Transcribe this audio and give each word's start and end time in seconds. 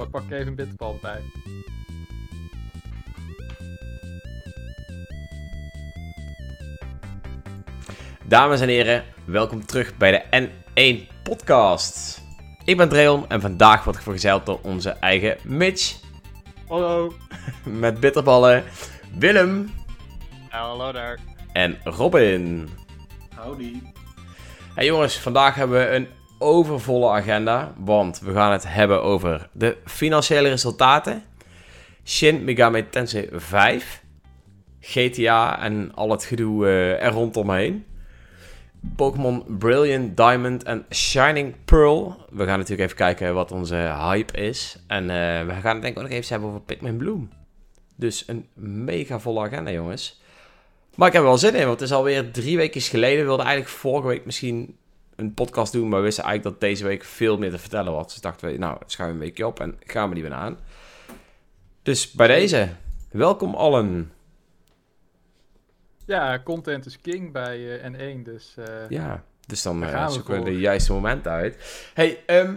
Oh, 0.00 0.06
ik 0.06 0.12
pak 0.12 0.30
even 0.30 0.46
een 0.46 0.54
bitterbal 0.54 0.98
bij. 1.02 1.20
Dames 8.24 8.60
en 8.60 8.68
heren, 8.68 9.04
welkom 9.24 9.66
terug 9.66 9.96
bij 9.96 10.10
de 10.10 10.48
N1 10.48 11.22
podcast. 11.22 12.22
Ik 12.64 12.76
ben 12.76 12.88
Dreon 12.88 13.28
en 13.28 13.40
vandaag 13.40 13.84
word 13.84 13.96
ik 13.96 14.02
vergezeld 14.02 14.46
door 14.46 14.58
onze 14.62 14.90
eigen 14.90 15.36
Mitch. 15.42 16.00
Hallo. 16.68 17.12
Met 17.64 18.00
bitterballen, 18.00 18.64
Willem 19.18 19.70
Hallo 20.48 20.92
daar. 20.92 21.18
en 21.52 21.78
Robin. 21.84 22.68
Howdy. 23.36 23.80
Hey 24.74 24.84
jongens, 24.84 25.18
vandaag 25.18 25.54
hebben 25.54 25.78
we 25.78 25.94
een 25.94 26.08
overvolle 26.40 27.10
agenda, 27.10 27.74
want 27.78 28.20
we 28.20 28.32
gaan 28.32 28.52
het 28.52 28.64
hebben 28.68 29.02
over 29.02 29.48
de 29.52 29.76
financiële 29.84 30.48
resultaten, 30.48 31.22
Shin 32.04 32.44
Megami 32.44 32.88
Tensei 32.88 33.28
5, 33.32 34.02
GTA 34.80 35.62
en 35.62 35.94
al 35.94 36.10
het 36.10 36.24
gedoe 36.24 36.66
eh, 36.66 37.02
er 37.02 37.12
rondomheen, 37.12 37.84
Pokémon 38.96 39.44
Brilliant 39.58 40.16
Diamond 40.16 40.62
en 40.62 40.86
Shining 40.90 41.54
Pearl. 41.64 42.26
We 42.30 42.44
gaan 42.44 42.58
natuurlijk 42.58 42.80
even 42.80 42.96
kijken 42.96 43.34
wat 43.34 43.52
onze 43.52 43.74
hype 43.74 44.40
is 44.40 44.78
en 44.86 45.02
eh, 45.02 45.46
we 45.46 45.52
gaan 45.60 45.72
het 45.72 45.82
denk 45.82 45.96
ik 45.96 45.96
ook 45.96 46.08
nog 46.08 46.12
even 46.12 46.28
hebben 46.28 46.48
over 46.48 46.60
Pikmin 46.60 46.96
Bloom. 46.96 47.30
Dus 47.96 48.24
een 48.26 48.46
mega 48.54 49.18
volle 49.18 49.40
agenda 49.40 49.70
jongens. 49.70 50.20
Maar 50.94 51.08
ik 51.08 51.14
heb 51.14 51.22
er 51.22 51.28
wel 51.28 51.38
zin 51.38 51.54
in, 51.54 51.66
want 51.66 51.80
het 51.80 51.88
is 51.88 51.96
alweer 51.96 52.30
drie 52.30 52.56
weken 52.56 52.80
geleden. 52.80 53.18
We 53.18 53.24
wilden 53.24 53.46
eigenlijk 53.46 53.76
vorige 53.76 54.08
week 54.08 54.24
misschien 54.24 54.76
een 55.20 55.34
podcast 55.34 55.72
doen, 55.72 55.88
maar 55.88 55.98
we 55.98 56.04
wisten 56.04 56.24
eigenlijk 56.24 56.60
dat 56.60 56.68
deze 56.68 56.84
week 56.84 57.04
veel 57.04 57.38
meer 57.38 57.50
te 57.50 57.58
vertellen 57.58 57.92
was. 57.92 58.06
Dus 58.12 58.20
dachten 58.20 58.52
we, 58.52 58.58
nou, 58.58 58.78
schuiven 58.86 59.18
we 59.18 59.22
een 59.24 59.28
weekje 59.30 59.46
op 59.46 59.60
en 59.60 59.76
gaan 59.80 60.08
we 60.08 60.14
die 60.14 60.24
weer 60.24 60.32
aan. 60.32 60.58
Dus 61.82 62.10
bij 62.10 62.26
deze, 62.26 62.68
welkom 63.10 63.54
allen. 63.54 64.12
Ja, 66.06 66.40
content 66.44 66.86
is 66.86 67.00
king 67.00 67.32
bij 67.32 67.80
eh, 67.80 67.92
N1, 67.92 68.22
dus... 68.22 68.54
eh, 68.56 68.88
Ja, 68.88 69.22
dus 69.46 69.62
dan 69.62 69.84
eh, 69.84 70.06
we 70.06 70.12
zoeken 70.12 70.38
we 70.38 70.50
de 70.50 70.58
juiste 70.58 70.92
momenten 70.92 71.32
uit. 71.32 71.90
Hey, 71.94 72.22
ehm, 72.26 72.54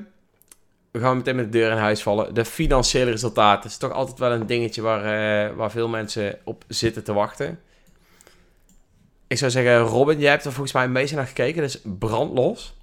we 0.91 1.00
gaan 1.00 1.17
meteen 1.17 1.36
met 1.36 1.52
de 1.52 1.58
deur 1.58 1.72
in 1.72 1.78
huis 1.78 2.02
vallen. 2.03 2.34
De 2.34 2.45
financiële 2.45 3.11
resultaten 3.11 3.69
is 3.69 3.78
toch 3.78 3.91
altijd 3.91 4.19
wel 4.19 4.31
een 4.31 4.45
dingetje 4.45 4.81
waar, 4.81 5.56
waar 5.56 5.72
veel 5.72 5.88
mensen 5.88 6.39
op 6.44 6.64
zitten 6.67 7.03
te 7.03 7.14
wachten. 7.14 7.59
Ik 9.27 9.38
zou 9.38 9.52
zeggen, 9.52 9.77
Robin, 9.77 10.19
jij 10.19 10.29
hebt 10.31 10.45
er 10.45 10.52
volgens 10.52 10.73
mij 10.73 10.83
een 10.83 10.93
beetje 10.93 11.16
naar 11.16 11.27
gekeken, 11.27 11.61
dus 11.61 11.81
brandlos. 11.99 12.75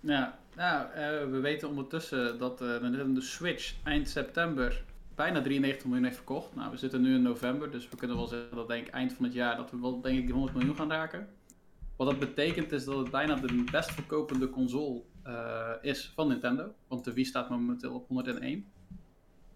Ja, 0.00 0.38
nou, 0.56 0.86
eh, 0.94 1.30
we 1.30 1.38
weten 1.40 1.68
ondertussen 1.68 2.38
dat 2.38 2.60
eh, 2.60 2.68
de 3.14 3.20
Switch 3.20 3.74
eind 3.84 4.08
september 4.08 4.82
bijna 5.14 5.42
93 5.42 5.84
miljoen 5.84 6.04
heeft 6.04 6.16
verkocht. 6.16 6.54
Nou, 6.54 6.70
we 6.70 6.76
zitten 6.76 7.00
nu 7.00 7.14
in 7.14 7.22
november, 7.22 7.70
dus 7.70 7.88
we 7.88 7.96
kunnen 7.96 8.16
wel 8.16 8.26
zeggen 8.26 8.56
dat 8.56 8.68
denk 8.68 8.86
ik 8.86 8.94
eind 8.94 9.12
van 9.12 9.24
het 9.24 9.34
jaar 9.34 9.56
dat 9.56 9.70
we 9.70 9.80
wel 9.80 10.00
denk 10.00 10.18
ik 10.18 10.24
die 10.24 10.34
100 10.34 10.56
miljoen 10.56 10.76
gaan 10.76 10.90
raken. 10.90 11.28
Wat 11.98 12.06
dat 12.10 12.18
betekent 12.18 12.72
is 12.72 12.84
dat 12.84 12.96
het 12.96 13.10
bijna 13.10 13.34
de 13.34 13.64
best 13.70 13.90
verkopende 13.90 14.50
console 14.50 15.02
eh, 15.22 15.70
is 15.80 16.12
van 16.14 16.28
Nintendo. 16.28 16.74
Want 16.88 17.04
de 17.04 17.12
Wii 17.12 17.24
staat 17.24 17.50
momenteel 17.50 17.94
op 17.94 18.08
101 18.08 18.66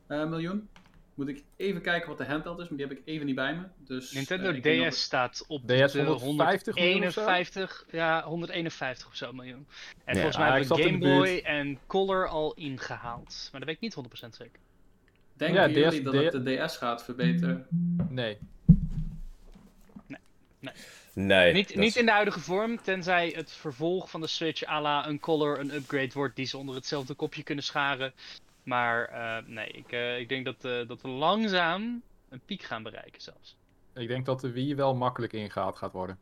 eh, 0.06 0.28
miljoen. 0.28 0.68
Moet 1.14 1.28
ik 1.28 1.42
even 1.56 1.80
kijken 1.80 2.08
wat 2.08 2.18
de 2.18 2.24
handheld 2.24 2.58
is, 2.58 2.68
maar 2.68 2.78
die 2.78 2.86
heb 2.86 2.96
ik 2.98 3.02
even 3.04 3.26
niet 3.26 3.34
bij 3.34 3.54
me. 3.54 3.62
Dus, 3.76 4.12
Nintendo 4.12 4.50
eh, 4.50 4.56
ik 4.80 4.90
DS 4.90 5.02
staat 5.02 5.44
op 5.48 5.60
DS 5.68 5.92
de 5.92 6.02
150 6.04 6.74
miljoen 6.74 7.06
of 7.06 7.12
zo? 7.12 7.20
151, 7.20 7.84
ja, 7.90 8.22
151 8.22 9.06
of 9.06 9.14
zo 9.14 9.32
miljoen. 9.32 9.66
En 10.04 10.14
Ja. 10.14 10.20
volgens 10.20 10.36
mij 10.36 10.60
ik 10.60 10.68
hebben 10.68 10.76
we 10.76 10.82
in 10.82 11.00
Game 11.02 11.16
Boy 11.18 11.40
en 11.44 11.78
Color 11.86 12.28
al 12.28 12.54
ingehaald. 12.54 13.48
Maar 13.50 13.60
dat 13.60 13.68
weet 13.68 13.76
ik 13.76 13.80
niet 13.82 13.94
100% 13.94 14.36
zeker. 14.36 14.60
Denken 15.34 15.60
Ja, 15.60 15.68
jullie 15.68 16.00
DS 16.00 16.02
dat 16.04 16.14
het 16.32 16.44
de 16.44 16.64
DS 16.66 16.76
gaat 16.76 17.04
verbeteren? 17.04 17.66
Nee. 18.08 18.38
Nee. 21.14 21.52
niet, 21.52 21.68
dat 21.68 21.76
niet 21.76 21.88
is- 21.88 21.96
in 21.96 22.04
de 22.06 22.12
huidige 22.12 22.40
vorm, 22.40 22.82
tenzij 22.82 23.32
het 23.36 23.52
vervolg 23.52 24.10
van 24.10 24.20
de 24.20 24.26
Switch 24.26 24.64
à 24.66 24.80
la 24.80 25.06
een 25.06 25.20
Color 25.20 25.58
een 25.60 25.74
upgrade 25.74 26.10
wordt 26.12 26.36
die 26.36 26.46
ze 26.46 26.56
onder 26.58 26.74
hetzelfde 26.74 27.14
kopje 27.14 27.42
kunnen 27.42 27.64
scharen. 27.64 28.12
Maar 28.62 29.04
eh, 29.08 29.46
nee, 29.46 29.66
ik, 29.68 29.92
eh, 29.92 30.18
ik 30.18 30.28
denk 30.28 30.44
dat, 30.44 30.64
eh, 30.64 30.88
dat 30.88 31.02
we 31.02 31.08
langzaam 31.08 32.02
een 32.28 32.40
piek 32.44 32.62
gaan 32.62 32.82
bereiken 32.82 33.20
zelfs. 33.22 33.56
Ik 33.94 34.08
denk 34.08 34.26
dat 34.26 34.40
de 34.40 34.50
Wii 34.52 34.74
wel 34.74 34.94
makkelijk 34.94 35.32
ingehaald 35.32 35.76
gaat 35.76 35.92
worden. 35.92 36.18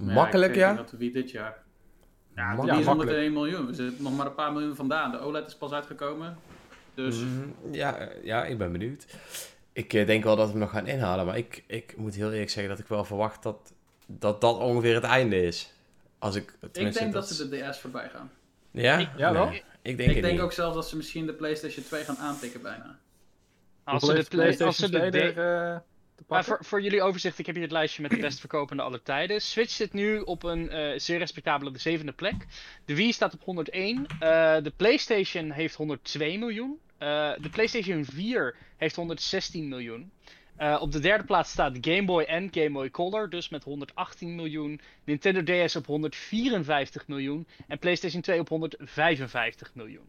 Makkelijk, 0.00 0.52
ik 0.52 0.58
denk 0.58 0.70
ja? 0.70 0.76
dat 0.76 0.90
de 0.90 0.96
Wii 0.96 1.12
dit 1.12 1.30
jaar. 1.30 1.62
Ja, 2.34 2.54
de 2.56 2.66
Ja, 2.66 2.70
Wii 2.70 2.80
is 2.80 2.86
makkelijk. 2.86 3.16
101 3.16 3.32
miljoen. 3.32 3.66
We 3.66 3.74
zitten 3.74 4.02
nog 4.02 4.16
maar 4.16 4.26
een 4.26 4.34
paar 4.34 4.52
miljoen 4.52 4.76
vandaan. 4.76 5.10
De 5.10 5.18
OLED 5.18 5.46
is 5.46 5.56
pas 5.56 5.72
uitgekomen. 5.72 6.38
Dus 6.94 7.16
Mhm, 7.20 7.48
ja, 7.72 8.08
ja, 8.22 8.44
ik 8.44 8.58
ben 8.58 8.72
benieuwd. 8.72 9.06
Ik 9.72 9.92
eh, 9.92 10.06
denk 10.06 10.24
wel 10.24 10.36
dat 10.36 10.44
we 10.46 10.50
hem 10.50 10.60
nog 10.60 10.70
gaan 10.70 10.86
inhalen, 10.86 11.26
maar 11.26 11.36
ik, 11.36 11.64
ik 11.66 11.96
moet 11.96 12.14
heel 12.14 12.32
eerlijk 12.32 12.50
zeggen 12.50 12.72
dat 12.72 12.82
ik 12.82 12.86
wel 12.88 13.04
verwacht 13.04 13.42
dat 13.42 13.72
dat, 14.06 14.40
dat 14.40 14.58
ongeveer 14.58 14.94
het 14.94 15.04
einde 15.04 15.42
is. 15.42 15.72
Als 16.18 16.34
ik, 16.34 16.54
ik 16.72 16.92
denk 16.92 17.12
dat 17.12 17.28
ze 17.28 17.48
de 17.48 17.68
DS 17.70 17.78
voorbij 17.78 18.08
gaan. 18.08 18.30
Ja? 18.70 18.98
Ik- 18.98 19.08
Ja, 19.16 19.32
wel? 19.32 19.52
Ik 19.88 19.96
denk 19.96 20.10
ik 20.10 20.22
denk 20.22 20.32
niet. 20.34 20.42
ook 20.42 20.52
zelfs 20.52 20.74
dat 20.74 20.88
ze 20.88 20.96
misschien 20.96 21.26
de 21.26 21.32
PlayStation 21.34 21.84
2 21.84 22.04
gaan 22.04 22.16
aantikken 22.18 22.62
bijna. 22.62 22.98
Als 23.84 24.04
ze 24.04 24.14
de, 24.14 24.22
de 24.22 24.28
play- 24.28 24.46
als 24.46 24.56
PlayStation 24.56 24.90
ze 24.90 25.10
de 25.10 25.18
2 25.18 25.32
D- 25.32 25.36
er 25.36 25.64
eh, 25.74 25.80
te 26.14 26.24
Maar 26.26 26.26
pakken? 26.26 26.44
voor, 26.46 26.64
voor 26.64 26.82
jullie 26.82 27.02
overzicht, 27.02 27.38
ik 27.38 27.46
heb 27.46 27.54
hier 27.54 27.64
het 27.64 27.72
lijstje 27.72 28.02
met 28.02 28.10
de 28.10 28.16
best 28.16 28.40
verkopende 28.40 28.82
aller 28.82 29.02
tijden. 29.02 29.40
Switch 29.40 29.70
zit 29.72 29.92
nu 29.92 30.18
op 30.20 30.42
een 30.42 30.70
eh, 30.70 30.98
zeer 30.98 31.18
respectabele 31.18 31.70
de 31.70 31.78
zevende 31.78 32.12
plek. 32.12 32.46
De 32.84 32.94
Wii 32.94 33.12
staat 33.12 33.34
op 33.34 33.42
101. 33.42 34.06
Eh, 34.06 34.18
de 34.62 34.72
PlayStation 34.76 35.50
heeft 35.50 35.74
102 35.74 36.38
miljoen. 36.38 36.78
Eh, 36.98 37.32
de 37.40 37.48
PlayStation 37.50 38.04
4 38.04 38.54
heeft 38.76 38.96
116 38.96 39.68
miljoen. 39.68 40.10
Eh, 40.56 40.78
op 40.80 40.92
de 40.92 41.00
derde 41.00 41.24
plaats 41.24 41.50
staat 41.50 41.78
Game 41.80 42.04
Boy 42.04 42.22
en 42.22 42.48
Game 42.50 42.70
Boy 42.70 42.90
Color, 42.90 43.30
dus 43.30 43.48
met 43.48 43.64
118 43.64 44.34
miljoen. 44.34 44.80
Nintendo 45.04 45.42
DS 45.42 45.76
op 45.76 45.86
154 45.86 47.08
miljoen. 47.08 47.46
En 47.68 47.78
PlayStation 47.78 48.22
2 48.22 48.40
op 48.40 48.48
155 48.48 49.74
miljoen. 49.74 50.08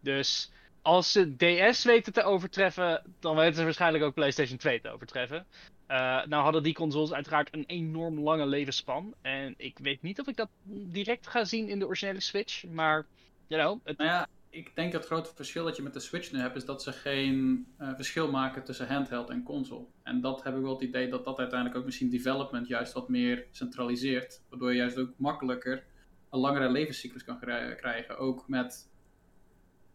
Dus 0.00 0.52
als 0.82 1.12
ze 1.12 1.36
DS 1.36 1.84
weten 1.84 2.12
te 2.12 2.22
overtreffen, 2.22 3.02
dan 3.20 3.36
weten 3.36 3.54
ze 3.54 3.64
waarschijnlijk 3.64 4.04
ook 4.04 4.14
PlayStation 4.14 4.58
2 4.58 4.80
te 4.80 4.88
overtreffen. 4.88 5.46
Eh, 5.86 5.96
nou 6.26 6.42
hadden 6.42 6.62
die 6.62 6.74
consoles 6.74 7.12
uiteraard 7.12 7.54
een 7.54 7.64
enorm 7.66 8.20
lange 8.20 8.46
levensspan. 8.46 9.14
En 9.22 9.54
ik 9.56 9.78
weet 9.78 10.02
niet 10.02 10.20
of 10.20 10.26
ik 10.26 10.36
dat 10.36 10.48
direct 10.64 11.26
ga 11.26 11.44
zien 11.44 11.68
in 11.68 11.78
de 11.78 11.86
originele 11.86 12.20
Switch. 12.20 12.64
Maar, 12.64 13.06
you 13.46 13.80
het, 13.84 13.98
Nou 13.98 14.10
ja, 14.10 14.28
ik 14.50 14.74
denk 14.76 14.92
dat 14.92 15.00
het 15.00 15.10
grote 15.10 15.34
verschil 15.34 15.64
dat 15.64 15.76
je 15.76 15.82
met 15.82 15.92
de 15.92 16.00
Switch 16.00 16.32
nu 16.32 16.38
hebt, 16.38 16.56
is 16.56 16.64
dat 16.64 16.82
ze 16.82 16.92
geen 16.92 17.66
eh, 17.76 17.94
verschil 17.94 18.30
maken 18.30 18.64
tussen 18.64 18.86
handheld 18.88 19.30
en 19.30 19.42
console. 19.42 19.86
En 20.02 20.20
dat 20.20 20.42
heb 20.42 20.56
ik 20.56 20.62
wel 20.62 20.72
het 20.72 20.82
idee 20.82 21.08
dat 21.08 21.24
dat 21.24 21.38
uiteindelijk 21.38 21.78
ook 21.78 21.84
misschien 21.84 22.10
development 22.10 22.68
juist 22.68 22.92
wat 22.92 23.08
meer 23.08 23.46
centraliseert. 23.50 24.42
Waardoor 24.48 24.70
je 24.70 24.76
juist 24.76 24.98
ook 24.98 25.10
makkelijker 25.16 25.84
een 26.30 26.38
langere 26.40 26.70
levenscyclus 26.70 27.24
kan 27.24 27.38
kri- 27.40 27.74
krijgen. 27.74 28.18
Ook 28.18 28.48
met 28.48 28.90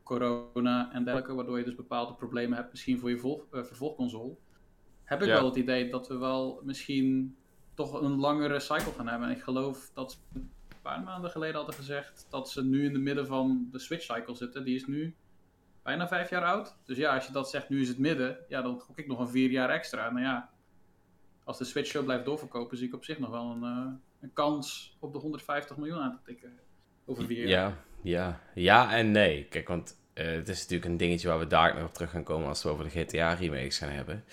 corona 0.03 0.91
en 0.93 1.03
dergelijke, 1.03 1.33
waardoor 1.35 1.57
je 1.57 1.63
dus 1.63 1.75
bepaalde 1.75 2.13
problemen 2.13 2.57
hebt 2.57 2.71
misschien 2.71 2.99
voor 2.99 3.09
je 3.09 3.17
vol- 3.17 3.47
eh, 3.51 3.63
vervolgconsole. 3.63 4.35
Heb 5.03 5.21
ik 5.21 5.27
Ja. 5.27 5.33
wel 5.33 5.45
het 5.45 5.55
idee 5.55 5.89
dat 5.89 6.07
we 6.07 6.17
wel 6.17 6.61
misschien 6.63 7.37
toch 7.73 8.01
een 8.01 8.15
langere 8.15 8.59
cycle 8.59 8.91
gaan 8.91 9.07
hebben. 9.07 9.27
En 9.29 9.35
ik 9.35 9.41
geloof 9.41 9.91
dat 9.93 10.21
paar 10.85 11.03
maanden 11.03 11.31
geleden 11.31 11.55
hadden 11.55 11.75
gezegd 11.75 12.27
dat 12.29 12.49
ze 12.49 12.63
nu 12.63 12.85
in 12.85 12.93
de 12.93 12.99
midden 12.99 13.27
van 13.27 13.67
de 13.71 13.79
Switch 13.79 14.03
cycle 14.03 14.35
zitten. 14.35 14.63
Die 14.63 14.75
is 14.75 14.85
nu 14.85 15.15
bijna 15.83 16.07
vijf 16.07 16.29
jaar 16.29 16.43
oud. 16.43 16.75
Dus 16.85 16.97
ja, 16.97 17.15
als 17.15 17.25
je 17.25 17.31
dat 17.31 17.49
zegt, 17.49 17.69
nu 17.69 17.81
is 17.81 17.87
het 17.87 17.97
midden, 17.97 18.37
ja, 18.47 18.61
dan 18.61 18.79
gok 18.79 18.97
ik 18.97 19.07
nog 19.07 19.19
een 19.19 19.29
vier 19.29 19.51
jaar 19.51 19.69
extra. 19.69 20.11
Nou 20.11 20.25
ja, 20.25 20.49
als 21.43 21.57
de 21.57 21.63
Switch 21.63 21.91
zo 21.91 22.03
blijft 22.03 22.25
doorverkopen, 22.25 22.77
zie 22.77 22.87
ik 22.87 22.93
op 22.93 23.03
zich 23.05 23.19
nog 23.19 23.29
wel 23.29 23.51
een, 23.51 23.63
eh, 23.63 23.93
een 24.21 24.33
kans 24.33 24.97
op 24.99 25.13
de 25.13 25.19
150 25.19 25.77
miljoen 25.77 25.99
aan 25.99 26.11
te 26.11 26.23
tikken. 26.23 26.59
Over 27.05 27.25
vier 27.25 27.47
jaar. 27.47 27.49
Ja, 27.49 27.77
ja, 28.01 28.41
ja 28.53 28.93
en 28.93 29.11
nee. 29.11 29.45
Kijk, 29.45 29.67
want 29.67 29.97
eh, 30.13 30.25
het 30.25 30.49
is 30.49 30.61
natuurlijk 30.61 30.89
een 30.89 30.97
dingetje 30.97 31.27
waar 31.27 31.39
we 31.39 31.47
daar 31.47 31.75
nog 31.75 31.83
op 31.83 31.93
terug 31.93 32.11
gaan 32.11 32.23
komen 32.23 32.47
als 32.47 32.63
we 32.63 32.69
over 32.69 32.83
de 32.83 32.89
GTA 32.89 33.33
remakes 33.33 33.77
gaan 33.77 33.89
hebben. 33.89 34.23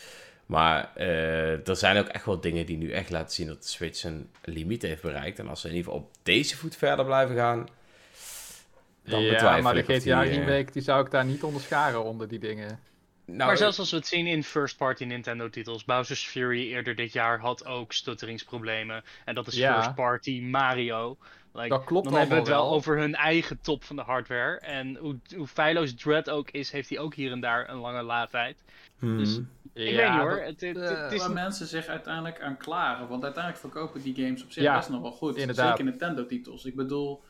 Maar 0.52 0.90
eh, 0.94 1.69
er 1.69 1.76
zijn 1.76 1.96
ook 1.99 2.06
echt 2.08 2.25
wel 2.25 2.40
dingen 2.40 2.66
die 2.66 2.76
nu 2.76 2.90
echt 2.90 3.10
laten 3.10 3.34
zien 3.34 3.46
dat 3.46 3.62
de 3.62 3.69
Switch 3.69 4.04
een 4.04 4.31
limiet 4.44 4.82
heeft 4.82 5.02
bereikt. 5.02 5.38
En 5.38 5.49
als 5.49 5.60
ze 5.60 5.69
in 5.69 5.75
ieder 5.75 5.90
geval 5.93 6.06
op 6.06 6.14
deze 6.22 6.56
voet 6.56 6.76
verder 6.76 7.04
blijven 7.04 7.37
gaan, 7.37 7.69
dan 9.04 9.20
ja, 9.22 9.31
betwijfel 9.31 9.62
maar 9.62 9.75
de 9.75 9.82
GTA 9.82 10.22
die, 10.22 10.31
eh, 10.31 10.37
remake 10.46 10.72
die 10.72 10.82
zou 10.82 11.04
ik 11.04 11.10
daar 11.10 11.25
niet 11.25 11.43
onderscharen 11.43 12.04
onder 12.04 12.28
die 12.28 12.38
dingen. 12.38 12.81
Nou, 13.25 13.38
maar 13.46 13.56
zelfs 13.56 13.78
als 13.78 13.90
we 13.90 13.96
het 13.96 14.06
zien 14.06 14.26
in 14.26 14.44
first-party 14.44 15.04
Nintendo-titels. 15.04 15.84
Bowser's 15.84 16.26
Fury 16.26 16.69
eerder 16.72 16.94
dit 16.94 17.12
jaar 17.12 17.38
had 17.40 17.66
ook 17.66 17.93
stutteringsproblemen. 17.93 19.05
En 19.25 19.34
dat 19.34 19.46
is 19.46 19.55
Ja. 19.55 19.75
first-party 19.75 20.40
Mario. 20.40 21.16
Like, 21.52 21.69
Dat 21.69 21.84
klopt 21.84 22.05
dan 22.08 22.14
hebben 22.19 22.34
we 22.37 22.43
het 22.43 22.50
wel. 22.50 22.70
over 22.70 22.98
hun 22.98 23.14
eigen 23.14 23.60
top 23.60 23.84
van 23.84 23.96
de 23.96 24.02
hardware. 24.02 24.58
En 24.58 24.96
hoe, 24.96 25.19
hoe 25.37 25.46
feilloos 25.46 25.94
Dread 25.94 26.31
ook 26.31 26.50
is, 26.50 26.70
heeft 26.70 26.88
hij 26.88 26.98
ook 26.98 27.14
hier 27.14 27.32
en 27.32 27.40
daar 27.40 27.69
een 27.69 27.76
lange 27.76 28.02
laadtijd. 28.02 28.62
hmm. 28.98 29.19
dus- 29.19 29.40
Ik 29.72 29.96
weet 29.96 30.10
niet 30.10 30.20
hoor. 30.20 30.40
Het, 30.40 30.60
het, 30.60 30.76
het, 30.76 30.90
eh, 30.90 31.12
is 31.12 31.20
Waar 31.20 31.32
mensen 31.32 31.66
zich 31.66 31.86
uiteindelijk 31.86 32.40
aan 32.40 32.56
klagen. 32.56 33.08
Want 33.08 33.22
uiteindelijk 33.24 33.62
verkopen 33.62 34.02
die 34.02 34.14
games 34.14 34.44
op 34.44 34.52
zich 34.52 34.62
Ja, 34.62 34.76
best 34.76 34.88
nog 34.88 35.00
wel 35.00 35.12
goed. 35.12 35.36
inderdaad. 35.36 35.69
Zeker 35.69 35.84
Nintendo-titels. 35.84 36.64
Ik 36.64 36.76
bedoel, 36.76 37.22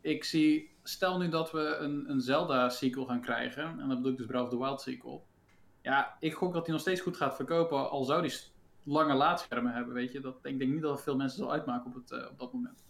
ik 0.00 0.24
zie 0.24 0.70
stel 0.82 1.18
nu 1.18 1.28
dat 1.28 1.50
we 1.52 1.76
een, 1.76 2.10
een 2.10 2.20
Zelda-sequel 2.20 3.04
gaan 3.04 3.20
krijgen, 3.20 3.64
en 3.64 3.88
dat 3.88 3.96
bedoel 3.96 4.12
ik 4.12 4.16
dus 4.16 4.26
Breath 4.26 4.44
of 4.44 4.50
the 4.50 4.58
Wild 4.58 4.80
sequel. 4.80 5.26
Ja, 5.82 6.16
ik 6.20 6.34
gok 6.34 6.52
dat 6.52 6.62
hij 6.62 6.72
nog 6.72 6.80
steeds 6.80 7.00
goed 7.00 7.16
gaat 7.16 7.36
verkopen, 7.36 7.90
al 7.90 8.04
zou 8.04 8.22
die 8.22 8.34
lange 8.84 9.14
laadschermen 9.14 9.72
hebben, 9.72 9.94
weet 9.94 10.12
je. 10.12 10.20
Dat, 10.20 10.38
ik 10.42 10.58
denk 10.58 10.72
niet 10.72 10.82
dat 10.82 10.92
het 10.92 11.02
veel 11.02 11.16
mensen 11.16 11.38
zal 11.38 11.52
uitmaken 11.52 11.86
op, 11.86 11.94
het, 11.94 12.10
eh, 12.10 12.30
op 12.30 12.38
dat 12.38 12.52
moment. 12.52 12.84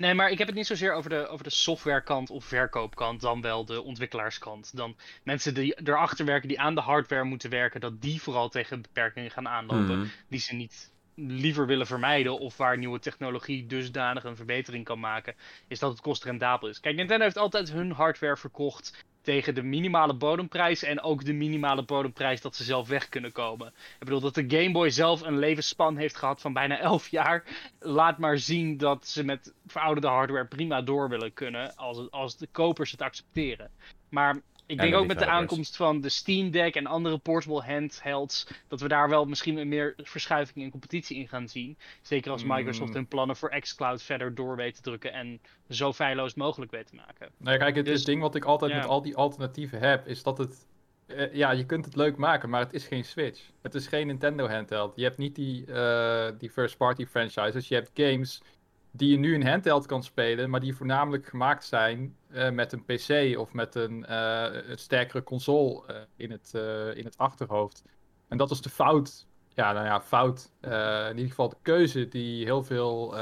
Nee, 0.00 0.14
maar 0.14 0.30
ik 0.30 0.38
heb 0.38 0.46
het 0.46 0.56
niet 0.56 0.66
zozeer 0.66 0.92
over 0.92 1.10
de, 1.10 1.26
over 1.26 1.44
de 1.44 1.50
softwarekant 1.50 2.30
of 2.30 2.44
verkoopkant, 2.44 3.20
dan 3.20 3.40
wel 3.40 3.64
de 3.64 3.82
ontwikkelaarskant. 3.82 4.76
Dan 4.76 4.96
mensen 5.22 5.54
die 5.54 5.80
erachter 5.84 6.24
werken, 6.24 6.48
die 6.48 6.60
aan 6.60 6.74
de 6.74 6.80
hardware 6.80 7.24
moeten 7.24 7.50
werken, 7.50 7.80
dat 7.80 8.02
die 8.02 8.22
vooral 8.22 8.48
tegen 8.48 8.82
beperkingen 8.82 9.30
gaan 9.30 9.48
aanlopen. 9.48 9.98
Mhm. 9.98 10.08
Die 10.28 10.40
ze 10.40 10.54
niet 10.54 10.92
liever 11.14 11.66
willen 11.66 11.86
vermijden 11.86 12.38
of 12.38 12.56
waar 12.56 12.78
nieuwe 12.78 12.98
technologie 12.98 13.66
dusdanig 13.66 14.24
een 14.24 14.36
verbetering 14.36 14.84
kan 14.84 15.00
maken, 15.00 15.34
is 15.68 15.78
dat 15.78 15.90
het 15.90 16.00
kostrendabel 16.00 16.68
is. 16.68 16.80
Kijk, 16.80 16.96
Nintendo 16.96 17.24
heeft 17.24 17.38
altijd 17.38 17.72
hun 17.72 17.92
hardware 17.92 18.36
verkocht 18.36 19.04
tegen 19.30 19.54
de 19.54 19.62
minimale 19.62 20.14
bodemprijs 20.14 20.82
en 20.82 21.02
ook 21.02 21.24
de 21.24 21.32
minimale 21.32 21.84
bodemprijs 21.84 22.40
dat 22.40 22.56
ze 22.56 22.64
zelf 22.64 22.88
weg 22.88 23.08
kunnen 23.08 23.32
komen. 23.32 23.66
Ik 23.66 23.98
bedoel 23.98 24.20
dat 24.20 24.34
de 24.34 24.44
Game 24.48 24.72
Boy 24.72 24.90
zelf 24.90 25.20
een 25.20 25.38
levensspan 25.38 25.96
heeft 25.96 26.16
gehad 26.16 26.40
van 26.40 26.52
bijna 26.52 26.78
11 26.90 27.08
jaar. 27.08 27.44
Laat 27.78 28.18
maar 28.18 28.38
zien 28.38 28.76
dat 28.76 29.06
ze 29.06 29.24
met 29.24 29.54
verouderde 29.66 30.08
hardware 30.08 30.46
prima 30.46 30.82
door 30.82 31.08
willen 31.08 31.32
kunnen 31.32 31.76
als, 31.76 32.10
als 32.10 32.36
de 32.36 32.48
kopers 32.52 32.90
het 32.90 33.02
accepteren. 33.02 33.70
Maar 34.08 34.40
ik 34.70 34.76
En 34.76 34.82
denk 34.82 34.92
de 34.92 34.98
ook 35.00 35.06
met 35.06 35.18
de 35.18 35.26
aankomst 35.26 35.76
van 35.76 36.00
de 36.00 36.08
Steam 36.08 36.50
Deck 36.50 36.74
en 36.74 36.86
andere 36.86 37.18
portable 37.18 37.62
handhelds, 37.62 38.46
dat 38.68 38.80
we 38.80 38.88
daar 38.88 39.08
wel 39.08 39.24
misschien 39.24 39.56
een 39.56 39.68
meer 39.68 39.94
verschuiving 39.96 40.64
in 40.64 40.70
competitie 40.70 41.16
in 41.16 41.28
gaan 41.28 41.48
zien. 41.48 41.78
Zeker 42.02 42.30
als 42.30 42.44
Mm. 42.44 42.54
Microsoft 42.56 42.94
hun 42.94 43.06
plannen 43.06 43.36
voor 43.36 43.58
xCloud 43.60 44.02
verder 44.02 44.34
door 44.34 44.56
weet 44.56 44.74
te 44.74 44.82
drukken 44.82 45.12
en 45.12 45.40
zo 45.68 45.92
feilloos 45.92 46.34
mogelijk 46.34 46.70
weet 46.70 46.86
te 46.86 46.94
maken. 46.94 47.28
Nou, 47.36 47.58
kijk, 47.58 47.76
het, 47.76 47.84
Dus- 47.84 47.96
het 47.96 48.06
ding 48.06 48.20
wat 48.20 48.34
ik 48.34 48.44
altijd 48.44 48.70
ja. 48.72 48.76
met 48.78 48.86
al 48.86 49.02
die 49.02 49.16
alternatieven 49.16 49.78
heb, 49.80 50.06
is 50.06 50.22
dat 50.22 50.38
het... 50.38 50.66
eh, 51.06 51.34
ja, 51.34 51.50
je 51.50 51.66
kunt 51.66 51.84
het 51.84 51.96
leuk 51.96 52.16
maken, 52.16 52.48
maar 52.50 52.60
het 52.60 52.72
is 52.72 52.86
geen 52.86 53.04
Switch. 53.04 53.40
Het 53.62 53.74
is 53.74 53.86
geen 53.86 54.06
Nintendo 54.06 54.48
handheld. 54.48 54.92
Je 54.96 55.02
hebt 55.04 55.18
niet 55.18 55.34
die, 55.34 55.66
eh, 55.66 56.30
die 56.38 56.50
first-party 56.50 57.06
franchises. 57.06 57.68
Je 57.68 57.74
hebt 57.74 57.90
games 57.94 58.42
die 58.90 59.10
je 59.10 59.18
nu 59.18 59.34
in 59.34 59.46
handheld 59.46 59.86
kan 59.86 60.02
spelen, 60.02 60.50
maar 60.50 60.60
die 60.60 60.74
voornamelijk 60.74 61.26
gemaakt 61.26 61.64
zijn 61.64 62.16
eh, 62.30 62.50
met 62.50 62.72
een 62.72 62.84
PC 62.84 63.38
of 63.38 63.52
met 63.52 63.74
een, 63.74 64.06
eh, 64.06 64.76
sterkere 64.76 65.22
console 65.22 65.86
eh, 65.86 65.96
in, 66.16 66.30
het, 66.30 66.54
in 66.96 67.04
het 67.04 67.18
achterhoofd. 67.18 67.84
En 68.28 68.36
dat 68.36 68.50
is 68.50 68.60
de 68.60 68.70
fout. 68.70 69.26
Ja, 69.54 69.72
nou 69.72 69.86
ja, 69.86 70.00
fout. 70.00 70.52
In 70.60 71.16
ieder 71.16 71.28
geval 71.28 71.48
de 71.48 71.56
keuze 71.62 72.08
die 72.08 72.44
heel 72.44 72.62
veel 72.62 73.14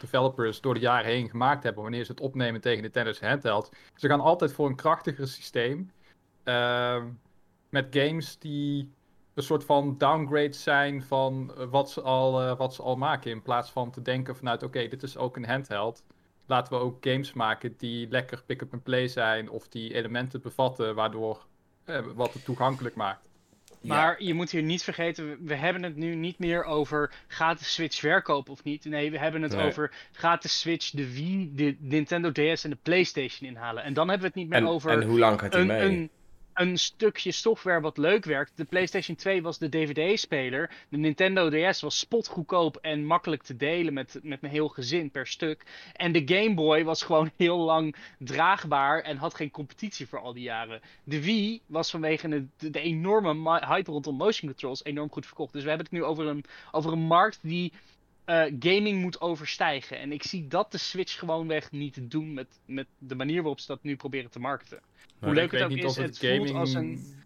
developers 0.00 0.60
door 0.60 0.74
de 0.74 0.80
jaren 0.80 1.10
heen 1.10 1.28
gemaakt 1.28 1.62
hebben 1.62 1.82
wanneer 1.82 2.04
ze 2.04 2.10
het 2.10 2.20
opnemen 2.20 2.60
tegen 2.60 2.82
Nintendo's 2.82 3.20
handheld. 3.20 3.72
Ze 3.94 4.08
gaan 4.08 4.20
altijd 4.20 4.52
voor 4.52 4.68
een 4.68 4.76
krachtiger 4.76 5.28
systeem. 5.28 5.90
met 7.68 7.86
games 7.90 8.38
die 8.38 8.92
een 9.34 9.42
soort 9.42 9.64
van 9.64 9.94
downgrade 9.98 10.52
zijn 10.52 11.02
van 11.02 11.52
eh, 11.58 11.64
wat, 11.70 11.90
ze 11.90 12.00
al, 12.00 12.40
eh, 12.42 12.56
wat 12.58 12.74
ze 12.74 12.82
al 12.82 12.96
maken. 12.96 13.30
In 13.30 13.42
plaats 13.42 13.70
van 13.70 13.90
te 13.90 14.02
denken 14.02 14.36
vanuit, 14.36 14.62
oké, 14.62 14.88
dit 14.88 15.02
is 15.02 15.16
ook 15.16 15.36
een 15.36 15.46
handheld. 15.46 16.02
Laten 16.46 16.72
we 16.72 16.78
ook 16.84 16.96
games 17.00 17.32
maken 17.32 17.74
die 17.78 18.08
lekker 18.10 18.42
pick-up-and-play 18.46 19.08
zijn. 19.08 19.50
Of 19.50 19.68
die 19.68 19.94
elementen 19.94 20.40
bevatten 20.40 20.94
waardoor 20.94 21.46
eh, 21.84 22.00
wat 22.14 22.32
het 22.32 22.44
toegankelijk 22.44 22.94
maakt. 22.94 23.30
Maar 23.82 24.22
je 24.22 24.34
moet 24.34 24.50
hier 24.50 24.62
niet 24.62 24.82
vergeten, 24.82 25.44
we- 25.44 25.54
hebben 25.54 25.82
het 25.82 25.96
nu 25.96 26.14
niet 26.14 26.38
meer 26.38 26.64
over 26.64 27.12
gaat 27.26 27.58
de 27.58 27.64
Switch 27.64 27.98
verkopen 27.98 28.52
of 28.52 28.64
niet. 28.64 28.84
Nee, 28.84 29.10
we 29.10 29.18
hebben 29.18 29.42
het 29.42 29.56
Nee. 29.56 29.66
over 29.66 29.94
gaat 30.12 30.42
de 30.42 30.48
Switch 30.48 30.90
de 30.90 31.12
Wii, 31.12 31.52
de 31.54 31.76
Nintendo 31.78 32.32
DS 32.32 32.64
en 32.64 32.70
de 32.70 32.78
PlayStation 32.82 33.48
inhalen. 33.50 33.82
En 33.82 33.94
dan 33.94 34.08
hebben 34.08 34.20
we 34.32 34.32
het 34.34 34.42
niet 34.42 34.48
meer 34.48 34.58
En, 34.58 34.66
over 34.74 34.90
en 34.90 35.02
hoe 35.02 35.18
lang 35.18 35.40
gaat 35.40 35.52
hij 35.52 35.60
een, 35.62 35.66
mee? 35.66 35.80
een, 35.82 36.10
een 36.54 36.78
stukje 36.78 37.32
software 37.32 37.80
wat 37.80 37.98
leuk 37.98 38.24
werkt. 38.24 38.52
De 38.56 38.64
PlayStation 38.64 39.16
2 39.16 39.42
was 39.42 39.58
de 39.58 39.68
DVD-speler. 39.68 40.70
De 40.88 40.96
Nintendo 40.96 41.50
DS 41.50 41.80
was 41.80 41.98
spotgoedkoop 41.98 42.76
en 42.76 43.06
makkelijk 43.06 43.42
te 43.42 43.56
delen 43.56 43.94
met, 43.94 44.18
met 44.22 44.40
mijn 44.40 44.52
heel 44.52 44.68
gezin 44.68 45.10
per 45.10 45.26
stuk. 45.26 45.64
En 45.92 46.12
de 46.12 46.22
Game 46.24 46.54
Boy 46.54 46.84
was 46.84 47.02
gewoon 47.02 47.30
heel 47.36 47.58
lang 47.58 47.96
draagbaar 48.18 49.00
en 49.00 49.16
had 49.16 49.34
geen 49.34 49.50
competitie 49.50 50.08
voor 50.08 50.18
al 50.18 50.32
die 50.32 50.42
jaren. 50.42 50.80
De 51.04 51.22
Wii 51.22 51.60
was 51.66 51.90
vanwege 51.90 52.28
de, 52.28 52.70
de, 52.70 52.80
enorme 52.80 53.60
hype 53.66 53.90
rondom 53.90 54.16
motion 54.16 54.48
controls 54.48 54.84
enorm 54.84 55.10
goed 55.10 55.26
verkocht. 55.26 55.52
Dus 55.52 55.62
we 55.62 55.68
hebben 55.68 55.86
het 55.86 55.96
nu 55.96 56.04
over 56.04 56.26
een, 56.26 56.44
over 56.70 56.92
een 56.92 57.06
markt 57.06 57.38
die 57.42 57.72
eh, 58.32 58.52
gaming 58.58 59.00
moet 59.00 59.20
overstijgen. 59.20 59.98
En 59.98 60.12
ik 60.12 60.22
zie 60.22 60.46
dat 60.48 60.72
de 60.72 60.78
Switch 60.78 61.18
gewoonweg 61.18 61.70
niet 61.70 62.10
doen 62.10 62.34
met, 62.34 62.60
met 62.66 62.86
de 62.98 63.14
manier 63.14 63.40
waarop 63.40 63.60
ze 63.60 63.66
dat 63.66 63.82
nu 63.82 63.96
proberen 63.96 64.30
te 64.30 64.38
marketen. 64.38 64.80
Hoe 65.18 65.34
leuk 65.34 65.52
het 65.52 65.62
ook 65.62 65.68
niet 65.68 65.84
is, 65.84 65.84
of 65.84 65.96
het 65.96 66.18
voelt 66.18 66.50
als 66.50 66.74
een... 66.74 67.21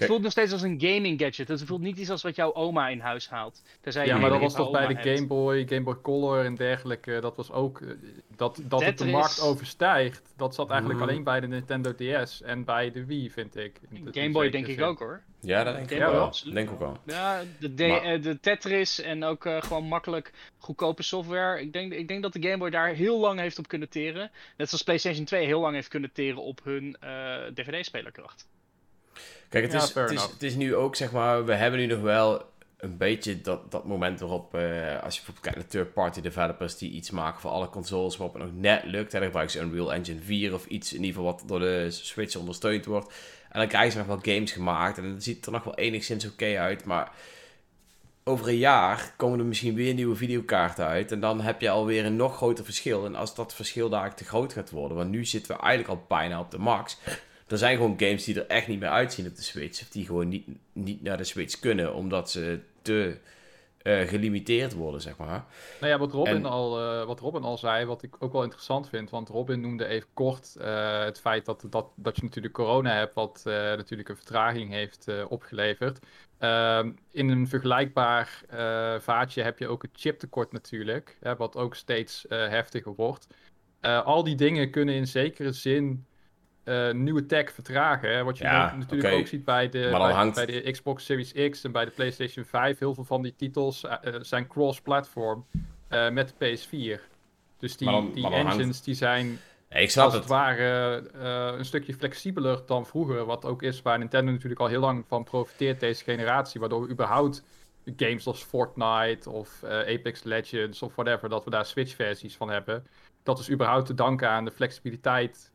Het 0.00 0.08
voelt 0.08 0.22
nog 0.22 0.30
steeds 0.32 0.52
als 0.52 0.62
een 0.62 0.80
gaming 0.80 1.20
gadget. 1.20 1.48
Het 1.48 1.64
voelt 1.64 1.80
niet 1.80 1.98
iets 1.98 2.10
als 2.10 2.22
wat 2.22 2.36
jouw 2.36 2.54
oma 2.54 2.88
in 2.88 3.00
huis 3.00 3.28
haalt. 3.28 3.62
Ja, 3.82 4.16
maar 4.18 4.30
dat 4.30 4.40
was 4.40 4.54
toch 4.54 4.70
bij 4.70 4.86
de. 4.86 5.14
Game 5.14 5.26
Boy, 5.26 5.66
Game 5.68 5.80
Boy 5.82 5.96
Color 6.02 6.44
en 6.44 6.54
dergelijke. 6.54 7.18
Dat 7.20 7.36
was 7.36 7.52
ook. 7.52 7.80
eh, 7.80 7.88
Dat, 8.36 8.60
dat 8.64 8.84
het 8.84 8.98
de 8.98 9.04
markt 9.06 9.40
overstijgt. 9.40 10.32
Dat 10.36 10.54
zat 10.54 10.70
eigenlijk 10.70 11.00
Mhm. 11.00 11.08
alleen 11.08 11.24
bij 11.24 11.40
de 11.40 11.46
Nintendo 11.46 11.94
DS 11.94 12.42
en 12.42 12.64
bij 12.64 12.90
de 12.90 13.04
Wii, 13.04 13.30
vind 13.30 13.56
ik. 13.56 13.80
Game 14.10 14.30
Boy 14.30 14.50
denk 14.50 14.66
ik 14.66 14.80
ook 14.82 14.98
hoor. 14.98 15.22
Ja, 15.40 15.64
dat 15.64 15.74
denk 15.74 15.90
ik 15.90 15.98
Ja, 15.98 16.10
wel. 16.10 16.32
denk 16.52 16.68
ik 16.68 16.72
ook 16.74 16.78
wel. 16.78 16.96
Ja, 17.06 17.42
de, 17.58 17.84
eh, 17.84 18.22
de 18.22 18.40
Tetris 18.40 19.00
en 19.00 19.24
ook 19.24 19.46
eh, 19.46 19.62
gewoon 19.62 19.84
makkelijk 19.84 20.32
goedkope 20.58 21.02
software. 21.02 21.60
Ik 21.60 21.72
denk, 21.72 21.92
ik 21.92 22.08
denk 22.08 22.22
dat 22.22 22.32
de 22.32 22.42
Game 22.42 22.58
Boy 22.58 22.70
daar 22.70 22.88
heel 22.88 23.18
lang 23.20 23.40
heeft 23.40 23.58
op 23.58 23.68
kunnen 23.68 23.88
teren. 23.88 24.30
Net 24.56 24.68
zoals 24.68 24.84
PlayStation 24.84 25.24
2 25.24 25.46
heel 25.46 25.60
lang 25.60 25.74
heeft 25.74 25.88
kunnen 25.88 26.12
teren 26.12 26.42
op 26.42 26.60
hun 26.64 26.96
eh, 27.00 27.36
DVD-spelerkracht. 27.54 28.46
Kijk, 29.60 29.72
het, 29.72 29.92
Ja, 29.94 30.04
is, 30.04 30.10
het, 30.10 30.10
is, 30.10 30.32
het 30.32 30.42
is 30.42 30.54
nu 30.54 30.74
ook, 30.74 30.96
zeg 30.96 31.12
maar, 31.12 31.44
we 31.44 31.54
hebben 31.54 31.80
nu 31.80 31.86
nog 31.86 32.00
wel 32.00 32.44
een 32.76 32.96
beetje 32.96 33.40
dat, 33.40 33.70
dat 33.70 33.84
moment 33.84 34.20
waarop, 34.20 34.54
eh, 34.54 34.62
als 35.02 35.14
je 35.14 35.22
bijvoorbeeld 35.24 35.40
kijkt 35.40 35.56
naar 35.56 35.66
third-party 35.66 36.20
developers 36.20 36.78
die 36.78 36.90
iets 36.90 37.10
maken 37.10 37.40
voor 37.40 37.50
alle 37.50 37.68
consoles, 37.68 38.16
waarop 38.16 38.36
het 38.36 38.44
nog 38.44 38.52
net 38.54 38.84
lukt. 38.84 39.12
Hè, 39.12 39.18
dan 39.18 39.26
gebruiken 39.26 39.58
ze 39.58 39.64
Unreal 39.64 39.92
Engine 39.92 40.20
4 40.20 40.54
of 40.54 40.66
iets 40.66 40.92
in 40.92 41.04
ieder 41.04 41.14
geval 41.16 41.32
wat 41.32 41.42
door 41.46 41.58
de 41.60 41.86
Switch 41.90 42.36
ondersteund 42.36 42.84
wordt. 42.84 43.14
En 43.50 43.58
dan 43.58 43.68
krijgen 43.68 43.92
ze 43.92 43.98
nog 43.98 44.06
wel 44.06 44.34
games 44.34 44.52
gemaakt 44.52 44.98
en 44.98 45.02
dan 45.02 45.20
ziet 45.20 45.36
het 45.36 45.46
er 45.46 45.52
nog 45.52 45.64
wel 45.64 45.74
enigszins 45.74 46.26
oké 46.26 46.58
uit, 46.58 46.84
maar 46.84 47.12
over 48.24 48.48
een 48.48 48.56
jaar 48.56 49.14
komen 49.16 49.38
er 49.38 49.44
misschien 49.44 49.74
weer 49.74 49.94
nieuwe 49.94 50.16
videokaarten 50.16 50.86
uit. 50.86 51.12
En 51.12 51.20
dan 51.20 51.40
heb 51.40 51.60
je 51.60 51.70
alweer 51.70 52.04
een 52.04 52.16
nog 52.16 52.36
groter 52.36 52.64
verschil. 52.64 53.04
En 53.04 53.14
als 53.14 53.34
dat 53.34 53.54
verschil 53.54 53.88
daar 53.88 54.14
te 54.14 54.24
groot 54.24 54.52
gaat 54.52 54.70
worden, 54.70 54.96
want 54.96 55.10
nu 55.10 55.24
zitten 55.24 55.56
we 55.56 55.62
eigenlijk 55.62 55.98
al 55.98 56.04
bijna 56.08 56.40
op 56.40 56.50
de 56.50 56.58
max. 56.58 56.98
Er 57.46 57.58
zijn 57.58 57.76
gewoon 57.76 57.98
games 57.98 58.24
die 58.24 58.40
er 58.40 58.46
echt 58.46 58.68
niet 58.68 58.80
meer 58.80 58.88
uitzien 58.88 59.26
op 59.26 59.36
de 59.36 59.42
Switch. 59.42 59.82
Of 59.82 59.88
die 59.88 60.06
gewoon 60.06 60.28
niet, 60.28 60.46
niet 60.72 61.02
naar 61.02 61.16
de 61.16 61.24
Switch 61.24 61.60
kunnen, 61.60 61.94
omdat 61.94 62.30
ze 62.30 62.60
te 62.82 63.18
eh, 63.86 64.08
gelimiteerd 64.08 64.74
worden, 64.74 65.00
zeg 65.00 65.16
maar. 65.16 65.44
Nou 65.80 65.92
ja, 65.92 65.98
wat 65.98 66.12
Robin, 66.12 66.34
En- 66.34 66.44
al, 66.44 66.80
eh, 66.80 67.06
wat 67.06 67.20
Robin 67.20 67.42
al 67.42 67.58
zei, 67.58 67.84
wat 67.84 68.02
ik 68.02 68.16
ook 68.18 68.32
wel 68.32 68.42
interessant 68.42 68.88
vind. 68.88 69.10
Want 69.10 69.28
Robin 69.28 69.60
noemde 69.60 69.86
even 69.86 70.08
kort 70.14 70.56
eh, 70.56 71.04
het 71.04 71.20
feit 71.20 71.44
dat, 71.44 71.66
dat, 71.70 71.86
dat 71.94 72.16
je 72.16 72.22
natuurlijk 72.22 72.54
corona 72.54 72.94
hebt, 72.94 73.14
wat 73.14 73.40
natuurlijk 73.44 74.08
een 74.08 74.16
vertraging 74.16 74.70
heeft 74.70 75.06
opgeleverd. 75.28 75.98
Ehm, 76.38 76.92
in 77.10 77.28
een 77.28 77.48
vergelijkbaar 77.48 78.42
vaatje 79.00 79.42
heb 79.42 79.58
je 79.58 79.68
ook 79.68 79.82
het 79.82 79.90
chiptekort 79.94 80.52
natuurlijk, 80.52 81.16
hè, 81.20 81.36
wat 81.36 81.56
ook 81.56 81.74
steeds 81.74 82.24
heftiger 82.28 82.94
wordt. 82.94 83.26
Al 83.80 84.24
die 84.24 84.34
dingen 84.36 84.70
kunnen 84.70 84.94
in 84.94 85.06
zekere 85.06 85.52
zin 85.52 86.06
eh, 86.66 86.90
nieuwe 86.92 87.26
tech 87.26 87.52
vertragen. 87.52 88.10
Hè? 88.14 88.24
Wat 88.24 88.38
je 88.38 88.44
Ja, 88.44 88.72
nu 88.72 88.78
natuurlijk 88.78 89.14
ook 89.14 89.26
ziet 89.26 89.44
bij 89.44 89.68
de, 89.68 89.88
bij, 89.90 90.12
hangt- 90.12 90.34
bij 90.34 90.46
de 90.46 90.70
Xbox 90.70 91.04
Series 91.04 91.32
X 91.50 91.64
en 91.64 91.72
bij 91.72 91.84
de 91.84 91.90
PlayStation 91.90 92.44
5. 92.44 92.78
Heel 92.78 92.94
veel 92.94 93.04
van 93.04 93.22
die 93.22 93.34
titels 93.36 93.84
eh, 93.84 93.96
eh, 94.02 94.14
zijn 94.20 94.46
cross-platform 94.46 95.46
met 96.12 96.34
de 96.38 96.56
PS4. 96.56 97.00
Dus 97.58 97.76
die, 97.76 97.88
dan- 97.90 98.10
die 98.12 98.22
hangt- 98.22 98.36
engines 98.38 98.82
die 98.82 98.94
zijn 98.94 99.38
ik 99.68 99.90
snap 99.90 100.04
als 100.04 100.12
het. 100.14 100.22
het 100.22 100.32
ware 100.32 101.02
een 101.58 101.64
stukje 101.64 101.94
flexibeler 101.94 102.62
dan 102.66 102.86
vroeger. 102.86 103.24
Wat 103.24 103.44
ook 103.44 103.62
is 103.62 103.82
waar 103.82 103.98
Nintendo 103.98 104.32
natuurlijk 104.32 104.60
al 104.60 104.66
heel 104.66 104.80
lang 104.80 105.04
van 105.08 105.24
profiteert 105.24 105.80
deze 105.80 106.04
generatie. 106.04 106.60
Waardoor 106.60 106.82
we 106.82 106.88
überhaupt 106.90 107.42
games 107.96 108.26
als 108.26 108.42
Fortnite 108.44 109.30
of 109.30 109.64
Apex 109.64 110.22
Legends 110.22 110.82
of 110.82 110.94
whatever, 110.94 111.28
dat 111.28 111.44
we 111.44 111.50
daar 111.50 111.66
Switch-versies 111.66 112.36
van 112.36 112.50
hebben. 112.50 112.86
Dat 113.22 113.38
is 113.38 113.50
überhaupt 113.50 113.86
te 113.86 113.94
danken 113.94 114.28
aan 114.28 114.44
de 114.44 114.50
flexibiliteit 114.50 115.50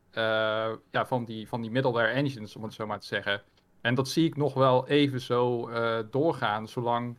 ja, 0.91 1.05
van, 1.05 1.25
die, 1.25 1.47
van 1.47 1.61
die 1.61 1.71
middleware 1.71 2.07
engines, 2.11 2.55
om 2.55 2.63
het 2.63 2.73
zo 2.73 2.85
maar 2.87 2.99
te 2.99 3.05
zeggen. 3.07 3.41
En 3.81 3.95
dat 3.95 4.09
zie 4.09 4.25
ik 4.27 4.37
nog 4.37 4.53
wel 4.53 4.87
even 4.87 5.21
zo 5.21 5.67
eh, 5.69 5.99
doorgaan, 6.11 6.67
zolang 6.67 7.15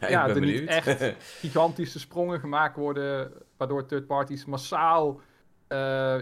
Ja, 0.00 0.28
er 0.28 0.40
niet 0.40 0.66
echt 0.66 1.14
gigantische 1.40 1.98
sprongen 1.98 2.40
gemaakt 2.40 2.76
worden, 2.76 3.32
waardoor 3.56 3.86
third 3.86 4.06
parties 4.06 4.44
massaal 4.44 5.20
eh, 5.66 6.18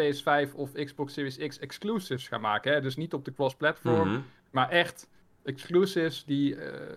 PS5 0.00 0.54
of 0.54 0.72
Xbox 0.72 1.12
Series 1.12 1.36
X 1.36 1.58
exclusives 1.58 2.28
gaan 2.28 2.40
maken. 2.40 2.72
Hè? 2.72 2.80
Dus 2.80 2.96
niet 2.96 3.14
op 3.14 3.24
de 3.24 3.32
cross-platform, 3.32 4.08
Mhm. 4.08 4.20
maar 4.50 4.68
echt 4.70 5.08
exclusives 5.42 6.24
die 6.24 6.56
eh, 6.56 6.96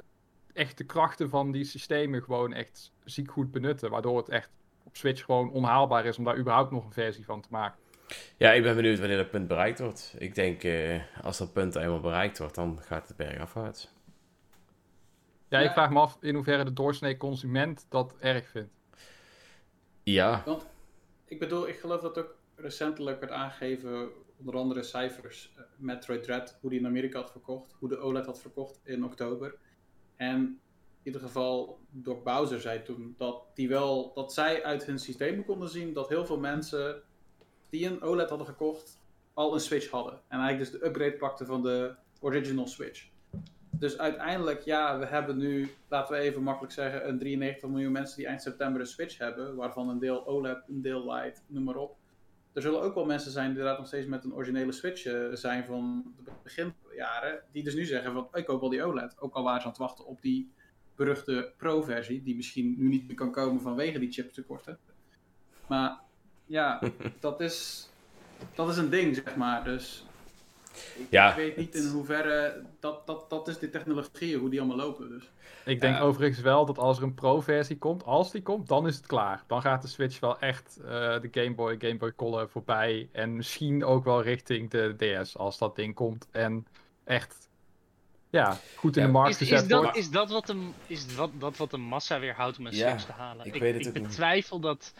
echt 0.53 0.77
de 0.77 0.83
krachten 0.83 1.29
van 1.29 1.51
die 1.51 1.63
systemen 1.63 2.23
gewoon 2.23 2.53
echt 2.53 2.91
ziek 3.03 3.31
goed 3.31 3.51
benutten. 3.51 3.89
Waardoor 3.89 4.17
het 4.17 4.29
echt 4.29 4.49
op 4.83 4.97
Switch 4.97 5.25
gewoon 5.25 5.51
onhaalbaar 5.51 6.05
is 6.05 6.17
om 6.17 6.23
daar 6.23 6.37
überhaupt 6.37 6.71
nog 6.71 6.85
een 6.85 6.93
versie 6.93 7.25
van 7.25 7.41
te 7.41 7.47
maken. 7.51 7.79
Ja, 8.37 8.51
ik 8.51 8.63
ben 8.63 8.75
benieuwd 8.75 8.99
wanneer 8.99 9.17
dat 9.17 9.29
punt 9.29 9.47
bereikt 9.47 9.79
wordt. 9.79 10.15
Ik 10.17 10.35
denk, 10.35 10.63
eh, 10.63 11.01
als 11.23 11.37
dat 11.37 11.53
punt 11.53 11.75
eenmaal 11.75 11.99
bereikt 11.99 12.37
wordt, 12.37 12.55
dan 12.55 12.79
gaat 12.81 13.07
het 13.07 13.17
berg 13.17 13.39
afwaarts. 13.39 13.89
Ja, 15.47 15.59
Ja. 15.59 15.65
ik 15.65 15.71
vraag 15.71 15.89
me 15.89 15.99
af 15.99 16.17
in 16.21 16.35
hoeverre 16.35 16.63
de 16.63 16.73
doorsnee 16.73 17.17
consument 17.17 17.85
dat 17.89 18.15
erg 18.19 18.47
vindt. 18.49 18.73
Ja, 20.03 20.41
Want 20.45 20.65
ik 21.25 21.39
bedoel, 21.39 21.67
ik 21.67 21.79
geloof 21.79 22.01
dat 22.01 22.17
ook 22.17 22.35
recentelijk 22.55 23.19
werd 23.19 23.31
aangegeven, 23.31 24.09
onder 24.37 24.55
andere 24.55 24.83
cijfers, 24.83 25.53
eh, 25.55 25.63
Metroid 25.77 26.23
Dread, 26.23 26.57
hoe 26.61 26.69
die 26.69 26.79
in 26.79 26.85
Amerika 26.85 27.19
had 27.19 27.31
verkocht, 27.31 27.75
hoe 27.79 27.89
de 27.89 27.97
OLED 27.97 28.25
had 28.25 28.41
verkocht 28.41 28.79
in 28.83 29.03
oktober. 29.03 29.55
En 30.15 30.37
in 30.37 30.59
ieder 31.03 31.21
geval, 31.21 31.79
Doc 31.89 32.23
Bowser 32.23 32.61
zei 32.61 32.83
toen 32.83 33.15
dat, 33.17 33.43
die 33.53 33.67
wel, 33.69 34.11
dat 34.13 34.33
zij 34.33 34.63
uit 34.63 34.85
hun 34.85 34.99
systemen 34.99 35.45
konden 35.45 35.69
zien 35.69 35.93
dat 35.93 36.09
heel 36.09 36.25
veel 36.25 36.39
mensen 36.39 37.01
die 37.69 37.85
een 37.85 38.01
OLED 38.01 38.29
hadden 38.29 38.47
gekocht, 38.47 38.99
al 39.33 39.53
een 39.53 39.59
Switch 39.59 39.89
hadden. 39.89 40.13
En 40.13 40.39
eigenlijk 40.39 40.71
dus 40.71 40.79
de 40.79 40.85
upgrade 40.85 41.17
pakten 41.17 41.45
van 41.45 41.61
de 41.61 41.95
original 42.19 42.67
Switch. 42.67 43.07
Dus 43.69 43.97
uiteindelijk, 43.97 44.61
ja, 44.61 44.99
we 44.99 45.05
hebben 45.05 45.37
nu, 45.37 45.69
laten 45.87 46.15
we 46.15 46.21
even 46.21 46.43
makkelijk 46.43 46.73
zeggen, 46.73 47.07
een 47.07 47.19
93 47.19 47.69
miljoen 47.69 47.91
mensen 47.91 48.17
die 48.17 48.27
eind 48.27 48.41
september 48.41 48.81
een 48.81 48.87
Switch 48.87 49.17
hebben, 49.17 49.55
waarvan 49.55 49.89
een 49.89 49.99
deel 49.99 50.27
OLED, 50.27 50.63
een 50.67 50.81
deel 50.81 51.13
Lite, 51.13 51.41
noem 51.47 51.63
maar 51.63 51.75
op. 51.75 51.97
Er 52.53 52.61
zullen 52.61 52.81
ook 52.81 52.95
wel 52.95 53.05
mensen 53.05 53.31
zijn 53.31 53.45
die 53.45 53.53
inderdaad 53.53 53.77
nog 53.77 53.87
steeds 53.87 54.07
met 54.07 54.23
een 54.23 54.33
originele 54.33 54.71
Switch 54.71 55.05
eh, 55.05 55.25
zijn 55.33 55.65
van 55.65 56.13
de 56.25 56.31
beginjaren, 56.43 57.41
die 57.51 57.63
dus 57.63 57.75
nu 57.75 57.85
zeggen 57.85 58.13
van, 58.13 58.27
ik 58.33 58.45
koop 58.45 58.59
wel 58.59 58.69
die 58.69 58.83
OLED. 58.83 59.19
Ook 59.19 59.33
al 59.33 59.43
waren 59.43 59.59
ze 59.61 59.65
aan 59.65 59.71
het 59.71 59.81
wachten 59.81 60.05
op 60.05 60.21
die 60.21 60.51
beruchte 60.95 61.53
Pro-versie, 61.57 62.23
die 62.23 62.35
misschien 62.35 62.75
nu 62.77 62.87
niet 62.87 63.07
meer 63.07 63.15
kan 63.15 63.31
komen 63.31 63.61
vanwege 63.61 63.99
die 63.99 64.11
chiptekorten. 64.11 64.79
Maar 65.67 65.99
ja, 66.49 66.79
dat 67.19 67.41
is, 67.41 67.89
dat 68.55 68.69
is 68.69 68.77
een 68.77 68.89
ding, 68.89 69.15
zeg 69.15 69.35
maar. 69.35 69.63
Dus 69.63 70.05
ik, 70.95 71.07
Ja, 71.09 71.29
ik 71.29 71.35
weet 71.35 71.57
niet 71.57 71.75
in 71.75 71.87
hoeverre, 71.87 72.63
dat, 72.79 73.07
dat, 73.07 73.29
dat 73.29 73.47
is 73.47 73.59
die 73.59 73.69
technologieën, 73.69 74.39
hoe 74.39 74.49
die 74.49 74.59
allemaal 74.59 74.77
lopen. 74.77 75.09
Dus. 75.09 75.29
Ik 75.65 75.81
denk 75.81 76.01
overigens 76.01 76.39
wel 76.39 76.65
dat 76.65 76.77
als 76.77 76.97
er 76.97 77.03
een 77.03 77.13
pro-versie 77.13 77.77
komt, 77.77 78.03
als 78.03 78.31
die 78.31 78.41
komt, 78.41 78.67
dan 78.67 78.87
is 78.87 78.95
het 78.95 79.05
klaar. 79.05 79.43
Dan 79.47 79.61
gaat 79.61 79.81
de 79.81 79.87
Switch 79.87 80.19
wel 80.19 80.39
echt 80.39 80.77
eh, 80.83 80.89
de 81.21 81.27
Game 81.31 81.55
Boy, 81.55 81.75
Game 81.79 81.97
Boy 81.97 82.13
Color 82.15 82.49
voorbij. 82.49 83.09
En 83.11 83.35
misschien 83.35 83.85
ook 83.85 84.03
wel 84.03 84.21
richting 84.21 84.69
de 84.69 84.95
DS 85.23 85.37
als 85.37 85.57
dat 85.57 85.75
ding 85.75 85.95
komt. 85.95 86.27
En 86.31 86.67
echt, 87.03 87.49
ja, 88.29 88.57
goed 88.75 88.97
in 88.97 89.03
de 89.05 89.11
markt 89.11 89.29
Is, 89.29 89.37
gezet 89.37 89.61
is, 89.61 89.67
dat, 89.67 89.81
wordt. 89.81 89.97
is 89.97 90.09
dat 90.11 90.29
wat 90.29 90.47
de, 90.47 90.69
is 90.87 91.15
dat, 91.15 91.29
dat 91.33 91.57
wat 91.57 91.71
de 91.71 91.77
massa 91.77 92.19
weerhoudt 92.19 92.57
om 92.57 92.65
een 92.65 92.75
Ja, 92.75 92.89
Switch 92.89 93.05
te 93.05 93.11
halen? 93.11 93.45
ik 93.45 93.55
Ik, 93.55 93.61
weet 93.61 93.73
het 93.73 93.81
ik 93.81 93.87
ook 93.87 93.93
niet. 93.93 94.03
betwijfel 94.07 94.59
dat 94.59 94.93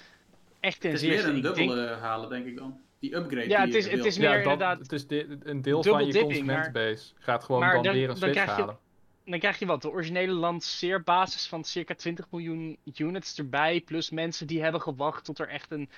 echt 0.59 0.83
Het 0.83 0.93
is 0.93 1.01
meer 1.01 1.25
een 1.25 1.41
denk- 1.41 1.55
dubbele 1.55 1.87
halen, 1.87 2.29
denk 2.29 2.45
ik 2.45 2.57
dan. 2.57 2.79
Die 2.99 3.15
upgrade 3.15 3.47
Ja, 3.49 3.65
die 3.65 3.75
het 3.75 3.83
is- 3.85 3.91
je 3.91 3.97
het 3.97 4.05
is 4.05 4.17
meer 4.17 4.27
Ja, 4.29 4.33
dat, 4.33 4.43
inderdaad 4.43 4.79
het 4.79 4.91
is 4.91 5.07
de- 5.07 5.37
een 5.43 5.61
deel 5.61 5.83
van 5.83 6.05
je 6.05 6.11
dipping, 6.11 6.33
consumentenbase 6.33 7.13
gaat 7.19 7.43
gewoon 7.43 7.61
maar 7.61 7.73
dan, 7.73 7.83
dan- 7.83 7.93
weer 7.93 8.01
een 8.01 8.07
dan 8.07 8.17
Switch 8.17 8.33
krijg 8.33 8.49
je- 8.55 8.61
halen. 8.61 8.77
dan 9.25 9.39
krijg 9.39 9.59
je 9.59 9.65
wat, 9.65 9.81
de 9.81 9.89
originele 9.89 10.31
lanceerbasis 10.33 11.47
van 11.47 11.63
circa 11.63 11.95
20 11.95 12.25
miljoen 12.31 12.77
units 12.97 13.37
erbij, 13.37 13.81
plus 13.81 14.09
mensen 14.09 14.47
die 14.47 14.61
hebben 14.61 14.81
gewacht 14.81 15.25
tot 15.25 15.39
er 15.39 15.47
echt 15.47 15.71
een, 15.71 15.89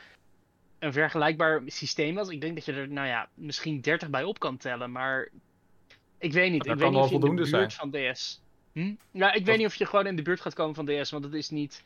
een 0.79 0.93
vergelijkbaar 0.93 1.61
systeem 1.65 2.15
was. 2.15 2.29
Ik 2.29 2.41
denk 2.41 2.55
dat 2.55 2.65
je 2.65 2.73
er, 2.73 2.87
nou 2.89 3.07
ja, 3.07 3.29
misschien 3.33 3.81
30 3.81 4.09
bij 4.09 4.23
op 4.23 4.39
kan 4.39 4.57
tellen, 4.57 4.91
maar 4.91 5.29
ik 6.17 6.33
weet 6.33 6.51
niet. 6.51 6.63
Dat 6.63 6.73
ik 6.73 6.79
kan 6.81 6.81
weet 6.81 6.87
niet 6.87 6.93
wel 6.95 7.03
of 7.03 7.09
je 7.09 7.15
in 7.15 7.19
de 7.21 7.27
voldoende 7.27 7.51
buurt 7.57 7.73
van 7.73 7.91
DS... 7.91 8.41
Hm? 8.73 8.93
Ja, 9.11 9.33
ik 9.33 9.45
weet 9.45 9.57
niet 9.57 9.65
of 9.67 9.75
je 9.75 9.85
gewoon 9.85 10.07
in 10.07 10.15
de 10.15 10.21
buurt 10.21 10.41
gaat 10.41 10.53
komen 10.53 10.75
van 10.75 10.85
DS, 10.85 11.11
want 11.11 11.23
het 11.23 11.33
is 11.33 11.49
niet 11.49 11.83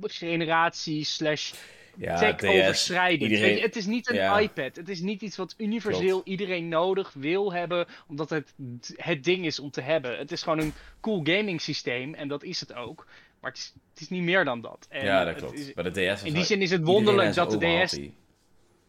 generatie 0.00 1.04
slash 1.04 1.52
ja 1.98 2.18
tech 2.18 2.36
DS, 2.36 2.44
overschrijdend. 2.44 3.22
iedereen- 3.22 3.44
Weet 3.48 3.58
je, 3.58 3.64
het 3.64 3.76
is 3.76 3.86
niet 3.86 4.08
een 4.10 4.14
ja. 4.16 4.38
iPad. 4.40 4.76
Het 4.76 4.88
is 4.88 5.00
niet 5.00 5.22
iets 5.22 5.36
wat 5.36 5.54
universeel 5.58 6.08
Klopt. 6.10 6.28
iedereen 6.28 6.68
nodig 6.68 7.12
wil 7.12 7.52
hebben, 7.52 7.86
omdat 8.08 8.30
het 8.30 8.54
het 8.96 9.24
ding 9.24 9.44
is 9.46 9.58
om 9.58 9.70
te 9.70 9.80
hebben. 9.80 10.18
Het 10.18 10.32
is 10.32 10.42
gewoon 10.42 10.58
een 10.58 10.72
cool 11.00 11.20
gaming 11.24 11.60
systeem 11.60 12.14
en 12.14 12.28
dat 12.28 12.42
is 12.42 12.60
het 12.60 12.74
ook. 12.74 13.06
Maar 13.40 13.50
het 13.50 13.60
is, 13.60 13.72
het 13.92 14.00
is 14.00 14.08
niet 14.08 14.22
meer 14.22 14.44
dan 14.44 14.60
dat. 14.60 14.86
En 14.90 15.04
ja, 15.04 15.24
dat 15.24 15.34
klopt. 15.34 15.58
is- 15.58 15.72
Bij 15.72 15.84
de 15.84 15.90
DS 15.90 16.18
in 16.18 16.24
die 16.24 16.32
wel- 16.32 16.42
zin 16.44 16.62
is 16.62 16.70
het 16.70 16.82
wonderlijk 16.84 17.34
dat 17.34 17.50
de 17.50 17.82
DS. 17.84 17.90
die. 17.92 18.14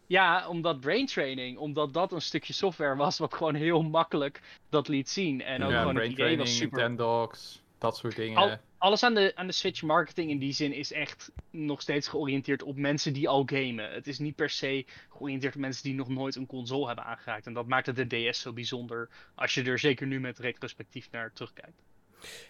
Ja, 0.06 0.48
omdat 0.48 0.80
brain 0.80 1.06
training, 1.06 1.58
omdat 1.58 1.92
dat 1.94 2.12
een 2.12 2.20
stukje 2.22 2.52
software 2.52 2.96
was 2.96 3.18
wat 3.18 3.34
gewoon 3.34 3.54
heel 3.54 3.82
makkelijk 3.82 4.40
dat 4.68 4.88
liet 4.88 5.08
zien. 5.10 5.42
En 5.42 5.62
ook 5.62 5.70
ja, 5.70 5.78
gewoon 5.78 5.84
het 5.86 5.94
brain 5.94 6.10
idee 6.12 6.14
training, 6.24 6.40
was 6.48 6.56
super 6.56 6.78
Nintendogs, 6.78 7.62
dat 7.78 7.96
soort 7.96 8.16
dingen. 8.16 8.36
Al- 8.38 8.56
alles 8.78 9.02
aan 9.02 9.14
de, 9.14 9.32
aan 9.34 9.46
de 9.46 9.52
Switch 9.52 9.82
marketing 9.82 10.30
in 10.30 10.38
die 10.38 10.52
zin 10.52 10.72
is 10.72 10.92
echt 10.92 11.30
nog 11.50 11.80
steeds 11.80 12.08
georiënteerd 12.08 12.62
op 12.62 12.76
mensen 12.76 13.12
die 13.12 13.28
al 13.28 13.42
gamen. 13.46 13.92
Het 13.92 14.06
is 14.06 14.18
niet 14.18 14.34
per 14.36 14.50
se 14.50 14.86
georiënteerd 15.08 15.54
op 15.54 15.60
mensen 15.60 15.82
die 15.82 15.94
nog 15.94 16.08
nooit 16.08 16.34
een 16.36 16.46
console 16.46 16.86
hebben 16.86 17.04
aangeraakt. 17.04 17.46
En 17.46 17.52
dat 17.52 17.66
maakt 17.66 17.86
het 17.86 17.96
de 18.10 18.28
DS 18.30 18.40
zo 18.40 18.52
bijzonder. 18.52 19.08
Als 19.34 19.54
je 19.54 19.62
er 19.64 19.78
zeker 19.78 20.06
nu 20.06 20.20
met 20.20 20.38
retrospectief 20.38 21.08
naar 21.10 21.32
terugkijkt. 21.32 21.82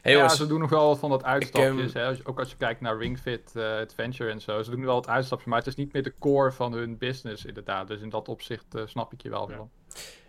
Hey 0.03 0.13
ja, 0.13 0.29
ze 0.29 0.47
doen 0.47 0.61
nog 0.61 0.71
wel 0.71 0.87
wat 0.87 0.99
van 0.99 1.11
dat 1.11 1.25
uitstapjes. 1.25 1.93
ehm, 1.93 2.15
hè. 2.15 2.17
Ook 2.25 2.39
als 2.39 2.51
je 2.51 2.57
kijkt 2.57 2.81
naar 2.81 2.99
Ring 2.99 3.19
Fit 3.19 3.53
eh, 3.55 3.63
Adventure 3.77 4.31
en 4.31 4.41
zo. 4.41 4.63
Ze 4.63 4.71
doen 4.71 4.85
wel 4.85 4.95
wat 4.95 5.09
uitstapjes, 5.09 5.49
maar 5.49 5.59
het 5.59 5.67
is 5.67 5.75
niet 5.75 5.93
meer 5.93 6.03
de 6.03 6.15
core 6.19 6.53
van 6.53 6.73
hun 6.73 6.99
business 6.99 7.45
inderdaad. 7.45 7.89
Dus 7.89 8.01
in 8.01 8.09
dat 8.09 8.29
opzicht 8.29 8.75
eh, 8.75 8.83
snap 8.87 9.13
ik 9.13 9.23
je 9.23 9.31
wel 9.31 9.51
Ja. 9.51 9.57
wel. 9.57 9.71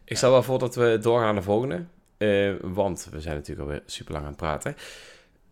ik 0.03 0.17
stel 0.17 0.31
wel 0.31 0.43
voor 0.43 0.59
dat 0.59 0.75
we 0.75 0.97
doorgaan 1.01 1.25
naar 1.25 1.35
de 1.35 1.41
volgende. 1.41 1.85
Eh, 2.17 2.53
want 2.61 3.07
we 3.11 3.21
zijn 3.21 3.35
natuurlijk 3.35 3.67
alweer 3.67 3.83
super 3.85 4.11
lang 4.13 4.23
aan 4.23 4.31
het 4.31 4.39
praten. 4.39 4.75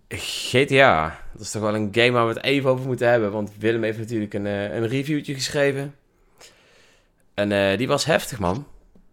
GTA, 0.09 1.19
dat 1.31 1.41
is 1.41 1.51
toch 1.51 1.61
wel 1.61 1.75
een 1.75 1.89
game 1.91 2.11
waar 2.11 2.27
we 2.27 2.33
het 2.33 2.43
even 2.43 2.69
over 2.69 2.85
moeten 2.85 3.09
hebben. 3.09 3.31
Want 3.31 3.57
Willem 3.57 3.83
heeft 3.83 3.97
natuurlijk 3.97 4.33
een, 4.33 4.45
eh, 4.45 4.75
een 4.75 4.87
reviewtje 4.87 5.33
geschreven. 5.33 5.95
En 7.33 7.51
eh, 7.51 7.77
die 7.77 7.87
was 7.87 8.05
heftig, 8.05 8.39
man. 8.39 8.67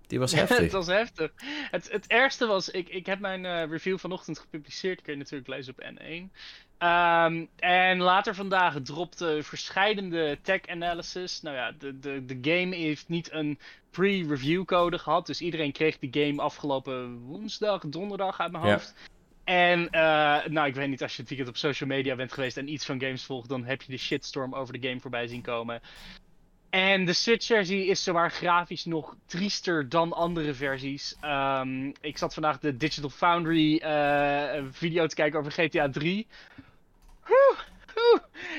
Die 0.07 0.19
was 0.19 0.35
heftig. 0.41 0.59
het 0.59 0.73
was 0.73 0.87
heftig. 0.87 1.31
Het, 1.71 1.91
het 1.93 2.07
ergste 2.07 2.47
was, 2.47 2.71
ik, 2.71 2.89
ik 2.89 3.07
heb 3.07 3.19
mijn 3.19 3.47
eh, 3.47 3.71
review 3.71 3.99
vanochtend 3.99 4.39
gepubliceerd. 4.39 5.03
Kun 5.03 5.13
je 5.13 5.19
natuurlijk 5.19 5.49
lezen 5.49 5.75
op 5.77 5.85
N1. 5.85 6.31
Ehm, 6.79 7.45
en 7.57 8.01
later 8.01 8.35
vandaag 8.35 8.77
dropte 8.83 9.39
verscheidende 9.43 10.39
tech 10.43 10.67
analysis. 10.67 11.43
Nou 11.43 11.57
ja, 11.57 11.73
de, 11.79 11.99
de, 11.99 12.25
de 12.25 12.39
game 12.41 12.77
heeft 12.77 13.09
niet 13.09 13.33
een 13.33 13.59
pre-review 13.91 14.65
code 14.65 14.99
gehad. 14.99 15.27
Dus 15.27 15.41
iedereen 15.41 15.73
kreeg 15.73 15.99
die 15.99 16.25
game 16.25 16.43
afgelopen 16.43 17.19
woensdag, 17.19 17.83
donderdag 17.87 18.41
uit 18.41 18.53
mijn 18.53 18.67
Ja. 18.67 18.81
En, 19.45 19.91
eh, 19.91 20.47
nou, 20.47 20.67
ik 20.67 20.75
weet 20.75 20.89
niet, 20.89 21.03
als 21.03 21.13
je 21.17 21.21
het 21.21 21.29
weekend 21.29 21.51
op 21.51 21.57
social 21.57 21.89
media 21.89 22.15
bent 22.15 22.33
geweest 22.33 22.57
en 22.57 22.73
iets 22.73 22.85
van 22.85 23.01
games 23.01 23.25
volgt, 23.25 23.49
dan 23.49 23.65
heb 23.65 23.83
je 23.83 23.93
de 23.93 23.99
shitstorm 23.99 24.55
over 24.55 24.81
de 24.81 24.89
game 24.89 25.01
voorbij 25.01 25.27
zien 25.27 25.43
komen. 25.43 25.81
En 26.71 27.05
de 27.05 27.13
Switch-versie 27.13 27.87
is 27.87 28.03
zowaar 28.03 28.31
grafisch 28.31 28.85
nog 28.85 29.17
triester 29.27 29.89
dan 29.89 30.13
andere 30.13 30.55
versies. 30.55 31.17
Ehm, 31.21 31.93
ik 32.01 32.19
zat 32.19 32.35
vandaag 32.35 32.59
de 32.59 32.77
Digital 32.77 33.11
Foundry 33.11 33.77
eh, 33.77 34.65
video 34.71 35.07
te 35.07 35.15
kijken 35.15 35.39
over 35.39 35.53
GTA 35.53 35.91
3. 35.91 36.27
Oeh, 37.29 37.51
oeh. 37.51 37.74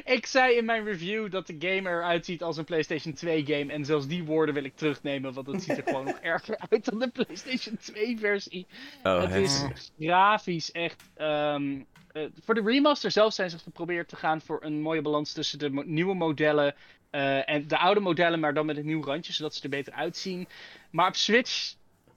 Ik 0.03 0.25
zei 0.25 0.55
in 0.55 0.65
mijn 0.65 0.83
review 0.85 1.31
dat 1.31 1.47
de 1.47 1.55
game 1.59 1.89
eruit 1.89 2.25
ziet 2.25 2.43
als 2.43 2.57
een 2.57 2.63
PlayStation 2.65 3.13
2 3.13 3.45
game. 3.45 3.73
En 3.73 3.85
zelfs 3.85 4.07
die 4.07 4.23
woorden 4.23 4.53
wil 4.55 4.63
ik 4.63 4.75
terugnemen, 4.75 5.33
want 5.33 5.47
het 5.47 5.63
ziet 5.63 5.77
er 5.77 5.83
gewoon 5.83 6.05
nog 6.05 6.17
erger 6.33 6.59
uit 6.69 6.85
dan 6.85 6.99
de 6.99 7.09
PlayStation 7.09 7.77
2 7.77 8.17
versie. 8.19 8.67
Oh, 9.03 9.21
het 9.21 9.33
is 9.35 9.63
grafisch 9.99 10.71
echt. 10.71 11.03
ehm, 11.15 11.81
eh, 12.11 12.23
voor 12.43 12.53
de 12.55 12.61
remaster 12.65 13.11
zelf 13.11 13.33
zijn 13.33 13.49
ze 13.49 13.57
geprobeerd 13.57 14.07
te 14.09 14.15
gaan 14.15 14.41
voor 14.41 14.63
een 14.63 14.81
mooie 14.81 15.01
balans 15.01 15.33
tussen 15.33 15.59
de 15.59 15.69
mo- 15.69 15.83
nieuwe 15.85 16.15
modellen 16.15 16.75
eh, 17.09 17.49
en 17.49 17.67
de 17.67 17.77
oude 17.77 17.99
modellen, 17.99 18.39
maar 18.39 18.53
dan 18.53 18.65
met 18.65 18.77
een 18.77 18.85
nieuw 18.85 19.03
randje, 19.03 19.33
zodat 19.33 19.55
ze 19.55 19.63
er 19.63 19.69
beter 19.69 19.93
uitzien. 19.93 20.47
Maar 20.91 21.07
op 21.07 21.15
Switch 21.15 21.73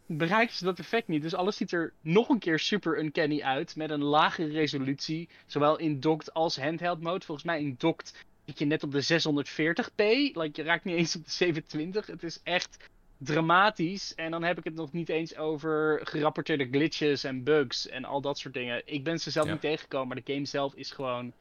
bereiken 0.08 0.54
ze 0.56 0.64
dat 0.64 0.78
effect 0.78 1.08
niet. 1.08 1.22
Dus 1.22 1.34
alles 1.34 1.56
ziet 1.56 1.72
er 1.72 1.92
nog 2.00 2.28
een 2.28 2.38
keer 2.38 2.58
super 2.58 2.98
uncanny 2.98 3.42
uit, 3.42 3.76
met 3.76 3.90
een 3.90 4.02
lagere 4.04 4.52
resolutie, 4.52 5.28
zowel 5.46 5.78
in 5.78 6.00
docked 6.00 6.34
als 6.34 6.60
handheld 6.60 7.00
mode. 7.00 7.24
Volgens 7.24 7.46
mij 7.46 7.60
in 7.60 7.74
docked 7.78 8.14
zit 8.44 8.58
je 8.58 8.64
net 8.64 8.82
op 8.82 8.92
de 8.92 9.02
640p, 9.02 9.96
like, 10.36 10.50
je 10.52 10.62
raakt 10.62 10.84
niet 10.84 10.96
eens 10.96 11.16
op 11.16 11.24
de 11.24 11.30
720. 11.30 12.06
Het 12.06 12.22
is 12.22 12.40
echt 12.42 12.76
dramatisch. 13.18 14.14
En 14.14 14.30
dan 14.30 14.42
heb 14.42 14.58
ik 14.58 14.64
het 14.64 14.74
nog 14.74 14.92
niet 14.92 15.08
eens 15.08 15.36
over 15.36 16.00
gerapporteerde 16.04 16.68
glitches 16.70 17.24
en 17.24 17.44
bugs 17.44 17.88
en 17.88 18.04
al 18.04 18.20
dat 18.20 18.38
soort 18.38 18.54
dingen. 18.54 18.82
Ik 18.84 19.04
ben 19.04 19.18
ze 19.18 19.30
zelf 19.30 19.46
Ja. 19.46 19.52
niet 19.52 19.60
tegengekomen, 19.60 20.08
maar 20.08 20.22
de 20.24 20.32
game 20.32 20.46
zelf 20.46 20.74
is 20.74 20.90
gewoon 20.90 21.32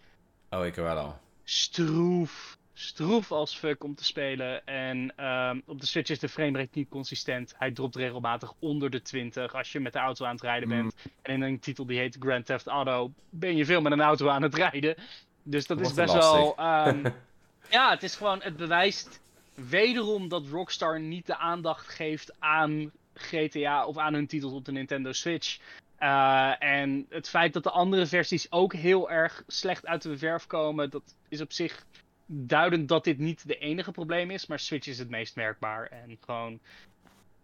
Oh, 0.50 0.66
ik 0.66 0.76
wel 0.76 0.98
al. 0.98 1.20
stroef. 1.44 2.58
Stroef 2.80 3.32
als 3.32 3.56
fuck 3.56 3.84
om 3.84 3.96
te 3.96 4.04
spelen. 4.04 4.66
En 4.66 5.14
ehm, 5.16 5.60
op 5.66 5.82
de 5.82 5.86
Switch 5.88 6.10
is 6.10 6.20
de 6.20 6.30
framerate 6.30 6.70
niet 6.74 6.90
consistent. 6.90 7.54
Hij 7.58 7.72
dropt 7.72 7.96
regelmatig 7.96 8.54
onder 8.60 8.90
de 8.90 9.02
20 9.02 9.56
als 9.56 9.72
je 9.72 9.80
met 9.80 9.94
de 9.94 10.00
auto 10.00 10.26
aan 10.26 10.34
het 10.34 10.44
rijden 10.44 10.70
bent. 10.70 10.96
En 11.22 11.34
in 11.34 11.42
een 11.42 11.60
titel 11.60 11.86
die 11.86 12.00
heet 12.00 12.18
Grand 12.20 12.46
Theft 12.46 12.68
Auto 12.68 13.12
ben 13.30 13.56
je 13.56 13.66
veel 13.66 13.82
met 13.82 13.92
een 13.92 14.02
auto 14.02 14.28
aan 14.28 14.42
het 14.42 14.56
rijden. 14.56 14.96
Dus 15.44 15.68
dat 15.68 15.80
is 15.80 15.94
best 15.94 16.14
lastig. 16.14 16.34
wel... 16.34 16.58
ehm, 16.58 17.10
ja, 17.78 17.90
het 17.90 18.04
is 18.04 18.16
gewoon... 18.16 18.42
Het 18.42 18.58
bewijst 18.58 19.20
wederom 19.56 20.28
dat 20.28 20.46
Rockstar 20.48 21.00
niet 21.00 21.26
de 21.26 21.38
aandacht 21.38 21.88
geeft 21.88 22.36
aan 22.40 22.92
GTA 23.14 23.86
of 23.86 23.98
aan 23.98 24.14
hun 24.14 24.28
titels 24.28 24.54
op 24.54 24.66
de 24.66 24.72
Nintendo 24.72 25.12
Switch. 25.12 25.60
Eh, 25.96 26.64
en 26.64 27.06
het 27.10 27.30
feit 27.30 27.54
dat 27.54 27.64
de 27.64 27.72
andere 27.72 28.06
versies 28.06 28.52
ook 28.52 28.74
heel 28.74 29.10
erg 29.10 29.44
slecht 29.48 29.86
uit 29.86 30.02
de 30.02 30.18
verf 30.18 30.48
komen, 30.48 30.90
dat 30.90 31.16
is 31.30 31.42
op 31.42 31.52
zich 31.52 31.86
duidend 32.28 32.88
dat 32.88 33.04
dit 33.04 33.18
niet 33.18 33.48
de 33.48 33.58
enige 33.58 33.92
probleem 33.92 34.32
is, 34.32 34.46
maar 34.46 34.60
Switch 34.60 34.88
is 34.88 35.00
het 35.00 35.10
meest 35.10 35.36
merkbaar. 35.36 35.88
En 35.88 36.18
gewoon, 36.26 36.60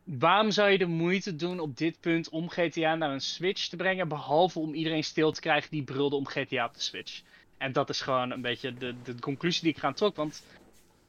waarom 0.04 0.52
zou 0.52 0.70
je 0.70 0.78
de 0.78 0.86
moeite 0.86 1.36
doen 1.36 1.60
op 1.60 1.78
dit 1.78 2.00
punt 2.00 2.30
om 2.30 2.50
GTA 2.50 2.96
naar 2.96 3.12
een 3.12 3.22
Switch 3.22 3.68
te 3.68 3.76
brengen, 3.76 4.08
behalve 4.08 4.60
om 4.60 4.74
iedereen 4.74 5.04
stil 5.04 5.32
te 5.32 5.42
krijgen 5.42 5.72
die 5.72 5.84
brulde 5.84 6.16
om 6.16 6.28
GTA 6.28 6.66
op 6.66 6.74
de 6.74 6.82
Switch? 6.82 7.22
En 7.58 7.72
dat 7.72 7.90
is 7.90 8.02
gewoon 8.02 8.32
een 8.32 8.42
beetje 8.42 8.74
de, 8.74 8.96
de 9.04 9.20
conclusie 9.20 9.64
die 9.64 9.72
ik 9.72 9.78
gaan 9.78 9.94
trok, 9.94 10.16
want 10.16 10.44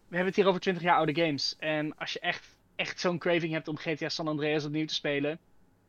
we 0.09 0.17
hebben 0.17 0.27
het 0.27 0.37
hier 0.37 0.47
over 0.47 0.61
20 0.61 0.83
jaar 0.83 0.97
oude 0.97 1.15
games. 1.15 1.57
En 1.59 1.97
als 1.97 2.13
je 2.13 2.21
echt, 2.21 2.57
echt 2.77 3.01
zo'n 3.01 3.19
craving 3.19 3.53
hebt 3.53 3.69
om 3.69 3.77
GTA 3.77 4.09
San 4.09 4.29
Andreas 4.29 4.65
opnieuw 4.65 4.87
te 4.87 4.95
spelen, 4.95 5.39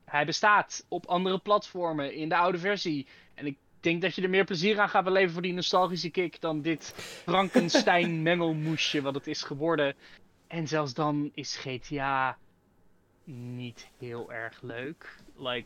hij 0.05 0.25
bestaat 0.25 0.85
op 0.87 1.05
andere 1.05 1.39
platformen 1.39 2.13
in 2.13 2.29
de 2.29 2.37
oude 2.37 2.57
versie. 2.57 3.07
En 3.33 3.45
ik 3.45 3.57
denk 3.85 4.01
dat 4.01 4.15
je 4.15 4.21
er 4.21 4.29
meer 4.29 4.43
plezier 4.45 4.79
aan 4.79 4.89
gaat 4.89 5.03
beleven 5.03 5.33
voor 5.33 5.41
die 5.41 5.53
nostalgische 5.53 6.09
kick 6.09 6.41
dan 6.41 6.61
dit 6.61 6.93
Frankenstein 7.23 8.21
mengelmoesje 8.29 9.01
wat 9.01 9.13
het 9.13 9.27
is 9.27 9.43
geworden. 9.43 9.95
En 10.47 10.67
zelfs 10.67 10.93
dan 10.93 11.31
is 11.33 11.55
GTA 11.57 12.37
niet 13.23 13.87
heel 13.99 14.31
erg 14.33 14.61
leuk. 14.61 15.15
Like, 15.37 15.65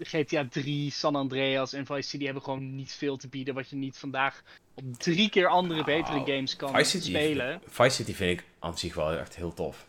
GTA 0.00 0.46
3, 0.50 0.90
San 0.90 1.16
Andreas 1.16 1.72
en 1.72 1.86
Vice 1.86 2.08
City 2.08 2.24
hebben 2.24 2.42
gewoon 2.42 2.74
niet 2.74 2.92
veel 2.92 3.16
te 3.16 3.28
bieden 3.28 3.54
wat 3.54 3.68
je 3.68 3.76
niet 3.76 3.98
vandaag 3.98 4.42
op 4.74 4.84
drie 4.98 5.28
keer 5.30 5.46
andere 5.48 5.84
betere 5.84 6.14
Nou, 6.16 6.30
games 6.30 6.56
kan 6.56 6.74
Vice 6.74 6.90
City, 6.90 7.08
spelen. 7.08 7.60
Vice 7.66 7.90
City 7.90 8.12
vind 8.14 8.40
ik 8.40 8.46
aan 8.58 8.78
zich 8.78 8.94
wel 8.94 9.12
echt 9.12 9.36
heel 9.36 9.54
tof. 9.54 9.86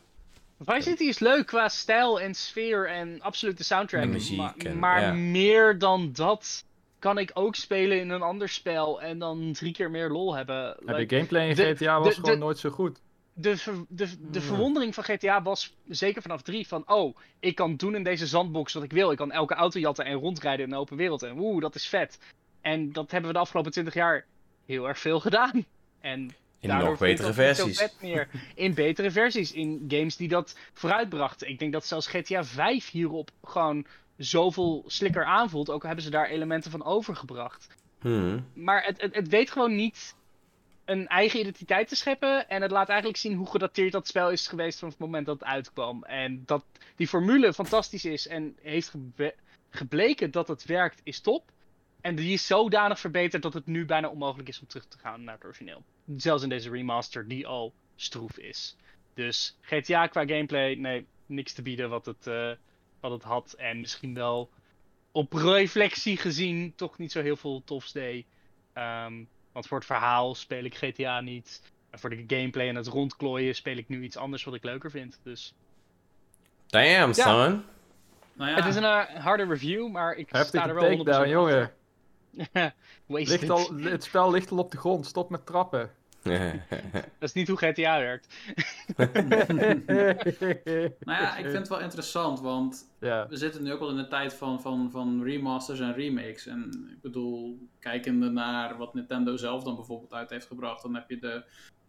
Vice 0.60 0.82
City 0.90 1.04
is 1.04 1.20
leuk 1.20 1.46
qua 1.46 1.68
stijl 1.70 2.20
en 2.22 2.34
sfeer 2.34 2.90
en 2.90 3.22
absolute 3.22 3.64
soundtrack. 3.64 4.02
En 4.02 4.10
muziek 4.10 4.38
maar 4.38 4.54
en- 4.58 4.80
maar 4.80 5.02
ja. 5.02 5.14
meer 5.14 5.78
dan 5.80 6.10
dat 6.14 6.66
kan 7.08 7.18
ik 7.18 7.32
ook 7.34 7.56
spelen 7.56 8.00
in 8.00 8.10
een 8.10 8.22
ander 8.22 8.50
spel 8.50 9.02
en 9.02 9.20
dan 9.20 9.52
drie 9.54 9.74
keer 9.74 9.92
meer 9.92 10.10
lol 10.10 10.36
hebben. 10.36 10.56
Ja, 10.56 10.76
Like, 10.96 11.06
de 11.06 11.16
gameplay 11.16 11.50
in 11.50 11.56
de- 11.56 11.76
GTA 11.76 12.00
was 12.00 12.08
de- 12.08 12.14
gewoon 12.22 12.32
de- 12.32 12.38
nooit 12.46 12.58
zo 12.58 12.70
goed. 12.70 13.00
de, 13.34 13.58
ver- 13.58 13.86
de, 13.90 14.06
de 14.06 14.40
Ja. 14.40 14.42
verwondering 14.42 14.94
van 14.94 15.04
GTA 15.04 15.42
was 15.42 15.76
zeker 15.88 16.22
vanaf 16.22 16.42
3 16.42 16.68
van 16.68 16.84
oh, 16.90 17.18
ik 17.40 17.56
kan 17.56 17.76
doen 17.76 17.96
in 17.96 18.04
deze 18.04 18.28
zandbox 18.28 18.74
wat 18.74 18.84
ik 18.84 18.92
wil. 18.92 19.12
Ik 19.12 19.18
kan 19.18 19.32
elke 19.32 19.54
auto 19.54 19.80
jatten 19.80 20.06
en 20.06 20.14
rondrijden 20.14 20.66
in 20.66 20.72
een 20.72 20.78
open 20.78 20.98
wereld. 20.98 21.24
En 21.24 21.40
oeh, 21.40 21.62
dat 21.62 21.76
is 21.76 21.88
vet. 21.88 22.20
En 22.62 22.92
dat 22.92 23.12
hebben 23.12 23.30
we 23.30 23.36
de 23.36 23.42
afgelopen 23.44 23.72
20 23.72 23.94
jaar 23.94 24.26
heel 24.66 24.88
erg 24.88 25.00
veel 25.00 25.20
gedaan. 25.20 25.66
En 26.02 26.30
In 26.60 26.70
nog 26.70 27.00
betere 27.00 27.34
versies. 27.34 27.78
vet 27.78 27.96
meer. 28.02 28.28
In 28.56 28.74
betere 28.74 29.12
versies. 29.12 29.52
In 29.52 29.86
games 29.88 30.16
die 30.16 30.28
dat 30.28 30.58
vooruitbrachten. 30.74 31.50
Ik 31.50 31.60
denk 31.60 31.72
dat 31.74 31.86
zelfs 31.86 32.08
GTA 32.08 32.44
5 32.44 32.90
hierop 32.92 33.30
gewoon 33.44 33.86
zoveel 34.18 34.84
slikker 34.88 35.26
aanvoelt. 35.26 35.70
Ook 35.70 35.84
hebben 35.84 36.04
ze 36.04 36.10
daar 36.10 36.30
elementen 36.30 36.72
van 36.72 36.84
overgebracht. 36.84 37.68
Hmm. 38.00 38.46
Maar 38.54 38.84
het, 38.84 39.02
het, 39.02 39.16
het 39.16 39.28
weet 39.28 39.52
gewoon 39.52 39.76
niet 39.76 40.16
een 40.86 41.08
eigen 41.08 41.40
identiteit 41.40 41.88
te 41.88 41.96
scheppen. 41.96 42.50
En 42.50 42.62
het 42.62 42.72
laat 42.72 42.90
eigenlijk 42.90 43.20
zien 43.20 43.34
hoe 43.34 43.50
gedateerd 43.50 43.92
dat 43.92 44.08
spel 44.08 44.32
is 44.32 44.48
geweest 44.48 44.80
vanaf 44.80 44.94
het 44.94 45.04
moment 45.04 45.26
dat 45.26 45.40
het 45.40 45.50
uitkwam. 45.50 46.04
En 46.04 46.44
dat 46.46 46.66
die 46.96 47.08
formule 47.08 47.54
fantastisch 47.54 48.06
is 48.06 48.28
en 48.28 48.56
heeft 48.62 48.90
gebe- 48.90 49.36
gebleken 49.70 50.32
dat 50.32 50.48
het 50.48 50.66
werkt, 50.66 51.02
is 51.04 51.20
top. 51.20 51.52
En 52.02 52.16
die 52.16 52.34
is 52.34 52.48
zodanig 52.48 53.00
verbeterd 53.00 53.44
dat 53.44 53.54
het 53.54 53.66
nu 53.66 53.86
bijna 53.86 54.10
onmogelijk 54.10 54.50
is 54.50 54.60
om 54.60 54.68
terug 54.68 54.86
te 54.86 54.98
gaan 54.98 55.24
naar 55.24 55.36
het 55.36 55.46
origineel. 55.46 55.84
Zelfs 56.16 56.44
in 56.44 56.50
deze 56.50 56.70
remaster 56.70 57.28
die 57.28 57.48
al 57.48 57.74
stroef 57.96 58.38
is. 58.38 58.76
Dus 59.14 59.58
GTA 59.62 60.08
qua 60.08 60.26
gameplay, 60.26 60.74
nee, 60.74 61.06
niks 61.26 61.54
te 61.54 61.62
bieden 61.62 61.90
wat 61.90 62.06
het, 62.06 62.28
eh, 62.28 62.52
wat 63.10 63.18
het 63.22 63.32
had. 63.32 63.54
En 63.58 63.80
misschien 63.80 64.14
wel 64.14 64.50
op 65.12 65.34
reflectie 65.34 66.18
gezien 66.18 66.74
toch 66.76 66.98
niet 66.98 67.12
zo 67.12 67.22
heel 67.22 67.36
veel 67.36 67.62
tofs 67.66 67.92
deed. 67.92 68.26
Ehm, 68.74 69.24
want 69.52 69.68
voor 69.68 69.78
het 69.78 69.88
verhaal 69.88 70.36
speel 70.36 70.64
ik 70.64 70.76
GTA 70.76 71.22
niet. 71.22 71.62
En 71.90 72.00
voor 72.00 72.10
de 72.10 72.24
gameplay 72.28 72.68
en 72.68 72.76
het 72.76 72.88
rondklooien 72.88 73.56
speel 73.56 73.78
ik 73.78 73.88
nu 73.88 74.04
iets 74.04 74.18
anders 74.18 74.44
wat 74.44 74.54
ik 74.54 74.64
leuker 74.64 74.92
vind. 74.92 75.20
Dus 75.24 75.54
Damn, 76.68 77.14
son. 77.14 77.64
Nou 78.34 78.50
ja, 78.52 78.56
het 78.56 78.66
is 78.66 78.76
een 78.76 78.84
eh, 78.84 79.24
harde 79.24 79.46
review, 79.46 79.92
maar 79.92 80.16
ik 80.16 80.28
sta 80.28 80.38
Heftige 80.38 80.68
er 80.68 80.76
wel 80.76 80.84
100% 80.84 81.04
takedown, 81.04 81.30
jongen. 81.30 81.72
het 83.91 84.04
spel 84.04 84.32
ligt 84.32 84.52
al 84.52 84.58
op 84.58 84.72
de 84.72 84.78
grond. 84.78 85.06
Stop 85.06 85.30
met 85.30 85.46
trappen. 85.46 85.91
Dat 87.20 87.30
is 87.30 87.34
niet 87.34 87.48
hoe 87.48 87.58
GTA 87.58 88.00
werkt. 88.00 88.36
nou 91.00 91.22
ja, 91.22 91.38
ik 91.38 91.46
vind 91.46 91.58
het 91.58 91.68
wel 91.68 91.80
interessant, 91.80 92.40
want 92.40 92.92
ja. 93.00 93.28
we 93.28 93.38
zitten 93.38 93.63
nu 93.63 93.74
ook 93.74 93.80
wel 93.80 93.90
in 93.90 93.96
de 93.96 94.08
tijd 94.08 94.34
van, 94.34 94.62
van, 94.62 94.92
van 94.92 95.24
remasters 95.24 95.80
en 95.80 95.94
remakes. 95.94 96.46
En 96.46 96.88
ik 96.92 97.02
bedoel, 97.02 97.68
kijkende 97.80 98.30
naar 98.30 98.78
wat 98.78 98.94
Nintendo 98.94 99.38
zelf 99.38 99.63
dan 99.63 99.76
bijvoorbeeld 99.76 100.13
uit 100.13 100.30
heeft 100.30 100.48
gebracht, 100.48 100.82
dan 100.82 100.96
heb 100.96 101.10
je 101.10 101.20
de, 101.20 101.44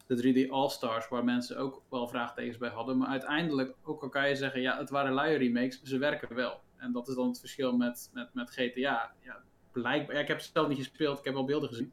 de 0.06 0.46
3D 0.46 0.50
All-Stars, 0.50 1.08
waar 1.08 1.24
mensen 1.24 1.58
ook 1.58 1.82
wel 1.90 2.08
vraagtekens 2.08 2.58
bij 2.58 2.70
hadden. 2.70 2.98
Maar 2.98 3.08
uiteindelijk, 3.08 3.74
ook 3.82 4.02
al 4.02 4.08
kan 4.08 4.28
je 4.28 4.36
zeggen, 4.36 4.60
ja, 4.60 4.78
het 4.78 4.90
waren 4.90 5.12
luie 5.12 5.38
remakes, 5.38 5.82
ze 5.82 5.98
werken 5.98 6.34
wel. 6.34 6.60
En 6.76 6.92
dat 6.92 7.08
is 7.08 7.14
dan 7.14 7.28
het 7.28 7.40
verschil 7.40 7.76
met, 7.76 8.10
met, 8.12 8.34
met 8.34 8.50
GTA. 8.50 9.12
Ja, 9.20 9.42
blijkbaar, 9.72 10.14
ja, 10.14 10.20
ik 10.20 10.28
heb 10.28 10.36
het 10.36 10.50
zelf 10.52 10.68
niet 10.68 10.78
gespeeld, 10.78 11.18
ik 11.18 11.24
heb 11.24 11.34
wel 11.34 11.44
beelden 11.44 11.68
gezien. 11.68 11.92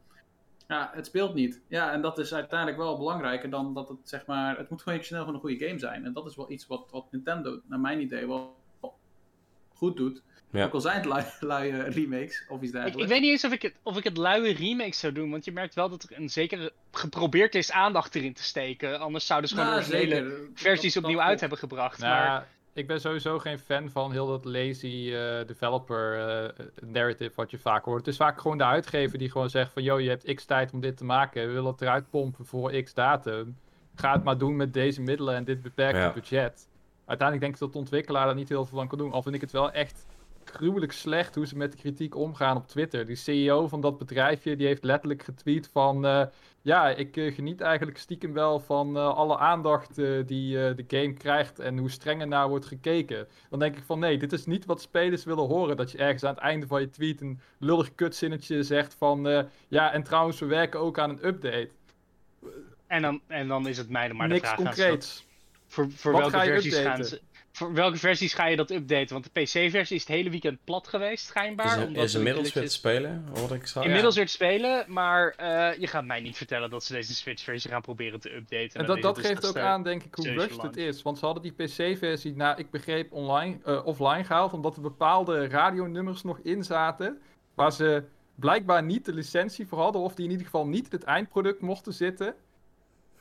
Ja, 0.67 0.91
het 0.93 1.05
speelt 1.05 1.33
niet. 1.33 1.61
Ja, 1.67 1.91
en 1.91 2.01
dat 2.01 2.17
is 2.17 2.33
uiteindelijk 2.33 2.77
wel 2.79 2.97
belangrijker 2.97 3.49
dan 3.49 3.73
dat 3.73 3.89
het, 3.89 3.97
zeg 4.03 4.25
maar, 4.25 4.57
het 4.57 4.69
moet 4.69 4.81
gewoon 4.81 5.03
snel 5.03 5.19
gewoon 5.19 5.33
een 5.35 5.41
goede 5.41 5.65
game 5.67 5.79
zijn. 5.79 6.05
En 6.05 6.13
dat 6.13 6.25
is 6.25 6.35
wel 6.35 6.51
iets 6.51 6.67
wat, 6.67 6.87
wat 6.91 7.05
Nintendo, 7.11 7.59
naar 7.65 7.79
mijn 7.79 8.01
idee, 8.01 8.27
wel 8.27 8.55
goed 9.73 9.97
doet. 9.97 10.21
Ja. 10.51 10.65
Ook 10.65 10.73
al 10.73 10.81
zijn 10.81 10.95
het 10.95 11.05
lui, 11.05 11.23
luie 11.71 11.81
remakes 11.83 12.45
of 12.47 12.57
iets 12.61 12.65
Ik, 12.67 12.71
dergelijks. 12.71 13.01
ik 13.03 13.07
weet 13.09 13.21
niet 13.21 13.31
eens 13.31 13.43
of 13.45 13.51
ik, 13.51 13.61
het, 13.61 13.75
of 13.83 13.97
ik 13.97 14.03
het 14.03 14.17
luie 14.17 14.53
remake 14.53 14.95
zou 14.95 15.13
doen, 15.13 15.29
want 15.31 15.45
je 15.45 15.51
merkt 15.51 15.73
wel 15.75 15.89
dat 15.89 16.03
er 16.03 16.17
een 16.19 16.29
zekere 16.29 16.71
geprobeerd 16.91 17.55
is 17.55 17.71
aandacht 17.71 18.15
erin 18.15 18.33
te 18.33 18.43
steken. 18.43 18.99
Anders 18.99 19.25
zouden 19.25 19.49
ze 19.49 19.55
gewoon 19.55 19.69
Nou, 19.69 19.81
de 19.83 19.87
originele 19.95 20.29
zeker. 20.29 20.49
versies 20.53 20.93
Dat- 20.93 21.03
opnieuw 21.03 21.19
dat 21.19 21.27
uit 21.27 21.39
hebben 21.39 21.57
gebracht. 21.57 21.99
Nou, 21.99 22.27
maar 22.29 22.47
ik 22.75 22.87
ben 22.87 23.01
sowieso 23.01 23.39
geen 23.39 23.59
fan 23.59 23.89
van 23.89 24.11
heel 24.11 24.27
dat 24.27 24.45
lazy 24.45 25.11
eh, 25.13 25.47
developer 25.47 26.19
eh, 26.19 26.65
narrative 26.85 27.31
wat 27.35 27.51
je 27.51 27.57
vaak 27.57 27.85
hoort. 27.85 27.97
Het 27.97 28.07
is 28.07 28.17
vaak 28.17 28.41
gewoon 28.41 28.57
de 28.57 28.63
uitgever 28.63 29.17
die 29.17 29.31
gewoon 29.31 29.49
zegt 29.49 29.71
van... 29.73 29.83
...joh, 29.83 30.01
je 30.01 30.09
hebt 30.09 30.33
x 30.33 30.45
tijd 30.45 30.71
om 30.73 30.79
dit 30.79 30.97
te 30.97 31.05
maken. 31.05 31.47
We 31.47 31.53
willen 31.53 31.71
het 31.71 31.81
eruit 31.81 32.09
pompen 32.09 32.45
voor 32.45 32.81
x 32.81 32.93
datum. 32.93 33.57
Ga 33.95 34.13
het 34.13 34.23
maar 34.23 34.37
doen 34.37 34.55
met 34.55 34.73
deze 34.73 35.01
middelen 35.01 35.35
en 35.35 35.43
dit 35.43 35.61
beperkte 35.61 35.99
Ja. 35.99 36.13
budget. 36.13 36.67
Uiteindelijk 37.05 37.39
denk 37.39 37.53
ik 37.53 37.59
dat 37.59 37.71
de 37.73 37.77
ontwikkelaar 37.77 38.25
daar 38.25 38.35
niet 38.35 38.49
heel 38.49 38.65
veel 38.65 38.77
van 38.77 38.87
kan 38.87 38.97
doen. 38.97 39.11
Al 39.11 39.21
vind 39.23 39.35
ik 39.35 39.41
het 39.41 39.51
wel 39.51 39.71
echt 39.71 40.05
gruwelijk 40.43 40.91
slecht 40.91 41.35
hoe 41.35 41.47
ze 41.47 41.57
met 41.57 41.71
de 41.71 41.77
kritiek 41.77 42.15
omgaan 42.15 42.57
op 42.57 42.67
Twitter. 42.67 43.05
Die 43.05 43.15
CEO 43.15 43.67
van 43.67 43.81
dat 43.81 43.97
bedrijfje 43.97 44.55
die 44.55 44.67
heeft 44.67 44.83
letterlijk 44.83 45.23
getweet 45.23 45.69
van... 45.73 46.05
eh, 46.05 46.25
ja, 46.65 46.89
ik 46.89 47.17
eh, 47.17 47.33
geniet 47.33 47.61
eigenlijk 47.61 47.97
stiekem 47.97 48.33
wel 48.33 48.59
van 48.59 48.97
eh, 48.97 49.07
alle 49.07 49.37
aandacht 49.37 49.97
eh, 49.97 50.05
die 50.25 50.53
de 50.75 50.83
game 50.87 51.13
krijgt 51.13 51.59
en 51.59 51.77
hoe 51.77 51.89
streng 51.89 52.21
er 52.21 52.27
naar 52.27 52.49
wordt 52.49 52.65
gekeken. 52.65 53.27
Dan 53.49 53.59
denk 53.59 53.77
ik 53.77 53.83
van 53.83 53.99
nee, 53.99 54.17
dit 54.17 54.33
is 54.33 54.45
niet 54.45 54.65
wat 54.65 54.81
spelers 54.81 55.23
willen 55.23 55.47
horen. 55.47 55.77
Dat 55.77 55.91
je 55.91 55.97
ergens 55.97 56.23
aan 56.23 56.33
het 56.33 56.43
einde 56.43 56.67
van 56.67 56.81
je 56.81 56.89
tweet 56.89 57.21
een 57.21 57.39
lullig 57.59 57.95
kutzinnetje 57.95 58.63
zegt 58.63 58.93
van 58.93 59.47
ja, 59.67 59.93
en 59.93 60.03
trouwens 60.03 60.39
we 60.39 60.45
werken 60.45 60.79
ook 60.79 60.99
aan 60.99 61.09
een 61.09 61.25
update. 61.27 61.69
En 62.87 63.01
dan, 63.01 63.21
en 63.27 63.47
dan 63.47 63.67
is 63.67 63.77
het 63.77 63.89
mij 63.89 64.13
maar 64.13 64.27
de 64.27 64.33
Niks 64.33 64.47
vraag. 64.47 64.57
dat- 64.57 64.65
concreets. 64.65 65.25
Voor, 65.67 65.91
voor, 65.91 66.11
Wat 66.11 66.31
welke 66.31 66.45
versies 66.45 66.77
gaan 66.77 67.03
ze, 67.05 67.21
voor 67.55 67.73
welke 67.73 67.97
versies 67.97 68.33
ga 68.33 68.45
je 68.45 68.55
dat 68.55 68.71
updaten? 68.71 69.13
Want 69.13 69.23
de 69.33 69.41
PC-versie 69.41 69.95
is 69.95 70.01
het 70.01 70.07
hele 70.07 70.29
weekend 70.29 70.59
plat 70.63 70.87
geweest, 70.87 71.25
schijnbaar. 71.25 71.79
Is, 71.79 71.85
omdat 71.85 72.03
is 72.03 72.15
inmiddels 72.15 72.53
weer 72.53 72.63
te 72.63 72.71
spelen, 72.71 73.25
hoorde 73.33 73.55
ik 73.55 73.65
straks. 73.65 73.87
Inmiddels 73.87 74.15
weer 74.15 74.25
te 74.25 74.31
spelen, 74.31 74.85
maar 74.87 75.29
eh, 75.29 75.79
je 75.79 75.87
gaat 75.87 76.05
mij 76.05 76.19
niet 76.19 76.37
vertellen 76.37 76.69
dat 76.69 76.83
ze 76.83 76.93
deze 76.93 77.13
Switch-versie 77.13 77.71
gaan 77.71 77.81
proberen 77.81 78.19
te 78.19 78.35
updaten. 78.35 78.79
En 78.79 78.85
dat, 78.85 79.01
dat 79.01 79.19
geeft 79.19 79.47
ook 79.47 79.57
aan, 79.57 79.83
denk 79.83 80.03
ik, 80.03 80.15
hoe 80.15 80.29
rushed 80.29 80.61
het 80.61 80.77
is. 80.77 81.01
Want 81.01 81.17
ze 81.17 81.25
hadden 81.25 81.43
die 81.43 81.51
PC-versie, 81.51 82.35
nou, 82.35 82.57
ik 82.57 82.69
begreep, 82.69 83.11
online, 83.11 83.57
eh, 83.63 83.85
offline 83.85 84.23
gehaald. 84.23 84.53
Omdat 84.53 84.75
er 84.75 84.81
bepaalde 84.81 85.47
radionummers 85.47 86.23
nog 86.23 86.39
in 86.39 86.63
zaten. 86.63 87.21
Waar 87.53 87.71
ze 87.71 88.03
blijkbaar 88.35 88.83
niet 88.83 89.05
de 89.05 89.13
licentie 89.13 89.67
voor 89.67 89.79
hadden. 89.79 90.01
Of 90.01 90.15
die 90.15 90.25
in 90.25 90.31
ieder 90.31 90.45
geval 90.45 90.67
niet 90.67 90.85
in 90.85 90.91
het 90.91 91.03
eindproduct 91.03 91.61
mochten 91.61 91.93
zitten. 91.93 92.35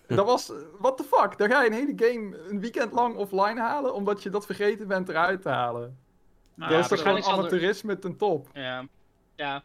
Dat 0.16 0.26
was, 0.26 0.52
what 0.78 0.96
the 0.96 1.04
fuck? 1.04 1.38
Dan 1.38 1.50
ga 1.50 1.62
je 1.62 1.66
een 1.70 1.72
hele 1.76 1.92
game 1.96 2.38
een 2.48 2.60
weekend 2.60 2.92
lang 2.92 3.16
offline 3.16 3.60
halen. 3.60 3.94
Omdat 3.94 4.22
je 4.22 4.30
dat 4.30 4.46
vergeten 4.46 4.88
bent 4.88 5.08
eruit 5.08 5.42
te 5.42 5.48
halen. 5.48 5.98
Nou, 6.54 6.70
dat 6.72 6.80
is 6.80 6.88
toch 6.88 7.00
gewoon 7.02 7.16
er- 7.16 7.24
amateurisme 7.24 7.98
ten 7.98 8.16
top. 8.16 8.48
Ja, 8.52 8.86
ja. 9.36 9.62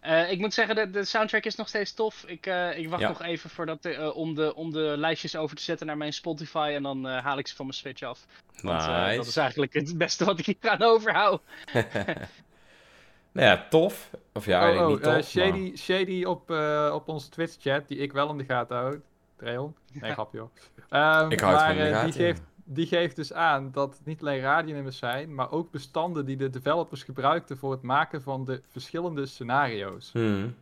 Eh, 0.00 0.30
ik 0.30 0.38
moet 0.38 0.54
zeggen, 0.54 0.74
de, 0.74 0.90
de 0.90 1.04
soundtrack 1.04 1.44
is 1.44 1.54
nog 1.54 1.68
steeds 1.68 1.94
tof. 1.94 2.24
Ik, 2.26 2.46
eh, 2.46 2.78
ik 2.78 2.88
wacht 2.88 3.02
Ja. 3.02 3.08
nog 3.08 3.22
even 3.22 3.50
voordat 3.50 3.82
de, 3.82 3.94
eh, 3.94 4.16
om, 4.16 4.34
de, 4.34 4.54
om 4.54 4.72
de 4.72 4.94
lijstjes 4.96 5.36
over 5.36 5.56
te 5.56 5.62
zetten 5.62 5.86
naar 5.86 5.96
mijn 5.96 6.12
Spotify. 6.12 6.72
En 6.74 6.82
dan 6.82 7.08
eh, 7.08 7.24
haal 7.24 7.38
ik 7.38 7.46
ze 7.46 7.56
van 7.56 7.66
mijn 7.66 7.78
Switch 7.78 8.02
af. 8.02 8.26
Want, 8.62 8.86
Nice. 8.86 9.16
dat 9.16 9.26
is 9.26 9.36
eigenlijk 9.36 9.72
het 9.72 9.98
beste 9.98 10.24
wat 10.24 10.38
ik 10.38 10.46
hier 10.46 10.70
aan 10.70 10.82
overhoud. 10.82 11.42
nou 13.32 13.46
ja, 13.46 13.66
tof. 13.70 14.10
Of 14.32 14.46
ja, 14.46 14.58
oh, 14.58 14.64
eigenlijk 14.64 14.92
oh, 14.92 14.96
niet 14.98 15.06
eh, 15.06 15.14
tof, 15.14 15.28
Shady, 15.28 15.76
Shady 15.76 16.24
op, 16.24 16.50
eh, 16.50 16.90
op 16.94 17.08
onze 17.08 17.28
Twitch-chat, 17.28 17.88
die 17.88 17.98
ik 17.98 18.12
wel 18.12 18.30
in 18.30 18.38
de 18.38 18.44
gaten 18.44 18.76
houd. 18.76 19.00
Treon? 19.40 19.74
Nee, 19.92 20.12
grapje 20.12 20.38
hoor. 20.38 20.50
Ehm, 20.88 21.30
Ik 21.30 21.40
hou 21.40 21.56
het 21.56 21.76
maar 21.76 21.76
eh, 21.76 22.04
die, 22.04 22.12
geeft, 22.12 22.42
die 22.64 22.86
geeft 22.86 23.16
dus 23.16 23.32
aan 23.32 23.70
dat 23.72 23.96
het 23.96 24.06
niet 24.06 24.20
alleen 24.20 24.40
radionummers 24.40 24.98
zijn, 24.98 25.34
maar 25.34 25.50
ook 25.50 25.70
bestanden 25.70 26.26
die 26.26 26.36
de 26.36 26.50
developers 26.50 27.02
gebruikten 27.02 27.58
voor 27.58 27.70
het 27.70 27.82
maken 27.82 28.22
van 28.22 28.44
de 28.44 28.62
verschillende 28.68 29.26
scenario's. 29.26 30.12
Hmm. 30.12 30.54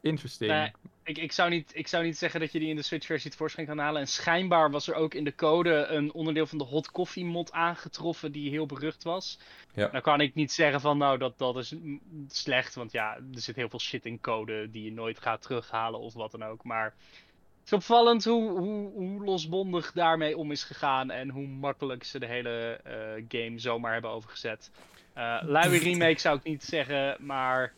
interesting. 0.00 0.50
Nee. 0.50 0.72
Ik, 1.04 1.18
ik, 1.18 1.32
zou 1.32 1.50
niet, 1.50 1.70
ik 1.74 1.88
zou 1.88 2.04
niet 2.04 2.18
zeggen 2.18 2.40
dat 2.40 2.52
je 2.52 2.58
die 2.58 2.68
in 2.68 2.76
de 2.76 2.82
Switch-versie 2.82 3.30
tevoorschijn 3.30 3.66
kan 3.66 3.78
halen. 3.78 4.00
En 4.00 4.06
schijnbaar 4.06 4.70
was 4.70 4.88
er 4.88 4.94
ook 4.94 5.14
in 5.14 5.24
de 5.24 5.34
code 5.34 5.86
een 5.86 6.12
onderdeel 6.12 6.46
van 6.46 6.58
de 6.58 6.64
hot 6.64 6.90
coffee 6.90 7.24
mod 7.24 7.52
aangetroffen 7.52 8.32
die 8.32 8.50
heel 8.50 8.66
berucht 8.66 9.02
was. 9.02 9.38
Ja. 9.74 9.88
Nou 9.90 10.02
kan 10.02 10.20
ik 10.20 10.34
niet 10.34 10.52
zeggen 10.52 10.80
van 10.80 10.98
nou 10.98 11.18
dat, 11.18 11.38
dat 11.38 11.56
is 11.56 11.74
slecht, 12.28 12.74
want 12.74 12.92
ja, 12.92 13.16
er 13.16 13.40
zit 13.40 13.56
heel 13.56 13.68
veel 13.68 13.80
shit 13.80 14.06
in 14.06 14.20
code 14.20 14.70
die 14.70 14.84
je 14.84 14.92
nooit 14.92 15.20
gaat 15.20 15.42
terughalen 15.42 16.00
of 16.00 16.14
wat 16.14 16.30
dan 16.30 16.44
ook. 16.44 16.64
Maar 16.64 16.94
het 17.64 17.72
is 17.72 17.78
opvallend 17.78 18.24
hoe, 18.24 18.58
hoe, 18.58 18.92
hoe 18.92 19.24
losbondig 19.24 19.92
daarmee 19.92 20.36
om 20.36 20.50
is 20.50 20.64
gegaan 20.64 21.10
en 21.10 21.30
hoe 21.30 21.46
makkelijk 21.46 22.04
ze 22.04 22.18
de 22.18 22.26
hele 22.26 22.80
eh, 22.84 23.24
game 23.28 23.58
zomaar 23.58 23.92
hebben 23.92 24.10
overgezet. 24.10 24.70
Luie 25.40 25.78
remake 25.90 26.20
zou 26.20 26.36
ik 26.36 26.44
niet 26.44 26.64
zeggen, 26.64 27.16
maar 27.20 27.72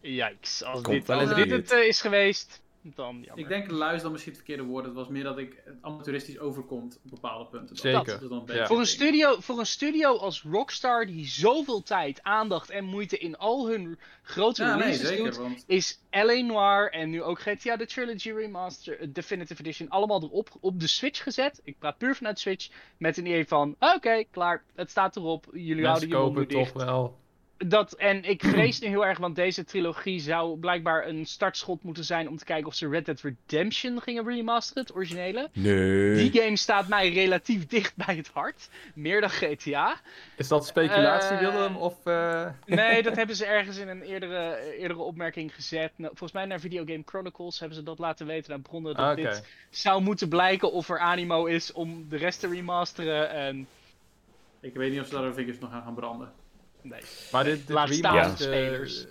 yikes. 0.00 0.64
Als 0.64 0.82
Komt 0.82 1.06
dit, 1.06 1.10
als 1.10 1.34
dit 1.34 1.50
het 1.50 1.72
eh, 1.72 1.86
is 1.86 2.00
geweest, 2.00 2.62
dan 2.94 3.22
jammer. 3.24 3.38
Ik 3.44 3.48
denk 3.48 3.70
luis 3.70 4.02
dan 4.02 4.12
misschien 4.12 4.32
het 4.32 4.42
verkeerde 4.42 4.68
woord. 4.70 4.84
Het 4.84 4.94
was 4.94 5.08
meer 5.08 5.22
dat 5.22 5.38
ik 5.38 5.62
het 5.64 5.76
amateuristisch 5.80 6.38
overkomt 6.38 6.98
op 7.04 7.10
bepaalde 7.10 7.46
punten. 7.50 7.76
Zeker. 7.76 8.04
dat 8.06 8.22
is 8.22 8.28
dan 8.28 8.42
Ja. 8.46 8.66
Voor 8.66 8.78
een, 8.78 8.86
studio, 8.86 9.40
voor 9.40 9.58
een 9.58 9.66
studio 9.66 10.16
als 10.16 10.42
Rockstar, 10.42 11.06
die 11.06 11.26
zoveel 11.26 11.82
tijd, 11.82 12.22
aandacht 12.22 12.70
en 12.70 12.84
moeite 12.84 13.18
in 13.18 13.36
al 13.36 13.68
hun 13.68 13.98
grote 14.22 14.62
Ja, 14.62 14.68
nee, 14.74 14.78
releases 14.82 15.08
zeker. 15.08 15.24
doet, 15.24 15.36
Want 15.36 15.64
is 15.66 16.00
L.A. 16.10 16.40
Noir 16.42 16.92
en 16.92 17.10
nu 17.10 17.22
ook 17.22 17.40
GTA 17.40 17.76
The 17.76 17.86
Trilogy 17.86 18.30
Remaster, 18.32 18.98
eh, 19.00 19.06
Definitive 19.12 19.60
Edition, 19.60 19.88
allemaal 19.88 20.22
erop 20.22 20.48
op 20.60 20.80
de 20.80 20.86
Switch 20.86 21.22
gezet. 21.22 21.60
Ik 21.64 21.78
praat 21.78 21.98
puur 21.98 22.14
vanuit 22.14 22.38
Switch, 22.38 22.68
met 22.98 23.16
een 23.16 23.26
idee 23.26 23.46
van, 23.46 23.76
oké, 23.80 24.24
klaar, 24.30 24.64
het 24.74 24.90
staat 24.90 25.16
erop, 25.16 25.46
jullie 25.52 25.66
Mensen 25.68 25.86
houden 25.88 26.08
je 26.08 26.14
kopen 26.14 26.34
monden 26.34 26.42
het 26.58 26.64
toch 26.66 26.72
dicht. 26.72 26.86
wel. 26.90 27.18
Dat, 27.58 27.92
en 27.92 28.24
ik 28.24 28.42
vrees 28.54 28.80
nu 28.80 28.88
heel 28.88 29.06
erg, 29.06 29.18
want 29.18 29.36
deze 29.36 29.64
trilogie 29.64 30.20
zou 30.20 30.58
blijkbaar 30.58 31.06
een 31.06 31.26
startschot 31.26 31.82
moeten 31.82 32.04
zijn 32.04 32.28
om 32.28 32.36
te 32.36 32.44
kijken 32.44 32.66
of 32.66 32.74
ze 32.74 32.88
Red 32.88 33.04
Dead 33.06 33.20
Redemption 33.20 34.00
gingen 34.00 34.24
remasteren, 34.24 34.82
het 34.82 34.94
originele. 34.94 35.48
Nee. 35.52 36.14
Die 36.30 36.42
game 36.42 36.56
staat 36.56 36.88
mij 36.88 37.12
relatief 37.12 37.66
dicht 37.76 37.96
bij 37.96 38.16
het 38.16 38.28
hart. 38.32 38.68
Meer 38.94 39.20
dan 39.20 39.30
GTA. 39.30 40.00
Is 40.36 40.48
dat 40.48 40.66
speculatie, 40.66 41.36
Eh, 41.36 41.38
Willem? 41.40 41.76
Of, 41.76 42.06
eh, 42.06 42.46
Nee, 42.66 43.02
dat 43.02 43.16
hebben 43.20 43.36
ze 43.36 43.46
ergens 43.46 43.76
in 43.78 43.88
een 43.88 44.02
eerdere, 44.02 44.74
eerdere 44.78 45.00
opmerking 45.00 45.54
gezet. 45.54 45.92
Nou, 45.96 46.08
volgens 46.08 46.32
mij 46.32 46.44
naar 46.44 46.60
Video 46.60 46.84
Game 46.84 47.02
Chronicles 47.04 47.58
hebben 47.58 47.76
ze 47.78 47.82
dat 47.84 47.98
laten 47.98 48.26
weten 48.26 48.54
aan 48.54 48.62
bronnen. 48.62 48.94
Dat 48.94 49.04
Ah, 49.06 49.16
dit 49.16 49.44
zou 49.70 50.02
moeten 50.02 50.28
blijken 50.28 50.72
of 50.72 50.88
er 50.88 50.98
animo 50.98 51.44
is 51.44 51.72
om 51.72 52.06
de 52.08 52.16
rest 52.16 52.40
te 52.40 52.48
remasteren. 52.48 53.30
En 53.30 53.66
ik 54.60 54.74
weet 54.74 54.90
niet 54.90 55.00
of 55.00 55.06
ze 55.06 55.14
daar 55.14 55.22
hun 55.22 55.34
vingers 55.34 55.58
nog 55.58 55.72
aan 55.72 55.82
gaan 55.82 55.94
branden. 55.94 56.32
Nee. 56.88 57.00
Maar 57.30 57.44
dit, 57.44 57.66
dit 57.66 57.68
Laat 57.68 57.88
remaster, 57.88 58.46
spelers. 58.46 59.04
eh, 59.06 59.10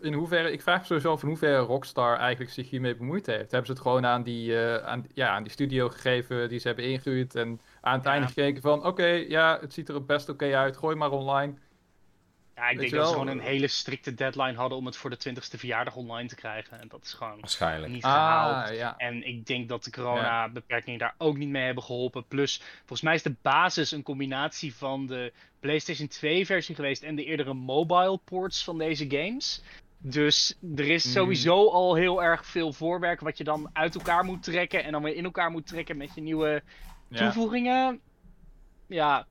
in 0.00 0.12
hoeverre, 0.12 0.52
ik 0.52 0.62
vraag 0.62 0.78
me 0.80 0.84
sowieso 0.86 1.12
af 1.12 1.22
in 1.22 1.28
hoeverre 1.28 1.58
Rockstar 1.58 2.16
eigenlijk 2.18 2.50
zich 2.50 2.70
hiermee 2.70 2.96
bemoeid 2.96 3.26
heeft. 3.26 3.50
Hebben 3.50 3.66
ze 3.66 3.72
het 3.72 3.80
gewoon 3.80 4.06
aan 4.06 4.22
die, 4.22 4.56
eh, 4.62 4.84
aan, 4.86 5.04
ja, 5.14 5.28
aan 5.28 5.42
die 5.42 5.52
studio 5.52 5.88
gegeven 5.88 6.48
die 6.48 6.58
ze 6.58 6.66
hebben 6.66 6.84
ingehuurd 6.84 7.34
en 7.34 7.60
aan 7.80 7.94
het 7.94 8.04
Ja. 8.04 8.10
einde 8.10 8.26
gekeken 8.26 8.62
van 8.62 8.86
oké, 8.86 9.06
ja, 9.06 9.58
het 9.60 9.72
ziet 9.72 9.88
er 9.88 10.04
best 10.04 10.28
oké 10.28 10.56
uit, 10.56 10.76
gooi 10.76 10.96
maar 10.96 11.10
online. 11.10 11.54
Ja, 12.56 12.68
ik 12.68 12.78
Weet 12.78 12.90
denk 12.90 13.02
dat 13.02 13.06
ze 13.08 13.12
gewoon 13.12 13.28
een 13.28 13.40
eh, 13.40 13.46
hele 13.46 13.66
strikte 13.68 14.14
deadline 14.14 14.54
hadden 14.54 14.78
om 14.78 14.86
het 14.86 14.96
voor 14.96 15.10
de 15.10 15.16
20ste 15.28 15.58
verjaardag 15.58 15.96
online 15.96 16.28
te 16.28 16.34
krijgen. 16.34 16.80
En 16.80 16.88
dat 16.88 17.04
is 17.04 17.12
gewoon 17.12 17.40
Waarschijnlijk. 17.40 17.92
niet 17.92 18.02
gehaald. 18.04 18.68
Ah, 18.68 18.76
ja. 18.76 18.94
En 18.96 19.26
ik 19.26 19.46
denk 19.46 19.68
dat 19.68 19.84
de 19.84 19.90
corona-beperkingen 19.90 20.98
daar 20.98 21.14
ook 21.18 21.36
niet 21.36 21.48
mee 21.48 21.64
hebben 21.64 21.82
geholpen. 21.84 22.26
Plus, 22.26 22.60
volgens 22.78 23.00
mij 23.00 23.14
is 23.14 23.22
de 23.22 23.34
basis 23.42 23.90
een 23.90 24.02
combinatie 24.02 24.74
van 24.74 25.06
de 25.06 25.32
PlayStation 25.60 26.08
2-versie 26.08 26.74
geweest 26.74 27.02
en 27.02 27.14
de 27.14 27.24
eerdere 27.24 27.54
mobile 27.54 28.18
ports 28.24 28.64
van 28.64 28.78
deze 28.78 29.04
games. 29.10 29.62
Dus 29.98 30.54
er 30.76 30.88
is 30.88 31.04
Mm. 31.04 31.10
sowieso 31.12 31.70
al 31.70 31.94
heel 31.94 32.22
erg 32.22 32.46
veel 32.46 32.72
voorwerk 32.72 33.20
wat 33.20 33.38
je 33.38 33.44
dan 33.44 33.70
uit 33.72 33.94
elkaar 33.94 34.24
moet 34.24 34.42
trekken 34.42 34.84
en 34.84 34.92
dan 34.92 35.02
weer 35.02 35.14
in 35.16 35.24
elkaar 35.24 35.50
moet 35.50 35.66
trekken 35.66 35.96
met 35.96 36.14
je 36.14 36.20
nieuwe 36.20 36.62
ja. 37.08 37.18
toevoegingen. 37.18 38.00
Ja, 38.86 39.26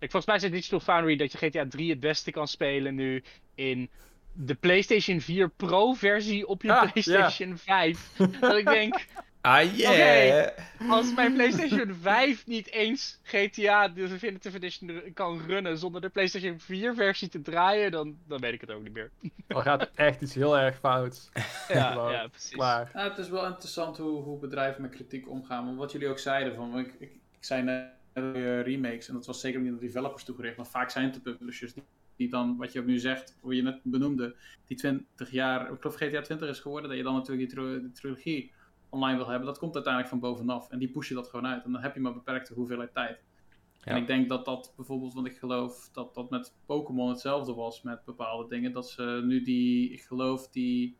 ik, 0.00 0.10
volgens 0.10 0.26
mij 0.26 0.38
zei 0.38 0.52
Digital 0.52 0.80
Foundry 0.80 1.16
dat 1.16 1.32
je 1.32 1.38
GTA 1.38 1.66
3 1.68 1.90
het 1.90 2.00
beste 2.00 2.30
kan 2.30 2.48
spelen 2.48 2.94
nu 2.94 3.22
in 3.54 3.90
de 4.32 4.54
PlayStation 4.54 5.20
4 5.20 5.50
Pro 5.50 5.92
versie 5.92 6.46
op 6.46 6.62
je 6.62 6.72
Ah. 6.72 6.92
PlayStation 6.92 7.58
5. 7.58 8.10
dat 8.40 8.56
ik 8.56 8.66
denk, 8.66 8.94
Ah, 9.42 9.76
yeah. 9.76 10.48
Als 10.88 11.14
mijn 11.14 11.32
PlayStation 11.34 11.94
5 12.00 12.46
niet 12.46 12.70
eens 12.70 13.18
GTA 13.22 13.88
de 13.88 14.08
Definitive 14.08 14.56
Edition 14.56 15.02
kan 15.14 15.40
runnen 15.46 15.78
zonder 15.78 16.00
de 16.00 16.08
PlayStation 16.08 16.58
4 16.58 16.94
versie 16.94 17.28
te 17.28 17.42
draaien, 17.42 17.90
dan, 17.90 18.16
dan 18.26 18.40
weet 18.40 18.52
ik 18.52 18.60
het 18.60 18.70
ook 18.70 18.82
niet 18.82 18.92
meer. 18.92 19.10
Dan 19.46 19.62
gaat 19.62 19.80
er 19.80 19.90
echt 19.94 20.20
iets 20.20 20.34
heel 20.34 20.58
erg 20.58 20.78
fout. 20.78 21.30
Ja, 21.68 22.10
ja 22.10 22.26
precies. 22.28 22.50
Klaar. 22.50 22.90
Ja, 22.94 23.08
het 23.08 23.18
is 23.18 23.28
wel 23.28 23.46
interessant 23.46 23.96
hoe, 23.96 24.22
hoe 24.22 24.38
bedrijven 24.38 24.82
met 24.82 24.90
kritiek 24.90 25.28
omgaan. 25.28 25.64
Want 25.64 25.76
wat 25.78 25.92
jullie 25.92 26.08
ook 26.08 26.18
zeiden, 26.18 26.54
van, 26.54 26.78
ik, 26.78 26.94
ik, 26.98 27.10
ik 27.10 27.44
zei 27.44 27.62
net 27.62 27.86
remakes, 28.12 29.08
en 29.08 29.14
dat 29.14 29.26
was 29.26 29.40
zeker 29.40 29.60
niet 29.60 29.70
aan 29.70 29.78
de 29.78 29.86
developers 29.86 30.24
toegericht, 30.24 30.56
maar 30.56 30.66
vaak 30.66 30.90
zijn 30.90 31.04
het 31.04 31.14
de 31.14 31.20
publishers 31.20 31.74
die, 31.74 31.82
die 32.16 32.28
dan, 32.28 32.56
wat 32.56 32.72
je 32.72 32.80
ook 32.80 32.86
nu 32.86 32.98
zegt, 32.98 33.38
hoe 33.40 33.56
je 33.56 33.62
net 33.62 33.80
benoemde, 33.82 34.36
die 34.64 34.76
20 34.76 35.30
jaar, 35.30 35.72
ik 35.72 35.80
geloof 35.80 35.96
GTA 35.96 36.20
20 36.20 36.48
is 36.48 36.60
geworden, 36.60 36.88
dat 36.88 36.98
je 36.98 37.04
dan 37.04 37.14
natuurlijk 37.14 37.54
die, 37.54 37.92
trilogie 37.92 38.52
online 38.90 39.16
wil 39.16 39.28
hebben. 39.28 39.46
Dat 39.46 39.58
komt 39.58 39.74
uiteindelijk 39.74 40.12
van 40.12 40.30
bovenaf 40.30 40.70
en 40.70 40.78
die 40.78 40.90
pushen 40.90 41.14
dat 41.16 41.28
gewoon 41.28 41.46
uit. 41.46 41.64
En 41.64 41.72
dan 41.72 41.82
heb 41.82 41.94
je 41.94 42.00
maar 42.00 42.12
beperkte 42.12 42.54
hoeveelheid 42.54 42.92
tijd. 42.92 43.22
En 43.80 43.96
ik 43.96 44.06
denk 44.06 44.28
dat 44.28 44.44
dat 44.44 44.72
bijvoorbeeld, 44.76 45.14
want 45.14 45.26
ik 45.26 45.36
geloof 45.36 45.88
dat 45.92 46.14
dat 46.14 46.30
met 46.30 46.54
Pokémon 46.66 47.08
hetzelfde 47.08 47.54
was 47.54 47.82
met 47.82 48.04
bepaalde 48.04 48.48
dingen. 48.48 48.72
Dat 48.72 48.90
ze 48.90 49.22
nu 49.24 49.42
die, 49.42 49.92
ik 49.92 50.00
geloof 50.00 50.48
die 50.48 50.96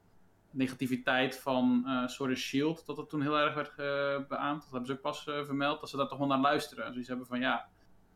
negativiteit 0.51 1.39
van 1.39 1.83
and 1.85 2.37
Shield, 2.37 2.87
dat 2.87 2.97
dat 2.97 3.09
toen 3.09 3.23
heel 3.23 3.39
erg 3.39 3.55
werd 3.55 3.79
eh, 3.79 4.29
beaamd. 4.29 4.63
Dat 4.63 4.71
hebben 4.71 4.87
ze 4.87 4.93
ook 4.93 5.01
pas 5.01 5.27
eh, 5.27 5.45
vermeld, 5.45 5.81
dat 5.81 5.91
ze 5.91 5.97
daar 5.97 6.09
toch 6.09 6.19
wel 6.19 6.27
naar 6.27 6.39
luisteren. 6.39 6.85
En 6.85 6.91
zoiets 6.91 7.09
hebben 7.09 7.27
van 7.27 7.41
ja, 7.41 7.69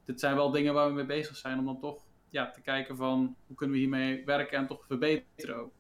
dit 0.05 0.20
zijn 0.20 0.35
wel 0.35 0.51
dingen 0.51 0.75
waar 0.75 0.88
we 0.88 0.94
mee 0.94 1.07
bezig 1.07 1.37
zijn 1.37 1.59
om 1.59 1.64
dan 1.64 1.79
toch 1.79 2.03
ja, 2.31 2.51
te 2.51 2.61
kijken 2.61 2.97
van 2.97 3.37
hoe 3.47 3.57
kunnen 3.57 3.77
we 3.77 3.83
hiermee 3.83 4.25
werken 4.25 4.59
en 4.59 4.66
toch 4.66 4.87
verbeteren. 4.87 5.70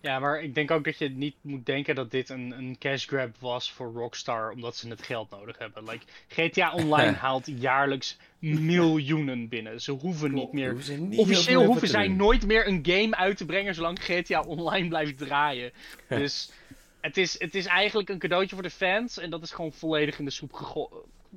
Ja, 0.00 0.18
maar 0.18 0.42
ik 0.42 0.54
denk 0.54 0.70
ook 0.70 0.84
dat 0.84 0.98
je 0.98 1.08
niet 1.08 1.34
moet 1.40 1.66
denken 1.66 1.94
dat 1.94 2.10
dit 2.10 2.28
een, 2.28 2.50
een 2.58 2.76
cash 2.78 3.06
grab 3.06 3.36
was 3.38 3.72
voor 3.72 3.92
Rockstar, 3.92 4.50
omdat 4.50 4.76
ze 4.76 4.88
het 4.88 5.02
geld 5.02 5.30
nodig 5.30 5.58
hebben. 5.58 5.84
Like, 5.84 6.04
GTA 6.28 6.72
Online 6.82 7.16
haalt 7.16 7.46
jaarlijks 7.46 8.18
miljoenen 8.38 9.48
binnen. 9.48 9.80
Ze 9.80 9.92
hoeven 9.92 10.32
niet 10.34 10.52
meer 10.52 10.70
Hoeven 10.72 11.08
niet 11.08 11.18
Officieel 11.18 11.64
hoeven 11.64 11.88
zij 11.88 12.08
nooit 12.08 12.46
meer 12.46 12.66
een 12.66 12.80
game 12.82 13.16
uit 13.16 13.36
te 13.36 13.44
brengen 13.46 13.74
zolang 13.74 14.04
GTA 14.04 14.40
Online 14.42 14.88
blijft 14.88 15.18
draaien. 15.18 15.72
Dus 16.08 16.52
het 17.00 17.16
is, 17.16 17.40
het 17.40 17.54
is 17.54 17.66
eigenlijk 17.66 18.08
een 18.08 18.18
cadeautje 18.18 18.54
voor 18.54 18.62
de 18.64 18.70
fans 18.70 19.18
en 19.18 19.30
dat 19.30 19.42
is 19.42 19.50
gewoon 19.50 19.72
volledig 19.72 20.18
in 20.18 20.24
de 20.24 20.30
soep 20.30 20.52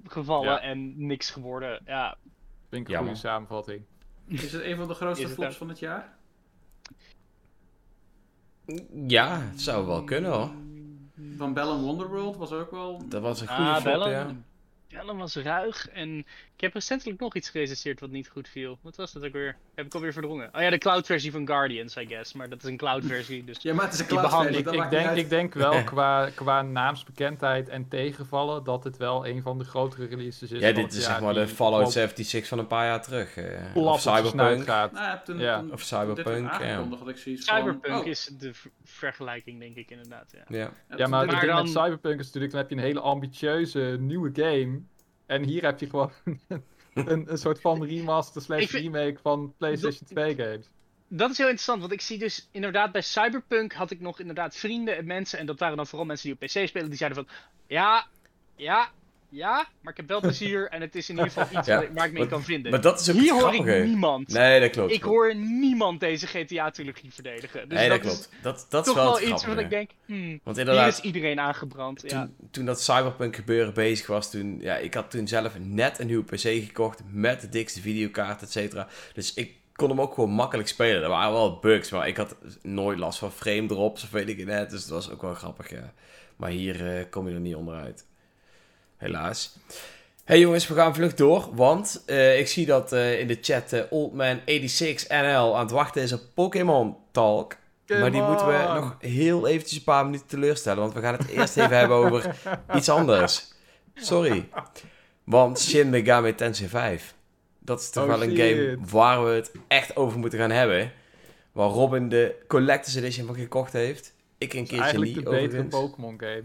gevallen 0.08 0.50
Ja. 0.52 0.62
en 0.62 1.06
niks 1.08 1.30
geworden. 1.30 1.82
Ja, 1.86 2.18
Vind 2.70 2.88
ik 2.88 2.94
een 2.96 3.00
goede 3.02 3.16
samenvatting. 3.16 3.82
Is 4.28 4.52
het 4.52 4.64
een 4.64 4.76
van 4.76 4.88
de 4.88 4.94
grootste 4.94 5.30
flops 5.30 5.56
van 5.56 5.70
het 5.70 5.80
jaar? 5.80 6.18
Ja, 9.08 9.40
het 9.42 9.62
zou 9.62 9.86
wel 9.86 10.04
kunnen 10.04 10.32
hoor. 10.32 10.52
Van 11.38 11.54
Bell 11.54 11.66
Wonderworld 11.66 12.38
was 12.38 12.52
ook 12.52 12.72
wel... 12.72 13.02
Dat 13.10 13.22
was 13.22 13.42
een 13.42 13.48
goede 13.48 13.72
ah, 13.72 13.84
Bellen, 13.84 14.10
ja. 14.10 14.36
Bellen 14.88 15.18
was 15.18 15.36
ruig 15.36 15.90
en 15.90 16.26
heb 16.64 16.74
recentelijk 16.74 17.20
nog 17.20 17.36
iets 17.36 17.50
gerecenseerd 17.50 18.00
wat 18.00 18.10
niet 18.10 18.28
goed 18.28 18.48
viel. 18.48 18.78
Wat 18.82 18.96
was 18.96 19.12
dat 19.12 19.24
ook 19.26 19.32
weer? 19.34 19.56
Heb 19.76 19.86
ik 19.86 19.94
alweer 19.94 20.14
verdrongen. 20.14 20.50
Oh 20.56 20.62
ja, 20.62 20.70
de 20.70 20.78
cloud 20.78 21.06
versie 21.06 21.32
van 21.32 21.48
Guardians, 21.48 21.96
I 21.98 22.06
guess. 22.08 22.34
Maar 22.34 22.50
dat 22.50 22.64
is 22.64 22.70
een 22.70 22.78
cloud 22.78 23.06
versie, 23.06 23.44
dus... 23.44 23.58
Ja, 23.62 23.74
maar 23.74 23.86
het 23.86 23.94
is 23.94 24.00
een 24.00 24.06
cloud 24.06 24.30
versie, 24.32 24.58
Ik, 24.58 24.72
ik, 24.72 24.90
denk, 24.90 25.16
ik 25.16 25.30
denk 25.30 25.54
wel 25.54 25.84
qua, 25.94 26.30
qua 26.36 26.62
naamsbekendheid 26.62 27.70
en 27.70 27.88
tegenvallen 27.88 28.64
dat 28.64 28.84
het 28.84 28.98
wel 28.98 29.28
een 29.28 29.42
van 29.42 29.58
de 29.58 29.64
grotere 29.64 30.06
releases 30.06 30.52
is. 30.52 30.60
Ja, 30.60 30.74
van 30.74 30.82
dit 30.82 30.94
is 30.94 31.04
zeg 31.04 31.22
maar 31.22 31.34
de 31.34 31.48
Fallout 31.48 31.76
gewoon 31.78 31.92
76 31.92 32.48
van 32.50 32.60
een 32.60 32.68
paar 32.68 32.86
jaar 32.86 33.02
terug. 33.02 33.38
eh, 33.38 33.76
of 33.76 34.02
Cyberpunk. 34.02 34.64
gaat. 34.64 34.92
Nou 34.92 35.06
ja, 35.06 35.22
toen, 35.26 35.40
Ja. 35.40 35.60
toen, 35.60 35.72
Of 35.74 35.82
Cyberpunk, 35.82 36.52
ja. 36.52 36.60
ik 36.60 37.20
van... 37.20 37.38
Cyberpunk 37.38 38.00
oh, 38.00 38.06
is 38.08 38.26
de 38.40 38.52
vergelijking, 38.84 39.60
denk 39.60 39.76
ik 39.76 39.92
inderdaad. 39.92 40.34
Ja. 40.48 40.72
Ja. 40.98 41.08
Maar 41.08 41.28
dan- 41.28 41.64
met 41.64 41.70
Cyberpunk 41.70 42.20
is 42.20 42.26
natuurlijk, 42.26 42.52
dan 42.52 42.62
heb 42.62 42.70
je 42.70 42.76
een 42.76 42.82
hele 42.82 43.00
ambitieuze 43.00 43.98
nieuwe 44.00 44.30
game. 44.34 44.82
En 45.34 45.44
hier 45.44 45.64
heb 45.64 45.80
je 45.80 45.90
gewoon 45.90 46.12
een, 46.94 47.32
een 47.32 47.38
soort 47.38 47.62
van 47.62 47.84
remaster 47.84 48.42
slash 48.42 48.72
remake 48.72 49.18
van 49.22 49.54
PlayStation 49.58 50.08
2 50.08 50.36
games. 50.36 50.70
Dat 51.08 51.30
is 51.30 51.38
heel 51.38 51.46
interessant, 51.46 51.82
want 51.82 51.94
ik 51.94 52.02
zie 52.02 52.18
dus 52.18 52.48
inderdaad 52.52 52.92
bij 52.92 53.02
Cyberpunk 53.02 53.74
had 53.74 53.92
ik 53.92 54.00
nog 54.00 54.20
inderdaad 54.20 54.56
vrienden 54.56 54.98
en 54.98 55.06
mensen, 55.06 55.40
en 55.40 55.46
dat 55.46 55.60
waren 55.60 55.78
dan 55.78 55.88
vooral 55.88 56.08
mensen 56.08 56.26
die 56.28 56.38
op 56.42 56.48
PC 56.48 56.68
spelen, 56.68 56.90
die 56.90 56.98
zeiden 56.98 57.26
van, 57.26 57.36
ja, 57.68 58.08
ja, 58.56 58.92
ja, 59.34 59.68
maar 59.82 59.92
ik 59.92 59.98
heb 59.98 60.08
wel 60.08 60.20
plezier 60.20 60.70
en 60.70 60.82
het 60.82 60.96
is 60.96 61.10
in 61.10 61.16
ieder 61.16 61.32
geval 61.32 61.60
iets 61.60 61.68
Ja, 61.74 61.76
waar 61.76 61.84
ik- 61.84 61.92
waar 61.94 62.06
ik 62.06 62.12
me 62.12 62.18
in 62.18 62.24
maar- 62.24 62.34
kan 62.34 62.44
vinden. 62.44 62.72
Maar 62.72 62.82
dat 62.82 63.00
is 63.00 63.10
ook 63.10 63.16
Hier 63.16 63.34
hoor 63.34 63.54
ik 63.54 63.86
niemand. 63.86 64.28
Nee, 64.28 64.60
dat 64.60 64.70
klopt. 64.70 64.92
ik 64.92 65.04
hoor 65.04 65.36
niemand 65.36 66.00
deze 66.00 66.28
GTA-trilogie 66.28 67.14
verdedigen. 67.14 67.70
Dus 67.70 67.78
nee, 67.80 67.90
dat, 67.90 68.02
dat, 68.04 68.12
klopt. 68.12 68.30
is 68.32 68.42
Dat, 68.42 68.66
dat 68.70 68.88
is 68.88 68.94
toch 68.94 69.04
wel, 69.04 69.20
wel 69.20 69.30
iets 69.30 69.46
wat 69.46 69.58
ik 69.58 69.70
denk, 69.70 69.90
hmm, 70.06 70.40
Want 70.44 70.58
hier 70.58 70.66
inderdaad, 70.68 70.94
is 70.94 71.00
iedereen 71.00 71.40
aangebrand. 71.40 72.02
Ja. 72.06 72.22
toen, 72.22 72.48
toen 72.52 72.66
dat 72.66 72.82
Cyberpunk 72.82 73.36
gebeuren 73.36 73.74
bezig 73.74 74.08
was, 74.08 74.32
toen, 74.32 74.58
ja, 74.62 74.76
ik 74.78 74.94
had 74.94 75.12
toen 75.12 75.28
zelf 75.28 75.60
net 75.60 76.00
een 76.00 76.08
nieuwe 76.08 76.24
PC 76.24 76.40
gekocht 76.42 77.02
met 77.12 77.42
de 77.42 77.50
dikste 77.50 77.82
videokaart, 77.82 78.42
et 78.42 78.52
cetera. 78.52 78.88
Dus 79.14 79.34
ik 79.34 79.54
kon 79.74 79.90
hem 79.90 80.02
ook 80.02 80.14
gewoon 80.14 80.30
makkelijk 80.32 80.68
spelen. 80.68 81.04
Er 81.04 81.10
waren 81.10 81.34
wel 81.34 81.60
bugs, 81.60 81.90
maar 81.92 82.08
ik 82.08 82.18
had 82.18 82.36
nooit 82.62 83.00
last 83.00 83.20
van 83.20 83.32
frame 83.32 83.66
drops 83.68 84.04
of 84.04 84.10
weet 84.12 84.30
ik 84.30 84.38
het 84.38 84.48
net. 84.48 84.70
Dus 84.70 84.82
het 84.82 84.90
was 84.90 85.10
ook 85.12 85.22
wel 85.22 85.34
grappig, 85.34 85.70
ja. 85.70 85.94
Maar 86.36 86.50
hier 86.50 86.98
eh, 86.98 87.06
kom 87.10 87.28
je 87.28 87.34
er 87.34 87.40
niet 87.40 87.56
onderuit. 87.56 88.06
Helaas. 89.04 89.58
Hey 90.24 90.40
jongens, 90.40 90.68
we 90.68 90.76
gaan 90.76 90.96
vlug 90.96 91.14
door. 91.14 91.50
Want 91.56 92.04
eh, 92.06 92.40
ik 92.40 92.48
zie 92.48 92.66
dat 92.66 92.92
eh, 92.92 93.20
in 93.20 93.28
de 93.28 93.38
chat 93.42 93.86
Oldman86NL 93.86 95.54
aan 95.56 95.60
het 95.60 95.72
wachten 95.72 96.02
is 96.02 96.14
op 96.14 96.22
Pokémon 96.34 96.96
Talk. 97.12 97.56
Maar 97.88 98.12
die 98.12 98.22
moeten 98.22 98.48
we 98.48 98.72
nog 98.74 98.96
heel 99.00 99.48
eventjes 99.48 99.78
een 99.78 99.84
paar 99.84 100.06
minuten 100.06 100.28
teleurstellen. 100.28 100.80
Want 100.80 100.94
we 100.94 101.02
gaan 101.02 101.14
het 101.14 101.28
eerst 101.28 101.58
even 101.58 101.78
hebben 101.78 101.98
over 101.98 102.36
iets 102.76 102.90
anders. 102.90 103.54
Sorry. 103.96 104.50
Want 105.24 105.60
Shin 105.60 105.90
Megami 105.90 106.36
Tensei 106.36 106.70
5. 106.70 107.14
Dat 107.60 107.80
is 107.80 107.90
toch 107.90 108.04
Oh, 108.04 108.10
wel 108.10 108.24
een 108.24 108.38
game 108.38 108.78
waar 108.90 109.24
we 109.26 109.30
het 109.30 109.52
echt 109.68 109.96
over 109.96 110.20
moeten 110.20 110.40
gaan 110.40 110.52
hebben. 110.52 110.92
Waar 111.52 111.70
Robin 111.70 112.10
de 112.10 112.36
Collector's 112.48 112.96
Edition 112.96 113.26
van 113.26 113.36
gekocht 113.36 113.74
heeft. 113.74 114.14
Ik 114.38 114.54
een 114.54 114.60
Het 114.60 114.72
is 114.72 114.78
keertje 114.78 114.84
eigenlijk 114.84 115.16
niet 115.16 115.26
de 115.26 115.30
betere 115.30 115.46
overigens. 115.48 115.76
Pokémon 115.76 116.20
game. 116.20 116.44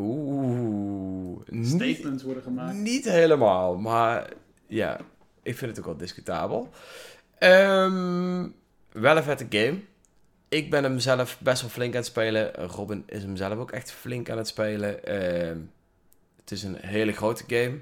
Oeh. 0.00 1.40
Statements 1.62 2.22
worden 2.22 2.42
gemaakt. 2.42 2.76
niet 2.76 3.04
helemaal, 3.04 3.76
maar 3.76 4.32
ja, 4.66 5.00
ik 5.42 5.56
vind 5.56 5.70
het 5.70 5.78
ook 5.78 5.86
wel 5.86 5.96
discutabel. 5.96 6.68
Ehm, 7.38 8.48
wel 8.92 9.16
een 9.16 9.22
vette 9.22 9.46
game. 9.48 9.80
Ik 10.48 10.70
ben 10.70 10.82
hem 10.82 10.98
zelf 10.98 11.38
best 11.40 11.60
wel 11.60 11.70
flink 11.70 11.92
aan 11.92 11.98
het 11.98 12.06
spelen. 12.06 12.54
Robin 12.54 13.02
is 13.06 13.22
hem 13.22 13.36
zelf 13.36 13.58
ook 13.58 13.70
echt 13.70 13.90
flink 13.90 14.30
aan 14.30 14.38
het 14.38 14.48
spelen. 14.48 15.04
Ehm, 15.04 15.58
het 16.36 16.50
is 16.50 16.62
een 16.62 16.76
hele 16.80 17.12
grote 17.12 17.44
game. 17.46 17.78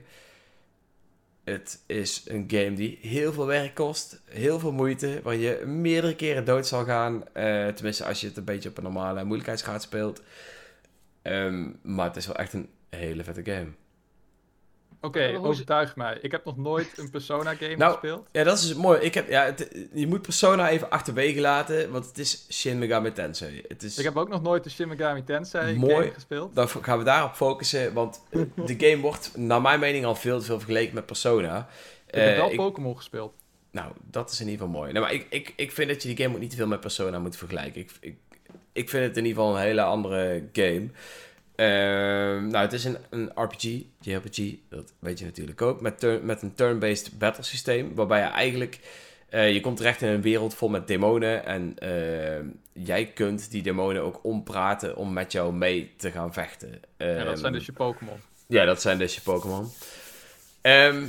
Het 1.44 1.82
is 1.86 2.22
een 2.26 2.44
game 2.48 2.72
die 2.72 2.98
heel 3.00 3.32
veel 3.32 3.46
werk 3.46 3.74
kost, 3.74 4.20
heel 4.24 4.58
veel 4.58 4.72
moeite, 4.72 5.20
waar 5.22 5.34
je 5.34 5.62
meerdere 5.66 6.16
keren 6.16 6.44
dood 6.44 6.66
zal 6.66 6.84
gaan. 6.84 7.24
Eh, 7.32 7.66
tenminste, 7.66 8.04
als 8.04 8.20
je 8.20 8.26
het 8.26 8.36
een 8.36 8.44
beetje 8.44 8.68
op 8.68 8.76
een 8.76 8.82
normale 8.82 9.24
moeilijkheidsgraad 9.24 9.82
speelt. 9.82 10.22
Ehm, 11.24 11.70
maar 11.82 12.06
het 12.06 12.16
is 12.16 12.26
wel 12.26 12.36
echt 12.36 12.52
een 12.52 12.68
hele 12.90 13.24
vette 13.24 13.44
game. 13.52 13.68
Oké, 15.00 15.38
overtuig 15.42 15.96
mij. 15.96 16.18
Ik 16.22 16.30
heb 16.30 16.44
nog 16.44 16.56
nooit 16.56 16.98
een 16.98 17.10
Persona 17.10 17.54
game 17.54 17.76
Nou, 17.76 17.92
gespeeld. 17.92 18.28
Ja, 18.32 18.44
dat 18.44 18.58
is 18.58 18.66
dus 18.66 18.76
mooi. 18.76 19.00
Ik 19.00 19.14
heb, 19.14 19.28
ja, 19.28 19.44
het- 19.44 19.86
je 19.92 20.06
moet 20.06 20.22
Persona 20.22 20.68
even 20.68 20.90
achterwege 20.90 21.40
laten, 21.40 21.90
want 21.90 22.06
het 22.06 22.18
is 22.18 22.46
Shin 22.50 22.78
Megami 22.78 23.12
Tensei. 23.12 23.62
Het 23.68 23.82
is, 23.82 23.98
Ik 23.98 24.04
heb 24.04 24.16
ook 24.16 24.28
nog 24.28 24.42
nooit 24.42 24.64
de 24.64 24.70
Shin 24.70 24.88
Megami 24.88 25.24
Tensei 25.24 25.76
Mooi. 25.76 25.94
game 25.94 26.10
gespeeld. 26.12 26.54
Dan 26.54 26.68
gaan 26.68 26.98
we 26.98 27.04
daarop 27.04 27.32
focussen, 27.34 27.92
want 27.92 28.22
de 28.66 28.74
game 28.78 28.98
wordt 29.00 29.36
naar 29.36 29.60
mijn 29.62 29.80
mening 29.80 30.04
al 30.04 30.14
veel 30.14 30.38
te 30.38 30.44
veel 30.44 30.58
vergeleken 30.58 30.94
met 30.94 31.06
Persona. 31.06 31.68
Ik 32.06 32.14
heb 32.14 32.28
Eh, 32.30 32.36
wel 32.36 32.50
ik- 32.50 32.56
Pokémon 32.56 32.96
gespeeld. 32.96 33.34
nou, 33.70 33.92
dat 34.10 34.30
is 34.30 34.40
in 34.40 34.48
ieder 34.48 34.66
geval 34.66 34.80
mooi. 34.80 34.92
Nee, 34.92 35.02
maar 35.02 35.12
ik, 35.12 35.26
ik, 35.30 35.52
ik 35.56 35.72
vind 35.72 35.88
dat 35.88 36.02
je 36.02 36.08
die 36.14 36.24
game 36.24 36.34
ook 36.34 36.40
niet 36.40 36.50
te 36.50 36.56
veel 36.56 36.66
met 36.66 36.80
Persona 36.80 37.18
moet 37.18 37.36
vergelijken. 37.36 37.80
Ik, 37.80 37.90
ik, 38.00 38.16
ik 38.74 38.88
vind 38.88 39.04
het 39.06 39.16
in 39.16 39.24
ieder 39.24 39.42
geval 39.42 39.56
een 39.56 39.62
hele 39.64 39.82
andere 39.82 40.42
game. 40.52 40.86
Ehm, 41.56 42.46
nou, 42.46 42.64
het 42.64 42.72
is 42.72 42.84
een, 42.84 42.96
een 43.10 43.30
RPG, 43.34 43.62
JRPG, 44.00 44.54
dat 44.68 44.92
weet 44.98 45.18
je 45.18 45.24
natuurlijk 45.24 45.62
ook, 45.62 45.80
met, 45.80 45.98
turn- 45.98 46.26
met 46.26 46.42
een 46.42 46.54
turn-based 46.54 47.18
battle 47.18 47.44
systeem, 47.44 47.94
waarbij 47.94 48.20
je 48.20 48.26
eigenlijk, 48.26 48.78
eh, 49.28 49.52
je 49.52 49.60
komt 49.60 49.76
terecht 49.76 50.02
in 50.02 50.08
een 50.08 50.22
wereld 50.22 50.54
vol 50.54 50.68
met 50.68 50.86
demonen 50.88 51.44
en 51.46 51.74
ehm, 51.78 52.46
jij 52.72 53.06
kunt 53.06 53.50
die 53.50 53.62
demonen 53.62 54.02
ook 54.02 54.20
ompraten 54.24 54.96
om 54.96 55.12
met 55.12 55.32
jou 55.32 55.52
mee 55.52 55.92
te 55.96 56.10
gaan 56.10 56.32
vechten. 56.32 56.70
Ja, 56.98 57.14
dat 57.14 57.26
Ehm, 57.26 57.36
zijn 57.36 57.52
dus 57.52 57.66
je 57.66 57.72
Pokémon. 57.72 58.16
ja, 58.46 58.64
dat 58.64 58.80
zijn 58.80 58.98
dus 58.98 59.14
je 59.14 59.20
Pokémon. 59.20 59.68
Ehm, 60.60 61.04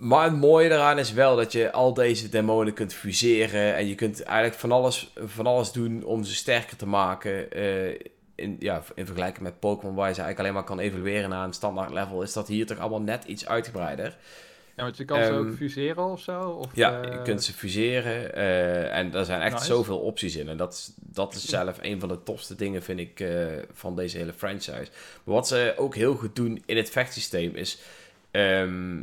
maar 0.00 0.24
het 0.24 0.36
mooie 0.36 0.68
daaraan 0.68 0.98
is 0.98 1.12
wel 1.12 1.36
dat 1.36 1.52
je 1.52 1.72
al 1.72 1.94
deze 1.94 2.28
demonen 2.28 2.72
kunt 2.74 2.94
fuseren. 2.94 3.74
En 3.74 3.86
je 3.88 3.94
kunt 3.94 4.22
eigenlijk 4.22 4.58
van 4.60 4.72
alles, 4.72 5.12
van 5.24 5.46
alles 5.46 5.72
doen 5.72 6.04
om 6.04 6.24
ze 6.24 6.34
sterker 6.34 6.76
te 6.76 6.86
maken. 6.86 7.50
Eh, 7.52 7.88
in, 8.34 8.56
ja, 8.58 8.82
in 8.94 9.06
vergelijking 9.06 9.42
met 9.44 9.60
Pokémon, 9.60 9.94
waar 9.94 10.08
je 10.08 10.14
ze 10.14 10.20
eigenlijk 10.22 10.38
alleen 10.38 10.52
maar 10.66 10.76
kan 10.76 10.84
evolueren 10.86 11.30
naar 11.30 11.44
een 11.44 11.52
standaard 11.52 11.90
level, 11.90 12.22
is 12.22 12.32
dat 12.32 12.48
hier 12.48 12.66
toch 12.66 12.78
allemaal 12.78 13.00
net 13.00 13.24
iets 13.24 13.46
uitgebreider. 13.46 14.16
Ja, 14.76 14.82
want 14.86 14.96
je 14.96 15.04
kan 15.04 15.24
ze 15.24 15.30
ehm, 15.30 15.38
ook 15.38 15.54
fuseren 15.56 16.04
of 16.04 16.20
zo? 16.20 16.48
Of, 16.50 16.66
Ja, 16.74 17.00
eh, 17.02 17.12
je 17.12 17.22
kunt 17.22 17.44
ze 17.44 17.52
fuseren. 17.52 18.34
eh, 18.34 18.96
en 18.96 19.14
er 19.14 19.24
zijn 19.24 19.40
echt 19.40 19.54
Nice. 19.54 19.64
zoveel 19.66 19.98
opties 19.98 20.36
in. 20.36 20.48
En 20.48 20.56
dat, 20.56 20.72
is- 20.72 20.92
dat 20.96 21.34
is 21.34 21.44
zelf 21.44 21.78
een 21.80 22.00
van 22.00 22.08
de 22.08 22.22
tofste 22.22 22.54
dingen, 22.54 22.82
vind 22.82 22.98
ik, 23.00 23.24
van 23.72 23.96
deze 23.96 24.18
hele 24.18 24.32
franchise. 24.32 24.88
Maar 25.24 25.34
wat 25.34 25.48
ze 25.48 25.74
ook 25.76 25.94
heel 25.94 26.14
goed 26.14 26.36
doen 26.36 26.62
in 26.66 26.76
het 26.76 26.90
vechtsysteem 26.90 27.54
is... 27.54 27.78
ehm, 28.30 28.98
eh, 28.98 29.02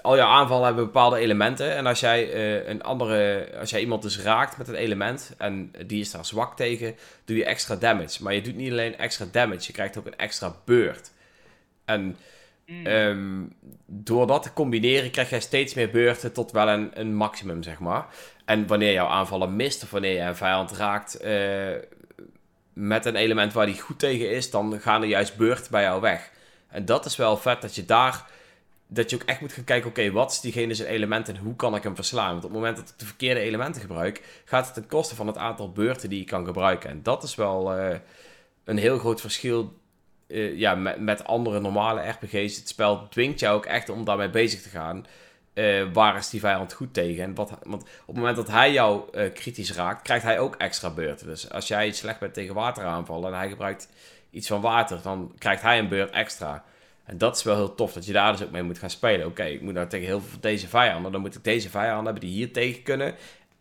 al 0.00 0.16
jouw 0.16 0.28
aanvallen 0.28 0.66
hebben 0.66 0.84
bepaalde 0.84 1.18
elementen. 1.18 1.74
En 1.74 1.86
als 1.86 2.00
jij, 2.00 2.32
eh, 2.32 2.68
een 2.68 2.82
andere, 2.82 3.48
als 3.58 3.70
jij 3.70 3.80
iemand 3.80 4.02
dus 4.02 4.20
raakt 4.20 4.58
met 4.58 4.68
een 4.68 4.74
element 4.74 5.34
en 5.38 5.72
die 5.86 6.00
is 6.00 6.10
daar 6.10 6.24
zwak 6.24 6.56
tegen, 6.56 6.96
doe 7.24 7.36
je 7.36 7.44
extra 7.44 7.76
damage. 7.76 8.22
Maar 8.22 8.34
je 8.34 8.42
doet 8.42 8.56
niet 8.56 8.70
alleen 8.70 8.98
extra 8.98 9.26
damage, 9.32 9.66
je 9.66 9.72
krijgt 9.72 9.98
ook 9.98 10.06
een 10.06 10.16
extra 10.16 10.54
beurt. 10.64 11.10
En 11.84 12.16
Mm. 12.68 12.86
Ehm, 12.86 13.44
door 13.86 14.26
dat 14.26 14.42
te 14.42 14.52
combineren 14.52 15.10
krijg 15.10 15.30
jij 15.30 15.40
steeds 15.40 15.74
meer 15.74 15.90
beurten 15.90 16.32
tot 16.32 16.50
wel 16.50 16.68
een, 16.68 16.90
een 16.94 17.14
maximum, 17.14 17.62
zeg 17.62 17.78
maar. 17.78 18.06
En 18.44 18.66
wanneer 18.66 18.92
jouw 18.92 19.06
aanvallen 19.06 19.56
mist 19.56 19.82
of 19.82 19.90
wanneer 19.90 20.12
je 20.12 20.20
een 20.20 20.36
vijand 20.36 20.72
raakt 20.72 21.14
eh, 21.14 21.74
met 22.72 23.04
een 23.04 23.16
element 23.16 23.52
waar 23.52 23.66
die 23.66 23.80
goed 23.80 23.98
tegen 23.98 24.30
is, 24.30 24.50
dan 24.50 24.80
gaan 24.80 25.02
er 25.02 25.08
juist 25.08 25.36
beurten 25.36 25.70
bij 25.70 25.82
jou 25.82 26.00
weg. 26.00 26.30
En 26.68 26.84
dat 26.84 27.04
is 27.04 27.16
wel 27.16 27.36
vet 27.36 27.62
dat 27.62 27.74
je 27.74 27.84
daar, 27.84 28.26
dat 28.88 29.10
je 29.10 29.16
ook 29.16 29.22
echt 29.22 29.40
moet 29.40 29.52
gaan 29.52 29.64
kijken, 29.64 29.90
oké, 29.90 30.10
wat 30.10 30.32
is 30.32 30.40
diegene 30.40 30.74
zijn 30.74 30.88
element 30.88 31.28
en 31.28 31.36
hoe 31.36 31.56
kan 31.56 31.74
ik 31.74 31.82
hem 31.82 31.94
verslaan? 31.94 32.30
Want 32.30 32.44
op 32.44 32.50
het 32.50 32.58
moment 32.58 32.76
dat 32.76 32.88
ik 32.88 32.98
de 32.98 33.06
verkeerde 33.06 33.40
elementen 33.40 33.80
gebruik, 33.80 34.42
gaat 34.44 34.64
het 34.64 34.74
ten 34.74 34.86
koste 34.86 35.14
van 35.14 35.26
het 35.26 35.36
aantal 35.36 35.72
beurten 35.72 36.08
die 36.08 36.20
ik 36.20 36.26
kan 36.26 36.44
gebruiken. 36.44 36.90
En 36.90 37.02
dat 37.02 37.22
is 37.22 37.34
wel 37.34 37.74
eh, 37.74 37.98
een 38.64 38.78
heel 38.78 38.98
groot 38.98 39.20
verschil 39.20 39.74
eh, 40.26 40.58
ja, 40.58 40.74
met, 40.74 41.00
met 41.00 41.24
andere 41.24 41.60
normale 41.60 42.08
RPG's. 42.08 42.56
Het 42.56 42.68
spel 42.68 43.08
dwingt 43.08 43.40
jou 43.40 43.56
ook 43.56 43.66
echt 43.66 43.88
om 43.88 44.04
daarmee 44.04 44.30
bezig 44.30 44.62
te 44.62 44.68
gaan. 44.68 45.06
Eh, 45.54 45.84
waar 45.92 46.16
is 46.16 46.30
die 46.30 46.40
vijand 46.40 46.72
goed 46.72 46.94
tegen? 46.94 47.24
En 47.24 47.34
wat, 47.34 47.50
want 47.62 47.82
op 47.82 48.06
het 48.06 48.16
moment 48.16 48.36
dat 48.36 48.48
hij 48.48 48.72
jou 48.72 49.10
kritisch 49.30 49.72
raakt, 49.72 50.02
krijgt 50.02 50.24
hij 50.24 50.38
ook 50.38 50.56
extra 50.56 50.90
beurten. 50.90 51.26
Dus 51.26 51.50
als 51.50 51.68
jij 51.68 51.92
slecht 51.92 52.20
bent 52.20 52.34
tegen 52.34 52.54
wateraanvallen 52.54 53.32
en 53.32 53.38
hij 53.38 53.48
gebruikt 53.48 53.88
iets 54.30 54.48
van 54.48 54.60
water, 54.60 55.00
dan 55.02 55.32
krijgt 55.38 55.62
hij 55.62 55.78
een 55.78 55.88
beurt 55.88 56.10
extra. 56.10 56.64
En 57.08 57.18
dat 57.18 57.36
is 57.36 57.42
wel 57.42 57.56
heel 57.56 57.74
tof, 57.74 57.92
dat 57.92 58.06
je 58.06 58.12
daar 58.12 58.32
dus 58.32 58.42
ook 58.42 58.50
mee 58.50 58.62
moet 58.62 58.78
gaan 58.78 58.90
spelen. 58.90 59.26
Oké, 59.26 59.44
ik 59.44 59.60
moet 59.60 59.74
nou 59.74 59.88
tegen 59.88 60.06
heel 60.06 60.20
veel 60.20 60.30
van 60.30 60.40
deze 60.40 60.68
vijanden, 60.68 61.12
dan 61.12 61.20
moet 61.20 61.34
ik 61.34 61.44
deze 61.44 61.70
vijanden 61.70 62.04
hebben 62.04 62.22
die 62.22 62.32
hier 62.32 62.52
tegen 62.52 62.82
kunnen. 62.82 63.14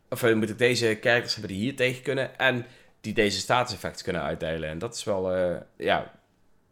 Of 0.10 0.24
eh, 0.24 0.36
moet 0.36 0.50
ik 0.50 0.58
deze 0.58 0.98
characters 1.02 1.34
hebben 1.34 1.52
die 1.52 1.62
hier 1.62 1.76
tegen 1.76 2.02
kunnen. 2.02 2.40
En 2.40 2.66
die 3.02 3.14
deze 3.14 3.40
statuseffecten 3.40 4.04
kunnen 4.04 4.22
uitdelen. 4.22 4.70
En 4.70 4.78
dat 4.78 4.96
is 4.96 5.04
wel, 5.04 5.34
eh, 5.34 5.56
ja, 5.78 6.14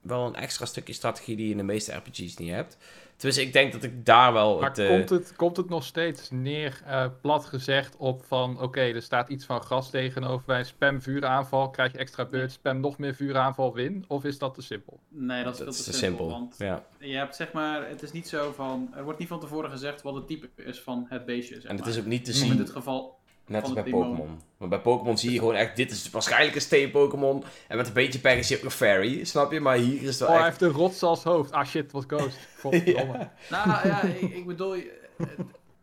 wel 0.01 0.25
een 0.25 0.35
extra 0.35 0.65
stukje 0.65 0.93
strategie 0.93 1.35
die 1.35 1.45
je 1.45 1.51
in 1.51 1.57
de 1.57 1.63
meeste 1.63 1.95
RPG's 1.95 2.37
niet 2.37 2.51
hebt. 2.51 2.77
Dus 3.17 3.37
ik 3.37 3.53
denk 3.53 3.71
dat 3.71 3.83
ik 3.83 4.05
daar 4.05 4.33
wel 4.33 4.59
Maar 4.59 4.69
het... 4.69 4.79
eh, 4.79 4.87
komt, 4.87 5.09
het, 5.09 5.33
komt 5.35 5.57
het 5.57 5.69
nog 5.69 5.83
steeds 5.83 6.29
neer, 6.31 6.81
eh, 6.85 7.05
plat 7.21 7.45
gezegd, 7.45 7.95
op 7.97 8.23
van... 8.25 8.61
Oké, 8.61 8.79
er 8.81 9.01
staat 9.01 9.29
iets 9.29 9.45
van 9.45 9.63
gas 9.63 9.89
tegenover 9.89 10.45
bij 10.45 10.59
een 10.59 10.65
spam 10.65 11.01
vuuraanval, 11.01 11.69
krijg 11.69 11.91
je 11.91 11.97
extra 11.97 12.25
beurt, 12.25 12.51
spam 12.51 12.79
nog 12.79 12.97
meer 12.97 13.15
vuuraanval, 13.15 13.73
win? 13.73 14.05
Of 14.07 14.23
is 14.23 14.37
dat 14.37 14.53
te 14.53 14.61
simpel? 14.61 14.99
Nee, 15.09 15.43
dat 15.43 15.51
is 15.53 15.57
dat 15.59 15.67
veel 15.67 15.77
is 15.77 15.83
te 15.83 15.91
te 15.91 15.97
simpel. 15.97 16.29
simpel. 16.29 16.39
Want 16.39 16.55
Ja. 16.57 16.83
je 17.07 17.15
hebt 17.15 17.35
zeg 17.35 17.51
maar, 17.51 17.89
het 17.89 18.01
is 18.01 18.11
niet 18.11 18.27
zo 18.27 18.51
van, 18.55 18.91
er 18.95 19.03
wordt 19.03 19.19
niet 19.19 19.27
van 19.27 19.39
tevoren 19.39 19.69
gezegd 19.71 20.01
wat 20.01 20.15
het 20.15 20.27
type 20.27 20.49
is 20.55 20.81
van 20.81 21.05
het 21.09 21.25
beestje. 21.25 21.53
Zeg 21.55 21.63
En 21.63 21.75
het 21.75 21.79
maar. 21.85 21.89
is 21.93 21.99
ook 21.99 22.05
niet 22.05 22.25
te 22.25 22.31
Of 22.31 22.37
in 22.37 22.45
zien, 22.47 22.57
dit 22.57 22.69
geval, 22.69 23.17
net 23.47 23.63
als 23.63 23.73
bij. 23.73 23.83
Pokémon. 23.83 24.41
Want 24.57 24.69
bij 24.69 24.79
Pokémon 24.81 25.17
zie 25.17 25.31
je 25.31 25.39
gewoon 25.39 25.55
echt, 25.55 25.75
dit 25.75 25.91
is 25.91 26.09
waarschijnlijk 26.09 26.55
een 26.55 26.61
steen-Pokémon. 26.61 27.43
En 27.67 27.77
met 27.77 27.87
een 27.87 27.93
beetje 27.93 28.19
pech 28.19 28.37
is 28.37 28.47
je 28.47 28.57
ook 28.57 28.63
nog 28.63 28.73
Fairy, 28.73 29.23
snap 29.23 29.51
je? 29.51 29.59
Maar 29.59 29.77
hier 29.77 30.01
is 30.01 30.07
het 30.07 30.19
wel 30.19 30.27
Oh, 30.27 30.35
hij 30.35 30.47
echt... 30.47 30.59
heeft 30.59 30.71
een 30.73 30.79
rots 30.79 31.03
als 31.03 31.23
hoofd. 31.23 31.51
Ah 31.51 31.65
shit, 31.65 31.91
wat 31.91 32.03
ghost. 32.07 32.37
Godverdomme. 32.61 33.29
nou 33.49 33.87
ja, 33.87 34.01
ik, 34.01 34.33
ik 34.35 34.45
bedoel, 34.45 34.73
eh, 34.73 34.83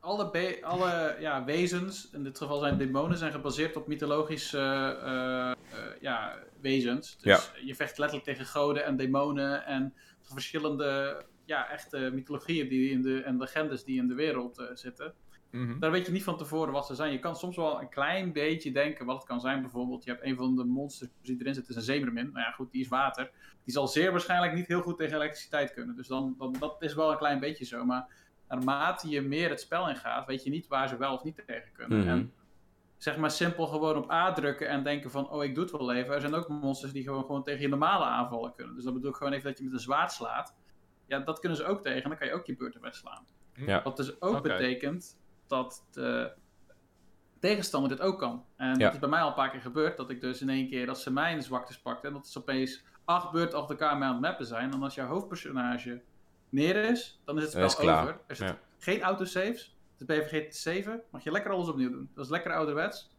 alle, 0.01 0.31
be- 0.31 0.59
alle 0.63 1.17
ja, 1.21 1.45
wezens, 1.45 2.09
in 2.13 2.23
dit 2.25 2.39
geval 2.39 2.59
zijn 2.59 2.79
demonen, 2.79 3.19
zijn 3.19 3.33
gebaseerd 3.33 3.77
op 3.77 3.87
mythologische 3.87 4.59
eh, 5.03 5.51
eh, 5.51 5.57
ja, 6.01 6.39
wezens. 6.61 7.17
Dus 7.21 7.51
je 7.65 7.75
vecht 7.75 7.99
letterlijk 7.99 8.29
tegen 8.29 8.47
goden 8.47 8.85
en 8.85 8.97
demonen 8.97 9.67
en 9.67 9.95
verschillende 10.21 11.23
ja, 11.45 11.71
echte 11.71 12.11
mythologieën 12.13 12.69
die 12.69 12.91
in 12.91 13.03
de, 13.03 13.23
en 13.23 13.37
legendes 13.39 13.85
die 13.85 13.99
in 13.99 14.09
de 14.09 14.15
wereld 14.15 14.59
eh, 14.59 14.67
zitten. 14.75 15.15
Mhm. 15.53 15.79
Daar 15.79 15.91
weet 15.91 16.07
je 16.07 16.13
niet 16.13 16.25
van 16.25 16.37
tevoren 16.37 16.73
wat 16.73 16.87
ze 16.87 16.95
zijn. 16.95 17.13
Je 17.13 17.19
kan 17.19 17.37
soms 17.37 17.57
wel 17.57 17.81
een 17.81 17.89
klein 17.89 18.33
beetje 18.33 18.73
denken 18.73 19.07
wat 19.07 19.17
het 19.17 19.27
kan 19.27 19.41
zijn. 19.41 19.61
Bijvoorbeeld, 19.61 20.05
je 20.05 20.11
hebt 20.11 20.25
een 20.25 20.37
van 20.37 20.57
de 20.57 20.65
monsters 20.65 21.11
die 21.23 21.41
erin 21.41 21.55
zit, 21.55 21.69
is 21.69 21.77
een 21.77 21.83
zeemermin. 21.83 22.31
Nou 22.33 22.47
ja, 22.47 22.51
goed, 22.51 22.73
die 22.73 22.81
is 22.81 22.89
water. 22.89 23.31
Die 23.65 23.73
zal 23.73 23.89
zeer 23.89 24.11
waarschijnlijk 24.11 24.55
niet 24.55 24.67
heel 24.67 24.83
goed 24.83 24.99
tegen 24.99 25.17
elektriciteit 25.17 25.73
kunnen. 25.73 25.97
Dus 25.97 26.07
dan, 26.07 26.35
dan, 26.39 26.57
dat 26.59 26.83
is 26.83 26.95
wel 26.95 27.11
een 27.11 27.19
klein 27.19 27.41
beetje 27.41 27.65
zo. 27.65 27.85
Maar 27.85 28.07
naarmate 28.49 29.09
je 29.09 29.21
meer 29.21 29.49
het 29.49 29.61
spel 29.61 29.89
ingaat, 29.89 30.27
weet 30.27 30.45
je 30.45 30.51
niet 30.51 30.67
waar 30.67 30.89
ze 30.89 30.97
wel 30.97 31.15
of 31.15 31.25
niet 31.25 31.43
tegen 31.47 31.73
kunnen. 31.73 31.99
Mhm. 31.99 32.09
En 32.09 32.33
zeg 32.97 33.17
maar 33.17 33.31
simpel 33.31 33.67
gewoon 33.67 33.97
op 33.97 34.11
A 34.11 34.33
drukken 34.33 34.69
en 34.69 34.83
denken 34.83 35.11
van, 35.11 35.31
oh, 35.31 35.45
ik 35.45 35.55
doe 35.55 35.65
het 35.65 35.73
wel 35.73 35.93
even. 35.93 36.15
Er 36.15 36.21
zijn 36.21 36.35
ook 36.35 36.49
monsters 36.49 36.93
die 36.93 37.03
gewoon, 37.03 37.25
gewoon 37.25 37.43
tegen 37.43 37.61
je 37.61 37.69
normale 37.69 38.05
aanvallen 38.05 38.55
kunnen. 38.55 38.75
Dus 38.75 38.85
dat 38.85 38.95
bedoel 38.95 39.11
ik 39.11 39.17
gewoon 39.17 39.33
even 39.33 39.49
dat 39.49 39.59
je 39.59 39.65
met 39.65 39.73
een 39.73 39.79
zwaard 39.79 40.13
slaat. 40.13 40.57
Ja, 41.07 41.19
dat 41.19 41.39
kunnen 41.39 41.59
ze 41.59 41.65
ook 41.65 41.83
tegen. 41.83 42.09
Dan 42.09 42.19
kan 42.19 42.27
je 42.27 42.35
ook 42.35 42.47
je 42.47 42.57
beurten 42.57 42.81
wegslaan. 42.81 43.27
Ja. 43.55 43.83
Wat 43.83 43.97
dus 43.97 44.21
ook 44.21 44.43
betekent 44.43 45.21
dat 45.53 45.85
de 45.91 46.33
tegenstander 47.41 47.91
dit 47.91 48.01
ook 48.01 48.19
kan. 48.19 48.45
En 48.57 48.69
Ja. 48.69 48.75
dat 48.85 48.93
is 48.93 48.99
bij 48.99 49.09
mij 49.09 49.21
al 49.21 49.29
een 49.29 49.35
paar 49.35 49.51
keer 49.51 49.61
gebeurd, 49.61 49.97
dat 49.97 50.11
ik 50.11 50.21
dus 50.21 50.41
in 50.41 50.49
één 50.49 50.69
keer 50.69 50.87
dat 50.87 51.01
ze 51.01 51.11
mijn 51.13 51.43
zwaktes 51.43 51.79
pakten 51.81 52.09
en 52.09 52.15
dat 52.15 52.29
ze 52.29 52.39
opeens 52.39 52.83
acht 53.05 53.31
beurten 53.33 53.59
achter 53.59 53.79
elkaar 53.81 53.99
mee 53.99 54.09
aan 54.09 54.13
het 54.15 54.23
mappen 54.23 54.47
zijn. 54.47 54.73
En 54.73 54.83
als 54.83 54.95
jouw 54.95 55.07
hoofdpersonage 55.07 56.03
neer 56.49 56.77
is, 56.77 57.21
dan 57.25 57.37
is 57.37 57.43
het 57.43 57.53
spel 57.53 57.65
is 57.65 57.77
over. 57.79 58.21
Er 58.27 58.37
zit 58.37 58.49
Ja. 58.49 58.59
geen 58.79 59.03
autosaves. 59.03 59.77
Dus 59.97 60.07
ben 60.07 60.17
je 60.17 60.23
vergeten 60.23 60.51
te 60.51 60.57
saven, 60.59 61.03
mag 61.11 61.25
je 61.25 61.31
lekker 61.31 61.51
alles 61.53 61.69
opnieuw 61.69 61.91
doen. 61.91 62.11
Dat 62.15 62.25
is 62.25 62.31
lekker 62.31 62.53
ouderwets. 62.53 63.11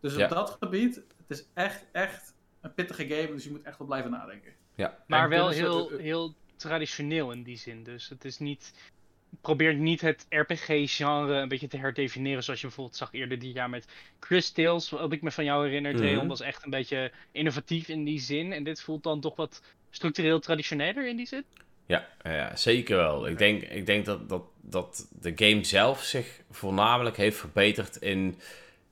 Dus 0.00 0.12
op 0.12 0.18
Ja. 0.18 0.28
dat 0.28 0.56
gebied, 0.60 0.94
het 0.94 1.30
is 1.38 1.46
echt, 1.54 1.86
echt 1.92 2.34
een 2.60 2.74
pittige 2.74 3.06
game, 3.06 3.26
dus 3.34 3.44
je 3.44 3.50
moet 3.50 3.62
echt 3.62 3.78
wel 3.78 3.86
blijven 3.86 4.10
nadenken. 4.10 4.52
Ja. 4.74 4.98
Maar 5.06 5.22
En 5.22 5.28
wel 5.28 5.48
heel, 5.48 5.88
heel 5.88 6.34
traditioneel 6.56 7.30
in 7.32 7.42
die 7.42 7.56
zin. 7.56 7.82
Dus 7.82 8.08
het 8.08 8.24
is 8.24 8.38
niet. 8.38 8.92
Probeer 9.40 9.74
niet 9.74 10.00
het 10.00 10.26
RPG-genre 10.28 11.34
een 11.34 11.48
beetje 11.48 11.68
te 11.68 11.76
herdefiniëren. 11.76 12.42
Zoals 12.44 12.60
je 12.60 12.66
bijvoorbeeld 12.66 12.96
zag 12.96 13.08
eerder 13.12 13.38
dit 13.38 13.54
jaar 13.54 13.70
met 13.70 13.86
Chris 14.20 14.50
Tales. 14.50 14.90
Wat 14.90 15.12
ik 15.12 15.22
me 15.22 15.30
van 15.30 15.44
jou 15.44 15.64
herinner, 15.66 15.92
Mhm. 15.94 16.02
Theon, 16.02 16.28
was 16.28 16.40
echt 16.40 16.64
een 16.64 16.70
beetje 16.70 17.10
innovatief 17.32 17.88
in 17.88 18.04
die 18.04 18.20
zin. 18.20 18.52
En 18.52 18.64
dit 18.64 18.80
voelt 18.82 19.02
dan 19.02 19.20
toch 19.20 19.36
wat 19.36 19.62
structureel 19.90 20.38
traditioneler 20.40 21.08
in 21.08 21.16
die 21.16 21.26
zin. 21.26 21.44
Ja, 21.86 22.08
ja 22.22 22.56
zeker 22.56 22.96
wel. 22.96 23.26
Ik 23.28 23.38
denk, 23.38 23.62
ik 23.62 23.86
denk 23.86 24.04
dat, 24.04 24.28
dat, 24.28 24.42
dat 24.60 25.08
de 25.20 25.32
game 25.36 25.64
zelf 25.64 26.02
zich 26.02 26.40
voornamelijk 26.50 27.16
heeft 27.16 27.36
verbeterd 27.36 27.96
in... 27.96 28.38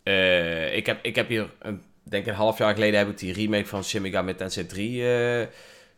eh, 0.03 0.77
ik, 0.77 0.87
heb, 0.87 0.99
ik 1.05 1.15
heb 1.15 1.29
hier, 1.29 1.51
een, 1.59 1.83
denk 2.03 2.27
een 2.27 2.35
half 2.35 2.59
jaar 2.59 2.75
geleden 2.75 2.99
heb 2.99 3.09
ik 3.09 3.19
die 3.19 3.33
remake 3.33 3.67
van 3.67 3.85
Shin 3.85 4.03
Megami 4.03 4.35
Tensei 4.35 4.67
3 4.67 5.15
eh, 5.17 5.47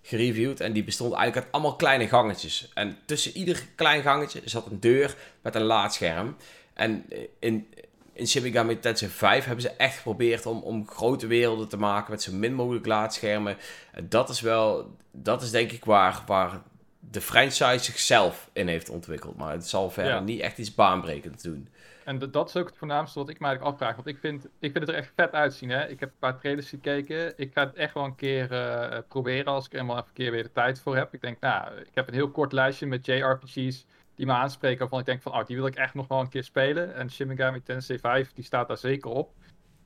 gereviewd. 0.06 0.60
En 0.60 0.72
die 0.72 0.84
bestond 0.84 1.12
eigenlijk 1.14 1.44
uit 1.44 1.54
allemaal 1.54 1.76
kleine 1.76 2.08
gangetjes. 2.08 2.70
En 2.74 2.98
tussen 3.04 3.36
ieder 3.36 3.62
klein 3.74 4.02
gangetje 4.02 4.40
zat 4.44 4.66
een 4.70 4.80
deur 4.80 5.16
met 5.42 5.54
een 5.54 5.62
laadscherm. 5.62 6.36
En 6.74 7.04
eh, 7.08 7.18
in, 7.38 7.68
in 8.12 8.26
Shin 8.26 8.42
Megami 8.42 8.78
Tensei 8.78 9.10
5 9.10 9.44
hebben 9.44 9.62
ze 9.62 9.70
echt 9.70 9.96
geprobeerd 9.96 10.46
om, 10.46 10.62
om 10.62 10.88
grote 10.88 11.26
werelden 11.26 11.68
te 11.68 11.76
maken 11.76 12.10
met 12.10 12.22
zo 12.22 12.32
min 12.32 12.54
mogelijk 12.54 12.86
laadschermen. 12.86 13.56
En 13.92 14.06
dat 14.08 14.28
is 14.28 14.40
wel, 14.40 14.96
dat 15.12 15.42
is 15.42 15.50
denk 15.50 15.72
ik 15.72 15.84
waar, 15.84 16.22
waar 16.26 16.62
de 17.10 17.20
franchise 17.20 17.78
zichzelf 17.84 18.50
in 18.52 18.68
heeft 18.68 18.88
ontwikkeld. 18.88 19.36
Maar 19.36 19.52
het 19.52 19.68
zal 19.68 19.90
verder 19.90 20.12
Ja. 20.12 20.20
niet 20.20 20.40
echt 20.40 20.58
iets 20.58 20.74
baanbrekends 20.74 21.42
doen. 21.42 21.68
En 22.06 22.18
dat 22.18 22.48
is 22.48 22.56
ook 22.56 22.66
het 22.66 22.76
voornaamste 22.76 23.18
wat 23.18 23.28
ik 23.28 23.40
me 23.40 23.46
eigenlijk 23.46 23.74
afvraag. 23.74 23.94
Want 23.94 24.06
ik 24.08 24.18
vind, 24.18 24.44
ik 24.44 24.72
vind 24.72 24.78
het 24.78 24.88
er 24.88 24.94
echt 24.94 25.12
vet 25.14 25.32
uitzien. 25.32 25.70
Hè? 25.70 25.88
Ik 25.88 26.00
heb 26.00 26.08
een 26.08 26.18
paar 26.18 26.38
trailers 26.38 26.68
gekeken. 26.68 27.38
Ik 27.38 27.52
ga 27.52 27.66
het 27.66 27.74
echt 27.74 27.94
wel 27.94 28.04
een 28.04 28.14
keer 28.14 28.52
eh, 28.52 28.98
proberen 29.08 29.52
als 29.52 29.66
ik 29.66 29.72
er 29.72 29.78
eenmaal 29.78 29.96
even 29.96 30.08
een 30.08 30.14
keer 30.14 30.30
weer 30.30 30.42
de 30.42 30.52
tijd 30.52 30.80
voor 30.80 30.96
heb. 30.96 31.14
Ik 31.14 31.20
denk, 31.20 31.40
nou, 31.40 31.76
ik 31.76 31.94
heb 31.94 32.08
een 32.08 32.14
heel 32.14 32.30
kort 32.30 32.52
lijstje 32.52 32.86
met 32.86 33.06
JRPG's 33.06 33.86
die 34.14 34.26
me 34.26 34.32
aanspreken. 34.32 34.78
Waarvan 34.78 34.98
ik 34.98 35.04
denk 35.04 35.22
van, 35.22 35.32
oh, 35.32 35.44
die 35.44 35.56
wil 35.56 35.66
ik 35.66 35.74
echt 35.74 35.94
nog 35.94 36.08
wel 36.08 36.20
een 36.20 36.28
keer 36.28 36.44
spelen. 36.44 36.94
En 36.94 37.10
Shin 37.10 37.26
Megami 37.26 37.62
Tensei 37.62 37.98
5, 37.98 38.32
die 38.32 38.44
staat 38.44 38.68
daar 38.68 38.78
zeker 38.78 39.10
op. 39.10 39.34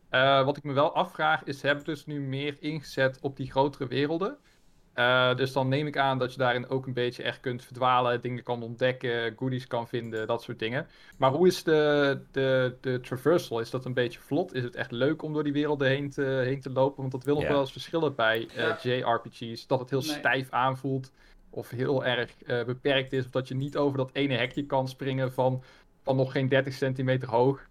Eh, 0.09 0.45
wat 0.45 0.57
ik 0.57 0.63
me 0.63 0.73
wel 0.73 0.95
afvraag 0.95 1.45
is, 1.45 1.63
hebben 1.63 1.85
dus 1.85 2.07
nu 2.07 2.21
meer 2.21 2.57
ingezet 2.61 3.19
op 3.21 3.37
die 3.37 3.51
grotere 3.51 3.87
werelden. 3.87 4.39
Eh, 4.93 5.37
dus 5.37 5.53
dan 5.53 5.69
neem 5.69 5.87
ik 5.87 5.97
aan 5.97 6.19
dat 6.19 6.33
je 6.33 6.39
daarin 6.39 6.69
ook 6.69 6.87
een 6.87 6.93
beetje 6.93 7.23
echt 7.23 7.41
kunt 7.41 7.65
verdwalen, 7.65 8.21
dingen 8.21 8.43
kan 8.43 8.63
ontdekken, 8.63 9.35
goodies 9.37 9.67
kan 9.67 9.89
vinden, 9.89 10.27
dat 10.27 10.43
soort 10.43 10.59
dingen. 10.59 10.87
Maar 11.17 11.31
hoe 11.31 11.47
is 11.47 11.63
de, 11.63 12.21
de, 12.31 12.77
de 12.81 13.01
traversal? 13.01 13.61
Is 13.61 13.71
dat 13.71 13.85
een 13.85 13.95
beetje 13.95 14.21
vlot? 14.21 14.55
Is 14.55 14.63
het 14.63 14.75
echt 14.77 14.91
leuk 14.91 15.23
om 15.23 15.33
door 15.33 15.45
die 15.45 15.53
werelden 15.53 15.89
heen 15.89 16.11
te, 16.11 16.23
heen 16.23 16.61
te 16.61 16.71
lopen? 16.71 17.01
Want 17.01 17.13
dat 17.13 17.25
wil 17.25 17.35
nog 17.35 17.49
wel 17.49 17.61
eens 17.61 17.73
verschillen 17.73 18.15
bij 18.15 18.49
eh. 18.57 18.77
JRPG's. 18.83 19.67
Dat 19.67 19.81
het 19.81 19.91
heel 19.91 20.01
Nee. 20.01 20.17
stijf 20.19 20.51
aanvoelt 20.51 21.13
of 21.51 21.71
heel 21.71 22.05
erg 22.05 22.31
eh, 22.47 22.65
beperkt 22.65 23.13
is. 23.13 23.25
Of 23.25 23.31
dat 23.31 23.49
je 23.49 23.55
niet 23.55 23.77
over 23.77 23.99
dat 23.99 24.11
ene 24.13 24.35
hekje 24.35 24.67
kan 24.67 24.89
springen 24.89 25.33
van, 25.33 25.63
van 26.03 26.17
nog 26.17 26.33
geen 26.33 26.49
30 26.49 26.75
centimeter 26.75 27.29
hoog. 27.29 27.69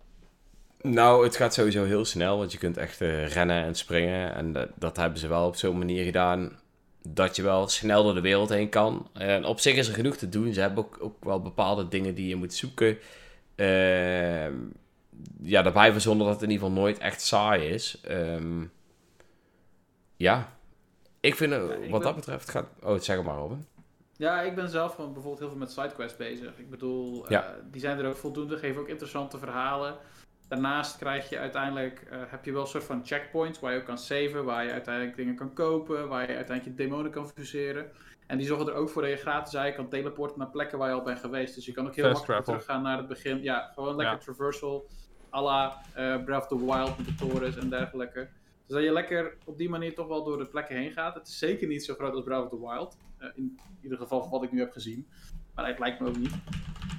Nou, 0.82 1.24
het 1.24 1.36
gaat 1.36 1.54
sowieso 1.54 1.84
heel 1.84 2.06
snel, 2.06 2.38
want 2.38 2.52
je 2.52 2.58
kunt 2.58 2.78
echt 2.78 3.02
eh, 3.02 3.28
rennen 3.28 3.64
en 3.64 3.76
springen. 3.76 4.34
En 4.36 4.52
dat, 4.52 4.70
dat 4.76 4.98
hebben 4.98 5.20
ze 5.20 5.28
wel 5.28 5.48
op 5.48 5.56
zo'n 5.56 5.78
manier 5.78 6.04
gedaan 6.04 6.60
dat 7.14 7.36
je 7.36 7.42
wel 7.42 7.68
snel 7.68 8.04
door 8.04 8.14
de 8.14 8.22
wereld 8.22 8.50
heen 8.50 8.70
kan. 8.70 9.10
En 9.14 9.46
op 9.46 9.60
zich 9.60 9.76
is 9.76 9.88
er 9.88 9.94
genoeg 9.94 10.16
te 10.16 10.30
doen. 10.30 10.54
Ze 10.54 10.62
hebben 10.62 10.84
ook, 10.84 10.98
ook 11.02 11.24
wel 11.24 11.42
bepaalde 11.42 11.88
dingen 11.88 12.16
die 12.16 12.28
je 12.28 12.36
moet 12.36 12.54
zoeken. 12.54 12.98
Ehm, 13.56 14.54
ja, 15.42 15.62
daarbij 15.62 15.92
verzonnen 15.92 16.26
dat 16.26 16.34
het 16.36 16.44
in 16.44 16.50
ieder 16.50 16.68
geval 16.68 16.82
nooit 16.82 16.98
echt 16.98 17.22
saai 17.22 17.68
is. 17.70 18.02
Ehm, 18.04 18.64
ja, 20.16 20.54
ik 21.20 21.36
vind 21.36 21.52
Ja, 21.54 21.58
ik 21.60 21.68
wat 21.70 21.90
ben- 21.92 22.02
dat 22.02 22.16
betreft 22.16 22.50
gaat... 22.50 22.66
Oh, 22.84 23.00
zeg 23.00 23.24
maar, 23.24 23.38
Robin. 23.38 23.66
Ja, 24.18 24.42
ik 24.42 24.56
ben 24.56 24.70
zelf 24.70 24.96
gewoon 24.96 25.14
bijvoorbeeld 25.14 25.40
heel 25.42 25.50
veel 25.50 25.60
met 25.60 25.72
sidequests 25.72 26.18
bezig. 26.18 26.58
Ik 26.58 26.70
bedoel, 26.70 27.24
eh, 27.26 27.30
Ja. 27.32 27.56
die 27.72 27.82
zijn 27.82 28.00
er 28.00 28.08
ook 28.08 28.18
voldoende, 28.18 28.58
geven 28.58 28.82
ook 28.82 28.88
interessante 28.88 29.38
verhalen. 29.38 29.96
Daarnaast 30.50 30.98
krijg 30.98 31.30
je 31.30 31.38
uiteindelijk, 31.38 32.02
eh, 32.02 32.22
heb 32.28 32.46
je 32.46 32.52
wel 32.52 32.62
een 32.62 32.68
soort 32.68 32.84
van 32.84 33.06
checkpoints 33.06 33.60
waar 33.60 33.74
je 33.74 33.80
ook 33.80 33.86
kan 33.86 33.98
saven, 33.98 34.46
waar 34.46 34.64
je 34.66 34.72
uiteindelijk 34.72 35.16
dingen 35.16 35.36
kan 35.36 35.54
kopen, 35.54 36.08
waar 36.08 36.22
je 36.22 36.36
uiteindelijk 36.36 36.78
je 36.78 36.84
demonen 36.84 37.12
kan 37.12 37.30
fuseren. 37.30 37.92
En 38.28 38.38
die 38.38 38.48
zorgen 38.48 38.68
er 38.68 38.74
ook 38.74 38.90
voor 38.90 39.02
dat 39.02 39.12
je 39.12 39.18
gratis 39.18 39.54
eigenlijk 39.54 39.90
kan 39.90 40.00
teleporten 40.00 40.40
naar 40.40 40.50
plekken 40.50 40.78
waar 40.78 40.90
je 40.90 40.96
al 40.96 41.02
bent 41.02 41.20
geweest. 41.20 41.56
Dus 41.56 41.66
je 41.66 41.72
kan 41.72 41.88
ook 41.88 41.96
heel 41.96 42.04
Fast 42.06 42.18
makkelijk 42.18 42.46
teruggaan 42.46 42.82
naar 42.82 42.98
het 42.98 43.08
begin. 43.08 43.42
Ja, 43.44 43.72
gewoon 43.74 43.96
lekker 43.96 44.16
Ja. 44.16 44.22
traversal, 44.22 44.88
à 45.34 45.42
la 45.42 45.82
eh, 45.94 46.24
Breath 46.24 46.52
of 46.52 46.60
the 46.60 46.66
Wild 46.66 46.98
met 46.98 47.06
de 47.06 47.16
torens 47.16 47.58
en 47.58 47.70
dergelijke. 47.70 48.30
Dus 48.66 48.76
dat 48.78 48.84
je 48.84 48.92
lekker 48.92 49.38
op 49.46 49.58
die 49.58 49.70
manier 49.70 49.96
toch 49.96 50.08
wel 50.08 50.24
door 50.24 50.38
de 50.38 50.46
plekken 50.48 50.76
heen 50.76 50.92
gaat. 50.92 51.16
Het 51.16 51.28
is 51.28 51.38
zeker 51.38 51.68
niet 51.68 51.84
zo 51.86 51.94
groot 51.94 52.14
als 52.14 52.24
Breath 52.24 52.44
of 52.44 52.50
the 52.50 52.60
Wild. 52.68 52.98
Eh, 53.18 53.30
in 53.36 53.60
ieder 53.82 53.98
geval 53.98 54.22
van 54.22 54.30
wat 54.30 54.44
ik 54.44 54.52
nu 54.52 54.60
heb 54.60 54.72
gezien. 54.72 55.08
Maar 55.56 55.68
het 55.68 55.80
lijkt 55.80 56.00
me 56.00 56.08
ook 56.08 56.18
niet. 56.18 56.34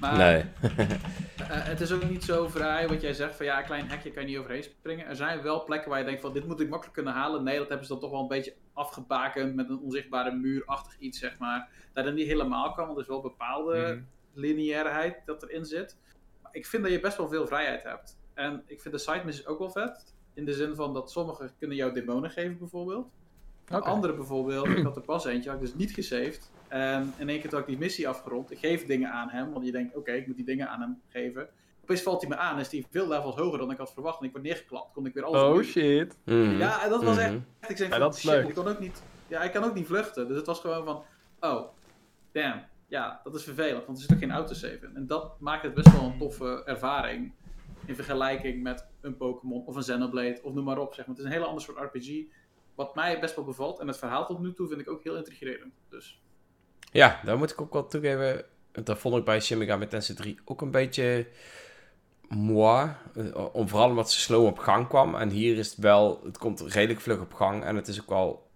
Maar 0.01 0.17
nee. 0.17 0.41
eh, 0.41 1.47
het 1.47 1.81
is 1.81 1.91
ook 1.91 2.09
niet 2.09 2.23
zo 2.23 2.47
vrij 2.47 2.87
wat 2.87 3.01
jij 3.01 3.13
zegt 3.13 3.35
van 3.35 3.45
ja, 3.45 3.59
een 3.59 3.65
klein 3.65 3.89
hekje 3.89 4.11
kan 4.11 4.21
je 4.23 4.27
niet 4.29 4.37
overheen 4.37 4.63
springen. 4.63 5.05
Er 5.07 5.15
zijn 5.15 5.41
wel 5.41 5.63
plekken 5.63 5.89
waar 5.89 5.99
je 5.99 6.05
denkt 6.05 6.21
van 6.21 6.33
dit 6.33 6.47
moet 6.47 6.59
ik 6.59 6.69
makkelijk 6.69 6.95
kunnen 6.95 7.13
halen. 7.13 7.43
Nee, 7.43 7.57
dat 7.57 7.67
hebben 7.67 7.85
ze 7.87 7.91
dan 7.91 8.01
toch 8.01 8.11
wel 8.11 8.21
een 8.21 8.27
beetje 8.27 8.53
afgebakend 8.73 9.55
met 9.55 9.69
een 9.69 9.79
onzichtbare 9.79 10.31
muurachtig 10.35 10.99
iets, 10.99 11.19
zeg 11.19 11.37
maar. 11.39 11.69
Dat 11.93 12.05
het 12.05 12.13
niet 12.15 12.27
helemaal 12.27 12.73
kan, 12.73 12.85
want 12.85 12.97
er 12.97 13.03
is 13.03 13.09
wel 13.09 13.21
bepaalde 13.21 13.77
Mhm. 13.77 14.01
lineairheid 14.33 15.15
dat 15.25 15.43
erin 15.43 15.65
zit. 15.65 15.97
Maar 16.41 16.55
ik 16.55 16.65
vind 16.65 16.83
dat 16.83 16.91
je 16.91 16.99
best 16.99 17.17
wel 17.17 17.29
veel 17.29 17.47
vrijheid 17.47 17.83
hebt. 17.83 18.17
En 18.33 18.63
ik 18.65 18.81
vind 18.81 18.93
de 18.93 18.99
side 18.99 19.21
missions 19.25 19.47
ook 19.47 19.59
wel 19.59 19.69
vet. 19.71 20.13
In 20.33 20.45
de 20.45 20.53
zin 20.53 20.75
van 20.75 20.93
dat 20.93 21.11
sommigen 21.11 21.51
kunnen 21.59 21.77
jou 21.77 21.93
demonen 21.93 22.29
geven 22.29 22.57
bijvoorbeeld. 22.57 23.07
Oké. 23.71 23.79
Andere 23.89 24.13
bijvoorbeeld, 24.13 24.67
ik 24.67 24.83
had 24.83 24.95
er 24.95 25.01
pas 25.01 25.25
eentje, 25.25 25.49
had 25.49 25.59
ik 25.59 25.65
dus 25.65 25.75
niet 25.75 25.91
gesaved. 25.93 26.51
En 26.71 27.13
in 27.17 27.29
één 27.29 27.39
keer 27.41 27.51
had 27.51 27.59
ik 27.59 27.65
die 27.65 27.77
missie 27.77 28.07
afgerond. 28.07 28.51
Ik 28.51 28.59
geef 28.59 28.85
dingen 28.85 29.11
aan 29.11 29.29
hem, 29.29 29.51
want 29.51 29.65
je 29.65 29.71
denkt, 29.71 29.95
oké, 29.95 30.11
ik 30.11 30.27
moet 30.27 30.35
die 30.35 30.45
dingen 30.45 30.69
aan 30.69 30.81
hem 30.81 31.01
geven. 31.07 31.49
Opeens 31.81 32.01
valt 32.01 32.21
hij 32.21 32.29
me 32.29 32.35
aan, 32.37 32.59
is 32.59 32.69
die 32.69 32.85
veel 32.89 33.07
levels 33.07 33.35
hoger 33.35 33.57
dan 33.59 33.71
ik 33.71 33.77
had 33.77 33.93
verwacht. 33.93 34.19
En 34.19 34.25
ik 34.25 34.31
word 34.31 34.43
neergeklapt, 34.43 34.93
kon 34.93 35.05
ik 35.05 35.13
weer 35.13 35.23
alles 35.23 35.41
Oh 35.41 35.63
shit. 35.63 36.17
Mhm. 36.25 36.57
Ja, 36.57 36.83
en 36.83 36.89
dat 36.89 37.03
was 37.03 37.17
echt, 37.17 37.31
Mhm. 37.31 37.41
ik 37.67 37.77
zeg 37.77 37.89
Ja, 37.89 37.97
dat 37.97 38.13
is 38.13 38.19
shit, 38.19 38.29
leuk. 38.31 38.47
ik 38.47 38.53
kon 38.55 38.67
ook 38.67 38.79
niet, 38.79 39.03
ja, 39.27 39.41
ik 39.41 39.51
kan 39.51 39.63
ook 39.63 39.73
niet 39.73 39.85
vluchten. 39.87 40.27
Dus 40.27 40.37
het 40.37 40.45
was 40.45 40.59
gewoon 40.59 40.85
van, 40.85 41.03
oh, 41.51 41.67
damn. 42.31 42.63
Ja, 42.87 43.21
dat 43.23 43.35
is 43.35 43.43
vervelend, 43.43 43.85
want 43.85 43.97
er 43.97 44.03
zit 44.03 44.13
ook 44.13 44.19
geen 44.19 44.31
autosave 44.31 44.79
in. 44.85 44.95
En 44.95 45.07
dat 45.07 45.39
maakt 45.39 45.63
het 45.63 45.73
best 45.73 45.91
wel 45.91 46.03
een 46.03 46.17
toffe 46.17 46.63
ervaring. 46.65 47.33
In 47.85 47.95
vergelijking 47.95 48.63
met 48.63 48.85
een 49.01 49.17
Pokémon 49.17 49.65
of 49.65 49.75
een 49.75 49.81
Xenoblade 49.81 50.39
of 50.43 50.53
noem 50.53 50.63
maar 50.63 50.77
op. 50.77 50.93
Zeg 50.93 51.05
maar. 51.07 51.15
Het 51.15 51.23
is 51.25 51.31
een 51.31 51.35
hele 51.37 51.45
ander 51.49 51.63
soort 51.63 51.77
RPG. 51.77 52.23
Wat 52.75 52.95
mij 52.95 53.19
best 53.19 53.35
wel 53.35 53.45
bevalt. 53.45 53.79
En 53.79 53.87
het 53.87 53.97
verhaal 53.97 54.25
tot 54.25 54.39
nu 54.39 54.53
toe 54.53 54.67
vind 54.67 54.79
ik 54.81 54.89
ook 54.89 55.03
heel 55.03 55.15
intrigerend. 55.15 55.73
Dus 55.89 56.21
Ja, 56.91 57.19
daar 57.23 57.37
moet 57.37 57.51
ik 57.51 57.61
ook 57.61 57.73
wel 57.73 57.87
toegeven. 57.87 58.43
Dat 58.71 58.99
vond 58.99 59.15
ik 59.15 59.23
bij 59.25 59.39
Shin 59.39 59.57
Megami 59.57 59.87
Tensei 59.87 60.17
3 60.17 60.39
ook 60.45 60.61
een 60.61 60.71
beetje 60.71 61.27
moi. 62.27 62.89
Eh, 63.15 63.45
Om 63.55 63.67
vooral 63.69 63.89
omdat 63.89 64.11
ze 64.11 64.19
slow 64.19 64.45
op 64.45 64.57
gang 64.59 64.87
kwam. 64.87 65.15
En 65.15 65.29
hier 65.29 65.57
is 65.57 65.69
het 65.69 65.77
wel, 65.77 66.21
het 66.23 66.37
komt 66.37 66.61
redelijk 66.61 66.99
vlug 67.01 67.19
op 67.19 67.33
gang. 67.33 67.63
En 67.63 67.75
het 67.75 67.87
is 67.87 68.01
ook 68.01 68.09
wel, 68.09 68.47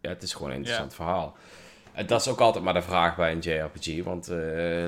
ja, 0.00 0.08
het 0.08 0.22
is 0.22 0.32
gewoon 0.34 0.50
een 0.50 0.56
interessant 0.56 0.94
verhaal. 0.94 1.36
En 1.92 2.06
dat 2.06 2.20
is 2.20 2.28
ook 2.28 2.40
altijd 2.40 2.64
maar 2.64 2.74
de 2.74 2.82
vraag 2.82 3.16
bij 3.16 3.32
een 3.32 3.38
JRPG. 3.38 4.04
Want 4.04 4.28
eh, 4.28 4.38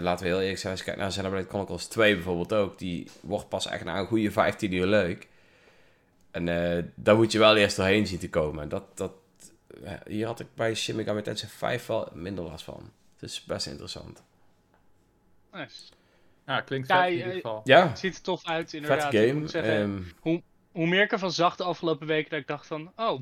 laten 0.00 0.24
we 0.24 0.30
heel 0.30 0.40
eerlijk 0.40 0.58
zijn, 0.58 0.70
als 0.72 0.80
je 0.80 0.86
kijkt 0.86 1.00
naar 1.00 1.10
Xenoblade 1.10 1.48
Chronicles 1.48 1.86
2 1.86 2.14
bijvoorbeeld 2.14 2.52
ook. 2.52 2.78
Die 2.78 3.08
wordt 3.20 3.48
pas 3.48 3.66
echt 3.66 3.84
na 3.84 3.98
een 3.98 4.06
goede 4.06 4.30
15 4.30 4.72
uur 4.72 4.86
leuk. 4.86 5.28
En 6.30 6.48
eh 6.48 6.84
daar 6.94 7.16
moet 7.16 7.32
je 7.32 7.38
wel 7.38 7.56
eerst 7.56 7.76
doorheen 7.76 8.06
zien 8.06 8.18
te 8.18 8.30
komen. 8.30 8.68
Dat, 8.68 8.84
dat, 8.94 9.12
hier 10.06 10.26
had 10.26 10.40
ik 10.40 10.46
bij 10.54 10.74
Shin 10.74 10.96
Megami 10.96 11.22
Tensei 11.22 11.50
5 11.50 11.86
wel 11.86 12.08
minder 12.12 12.44
last 12.44 12.64
van. 12.64 12.90
Het 13.14 13.30
is 13.30 13.44
best 13.44 13.66
interessant. 13.66 14.22
Nice. 15.52 15.76
Ja, 16.46 16.60
klinkt 16.60 16.88
Ja, 16.88 16.96
vet 17.00 17.06
in 17.06 17.12
je- 17.12 17.18
ieder 17.18 17.34
geval. 17.34 17.60
Ja, 17.64 17.88
Het 17.88 17.98
ziet 17.98 18.14
er 18.16 18.22
tof 18.22 18.44
uit, 18.46 18.70
vet 18.70 18.72
inderdaad. 18.82 19.12
Ik 19.12 19.28
game. 19.28 19.50
Ehm, 19.52 20.02
hoe 20.72 20.86
meer 20.86 21.02
ik 21.02 21.12
ervan 21.12 21.32
zag 21.32 21.56
de 21.56 21.64
afgelopen 21.64 22.06
weken, 22.06 22.30
dat 22.30 22.40
ik 22.40 22.46
dacht 22.46 22.66
van, 22.66 22.92
oh, 22.96 23.20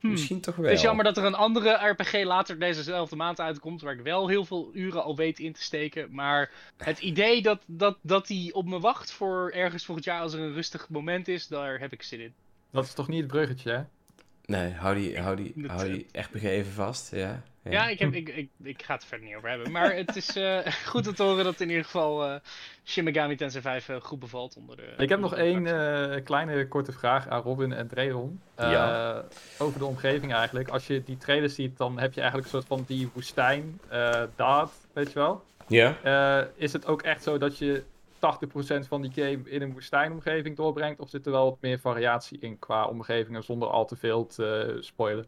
hmm, 0.00 0.10
Misschien 0.10 0.40
toch 0.40 0.56
wel. 0.56 0.64
Het 0.64 0.74
is 0.74 0.82
jammer 0.82 1.04
dat 1.04 1.16
er 1.16 1.24
een 1.24 1.34
andere 1.34 1.88
RPG 1.88 2.12
later 2.24 2.58
dezezelfde 2.60 3.16
maand 3.16 3.40
uitkomt, 3.40 3.80
waar 3.82 3.92
ik 3.94 4.00
wel 4.00 4.28
heel 4.28 4.44
veel 4.44 4.70
uren 4.72 5.02
al 5.02 5.16
weet 5.16 5.38
in 5.38 5.52
te 5.52 5.62
steken. 5.62 6.14
Maar 6.14 6.50
het 6.76 6.98
idee 6.98 7.42
dat, 7.42 7.62
dat, 7.66 7.98
dat 8.02 8.26
die 8.26 8.54
op 8.54 8.66
me 8.66 8.80
wacht 8.80 9.12
voor 9.12 9.50
ergens 9.50 9.84
volgend 9.84 10.06
jaar 10.06 10.20
als 10.20 10.32
er 10.32 10.40
een 10.40 10.52
rustig 10.54 10.88
moment 10.88 11.28
is, 11.28 11.46
daar 11.46 11.78
heb 11.78 11.92
ik 11.92 12.02
zin 12.02 12.20
in. 12.20 12.34
Dat 12.70 12.84
is 12.84 12.92
toch 12.94 13.08
niet 13.08 13.18
het 13.22 13.30
bruggetje, 13.30 13.70
hè? 13.70 13.82
Nee, 14.46 14.72
hou 14.72 14.94
die, 14.94 15.20
hou 15.20 15.36
die, 15.36 15.52
Dat, 15.56 15.70
hou 15.70 15.86
eh, 15.86 15.92
die 15.92 16.06
RPG 16.12 16.42
even 16.42 16.72
vast. 16.72 17.10
Ja. 17.10 17.42
Ja, 17.70 17.88
ik, 17.88 17.98
heb, 17.98 18.12
ik, 18.12 18.28
ik, 18.28 18.48
ik 18.62 18.82
ga 18.82 18.92
het 18.92 19.02
er 19.02 19.08
verder 19.08 19.26
niet 19.26 19.36
over 19.36 19.48
hebben. 19.48 19.70
Maar 19.70 19.94
het 19.94 20.16
is 20.16 20.36
eh, 20.36 20.58
goed 20.92 21.06
om 21.06 21.14
te 21.14 21.22
horen 21.22 21.44
dat 21.44 21.60
in 21.60 21.68
ieder 21.68 21.84
geval 21.84 22.24
eh 22.24 22.34
Shin 22.84 23.04
Megami 23.04 23.36
Tensei 23.36 23.62
5 23.62 23.88
eh, 23.88 24.00
goed 24.00 24.18
bevalt 24.18 24.56
onder 24.56 24.76
de... 24.76 24.94
Ik 24.96 25.08
heb 25.08 25.20
nog 25.20 25.34
één 25.34 25.66
eh, 25.66 26.24
kleine 26.24 26.68
korte 26.68 26.92
vraag 26.92 27.28
aan 27.28 27.42
Robin 27.42 27.72
en 27.72 27.88
Dreon. 27.88 28.40
Eh, 28.54 28.70
Ja. 28.70 29.24
Over 29.58 29.78
de 29.78 29.84
omgeving 29.84 30.32
eigenlijk. 30.34 30.68
Als 30.68 30.86
je 30.86 31.02
die 31.04 31.16
trailers 31.16 31.54
ziet, 31.54 31.76
dan 31.76 31.98
heb 31.98 32.12
je 32.12 32.20
eigenlijk 32.20 32.52
een 32.52 32.58
soort 32.58 32.68
van 32.78 32.84
die 32.86 33.08
woestijn, 33.12 33.80
eh 33.88 34.22
daad, 34.36 34.72
weet 34.92 35.12
je 35.12 35.18
wel. 35.18 35.44
Ja? 35.68 35.96
Eh, 36.02 36.46
is 36.56 36.72
het 36.72 36.86
ook 36.86 37.02
echt 37.02 37.22
zo 37.22 37.38
dat 37.38 37.58
je 37.58 37.82
80% 38.84 38.88
van 38.88 39.02
die 39.02 39.12
game 39.14 39.50
in 39.50 39.62
een 39.62 39.72
woestijnomgeving 39.72 40.56
doorbrengt? 40.56 41.00
Of 41.00 41.08
zit 41.10 41.26
er 41.26 41.32
wel 41.32 41.44
wat 41.44 41.58
meer 41.60 41.78
variatie 41.78 42.38
in 42.40 42.58
qua 42.58 42.86
omgevingen 42.86 43.44
zonder 43.44 43.68
al 43.68 43.86
te 43.86 43.96
veel 43.96 44.26
te 44.26 44.76
spoilen? 44.80 45.26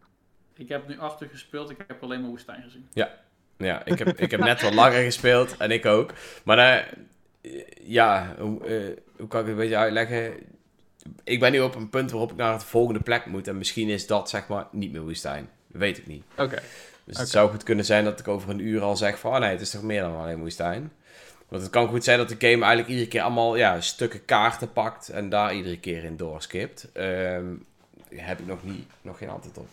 Ik 0.55 0.68
heb 0.68 0.88
nu 0.88 0.99
achter 0.99 1.28
gespeeld, 1.28 1.70
ik 1.70 1.84
heb 1.86 2.03
alleen 2.03 2.20
maar 2.20 2.30
woestijn 2.30 2.62
gezien. 2.62 2.88
Ja, 3.57 3.84
ik 3.84 3.99
heb, 3.99 4.18
ik 4.18 4.30
heb 4.30 4.40
net 4.40 4.62
wat 4.62 4.74
langer 4.74 5.03
gespeeld 5.03 5.57
en 5.57 5.70
ik 5.70 5.86
ook. 5.86 6.12
Maar 6.44 6.59
eh, 6.59 7.61
ja, 7.82 8.34
hoe, 8.38 8.64
eh, 8.64 8.97
hoe 9.16 9.28
kan 9.28 9.40
ik 9.40 9.47
het 9.47 9.55
een 9.55 9.57
beetje 9.57 9.76
uitleggen? 9.76 10.34
Ik 11.24 11.40
ben 11.40 11.53
nu 11.53 11.61
op 11.61 11.74
een 11.74 11.88
punt 11.88 12.11
waarop 12.11 12.30
ik 12.30 12.36
naar 12.36 12.53
het 12.53 12.64
volgende 12.64 13.01
plek 13.01 13.26
moet. 13.26 13.49
En 13.49 13.59
misschien 13.59 13.88
is 13.88 14.07
dat 14.07 14.28
zeg 14.28 14.49
maar 14.49 14.66
niet 14.70 14.92
meer 14.92 15.03
woestijn. 15.03 15.49
Dat 15.68 15.80
weet 15.80 15.99
ik 15.99 16.07
niet. 16.07 16.24
Oké. 16.36 16.62
Dus 17.05 17.18
het 17.18 17.28
zou 17.28 17.51
goed 17.51 17.62
kunnen 17.62 17.84
zijn 17.84 18.05
dat 18.05 18.20
ik 18.20 18.28
over 18.28 18.51
een 18.51 18.59
uur 18.59 18.82
al 18.82 18.97
zeg 18.97 19.18
van... 19.18 19.32
Oh 19.32 19.38
nee, 19.38 19.51
het 19.51 19.61
is 19.61 19.70
toch 19.70 19.82
meer 19.82 20.01
dan 20.01 20.16
alleen 20.16 20.38
woestijn. 20.38 20.92
Want 21.49 21.62
het 21.62 21.70
kan 21.70 21.88
goed 21.88 22.05
zijn 22.05 22.18
dat 22.18 22.28
de 22.28 22.34
game 22.38 22.64
eigenlijk 22.64 22.88
iedere 22.88 23.09
keer 23.09 23.22
allemaal 23.22 23.57
ja, 23.57 23.80
stukken 23.80 24.24
kaarten 24.24 24.72
pakt... 24.72 25.09
en 25.09 25.28
daar 25.28 25.55
iedere 25.55 25.78
keer 25.78 26.05
in 26.05 26.16
doorskipt. 26.16 26.92
Ehm 26.92 27.44
heb 28.14 28.38
ik 28.38 28.47
nog, 28.47 28.62
niet, 28.62 28.86
nog 29.03 29.18
geen 29.18 29.28
antwoord 29.28 29.59
op. 29.59 29.68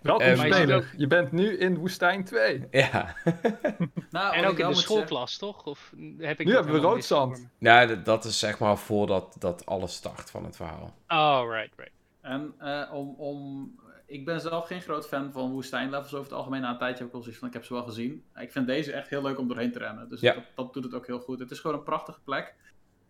Welkom 0.00 0.26
Eh, 0.26 0.34
je 0.34 0.40
ziet 0.40 0.54
speler, 0.54 0.90
je 0.96 1.06
bent 1.06 1.32
nu 1.32 1.58
in 1.58 1.76
woestijn 1.78 2.24
2. 2.24 2.66
Ja, 2.70 3.14
Nou, 4.10 4.34
En 4.34 4.44
ook 4.44 4.50
in 4.50 4.56
de 4.56 4.62
zeggen- 4.62 4.74
schoolklas, 4.76 5.36
toch? 5.36 5.66
Of 5.66 5.92
heb 6.18 6.40
ik 6.40 6.46
Nu 6.46 6.54
hebben 6.54 6.72
we 6.72 6.78
roodzand. 6.78 7.30
mis? 7.30 7.40
nou, 7.58 8.02
dat 8.02 8.24
is 8.24 8.38
zeg 8.38 8.58
maar 8.58 8.78
voordat 8.78 9.36
dat 9.38 9.66
alles 9.66 9.94
start 9.94 10.30
van 10.30 10.44
het 10.44 10.56
verhaal. 10.56 10.94
Oh, 11.08 11.52
right, 11.52 11.72
right. 11.76 11.92
En 12.20 12.54
eh, 12.58 12.92
om, 12.94 13.14
om, 13.18 13.70
ik 14.08 14.24
ben 14.24 14.40
zelf 14.40 14.66
geen 14.66 14.80
groot 14.82 15.08
fan 15.08 15.32
van 15.32 15.50
woestijnlevels 15.50 16.12
over 16.14 16.24
het 16.24 16.32
algemeen. 16.38 16.60
Na 16.60 16.70
een 16.70 16.78
tijdje 16.78 16.98
heb 16.98 17.08
ik 17.08 17.14
al 17.14 17.20
zoiets 17.20 17.38
van, 17.38 17.48
ik 17.48 17.54
heb 17.54 17.64
ze 17.64 17.72
wel 17.74 17.82
gezien. 17.82 18.24
Ik 18.34 18.52
vind 18.52 18.66
deze 18.66 18.92
echt 18.92 19.08
heel 19.08 19.22
leuk 19.22 19.38
om 19.38 19.48
doorheen 19.48 19.72
te 19.72 19.78
rennen. 19.78 20.08
Dus 20.08 20.20
Ja. 20.20 20.34
dat, 20.34 20.44
dat 20.54 20.72
doet 20.74 20.84
het 20.84 20.94
ook 20.94 21.06
heel 21.06 21.20
goed. 21.20 21.38
Het 21.38 21.50
is 21.50 21.60
gewoon 21.60 21.76
een 21.76 21.82
prachtige 21.82 22.20
plek. 22.24 22.54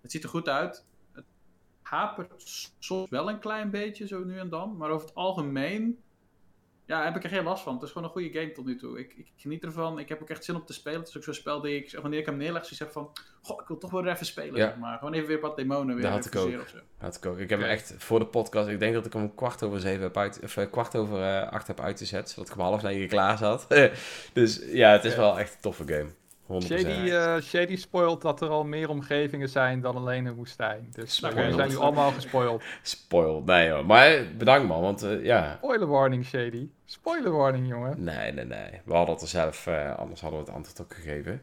Het 0.00 0.10
ziet 0.10 0.22
er 0.22 0.28
goed 0.28 0.48
uit. 0.48 0.86
Het 1.12 1.24
hapert 1.82 2.32
soms 2.78 3.10
wel 3.10 3.28
een 3.28 3.38
klein 3.38 3.70
beetje, 3.70 4.06
zo 4.06 4.24
nu 4.24 4.38
en 4.38 4.48
dan. 4.48 4.76
Maar 4.76 4.90
over 4.90 5.06
het 5.06 5.16
algemeen 5.16 5.98
ja, 6.88 7.04
heb 7.04 7.16
ik 7.16 7.24
er 7.24 7.30
geen 7.30 7.44
last 7.44 7.62
van. 7.62 7.74
Het 7.74 7.82
is 7.82 7.88
gewoon 7.90 8.04
een 8.06 8.12
goede 8.12 8.38
game 8.38 8.52
tot 8.52 8.64
nu 8.66 8.76
toe. 8.76 8.98
Ik, 8.98 9.14
ik 9.16 9.26
geniet 9.36 9.64
ervan. 9.64 9.98
Ik 9.98 10.08
heb 10.08 10.22
ook 10.22 10.30
echt 10.30 10.44
zin 10.44 10.54
om 10.54 10.64
te 10.64 10.72
spelen. 10.72 10.98
Het 10.98 11.08
is 11.08 11.16
ook 11.16 11.22
zo'n 11.24 11.34
spel 11.34 11.60
die 11.60 11.76
ik, 11.76 11.98
wanneer 12.02 12.18
ik 12.20 12.26
hem 12.26 12.36
neerleg, 12.36 12.60
zoiets 12.62 12.78
heb 12.78 12.90
van... 12.92 13.10
Goh, 13.42 13.60
ik 13.62 13.68
wil 13.68 13.78
toch 13.78 13.90
wel 13.90 14.06
even 14.06 14.26
spelen, 14.26 14.54
Ja. 14.56 14.66
zeg 14.68 14.76
maar. 14.76 14.98
Gewoon 14.98 15.12
even 15.14 15.28
weer 15.28 15.40
wat 15.40 15.56
demonen 15.56 15.94
weer 15.94 16.04
Dat 16.04 16.12
had 16.12 16.26
ik 16.26 16.36
ook. 16.36 16.48
refuseren 16.48 16.64
of 16.64 16.68
zo. 16.68 17.04
Had 17.04 17.16
ik 17.16 17.26
ook. 17.26 17.38
Ik 17.38 17.50
heb 17.50 17.60
hem 17.60 17.68
echt 17.68 17.94
voor 17.98 18.18
de 18.18 18.26
podcast, 18.26 18.68
ik 18.68 18.78
denk 18.80 18.94
dat 18.94 19.06
ik 19.06 19.12
hem 19.12 19.22
om 19.22 19.34
kwart 19.34 19.62
over 19.62 19.80
zeven 19.80 20.02
heb 20.02 20.16
uit, 20.16 20.40
of 20.42 20.56
eh, 20.56 20.70
kwart 20.70 20.96
over 20.96 21.22
eh, 21.22 21.52
acht 21.52 21.66
heb 21.66 21.80
uitgezet, 21.80 22.30
zodat 22.30 22.48
ik 22.48 22.56
om 22.56 22.62
half 22.62 22.82
negen 22.82 23.08
klaar 23.08 23.38
zat. 23.38 23.66
dus 24.32 24.62
ja, 24.66 24.92
het 24.92 25.04
is 25.04 25.16
wel 25.16 25.38
echt 25.38 25.54
een 25.54 25.60
toffe 25.60 25.82
game. 25.86 26.08
100%. 26.48 26.56
Shady, 26.66 27.10
eh, 27.10 27.40
Shady 27.40 27.76
spoilt 27.76 28.22
dat 28.22 28.40
er 28.40 28.48
al 28.48 28.64
meer 28.64 28.88
omgevingen 28.88 29.48
zijn 29.48 29.80
dan 29.80 29.96
alleen 29.96 30.26
een 30.26 30.34
woestijn. 30.34 30.88
Dus 30.90 31.14
Spoiled. 31.14 31.38
jullie 31.38 31.54
zijn 31.54 31.68
nu 31.68 31.76
allemaal 31.76 32.10
gespoild. 32.10 32.62
Spoil. 32.82 33.42
Nee 33.46 33.70
hoor. 33.70 33.86
Maar 33.86 34.06
eh, 34.06 34.22
bedankt 34.38 34.68
man, 34.68 34.80
want 34.80 35.02
eh, 35.02 35.24
ja. 35.24 35.54
Spoiler 35.56 35.86
warning, 35.86 36.24
Shady. 36.24 36.68
Spoiler 36.84 37.32
warning, 37.32 37.68
jongen. 37.68 38.04
Nee, 38.04 38.32
nee, 38.32 38.44
nee. 38.44 38.80
We 38.84 38.94
hadden 38.94 39.14
het 39.14 39.22
er 39.22 39.28
zelf, 39.28 39.66
eh, 39.66 39.96
anders 39.96 40.20
hadden 40.20 40.40
we 40.40 40.44
het 40.46 40.54
antwoord 40.54 40.80
ook 40.80 40.94
gegeven. 40.94 41.42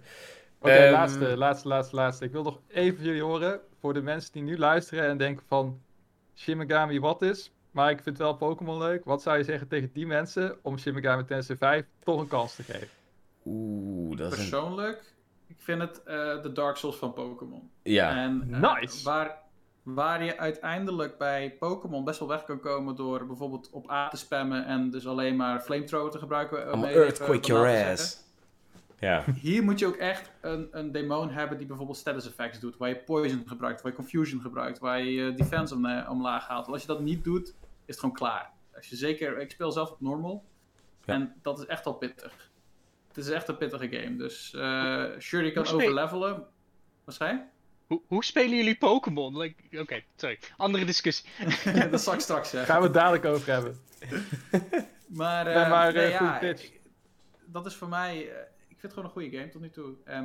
Oké, 0.60 0.72
Ehm, 0.72 0.92
laatste, 0.92 1.38
laatste, 1.38 1.68
laatste, 1.68 1.96
laatste. 1.96 2.26
Ik 2.26 2.32
wil 2.32 2.44
nog 2.44 2.60
even 2.68 3.04
jullie 3.04 3.24
horen. 3.24 3.60
Voor 3.80 3.94
de 3.94 4.02
mensen 4.02 4.32
die 4.34 4.44
nu 4.44 4.58
luisteren 4.58 5.08
en 5.08 5.18
denken 5.18 5.44
van... 5.48 5.80
Shin 6.36 6.58
Megami 6.58 7.00
wat 7.00 7.22
is? 7.22 7.52
Maar 7.72 7.90
ik 7.92 8.00
vind 8.04 8.18
wel 8.18 8.36
Pokémon 8.36 8.78
leuk. 8.78 9.06
Wat 9.06 9.22
zou 9.22 9.38
je 9.38 9.44
zeggen 9.44 9.68
tegen 9.68 9.90
die 9.94 10.08
mensen 10.08 10.58
om 10.62 10.78
Shin 10.78 10.94
Megami 10.94 11.26
Tensei 11.26 11.58
5 11.58 11.86
toch 12.04 12.20
een 12.20 12.28
kans 12.28 12.56
te 12.56 12.64
geven? 12.64 12.88
Oeh, 13.46 14.18
dat 14.18 14.32
is 14.32 14.38
een... 14.40 14.50
Persoonlijk, 14.50 15.14
ik 15.48 15.56
vind 15.60 15.82
het 15.82 16.04
eh, 16.04 16.42
de 16.42 16.52
Dark 16.54 16.76
Souls 16.78 16.98
van 16.98 17.14
Pokémon. 17.14 17.70
Ja, 17.84 18.16
En 18.16 18.48
eh, 18.52 18.74
Nice. 18.74 19.04
waar, 19.04 19.38
waar 19.84 20.24
je 20.24 20.38
uiteindelijk 20.38 21.18
bij 21.18 21.56
Pokémon 21.60 22.04
best 22.04 22.20
wel 22.20 22.28
weg 22.28 22.44
kan 22.44 22.60
komen 22.60 22.96
door 22.96 23.26
bijvoorbeeld 23.28 23.70
op 23.72 23.90
A 23.92 24.08
te 24.08 24.18
spammen 24.18 24.66
en 24.66 24.90
dus 24.90 25.08
alleen 25.08 25.36
maar 25.36 25.60
flamethrower 25.60 26.12
te 26.12 26.20
gebruiken. 26.20 26.72
eh, 26.72 26.80
mee 26.80 26.90
even 26.90 27.02
earthquake 27.04 27.48
your 27.48 27.92
ass. 27.92 28.24
Ja, 29.00 29.24
Hier 29.42 29.64
moet 29.64 29.80
je 29.80 29.86
ook 29.88 29.96
echt 29.96 30.32
een, 30.42 30.68
een 30.72 30.92
demon 30.92 31.30
hebben 31.30 31.58
die 31.58 31.68
bijvoorbeeld 31.68 31.98
status 31.98 32.28
effects 32.28 32.60
doet. 32.60 32.78
Waar 32.78 32.90
je 32.90 32.96
poison 32.96 33.44
gebruikt, 33.48 33.82
waar 33.82 33.92
je 33.92 33.98
confusion 33.98 34.42
gebruikt, 34.42 34.80
waar 34.80 35.04
je 35.04 35.30
eh, 35.30 35.36
defense 35.36 35.74
om, 35.76 35.86
eh, 35.86 36.10
omlaag 36.10 36.48
haalt. 36.48 36.62
Want 36.66 36.72
als 36.74 36.82
je 36.82 36.88
dat 36.88 37.00
niet 37.02 37.24
doet, 37.24 37.48
is 37.48 37.56
het 37.86 38.00
gewoon 38.00 38.16
klaar. 38.16 38.52
Als 38.76 38.88
je 38.88 38.96
zeker, 38.96 39.40
ik 39.40 39.52
speel 39.52 39.72
zelf 39.72 39.92
op 39.92 40.02
normal. 40.02 40.44
Ja. 41.06 41.14
En 41.14 41.36
dat 41.42 41.60
is 41.60 41.66
echt 41.66 41.86
al 41.86 41.94
pittig. 41.94 42.52
Het 43.16 43.26
is 43.26 43.30
echt 43.30 43.48
een 43.48 43.58
pittige 43.58 43.90
game. 43.90 44.16
Dus 44.16 44.54
eh 44.54 45.06
sure, 45.18 45.46
je 45.46 45.52
kan 45.52 45.68
overlevelen. 45.68 46.46
Wat 47.04 47.16
zei 47.16 47.34
je? 47.34 47.44
Hoe, 47.88 48.02
hoe 48.08 48.24
spelen 48.24 48.58
jullie 48.58 48.78
Pokémon? 48.78 49.38
Like, 49.38 49.80
Oké, 49.80 50.04
sorry. 50.16 50.40
Andere 50.58 50.86
discussie. 50.86 51.30
dat 51.92 52.02
zal 52.02 52.14
ik 52.14 52.20
straks 52.20 52.50
zeggen. 52.50 52.70
Gaan 52.72 52.80
we 52.80 52.86
het 52.88 52.94
dadelijk 52.96 53.26
over 53.26 53.52
hebben. 53.52 53.80
Maar, 55.08 55.46
Nee, 55.46 55.54
eh, 55.54 55.70
maar, 55.70 55.94
nee, 55.94 56.04
eh, 56.04 56.12
ja, 56.12 56.42
ik- 56.42 56.82
dat 57.46 57.66
is 57.66 57.76
voor 57.76 57.88
mij... 57.90 58.18
ik 58.68 58.80
vind 58.80 58.82
het 58.82 58.94
gewoon 58.94 59.06
een 59.08 59.14
goede 59.14 59.38
game 59.38 59.50
tot 59.50 59.62
nu 59.62 59.70
toe. 59.70 59.96
En 60.04 60.24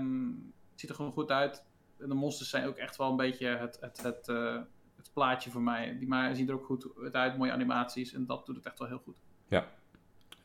het 0.71 0.81
ziet 0.81 0.89
er 0.91 0.97
gewoon 0.97 1.13
goed 1.13 1.31
uit. 1.31 1.65
En 1.99 2.09
de 2.09 2.15
monsters 2.15 2.51
zijn 2.51 2.67
ook 2.67 2.77
echt 2.77 2.97
wel 2.97 3.11
een 3.11 3.17
beetje 3.17 3.47
het, 3.47 3.79
het, 3.81 4.03
het, 4.03 4.29
eh, 4.29 4.57
het 4.97 5.11
plaatje 5.13 5.51
voor 5.51 5.63
mij. 5.63 5.97
Die 5.99 6.09
maar 6.09 6.35
zien 6.35 6.49
er 6.49 6.55
ook 6.55 6.65
goed 6.65 6.87
uit, 7.13 7.39
mooie 7.39 7.53
animaties. 7.53 8.13
En 8.13 8.27
dat 8.27 8.47
doet 8.47 8.57
het 8.57 8.67
echt 8.67 8.79
wel 8.79 8.89
heel 8.89 9.03
goed. 9.05 9.17
het 9.59 9.69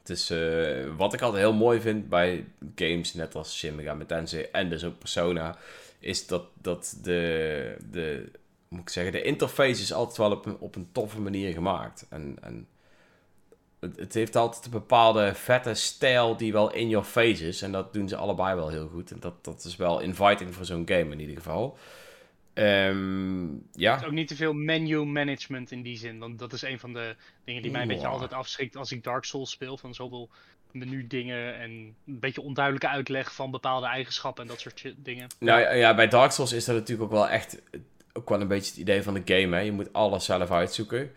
eh, 0.10 0.96
wat 0.98 1.14
ik 1.14 1.22
altijd 1.22 1.44
heel 1.44 1.54
mooi 1.54 1.82
vind 1.82 2.10
bij 2.10 2.46
games, 2.76 3.14
net 3.14 3.36
als 3.36 3.58
Shin 3.58 3.76
Megami 3.76 4.06
Tensei 4.06 4.48
en 4.52 4.70
dus 4.70 4.84
ook 4.84 4.98
Persona, 4.98 5.58
is 6.00 6.28
dat, 6.28 6.44
dat 6.62 6.98
de, 7.02 7.78
de, 7.92 8.32
moet 8.68 8.82
ik 8.82 8.90
zeggen, 8.90 9.12
de 9.12 9.22
interface 9.22 9.82
is 9.82 9.94
altijd 9.94 10.18
wel 10.18 10.32
op 10.32 10.46
een, 10.46 10.58
op 10.60 10.76
een 10.76 10.90
toffe 10.92 11.22
manier 11.22 11.54
gemaakt. 11.54 12.06
En, 12.10 12.38
en 12.42 12.68
het, 13.80 14.00
het 14.00 14.14
heeft 14.14 14.36
altijd 14.36 14.66
een 14.66 14.72
bepaalde 14.72 15.34
vette 15.34 15.74
stijl 15.74 16.38
die 16.38 16.52
wel 16.52 16.74
in 16.74 16.90
your 16.90 17.06
face 17.06 17.48
is. 17.48 17.62
En 17.62 17.72
dat 17.72 17.94
doen 17.94 18.08
ze 18.08 18.16
allebei 18.16 18.56
wel 18.56 18.70
heel 18.70 18.88
goed. 18.88 19.12
En 19.12 19.20
dat, 19.20 19.44
dat 19.44 19.64
is 19.64 19.76
wel 19.76 20.00
inviting 20.00 20.56
voor 20.56 20.66
zo'n 20.66 20.88
game 20.88 21.12
in 21.12 21.20
ieder 21.20 21.36
geval. 21.36 21.78
Ehm, 22.56 23.48
ja. 23.72 24.02
Ook 24.06 24.12
niet 24.12 24.28
te 24.28 24.36
veel 24.36 24.54
menu 24.54 25.06
management 25.06 25.72
in 25.72 25.82
die 25.82 25.98
zin. 25.98 26.20
Want 26.20 26.40
dat 26.40 26.54
is 26.54 26.62
een 26.62 26.80
van 26.80 26.94
de 26.94 27.16
dingen 27.44 27.62
die 27.62 27.72
mij 27.72 27.82
een 27.82 27.88
beetje 27.88 28.08
altijd 28.08 28.34
afschrikt 28.34 28.76
als 28.76 28.92
ik 28.92 29.04
Dark 29.04 29.24
Souls 29.24 29.52
speel. 29.52 29.78
Van 29.78 29.94
zoveel 29.94 30.30
menu 30.72 31.08
dingen 31.08 31.56
en 31.56 31.72
een 31.72 32.20
beetje 32.20 32.42
onduidelijke 32.42 32.88
uitleg 32.88 33.34
van 33.34 33.52
bepaalde 33.52 33.86
eigenschappen 33.86 34.44
en 34.44 34.50
dat 34.50 34.60
soort 34.60 34.94
dingen. 34.98 35.28
Nou 35.40 35.60
ja, 35.60 35.72
ja, 35.72 35.96
bij 35.96 36.08
Dark 36.08 36.32
Souls 36.32 36.52
is 36.52 36.66
dat 36.66 36.76
natuurlijk 36.76 37.12
ook 37.12 37.18
wel 37.18 37.30
echt 37.30 37.62
ook 38.14 38.30
wel 38.30 38.42
een 38.42 38.48
beetje 38.48 38.70
het 38.72 38.80
idee 38.80 39.04
van 39.04 39.14
de 39.14 39.22
game. 39.26 39.56
Hè? 39.56 39.62
Je 39.62 39.72
moet 39.72 39.94
alles 39.94 40.26
zelf 40.26 40.52
uitzoeken. 40.52 41.12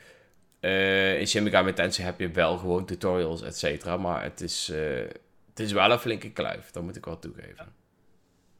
Eh, 0.60 1.20
in 1.20 1.26
Shin 1.26 1.42
Megami 1.42 1.72
Tensei 1.72 2.06
heb 2.06 2.20
je 2.20 2.30
wel 2.30 2.58
gewoon 2.58 2.84
tutorials, 2.84 3.42
et 3.42 3.56
cetera. 3.56 3.96
Maar 3.96 4.22
het 4.22 4.40
is, 4.40 4.68
eh, 4.70 4.80
het 5.48 5.60
is 5.60 5.72
wel 5.72 5.90
een 5.90 5.98
flinke 5.98 6.30
kluif. 6.30 6.70
Dat 6.70 6.82
moet 6.82 6.96
ik 6.96 7.04
wel 7.04 7.18
toegeven. 7.18 7.72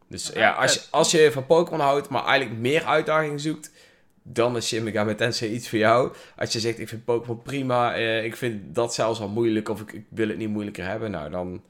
Dus 0.09 0.31
ja, 0.35 0.53
als 0.53 0.75
je, 0.75 0.81
als 0.91 1.11
je 1.11 1.33
van 1.33 1.47
Pokémon 1.47 1.81
houdt, 1.81 2.09
maar 2.09 2.25
eigenlijk 2.25 2.61
meer 2.61 2.85
uitdaging 2.85 3.41
zoekt, 3.41 3.73
dan 4.23 4.57
is 4.57 4.67
Shin 4.67 4.83
Megami 4.83 5.15
Tensei 5.15 5.53
iets 5.53 5.69
voor 5.69 5.79
jou. 5.79 6.13
Als 6.37 6.53
je 6.53 6.61
zegt, 6.61 6.79
ik 6.79 6.89
vind 6.89 7.05
Pokémon 7.05 7.43
prima, 7.43 7.95
eh, 7.95 8.25
ik 8.25 8.37
vind 8.37 8.75
dat 8.75 8.95
zelfs 8.95 9.21
al 9.21 9.29
moeilijk, 9.29 9.69
of 9.69 9.81
ik, 9.81 9.93
ik 9.93 10.05
wil 10.09 10.29
het 10.29 10.37
niet 10.37 10.49
moeilijker 10.49 10.85
hebben, 10.85 11.11
nou 11.11 11.31
dan 11.31 11.63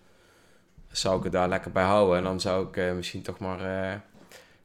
zou 0.91 1.19
ik 1.19 1.23
het 1.23 1.33
daar 1.33 1.49
lekker 1.49 1.73
bij 1.73 1.85
houden. 1.85 2.17
En 2.17 2.25
dan 2.25 2.41
zou 2.41 2.69
ik 2.69 2.77
eh, 2.77 2.93
misschien 2.93 3.23
toch 3.23 3.39
maar, 3.39 3.91
eh, 3.91 3.97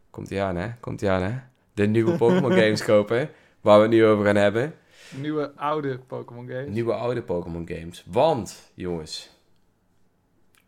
komt 0.09 0.29
ie 0.29 0.41
aan 0.41 0.55
hè, 0.55 0.69
komt 0.79 1.01
ie 1.01 1.09
aan 1.09 1.23
hè, 1.23 1.39
de 1.73 1.87
nieuwe 1.87 2.17
Pokémon 2.23 2.51
games 2.51 2.83
kopen, 2.83 3.29
waar 3.61 3.77
we 3.77 3.81
het 3.81 3.91
nu 3.91 4.05
over 4.05 4.25
gaan 4.25 4.35
hebben. 4.35 4.75
Nieuwe, 5.09 5.51
oude 5.55 5.99
Pokémon 5.99 6.47
games. 6.47 6.73
Nieuwe 6.73 6.93
oude 6.93 7.21
Pokémon 7.21 7.67
games. 7.67 8.03
Want, 8.07 8.71
jongens, 8.73 9.29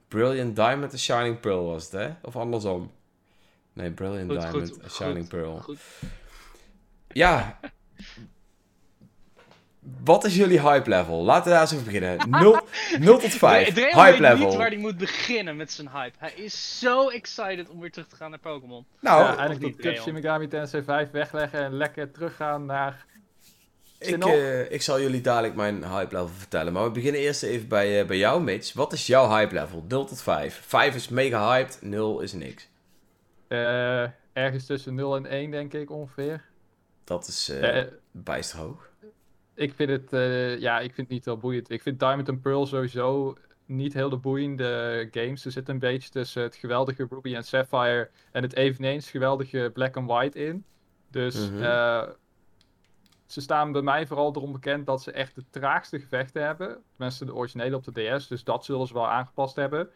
Brilliant 0.08 0.56
Diamond 0.56 0.92
en 0.92 1.00
Shining 1.00 1.40
Pearl 1.40 1.66
was 1.66 1.84
het 1.84 1.92
hè, 1.92 2.10
of 2.22 2.36
andersom? 2.36 2.92
Nee, 3.76 3.92
Brilliant 3.92 4.32
Goed, 4.32 4.42
Diamond 4.42 4.70
goed, 4.72 4.82
en 4.82 4.90
Shining 4.90 5.20
goed, 5.20 5.28
Pearl. 5.30 5.60
Goed. 5.60 5.80
Ja. 7.08 7.60
Wat 10.04 10.24
is 10.24 10.36
jullie 10.36 10.62
hype 10.62 10.90
level? 10.90 11.24
Laten 11.24 11.44
we 11.44 11.50
daar 11.50 11.62
eens 11.62 11.74
over 11.74 11.86
beginnen. 11.86 12.30
0, 12.30 12.60
0 13.00 13.18
tot 13.18 13.32
5. 13.34 13.64
Dre- 13.68 13.74
Dreon 13.74 13.94
Hype 14.04 14.12
weet 14.12 14.20
level. 14.20 14.48
niet 14.48 14.56
waar 14.58 14.68
hij 14.68 14.78
moet 14.78 14.98
beginnen 14.98 15.56
met 15.56 15.72
zijn 15.72 15.90
hype. 15.90 16.16
Hij 16.18 16.34
is 16.36 16.80
zo 16.80 17.10
excited 17.10 17.70
om 17.70 17.80
weer 17.80 17.92
terug 17.92 18.08
te 18.08 18.16
gaan 18.16 18.30
naar 18.30 18.40
Pokémon. 18.40 18.86
Nou, 19.00 19.24
ja, 19.24 19.38
eigenlijk 19.38 19.84
niet? 19.84 19.98
Shin 19.98 20.14
Megami 20.14 20.48
Tensei 20.48 20.84
5 20.84 21.12
wegleggen 21.12 21.60
en 21.60 21.74
lekker 21.74 22.12
teruggaan 22.12 22.66
naar 22.66 23.06
Ik, 24.00 24.26
eh, 24.26 24.72
ik 24.72 24.82
zal 24.82 25.02
jullie 25.02 25.22
dadelijk 25.22 25.56
mijn 25.56 25.84
hype 25.84 26.14
level 26.16 26.28
vertellen. 26.38 26.74
Maar 26.74 26.84
we 26.84 26.92
beginnen 26.92 27.22
eerst 27.22 27.44
even 27.44 27.68
bij, 27.68 28.00
eh, 28.02 28.08
bij 28.08 28.18
jou, 28.18 28.42
Mitch. 28.42 28.74
Wat 28.74 28.94
is 28.94 29.08
jouw 29.08 29.30
hype 29.30 29.54
level? 29.54 29.86
0 29.88 30.06
tot 30.06 30.22
5. 30.22 30.62
5 30.66 30.96
is 30.96 31.10
mega 31.10 31.48
hyped, 31.52 31.78
0 31.82 32.20
is 32.20 32.34
niks. 32.34 32.68
Eh, 33.48 34.04
ergens 34.34 34.66
tussen 34.66 34.96
0 34.96 35.16
en 35.16 35.26
1, 35.26 35.52
denk 35.52 35.74
ik 35.74 35.90
ongeveer. 35.90 36.44
Dat 37.04 37.28
is 37.28 37.50
Eh, 37.50 37.84
bijster 38.12 38.60
hoog. 38.60 38.90
ik 39.54 39.74
vind 39.74 39.90
het, 39.90 40.10
ja, 40.62 40.80
ik 40.80 40.94
vind 40.94 41.08
het 41.08 41.10
niet 41.10 41.26
heel 41.26 41.38
boeiend. 41.38 41.70
Ik 41.70 41.82
vind 41.82 42.00
Diamond 42.00 42.30
and 42.30 42.42
Pearl 42.42 42.66
sowieso 42.66 43.36
niet 43.66 43.94
heel 43.94 44.10
de 44.10 44.18
boeiende 44.18 45.08
games. 45.12 45.46
Er 45.46 45.52
zit 45.52 45.70
een 45.70 45.80
beetje 45.80 46.10
tussen 46.10 46.44
het 46.44 46.56
geweldige 46.56 47.08
Ruby 47.10 47.36
en 47.36 47.44
Sapphire 47.44 48.10
en 48.32 48.44
het 48.44 48.56
eveneens 48.56 49.10
geweldige 49.10 49.70
Black 49.74 49.98
and 49.98 50.10
White 50.10 50.40
in. 50.46 50.66
Dus 51.10 51.50
Mhm. 51.50 52.10
ze 53.26 53.42
staan 53.42 53.72
bij 53.72 53.82
mij 53.82 54.08
vooral 54.08 54.36
erom 54.36 54.52
bekend 54.52 54.86
dat 54.86 55.02
ze 55.02 55.12
echt 55.12 55.36
de 55.36 55.44
traagste 55.50 56.00
gevechten 56.00 56.44
hebben. 56.46 56.84
Tenminste, 56.96 57.26
de 57.26 57.36
originele 57.36 57.76
op 57.76 57.84
de 57.84 57.92
DS, 58.18 58.28
dus 58.28 58.44
dat 58.44 58.66
zullen 58.66 58.88
ze 58.88 58.94
wel 58.94 59.08
aangepast 59.10 59.56
hebben. 59.56 59.90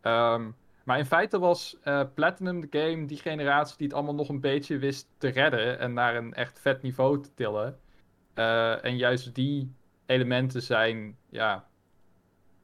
Ehm, 0.00 0.50
maar 0.84 0.98
in 0.98 1.06
feite 1.06 1.38
was 1.38 1.76
eh, 1.82 2.02
Platinum 2.14 2.60
de 2.60 2.78
game 2.78 3.06
die 3.06 3.18
generatie 3.18 3.76
die 3.76 3.86
het 3.86 3.96
allemaal 3.96 4.14
nog 4.14 4.28
een 4.28 4.40
beetje 4.40 4.78
wist 4.78 5.08
te 5.18 5.28
redden 5.28 5.78
en 5.78 5.92
naar 5.92 6.16
een 6.16 6.34
echt 6.34 6.60
vet 6.60 6.82
niveau 6.82 7.22
te 7.22 7.34
tillen. 7.34 7.78
Eh, 8.34 8.84
en 8.84 8.96
juist 8.96 9.34
die 9.34 9.74
elementen 10.06 10.62
zijn 10.62 11.16
ja, 11.30 11.66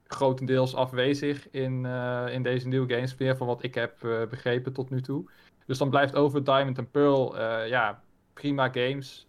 grotendeels 0.06 0.74
afwezig 0.74 1.50
in, 1.50 1.86
eh, 1.86 2.26
in 2.30 2.42
deze 2.42 2.68
nieuwe 2.68 2.94
games, 2.94 3.16
meer 3.16 3.36
van 3.36 3.46
wat 3.46 3.62
ik 3.62 3.74
heb 3.74 3.96
begrepen 4.30 4.72
tot 4.72 4.90
nu 4.90 5.00
toe. 5.00 5.30
Dus 5.66 5.78
dan 5.78 5.90
blijft 5.90 6.14
over 6.14 6.44
Diamond 6.44 6.78
and 6.78 6.90
Pearl, 6.90 7.38
ja, 7.66 8.02
prima 8.34 8.68
games, 8.72 9.28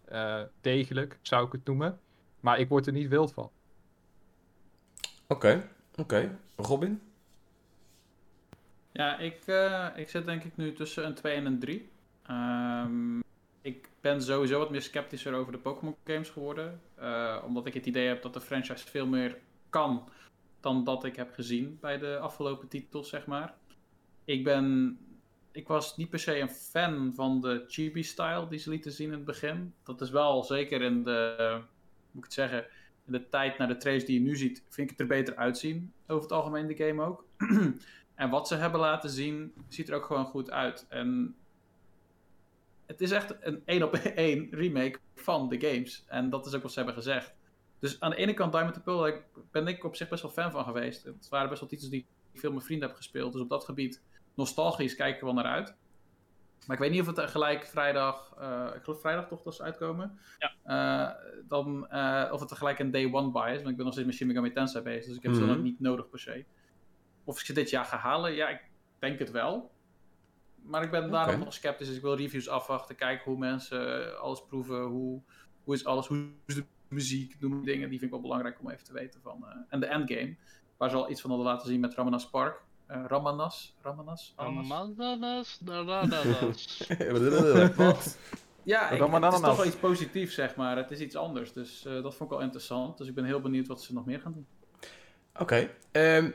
degelijk 0.62 1.20
zou 1.22 1.46
ik 1.46 1.52
het 1.52 1.66
noemen. 1.66 2.00
Maar 2.40 2.60
ik 2.60 2.70
word 2.70 2.88
er 2.88 2.94
niet 2.94 3.08
wild 3.08 3.34
van. 3.34 3.52
Oké, 5.28 5.70
oké. 5.96 6.38
Robin? 6.56 7.02
Ja, 9.00 9.18
ik, 9.18 9.44
eh, 9.46 9.88
ik 9.96 10.10
zit 10.10 10.26
denk 10.26 10.44
ik 10.44 10.58
nu 10.58 10.74
tussen 10.74 11.06
een 11.06 11.14
2 11.14 11.36
en 11.36 11.46
een 11.46 11.60
3. 11.60 11.90
Ehm, 12.24 13.20
ik 13.62 13.90
ben 14.02 14.22
sowieso 14.22 14.60
wat 14.60 14.70
meer 14.70 14.82
sceptischer 14.82 15.34
over 15.34 15.52
de 15.52 15.58
Pokémon 15.58 15.96
games 16.04 16.30
geworden. 16.30 16.82
eh, 16.96 17.44
omdat 17.46 17.66
ik 17.66 17.74
het 17.74 17.86
idee 17.86 18.08
heb 18.08 18.22
dat 18.22 18.34
de 18.34 18.42
franchise 18.42 18.88
veel 18.88 19.08
meer 19.08 19.38
kan 19.70 20.10
dan 20.60 20.84
dat 20.84 21.04
ik 21.04 21.16
heb 21.16 21.34
gezien 21.34 21.78
bij 21.82 21.98
de 21.98 22.18
afgelopen 22.18 22.68
titels, 22.68 23.10
zeg 23.10 23.26
maar. 23.26 23.54
Ik 24.26 24.44
ben... 24.44 24.98
Ik 25.52 25.68
was 25.68 25.98
niet 25.98 26.10
per 26.10 26.20
se 26.20 26.40
een 26.40 26.50
fan 26.50 27.12
van 27.16 27.42
de 27.42 27.64
chibi-style 27.68 28.48
die 28.48 28.60
ze 28.60 28.70
lieten 28.70 28.92
zien 28.92 29.08
in 29.08 29.14
het 29.14 29.26
begin. 29.26 29.74
Dat 29.84 30.02
is 30.02 30.10
wel 30.10 30.44
zeker 30.44 30.82
in 30.82 31.04
de... 31.04 31.36
moet 32.12 32.24
ik 32.24 32.24
het 32.24 32.34
zeggen? 32.34 32.66
In 33.06 33.12
de 33.12 33.30
tijd 33.30 33.58
naar 33.58 33.68
de 33.68 33.78
trace 33.78 34.06
die 34.06 34.20
je 34.20 34.28
nu 34.28 34.36
ziet, 34.36 34.64
vind 34.70 34.92
ik 34.92 34.98
het 34.98 35.00
er 35.00 35.16
beter 35.18 35.36
uitzien. 35.36 35.94
Over 36.08 36.24
het 36.24 36.32
algemeen 36.32 36.68
de 36.68 36.76
game 36.76 37.04
ook. 37.04 37.26
En 38.20 38.30
wat 38.30 38.48
ze 38.48 38.56
hebben 38.56 38.80
laten 38.80 39.10
zien, 39.10 39.54
ziet 39.68 39.90
er 39.90 39.96
ook 39.96 40.06
gewoon 40.06 40.26
goed 40.26 40.52
uit. 40.52 40.86
En 40.90 41.36
het 42.86 43.02
is 43.02 43.12
echt 43.12 43.36
een 43.40 43.62
één 43.66 43.84
op 43.84 43.94
één 44.26 44.48
remake 44.52 45.00
van 45.16 45.50
de 45.50 45.60
games. 45.60 46.04
En 46.08 46.30
dat 46.30 46.46
is 46.46 46.56
ook 46.56 46.62
wat 46.62 46.72
ze 46.72 46.78
hebben 46.78 46.96
gezegd. 46.98 47.34
Dus 47.80 48.00
aan 48.00 48.10
de 48.10 48.16
ene 48.16 48.34
kant 48.34 48.52
Diamond 48.52 48.76
and 48.76 48.84
Pearl 48.84 49.14
ben 49.52 49.68
ik 49.68 49.84
op 49.84 49.96
zich 49.96 50.10
best 50.10 50.22
wel 50.22 50.32
fan 50.32 50.52
van 50.52 50.64
geweest. 50.64 51.04
Het 51.04 51.30
waren 51.30 51.50
best 51.50 51.60
wel 51.62 51.70
titels 51.70 51.90
die 51.90 52.06
ik 52.34 52.40
veel 52.40 52.52
met 52.54 52.64
vrienden 52.64 52.88
heb 52.88 52.98
gespeeld. 52.98 53.32
Dus 53.34 53.42
op 53.42 53.50
dat 53.50 53.66
gebied, 53.66 54.04
nostalgisch, 54.34 54.96
kijk 54.96 55.14
ik 55.14 55.20
er 55.20 55.26
wel 55.26 55.34
naar 55.34 55.44
uit. 55.46 55.76
Maar 56.68 56.76
ik 56.76 56.82
weet 56.82 56.92
niet 56.92 57.02
of 57.02 57.16
het 57.16 57.30
gelijk 57.30 57.66
vrijdag, 57.66 58.34
eh, 58.40 58.68
ik 58.76 58.84
geloof 58.84 59.02
vrijdag 59.02 59.28
toch 59.28 59.42
dat 59.44 59.56
ze 59.56 59.64
uitkomen. 59.64 60.20
Ja. 60.40 60.54
Eh, 60.64 61.16
dan, 61.48 61.88
eh, 61.90 62.32
of 62.32 62.40
het 62.40 62.50
tegelijk 62.50 62.80
een 62.80 62.92
day 62.92 63.12
one 63.14 63.32
buy 63.32 63.50
is. 63.50 63.56
Want 63.58 63.70
ik 63.70 63.76
ben 63.76 63.86
nog 63.86 63.94
steeds 63.94 64.08
met 64.08 64.16
Shin 64.16 64.28
Megami 64.28 64.52
Tensei 64.52 64.84
bezig. 64.84 65.06
Dus 65.08 65.16
ik 65.18 65.24
heb 65.24 65.34
ze 65.34 65.40
Mhm. 65.42 65.50
nog 65.50 65.62
niet 65.62 65.80
nodig 65.80 66.10
per 66.10 66.20
se. 66.20 66.46
Of 67.30 67.40
ik 67.40 67.46
ze 67.46 67.54
dit 67.54 67.70
jaar 67.70 67.86
ga 67.86 67.98
halen, 67.98 68.34
ja, 68.34 68.48
ik 68.50 68.62
denk 69.00 69.20
het 69.20 69.32
wel. 69.32 69.72
Maar 70.64 70.84
ik 70.84 70.92
ben 70.92 71.12
daarom 71.12 71.40
nog 71.40 71.54
sceptisch. 71.54 71.88
Dus 71.88 71.96
ik 71.96 72.02
wil 72.02 72.16
reviews 72.16 72.50
afwachten, 72.50 72.96
kijken 72.96 73.32
hoe 73.32 73.40
mensen 73.40 74.20
alles 74.20 74.44
proeven. 74.46 74.82
Hoe, 74.82 75.22
hoe 75.64 75.74
is 75.74 75.86
alles, 75.86 76.08
hoe 76.08 76.28
is 76.46 76.56
de 76.56 76.64
muziek, 76.88 77.36
noem 77.40 77.64
dingen. 77.64 77.90
Die 77.90 78.00
vind 78.00 78.04
ik 78.04 78.10
wel 78.10 78.22
belangrijk 78.22 78.60
om 78.60 78.70
even 78.70 78.84
te 78.86 78.94
weten 78.94 79.22
van. 79.22 79.46
eh, 79.50 79.56
en 79.70 79.80
de 79.80 79.86
endgame, 79.86 80.36
waar 80.78 80.90
ze 80.90 80.96
al 80.96 81.10
iets 81.10 81.22
van 81.22 81.30
hadden 81.30 81.48
laten 81.50 81.68
zien 81.68 81.80
met 81.80 81.94
Ramanas 81.96 82.30
Park. 82.30 82.62
Eh, 82.86 83.04
Ramanas? 83.08 83.76
Ramanas? 83.82 84.34
Ramanas? 84.38 85.60
Nanananas. 85.60 86.88
Wat? 87.76 88.18
Ja, 88.64 88.90
ik, 88.90 89.02
het 89.02 89.34
is 89.34 89.40
toch 89.40 89.56
wel 89.56 89.66
iets 89.66 89.76
positiefs, 89.76 90.34
zeg 90.34 90.56
maar. 90.56 90.78
Het 90.78 90.92
is 90.92 91.00
iets 91.00 91.16
anders. 91.16 91.54
Dus 91.54 91.86
eh, 91.86 91.94
dat 91.94 92.16
vond 92.16 92.32
ik 92.32 92.38
wel 92.38 92.46
interessant. 92.46 92.98
Dus 92.98 93.08
ik 93.08 93.16
ben 93.16 93.26
heel 93.26 93.42
benieuwd 93.42 93.68
wat 93.68 93.84
ze 93.84 93.94
nog 93.94 94.06
meer 94.06 94.20
gaan 94.20 94.32
doen. 94.32 94.48
Oké. 95.40 95.70
ehm, 95.92 96.32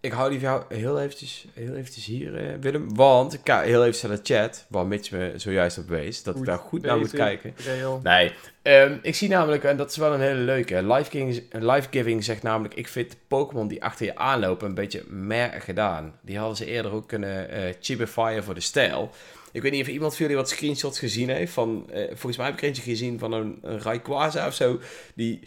ik 0.00 0.12
hou 0.12 0.30
die 0.30 0.40
van 0.40 0.48
jou 0.48 0.62
heel 0.68 1.00
eventjes, 1.00 1.46
heel 1.54 1.74
eventjes 1.74 2.04
hier, 2.04 2.36
eh, 2.36 2.54
Willem. 2.60 2.94
Want 2.94 3.32
ik 3.32 3.46
heel 3.46 3.84
even 3.84 4.08
naar 4.08 4.18
de 4.18 4.34
chat, 4.34 4.66
waar 4.68 4.86
Mitch 4.86 5.10
me 5.10 5.32
zojuist 5.36 5.78
op 5.78 5.88
wees. 5.88 6.22
Dat 6.22 6.36
ik 6.36 6.44
daar 6.44 6.58
goed 6.58 6.82
naar 6.82 6.98
moet 6.98 7.10
kijken. 7.10 7.54
Real. 7.64 8.00
Nee, 8.02 8.32
ehm, 8.62 8.96
ik 9.02 9.14
zie 9.14 9.28
namelijk, 9.28 9.64
en 9.64 9.76
dat 9.76 9.90
is 9.90 9.96
wel 9.96 10.14
een 10.14 10.20
hele 10.20 10.40
leuke, 10.40 10.82
Life 10.82 11.10
Giving, 11.10 11.42
Life 11.50 11.88
Giving 11.90 12.24
zegt 12.24 12.42
namelijk, 12.42 12.74
ik 12.74 12.88
vind 12.88 13.16
Pokémon 13.28 13.68
die 13.68 13.82
achter 13.82 14.06
je 14.06 14.16
aanlopen 14.16 14.68
een 14.68 14.74
beetje 14.74 15.04
mer 15.08 15.60
gedaan. 15.60 16.14
Die 16.20 16.38
hadden 16.38 16.56
ze 16.56 16.66
eerder 16.66 16.92
ook 16.92 17.08
kunnen 17.08 17.50
eh 17.50 17.74
chibifyen 17.80 18.44
voor 18.44 18.54
de 18.54 18.60
stijl. 18.60 19.10
Ik 19.52 19.62
weet 19.62 19.72
niet 19.72 19.82
of 19.82 19.88
iemand 19.88 20.12
van 20.12 20.22
jullie 20.22 20.40
wat 20.40 20.48
screenshots 20.48 20.98
gezien 20.98 21.28
heeft 21.28 21.52
van, 21.52 21.90
eh, 21.90 22.04
volgens 22.06 22.36
mij 22.36 22.46
heb 22.46 22.54
ik 22.54 22.62
eentje 22.62 22.82
gezien 22.82 23.18
van 23.18 23.32
een, 23.32 23.58
een 23.62 23.80
Rayquaza 23.80 24.46
of 24.46 24.54
zo, 24.54 24.80
die... 25.14 25.40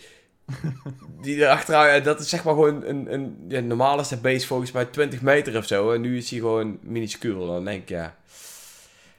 Die 1.21 1.35
erachteraan, 1.35 1.87
ja, 1.87 1.99
dat 1.99 2.19
is 2.19 2.29
zeg 2.29 2.43
maar 2.43 2.53
gewoon 2.53 2.83
een, 2.83 3.13
een 3.13 3.45
ja, 3.47 3.59
normaal 3.59 3.99
is 3.99 4.07
de 4.07 4.17
base 4.17 4.47
volgens 4.47 4.71
mij 4.71 4.85
20 4.85 5.21
meter 5.21 5.57
of 5.57 5.65
zo. 5.65 5.91
En 5.91 6.01
nu 6.01 6.17
is 6.17 6.29
hij 6.29 6.39
gewoon 6.39 6.79
minuscuul. 6.81 7.47
Dan 7.47 7.65
denk 7.65 7.81
ik, 7.81 7.89
ja, 7.89 8.15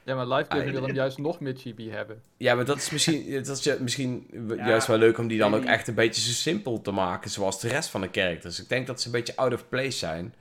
Ja, 0.03 0.15
maar 0.15 0.27
Live 0.27 0.45
Giving 0.49 0.67
Ah, 0.67 0.73
wil 0.73 0.83
hem 0.87 0.95
juist 0.95 1.17
nog 1.17 1.39
meer 1.39 1.55
chibi 1.55 1.91
hebben. 1.91 2.21
Ja, 2.37 2.55
maar 2.55 2.65
dat 2.65 2.77
is 2.77 2.89
misschien, 2.89 3.33
dat 3.43 3.57
is 3.65 3.77
misschien 3.79 4.27
Ja, 4.49 4.67
juist 4.67 4.87
wel 4.87 4.97
leuk 4.97 5.17
om 5.17 5.27
die 5.27 5.37
dan 5.39 5.55
ook 5.55 5.63
echt 5.65 5.87
een 5.87 5.95
beetje 5.95 6.21
zo 6.21 6.31
simpel 6.31 6.81
te 6.81 6.91
maken, 6.91 7.29
zoals 7.29 7.59
de 7.61 7.67
rest 7.67 7.89
van 7.89 8.01
de 8.01 8.09
characters. 8.11 8.61
Ik 8.61 8.69
denk 8.69 8.87
dat 8.87 9.01
ze 9.01 9.05
een 9.07 9.13
beetje 9.13 9.35
out 9.35 9.53
of 9.53 9.69
place 9.69 9.97
zijn. 9.97 10.33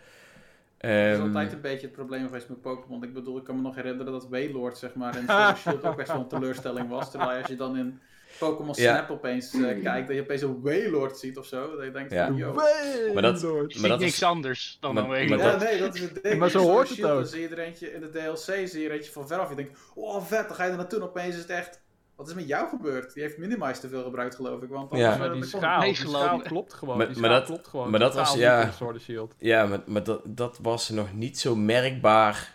Dat 0.79 0.91
is 0.91 1.17
Ehm, 1.19 1.23
altijd 1.23 1.53
een 1.53 1.61
beetje 1.61 1.87
het 1.87 1.97
probleem 1.97 2.25
geweest 2.27 2.49
met 2.49 2.61
Pokémon. 2.61 3.03
Ik 3.05 3.15
bedoel, 3.15 3.37
ik 3.37 3.45
kan 3.45 3.57
me 3.57 3.63
nog 3.63 3.75
herinneren 3.75 4.13
dat 4.13 4.29
Waylord, 4.29 4.79
zeg 4.79 4.95
maar, 4.95 5.17
in 5.17 5.57
Shield 5.57 5.85
ook 5.85 5.97
best 5.97 6.13
wel 6.13 6.21
een 6.21 6.29
teleurstelling 6.29 6.89
was. 6.89 7.11
Terwijl 7.11 7.39
als 7.41 7.49
je 7.49 7.57
dan 7.57 7.77
in 7.77 8.01
Pokémon 8.49 8.75
Ja. 8.79 8.95
Snap 8.97 9.11
opeens 9.11 9.53
eh, 9.55 9.83
kijkt, 9.83 10.07
dat 10.07 10.17
je 10.17 10.23
opeens 10.23 10.43
een 10.43 10.61
Waylord 10.63 11.19
ziet 11.19 11.39
of 11.39 11.47
zo. 11.47 11.77
Dat 11.77 11.85
je 11.85 11.91
denkt 11.91 12.13
Ja. 12.13 12.31
yo. 12.35 12.53
Maar 12.53 13.23
dat- 13.23 13.41
Je 13.41 13.77
maar 13.81 13.89
dat 13.91 13.99
niks 14.01 14.13
is- 14.13 14.23
anders 14.23 14.77
dan 14.81 14.95
maar- 14.95 15.03
een 15.03 15.09
maar 15.09 15.19
Waylord. 15.19 15.63
Ja, 15.63 15.69
nee, 15.69 15.79
dat 15.79 15.95
is 15.95 16.01
het 16.01 16.23
ding. 16.23 16.39
Maar 16.41 16.51
zo 16.51 16.59
hoort 16.59 16.89
het 16.89 17.03
ook. 17.05 17.09
Dan 17.15 17.27
zie 17.27 17.41
je 17.41 17.49
er 17.49 17.59
eentje 17.59 17.93
in 17.95 18.01
de 18.01 18.11
DLC, 18.11 18.69
zie 18.69 18.81
je 18.81 18.89
er 18.89 18.95
eentje 18.95 19.13
van 19.13 19.27
veraf. 19.27 19.49
Je 19.49 19.55
denkt, 19.57 19.79
oh 19.95 20.25
vet, 20.27 20.47
dan 20.49 20.57
ga 20.57 20.65
je 20.65 20.71
er 20.71 20.77
naartoe 20.77 20.99
en 20.99 21.05
opeens 21.05 21.35
is 21.35 21.41
het 21.41 21.51
echt... 21.51 21.81
Wat 22.17 22.29
is 22.29 22.35
met 22.35 22.49
jou 22.49 22.69
gebeurd? 22.69 23.15
Die 23.15 23.23
heeft 23.23 23.39
Minimize 23.39 23.81
te 23.81 23.89
veel 23.89 24.03
gebruikt, 24.03 24.35
geloof 24.35 24.63
ik. 24.63 24.69
Want 24.69 24.97
Ja. 24.97 25.17
Maar 25.17 25.27
eh, 25.29 25.33
die 25.35 25.45
schaal, 25.45 25.81
die 25.81 25.95
schaal 25.95 26.39
klopt 26.41 26.73
gewoon. 26.75 26.97
Maar- 26.97 27.07
die 27.09 27.17
maar 27.21 27.31
schaal 27.31 27.39
dat- 27.41 27.49
klopt 27.49 27.69
gewoon. 27.69 27.91
maar 27.91 28.01
dat 28.01 28.15
was- 28.15 28.35
ja. 28.35 28.71
Shield. 29.01 29.35
Ja, 29.39 29.67
maar, 29.67 29.81
maar 29.87 30.05
dat, 30.05 30.21
dat 30.25 30.59
was 30.63 30.89
nog 30.89 31.13
niet 31.15 31.39
zo 31.39 31.57
merkbaar 31.57 32.55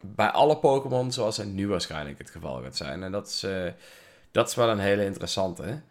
bij 0.00 0.28
alle 0.28 0.58
Pokémon 0.58 1.12
zoals 1.12 1.36
het 1.36 1.52
nu 1.52 1.68
waarschijnlijk 1.68 2.18
het 2.18 2.30
geval 2.30 2.62
gaat 2.62 2.76
zijn. 2.76 3.02
En 3.02 3.12
dat 3.12 3.26
is, 3.28 3.42
eh, 3.42 3.66
dat 4.34 4.48
is 4.48 4.54
wel 4.54 4.68
een 4.68 4.78
hele 4.78 5.04
interessante. 5.04 5.82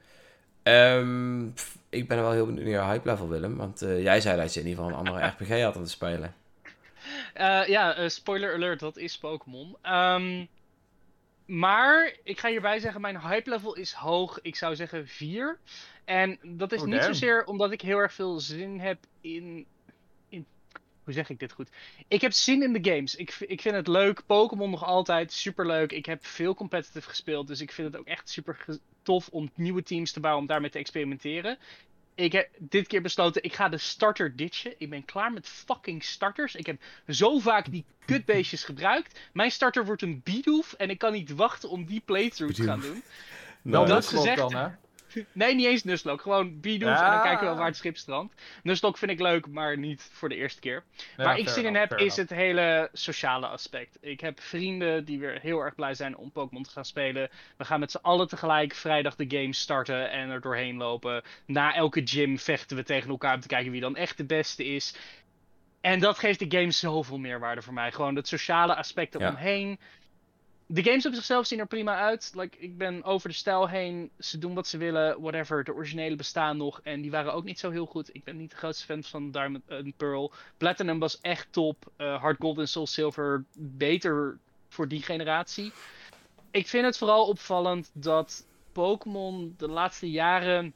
Ehm, 0.64 1.52
pff, 1.54 1.78
ik 1.90 2.08
ben 2.08 2.18
wel 2.22 2.32
heel 2.32 2.46
benieuwd 2.46 2.64
naar 2.64 2.74
jouw 2.74 2.90
hype 2.92 3.10
level, 3.10 3.30
Willem. 3.30 3.58
Want 3.58 3.82
eh, 3.82 4.02
jij 4.02 4.22
zei 4.22 4.38
dat 4.38 4.54
je 4.54 4.60
in 4.60 4.68
ieder 4.68 4.84
geval 4.84 5.00
een 5.00 5.08
andere 5.08 5.28
RPG 5.38 5.62
had 5.62 5.76
aan 5.76 5.84
te 5.84 5.90
spelen. 5.90 6.36
Eh, 7.34 7.68
ja, 7.68 7.96
eh, 7.96 8.10
spoiler 8.10 8.54
alert, 8.54 8.80
dat 8.80 8.98
is 8.98 9.18
Pokémon. 9.18 9.76
Ehm, 9.82 10.46
maar 11.46 12.14
ik 12.24 12.40
ga 12.40 12.50
hierbij 12.50 12.80
zeggen, 12.80 13.02
mijn 13.02 13.20
hype 13.22 13.50
level 13.50 13.76
is 13.76 13.94
hoog. 13.94 14.40
Ik 14.42 14.56
zou 14.56 14.76
zeggen 14.76 15.08
4. 15.08 15.58
En 16.06 16.40
dat 16.44 16.72
is 16.72 16.80
Oh, 16.82 16.86
niet 16.86 16.96
damn. 17.02 17.14
zozeer 17.14 17.46
omdat 17.46 17.72
ik 17.72 17.82
heel 17.82 17.98
erg 17.98 18.14
veel 18.14 18.40
zin 18.40 18.80
heb 18.80 18.98
in. 19.22 19.66
Hoe 21.04 21.14
zeg 21.14 21.30
ik 21.30 21.40
dit 21.40 21.52
goed? 21.52 21.70
Ik 22.08 22.22
heb 22.22 22.32
zin 22.32 22.64
in 22.64 22.74
de 22.74 22.92
games. 22.92 23.16
Ik, 23.16 23.36
ik 23.40 23.62
vind 23.62 23.76
het 23.76 23.88
leuk. 23.88 24.26
Pokémon 24.26 24.70
nog 24.70 24.84
altijd 24.84 25.32
super 25.32 25.66
leuk. 25.68 25.92
Ik 25.92 26.06
heb 26.06 26.26
veel 26.26 26.56
competitive 26.56 27.10
gespeeld. 27.10 27.48
Dus 27.48 27.62
ik 27.62 27.72
vind 27.72 27.92
het 27.92 28.00
ook 28.00 28.08
echt 28.08 28.30
super 28.30 28.66
tof 29.02 29.28
om 29.30 29.52
nieuwe 29.56 29.84
teams 29.84 30.12
te 30.12 30.20
bouwen. 30.20 30.42
Om 30.42 30.48
daarmee 30.48 30.70
te 30.70 30.78
experimenteren. 30.80 31.58
Ik 32.16 32.32
heb 32.32 32.50
dit 32.60 32.88
keer 32.88 33.02
besloten, 33.02 33.44
ik 33.44 33.54
ga 33.54 33.70
de 33.70 33.78
starter 33.78 34.36
ditchen. 34.36 34.74
Ik 34.78 34.90
ben 34.90 35.06
klaar 35.06 35.32
met 35.34 35.48
fucking 35.48 36.04
starters. 36.04 36.56
Ik 36.56 36.66
heb 36.66 36.82
zo 37.08 37.40
vaak 37.40 37.72
die 37.72 37.86
kutbeestjes 38.06 38.64
gebruikt. 38.64 39.20
Mijn 39.34 39.52
starter 39.52 39.86
wordt 39.86 40.02
een 40.02 40.22
Bidoof. 40.24 40.74
En 40.74 40.90
ik 40.90 40.98
kan 40.98 41.12
niet 41.12 41.36
wachten 41.36 41.70
om 41.70 41.86
die 41.86 42.02
playthrough 42.06 42.54
te 42.56 42.64
gaan 42.64 42.80
doen. 42.80 43.04
Wel 43.62 43.86
dat 43.86 44.10
dat 44.12 44.22
zegt- 44.24 44.38
dan, 44.38 44.56
hè? 44.56 44.68
Nee, 45.32 45.56
niet 45.56 45.66
eens 45.66 45.84
Nuzlocke. 45.84 46.22
Gewoon 46.22 46.60
Bidoof 46.60 47.00
en 47.00 47.12
dan 47.12 47.22
kijken 47.22 47.40
we 47.40 47.46
wel 47.46 47.56
waar 47.56 47.66
het 47.66 47.76
schip 47.76 47.98
strandt. 47.98 48.34
Nuzlocke 48.64 48.98
vind 48.98 49.12
ik 49.12 49.20
leuk, 49.20 49.48
maar 49.48 49.78
niet 49.78 50.10
voor 50.12 50.30
de 50.30 50.36
eerste 50.36 50.60
keer. 50.60 50.84
Ja, 51.18 51.24
Waar 51.24 51.38
ik 51.38 51.50
zin 51.50 51.66
in 51.66 51.76
heb, 51.76 51.94
is 51.94 52.16
het 52.16 52.30
hele 52.30 52.90
sociale 52.94 53.48
aspect. 53.48 53.98
Ik 54.02 54.20
heb 54.20 54.40
vrienden 54.42 55.06
die 55.06 55.20
weer 55.20 55.40
heel 55.42 55.60
erg 55.60 55.76
blij 55.76 55.94
zijn 55.94 56.18
om 56.18 56.32
Pokémon 56.32 56.64
te 56.64 56.70
gaan 56.70 56.86
spelen. 56.86 57.30
We 57.58 57.66
gaan 57.66 57.80
met 57.80 57.92
z'n 57.92 58.00
allen 58.02 58.28
tegelijk 58.28 58.74
vrijdag 58.74 59.16
de 59.16 59.38
game 59.38 59.54
starten 59.54 60.12
en 60.12 60.30
er 60.30 60.42
doorheen 60.42 60.78
lopen. 60.78 61.22
Na 61.46 61.76
elke 61.76 62.02
gym 62.04 62.40
vechten 62.40 62.78
we 62.78 62.84
tegen 62.84 63.10
elkaar 63.10 63.36
om 63.36 63.42
te 63.42 63.48
kijken 63.48 63.72
wie 63.72 63.82
dan 63.82 63.96
echt 63.96 64.18
de 64.18 64.26
beste 64.26 64.66
is. 64.66 64.96
En 65.82 66.00
dat 66.00 66.20
geeft 66.20 66.40
de 66.40 66.58
game 66.58 66.72
zoveel 66.72 67.18
meerwaarde 67.18 67.62
voor 67.62 67.74
mij. 67.74 67.92
Gewoon 67.92 68.16
het 68.16 68.28
sociale 68.28 68.76
aspect 68.76 69.16
Ja. 69.20 69.36
De 70.74 70.84
games 70.84 71.06
op 71.06 71.14
zichzelf 71.14 71.46
zien 71.46 71.60
er 71.60 71.68
prima 71.68 71.96
uit. 71.96 72.32
Like, 72.36 72.58
ik 72.58 72.78
ben 72.78 73.04
over 73.04 73.30
de 73.30 73.36
stijl 73.36 73.70
heen. 73.70 74.12
Ze 74.20 74.38
doen 74.38 74.54
wat 74.54 74.68
ze 74.68 74.78
willen. 74.78 75.22
Whatever. 75.22 75.64
De 75.64 75.74
originele 75.74 76.16
bestaan 76.16 76.58
nog. 76.58 76.82
En 76.84 77.02
die 77.02 77.12
waren 77.12 77.34
ook 77.34 77.44
niet 77.44 77.60
zo 77.60 77.72
heel 77.72 77.86
goed. 77.86 78.16
Ik 78.16 78.24
ben 78.24 78.38
niet 78.38 78.50
de 78.50 78.56
grootste 78.56 78.86
fan 78.86 79.04
van 79.04 79.32
Diamond 79.32 79.64
en 79.68 79.94
Pearl. 79.98 80.32
Platinum 80.58 81.00
was 81.00 81.22
echt 81.22 81.48
top. 81.52 81.92
Eh 81.96 82.22
Hard 82.22 82.40
Gold 82.40 82.58
en 82.58 82.68
Soul 82.68 82.88
Silver 82.88 83.46
beter 83.58 84.38
voor 84.70 84.88
die 84.88 85.02
generatie. 85.02 85.72
Ik 86.52 86.68
vind 86.68 86.86
het 86.86 86.98
vooral 86.98 87.28
opvallend 87.28 87.92
dat 87.94 88.46
Pokémon 88.72 89.54
de 89.58 89.68
laatste 89.68 90.10
jaren 90.12 90.74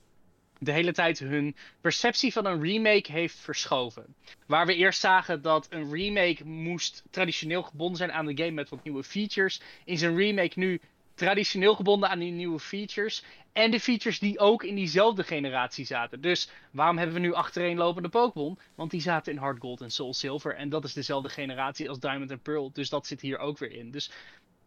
de 0.59 0.71
hele 0.71 0.93
tijd 0.93 1.19
hun 1.19 1.55
perceptie 1.81 2.31
van 2.31 2.45
een 2.45 2.61
remake 2.61 3.11
heeft 3.11 3.35
verschoven. 3.35 4.15
Waar 4.45 4.65
we 4.65 4.75
eerst 4.75 4.99
zagen 4.99 5.41
dat 5.41 5.67
een 5.69 5.91
remake 5.93 6.45
moest 6.45 7.03
traditioneel 7.09 7.63
gebonden 7.63 7.97
zijn 7.97 8.11
aan 8.11 8.25
de 8.25 8.37
game 8.37 8.51
met 8.51 8.69
wat 8.69 8.83
nieuwe 8.83 9.03
features, 9.03 9.61
is 9.85 10.01
een 10.01 10.15
remake 10.15 10.59
nu 10.59 10.81
traditioneel 11.17 11.75
gebonden 11.75 12.09
aan 12.09 12.19
die 12.19 12.31
nieuwe 12.31 12.59
features. 12.59 13.23
En 13.53 13.71
de 13.71 13.79
features 13.79 14.19
die 14.19 14.39
ook 14.39 14.63
in 14.63 14.75
diezelfde 14.75 15.23
generatie 15.23 15.85
zaten. 15.85 16.21
Dus 16.21 16.49
waarom 16.71 16.97
hebben 16.97 17.15
we 17.15 17.21
nu 17.21 17.33
achtereenlopende 17.33 18.09
Pokémon? 18.09 18.59
Want 18.75 18.91
die 18.91 19.01
zaten 19.01 19.33
in 19.33 19.39
Hard 19.39 19.59
Gold 19.59 19.81
en 19.81 19.91
Soul 19.91 20.13
Silver. 20.13 20.55
En 20.55 20.69
dat 20.69 20.83
is 20.83 20.93
dezelfde 20.93 21.29
generatie 21.29 21.89
als 21.89 21.99
Diamond 21.99 22.31
en 22.31 22.39
Pearl. 22.39 22.71
Dus 22.73 22.89
dat 22.89 23.07
zit 23.07 23.21
hier 23.21 23.37
ook 23.37 23.57
weer 23.57 23.71
in. 23.71 23.91
Dus 23.91 24.11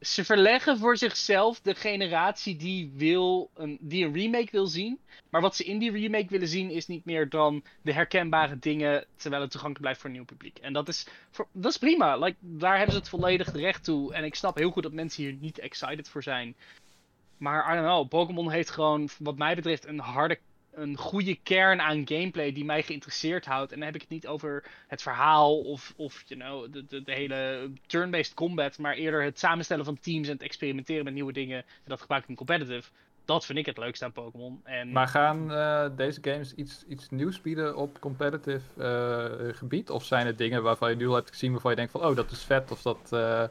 ze 0.00 0.24
verleggen 0.24 0.78
voor 0.78 0.96
zichzelf 0.96 1.60
de 1.60 1.74
generatie 1.74 2.56
die, 2.56 2.92
wil 2.94 3.50
een, 3.54 3.78
die 3.80 4.04
een 4.04 4.12
remake 4.12 4.48
wil 4.50 4.66
zien. 4.66 4.98
Maar 5.30 5.40
wat 5.40 5.56
ze 5.56 5.64
in 5.64 5.78
die 5.78 5.90
remake 5.90 6.28
willen 6.28 6.48
zien 6.48 6.70
is 6.70 6.86
niet 6.86 7.04
meer 7.04 7.28
dan 7.28 7.64
de 7.82 7.92
herkenbare 7.92 8.58
dingen. 8.58 9.04
Terwijl 9.16 9.42
het 9.42 9.50
toegankelijk 9.50 9.80
blijft 9.80 10.00
voor 10.00 10.10
een 10.10 10.16
nieuw 10.16 10.24
publiek. 10.24 10.58
En 10.58 10.72
dat 10.72 10.88
is, 10.88 11.06
dat 11.52 11.70
is 11.70 11.78
prima. 11.78 12.16
Like, 12.16 12.36
daar 12.40 12.76
hebben 12.76 12.92
ze 12.92 12.98
het 12.98 13.08
volledig 13.08 13.52
recht 13.52 13.84
toe. 13.84 14.14
En 14.14 14.24
ik 14.24 14.34
snap 14.34 14.56
heel 14.56 14.70
goed 14.70 14.82
dat 14.82 14.92
mensen 14.92 15.22
hier 15.22 15.36
niet 15.40 15.58
excited 15.58 16.08
voor 16.08 16.22
zijn. 16.22 16.54
Maar 17.36 17.72
I 17.72 17.74
don't 17.74 17.86
know, 17.86 18.08
Pokémon 18.08 18.50
heeft 18.50 18.70
gewoon, 18.70 19.08
wat 19.18 19.36
mij 19.36 19.54
betreft, 19.54 19.86
een 19.86 19.98
harde, 19.98 20.38
een 20.80 20.96
goede 20.96 21.36
kern 21.42 21.80
aan 21.80 22.08
gameplay 22.08 22.52
die 22.52 22.64
mij 22.64 22.82
geïnteresseerd 22.82 23.46
houdt. 23.46 23.72
En 23.72 23.76
dan 23.76 23.86
heb 23.86 23.94
ik 23.94 24.00
het 24.00 24.10
niet 24.10 24.26
over 24.26 24.64
het 24.86 25.02
verhaal 25.02 25.60
of, 25.60 25.92
of 25.96 26.22
you 26.26 26.40
know, 26.40 26.72
de, 26.72 27.02
de, 27.02 27.12
hele 27.12 27.70
turn-based 27.86 28.34
combat, 28.34 28.78
maar 28.78 28.94
eerder 28.94 29.22
het 29.22 29.38
samenstellen 29.38 29.84
van 29.84 29.98
teams 30.00 30.26
en 30.26 30.32
het 30.32 30.42
experimenteren 30.42 31.04
met 31.04 31.14
nieuwe 31.14 31.32
dingen. 31.32 31.58
En 31.58 31.84
dat 31.84 32.00
gebruik 32.00 32.22
ik 32.22 32.28
in 32.28 32.34
competitive. 32.34 32.90
Dat 33.24 33.46
vind 33.46 33.58
ik 33.58 33.66
het 33.66 33.78
leukste 33.78 34.04
aan 34.04 34.12
Pokémon. 34.12 34.60
En 34.64 34.92
Maar 34.92 35.08
gaan 35.08 35.52
eh, 35.52 35.86
deze 35.96 36.18
games 36.22 36.54
iets, 36.54 36.84
iets 36.88 37.10
nieuws 37.10 37.40
bieden 37.40 37.76
op 37.76 38.00
competitive 38.00 38.60
eh, 38.76 39.56
gebied? 39.56 39.90
Of 39.90 40.04
zijn 40.04 40.26
het 40.26 40.38
dingen 40.38 40.62
waarvan 40.62 40.90
je 40.90 40.96
nu 40.96 41.08
al 41.08 41.14
hebt 41.14 41.30
gezien 41.30 41.52
waarvan 41.52 41.70
je 41.70 41.76
denkt 41.76 41.92
van, 41.92 42.04
oh, 42.04 42.16
dat 42.16 42.30
is 42.30 42.42
vet, 42.42 42.70
of 42.70 42.82
dat... 42.82 43.08
eh, 43.10 43.44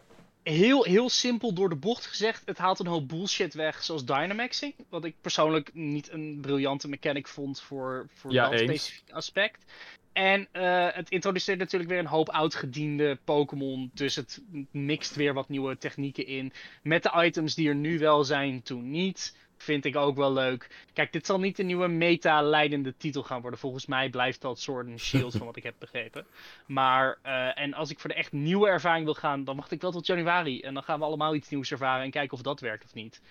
heel, 0.50 0.84
heel 0.84 1.10
simpel 1.10 1.54
door 1.54 1.70
de 1.70 1.76
bocht 1.76 2.06
gezegd, 2.06 2.42
het 2.46 2.58
haalt 2.58 2.80
een 2.80 2.88
hoop 2.88 3.08
bullshit 3.08 3.54
weg, 3.54 3.84
zoals 3.84 4.06
Dynamaxing. 4.06 4.74
Wat 4.90 5.06
ik 5.06 5.16
persoonlijk 5.22 5.74
niet 5.74 6.12
een 6.12 6.38
briljante 6.42 6.88
mechanic 6.88 7.28
vond 7.28 7.62
voor, 7.62 8.08
voor 8.14 8.32
Ja, 8.32 8.50
dat 8.50 8.60
specifieke 8.60 9.14
aspect. 9.14 9.66
En 10.14 10.48
eh, 10.52 10.88
het 10.92 11.10
introduceert 11.10 11.60
natuurlijk 11.60 11.90
weer 11.90 12.00
een 12.00 12.06
hoop 12.06 12.30
oudgediende 12.30 13.18
Pokémon. 13.24 13.92
Dus 13.94 14.16
het 14.16 14.42
mixt 14.72 15.16
weer 15.16 15.34
wat 15.34 15.50
nieuwe 15.50 15.78
technieken 15.78 16.26
in. 16.26 16.54
Met 16.84 17.04
de 17.04 17.24
items 17.24 17.56
die 17.56 17.70
er 17.70 17.76
nu 17.76 18.00
wel 18.00 18.24
zijn, 18.24 18.62
toen 18.62 18.90
niet. 18.92 19.36
Vind 19.62 19.86
ik 19.86 19.96
ook 19.96 20.16
wel 20.16 20.34
leuk. 20.34 20.86
Kijk, 20.94 21.12
dit 21.12 21.26
zal 21.26 21.40
niet 21.40 21.56
de 21.56 21.64
nieuwe 21.64 21.88
meta-leidende 21.88 22.98
titel 22.98 23.24
gaan 23.24 23.42
worden. 23.42 23.60
Volgens 23.60 23.86
mij 23.86 24.10
blijft 24.10 24.42
dat 24.42 24.60
Sword 24.60 24.88
and 24.88 25.00
Shield, 25.00 25.36
van 25.36 25.46
wat 25.46 25.56
ik 25.56 25.64
heb 25.64 25.76
begrepen. 25.80 26.26
Maar, 26.66 27.18
eh, 27.22 27.60
en 27.60 27.74
als 27.74 27.90
ik 27.90 28.00
voor 28.00 28.10
de 28.10 28.16
echt 28.16 28.32
nieuwe 28.32 28.68
ervaring 28.68 29.06
wil 29.06 29.14
gaan, 29.14 29.44
dan 29.44 29.56
wacht 29.56 29.72
ik 29.72 29.82
wel 29.82 29.92
tot 29.92 30.06
januari. 30.06 30.62
En 30.62 30.74
dan 30.74 30.84
gaan 30.84 31.00
we 31.00 31.06
allemaal 31.06 31.36
iets 31.36 31.50
nieuws 31.50 31.72
ervaren 31.72 32.04
en 32.04 32.12
kijken 32.12 32.38
of 32.38 32.44
dat 32.44 32.60
werkt 32.60 32.84
of 32.84 32.94
niet. 32.94 33.22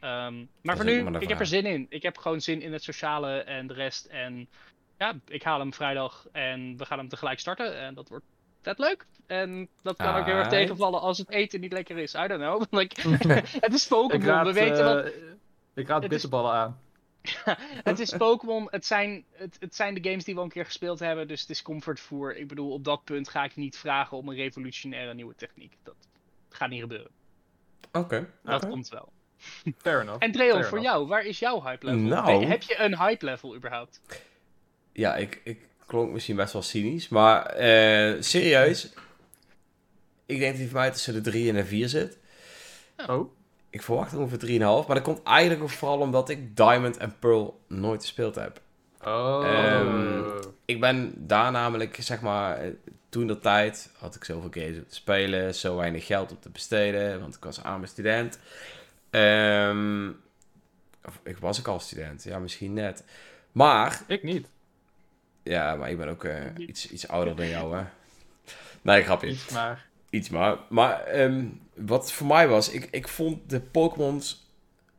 Ehm, 0.00 0.44
maar 0.62 0.76
voor 0.76 0.84
nu, 0.84 1.02
maar 1.02 1.22
ik 1.22 1.28
heb 1.28 1.40
er 1.40 1.46
zin 1.46 1.66
in. 1.66 1.86
Ik 1.88 2.02
heb 2.02 2.18
gewoon 2.18 2.40
zin 2.40 2.62
in 2.62 2.72
het 2.72 2.82
sociale 2.82 3.38
en 3.38 3.66
de 3.66 3.74
rest. 3.74 4.04
En 4.04 4.48
ja, 4.98 5.14
ik 5.26 5.42
haal 5.42 5.58
hem 5.58 5.74
vrijdag 5.74 6.26
en 6.32 6.76
we 6.76 6.84
gaan 6.84 6.98
hem 6.98 7.08
tegelijk 7.08 7.38
starten. 7.38 7.78
En 7.78 7.94
dat 7.94 8.08
wordt 8.08 8.24
vet 8.62 8.78
leuk. 8.78 9.06
En 9.26 9.68
dat 9.82 9.96
kan 9.96 10.14
ook 10.14 10.26
heel 10.26 10.34
erg 10.34 10.48
tegenvallen 10.48 11.00
als 11.00 11.18
het 11.18 11.30
eten 11.30 11.60
niet 11.60 11.72
lekker 11.72 11.98
is. 11.98 12.14
I 12.14 12.26
don't 12.26 12.40
know. 12.40 12.62
Like, 12.80 13.08
het 13.66 13.74
is 13.74 13.86
Pokémon. 13.86 14.44
We 14.44 14.52
weten 14.52 14.84
wat, 14.84 15.04
eh, 15.04 15.12
ik 15.76 15.86
raad 15.88 16.02
Het 16.02 16.12
is- 16.12 16.20
bitterballen 16.20 16.52
aan. 16.52 16.80
het 17.90 17.98
is 17.98 18.16
Pokémon. 18.16 18.68
Het 18.70 18.86
zijn, 18.86 19.24
het, 19.32 19.56
het 19.60 19.74
zijn 19.74 19.94
de 19.94 20.08
games 20.08 20.24
die 20.24 20.34
we 20.34 20.40
al 20.40 20.46
een 20.46 20.52
keer 20.52 20.64
gespeeld 20.64 20.98
hebben. 20.98 21.28
Dus 21.28 21.40
het 21.40 21.50
is 21.50 21.62
comfortvoer. 21.62 22.36
Ik 22.36 22.48
bedoel, 22.48 22.72
op 22.72 22.84
dat 22.84 23.04
punt 23.04 23.28
ga 23.28 23.44
ik 23.44 23.56
niet 23.56 23.76
vragen 23.78 24.16
om 24.16 24.28
een 24.28 24.34
revolutionaire 24.36 25.14
nieuwe 25.14 25.34
techniek. 25.34 25.72
Dat 25.82 25.94
gaat 26.48 26.68
niet 26.68 26.80
gebeuren. 26.80 27.10
Oké. 27.92 28.28
Dat 28.42 28.68
komt 28.68 28.88
wel. 28.88 29.12
Fair 29.78 30.00
enough. 30.00 30.22
En 30.22 30.32
Dreon, 30.32 30.64
voor 30.64 30.78
enough. 30.78 30.82
jou, 30.94 31.06
waar 31.06 31.24
is 31.24 31.38
jouw 31.38 31.62
hype 31.62 31.86
level? 31.86 32.00
Nou. 32.00 32.44
Heb 32.44 32.62
je 32.62 32.78
een 32.78 32.98
hype 32.98 33.24
level 33.24 33.56
überhaupt? 33.56 34.00
Ja, 34.92 35.16
ik, 35.16 35.40
ik 35.44 35.58
klonk 35.86 36.12
misschien 36.12 36.36
best 36.36 36.52
wel 36.52 36.62
cynisch, 36.62 37.08
maar 37.08 37.46
eh, 37.46 38.22
serieus. 38.22 38.84
Ik 40.26 40.38
denk 40.38 40.50
dat 40.50 40.60
hij 40.60 40.66
voor 40.70 40.78
mij 40.80 40.90
tussen 40.90 41.14
de 41.14 41.20
3 41.20 41.48
en 41.48 41.54
de 41.54 41.64
4 41.64 41.88
zit. 41.88 42.18
Oh, 43.06 43.30
Ik 43.70 43.82
verwacht 43.82 44.14
ongeveer 44.14 44.48
3,5, 44.48 44.58
maar 44.86 44.96
dat 44.96 45.02
komt 45.02 45.22
eigenlijk 45.22 45.62
ook 45.62 45.70
vooral 45.70 45.98
omdat 45.98 46.28
ik 46.28 46.56
Diamond 46.56 46.96
en 46.96 47.18
Pearl 47.18 47.60
nooit 47.66 48.00
gespeeld 48.02 48.34
heb. 48.34 48.60
oh. 49.04 49.42
Ehm, 49.44 50.22
Ik 50.64 50.80
ben 50.80 51.12
daar 51.26 51.50
namelijk, 51.52 51.96
zeg 52.00 52.20
maar, 52.20 52.56
eh, 52.58 52.70
toen 53.08 53.26
dat 53.26 53.42
tijd 53.42 53.90
had 53.98 54.14
ik 54.14 54.24
zoveel 54.24 54.50
games 54.62 54.78
op 54.78 54.88
te 54.88 54.94
spelen, 54.94 55.54
zo 55.54 55.76
weinig 55.76 56.06
geld 56.06 56.32
op 56.32 56.42
te 56.42 56.50
besteden, 56.50 57.20
want 57.20 57.34
ik 57.34 57.44
was 57.44 57.62
arme 57.62 57.86
student. 57.86 58.38
Ehm, 59.10 60.08
of 61.04 61.20
ik 61.22 61.38
was 61.38 61.58
ook 61.58 61.68
al 61.68 61.80
student, 61.80 62.22
ja, 62.24 62.38
misschien 62.38 62.72
net. 62.72 63.04
Maar, 63.52 64.02
ik 64.06 64.22
niet. 64.22 64.46
ja, 65.42 65.74
maar 65.76 65.90
ik 65.90 65.96
ben 65.98 66.08
ook 66.08 66.24
eh, 66.24 66.40
iets, 66.56 66.90
iets 66.90 67.08
ouder 67.08 67.36
dan 67.36 67.48
jou, 67.48 67.76
hè. 67.76 67.84
Nee, 68.82 69.02
grapje. 69.02 69.28
Iets, 69.28 69.48
maar... 69.52 69.86
Iets 70.10 70.28
maar. 70.28 70.56
Maar 70.68 71.00
ehm, 71.04 71.44
wat 71.76 72.12
voor 72.12 72.26
mij 72.26 72.48
was, 72.48 72.70
ik, 72.70 72.88
ik 72.90 73.08
vond 73.08 73.50
de 73.50 73.60
Pokémons 73.60 74.50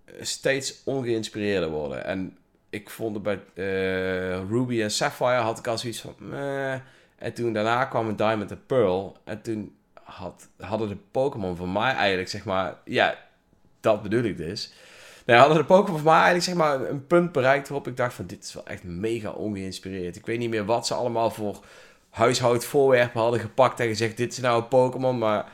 eh, 0.06 0.14
steeds 0.20 0.82
ongeïnspireerder 0.84 1.70
worden. 1.70 2.06
En 2.06 2.38
ik 2.70 2.90
vond 2.90 3.24
bij 3.24 3.40
eh, 3.54 4.50
Ruby 4.50 4.82
en 4.82 4.92
Sapphire 4.92 5.42
had 5.42 5.60
ik 5.60 5.68
al 5.68 5.78
zoiets 5.78 6.02
van... 6.02 6.16
meh. 6.18 6.80
En 7.16 7.34
toen 7.34 7.54
daarna 7.54 7.86
kwamen 7.86 8.16
Diamond 8.16 8.52
en 8.52 8.66
Pearl. 8.66 9.18
En 9.24 9.42
toen 9.42 9.76
had, 10.04 10.48
hadden 10.60 10.90
de 10.90 10.98
Pokémon 11.12 11.56
voor 11.56 11.70
mij 11.70 11.94
eigenlijk, 11.94 12.30
zeg 12.30 12.46
maar... 12.46 12.76
Ja, 12.86 13.18
dat 13.80 14.02
bedoel 14.02 14.24
ik 14.24 14.38
dus. 14.38 14.74
Nou, 15.26 15.40
hadden 15.40 15.58
de 15.58 15.64
Pokémon 15.64 16.00
voor 16.00 16.12
mij 16.12 16.22
eigenlijk, 16.22 16.46
zeg 16.46 16.56
maar, 16.56 16.90
een 16.90 17.08
punt 17.08 17.32
bereikt 17.32 17.68
waarop 17.68 17.88
ik 17.88 17.98
dacht 17.98 18.14
van... 18.14 18.28
Dit 18.28 18.44
is 18.44 18.54
wel 18.54 18.66
echt 18.66 18.84
mega 18.84 19.30
ongeïnspireerd. 19.30 20.16
Ik 20.16 20.26
weet 20.26 20.40
niet 20.40 20.50
meer 20.50 20.66
wat 20.66 20.88
ze 20.88 20.94
allemaal 20.94 21.30
voor 21.30 21.60
huishoudvoorwerpen 22.10 23.22
hadden 23.22 23.40
gepakt 23.40 23.80
en 23.80 23.88
gezegd: 23.88 24.18
Dit 24.18 24.32
is 24.32 24.40
nou 24.40 24.62
een 24.62 24.68
Pokémon, 24.68 25.18
maar 25.18 25.52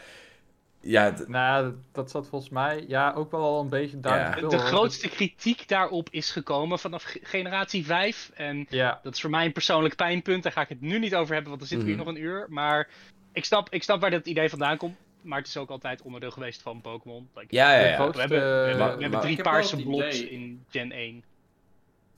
ja, 0.83 1.13
Nou, 1.27 1.73
dat 1.91 2.11
zat 2.11 2.27
volgens 2.27 2.51
mij 2.51 2.85
ja, 2.87 3.11
ook 3.13 3.31
wel 3.31 3.41
al 3.43 3.61
een 3.61 3.69
beetje 3.69 3.99
daar. 3.99 4.41
Ja. 4.41 4.47
De, 4.47 4.57
grootste 4.57 5.09
kritiek 5.09 5.67
daarop 5.67 6.07
is 6.11 6.31
gekomen 6.31 6.79
vanaf 6.79 7.03
ge- 7.03 7.19
generatie 7.23 7.85
5. 7.85 8.31
En 8.33 8.65
Ja, 8.69 8.99
dat 9.03 9.13
is 9.13 9.21
voor 9.21 9.29
mij 9.29 9.45
een 9.45 9.51
persoonlijk 9.51 9.95
pijnpunt. 9.95 10.43
Daar 10.43 10.51
ga 10.51 10.61
ik 10.61 10.69
het 10.69 10.81
nu 10.81 10.99
niet 10.99 11.15
over 11.15 11.33
hebben, 11.33 11.47
want 11.49 11.59
dan 11.59 11.69
zitten 11.69 11.87
we 11.87 11.93
hier 11.93 12.03
Mhm. 12.03 12.09
nog 12.11 12.17
een 12.17 12.29
uur. 12.29 12.45
Maar 12.49 12.89
ik 13.31 13.45
snap, 13.45 13.69
ik 13.69 13.83
snap 13.83 14.01
waar 14.01 14.11
dat 14.11 14.25
idee 14.25 14.49
vandaan 14.49 14.77
komt. 14.77 14.95
Maar 15.21 15.37
het 15.37 15.47
is 15.47 15.57
ook 15.57 15.69
altijd 15.69 16.01
onderdeel 16.01 16.31
geweest 16.31 16.61
van 16.61 16.81
Pokémon. 16.81 17.29
Like, 17.35 17.55
ja, 17.55 17.75
ja, 17.79 17.87
ja. 17.87 17.95
grootste- 17.95 18.27
We 18.27 18.33
hebben, 18.35 18.63
we 18.63 18.83
hebben, 19.01 19.09
we 19.11 19.25
drie 19.25 19.41
paarse 19.41 19.83
blobs 19.83 20.19
idee- 20.19 20.29
in 20.29 20.65
Gen 20.69 20.91
1. 20.91 21.23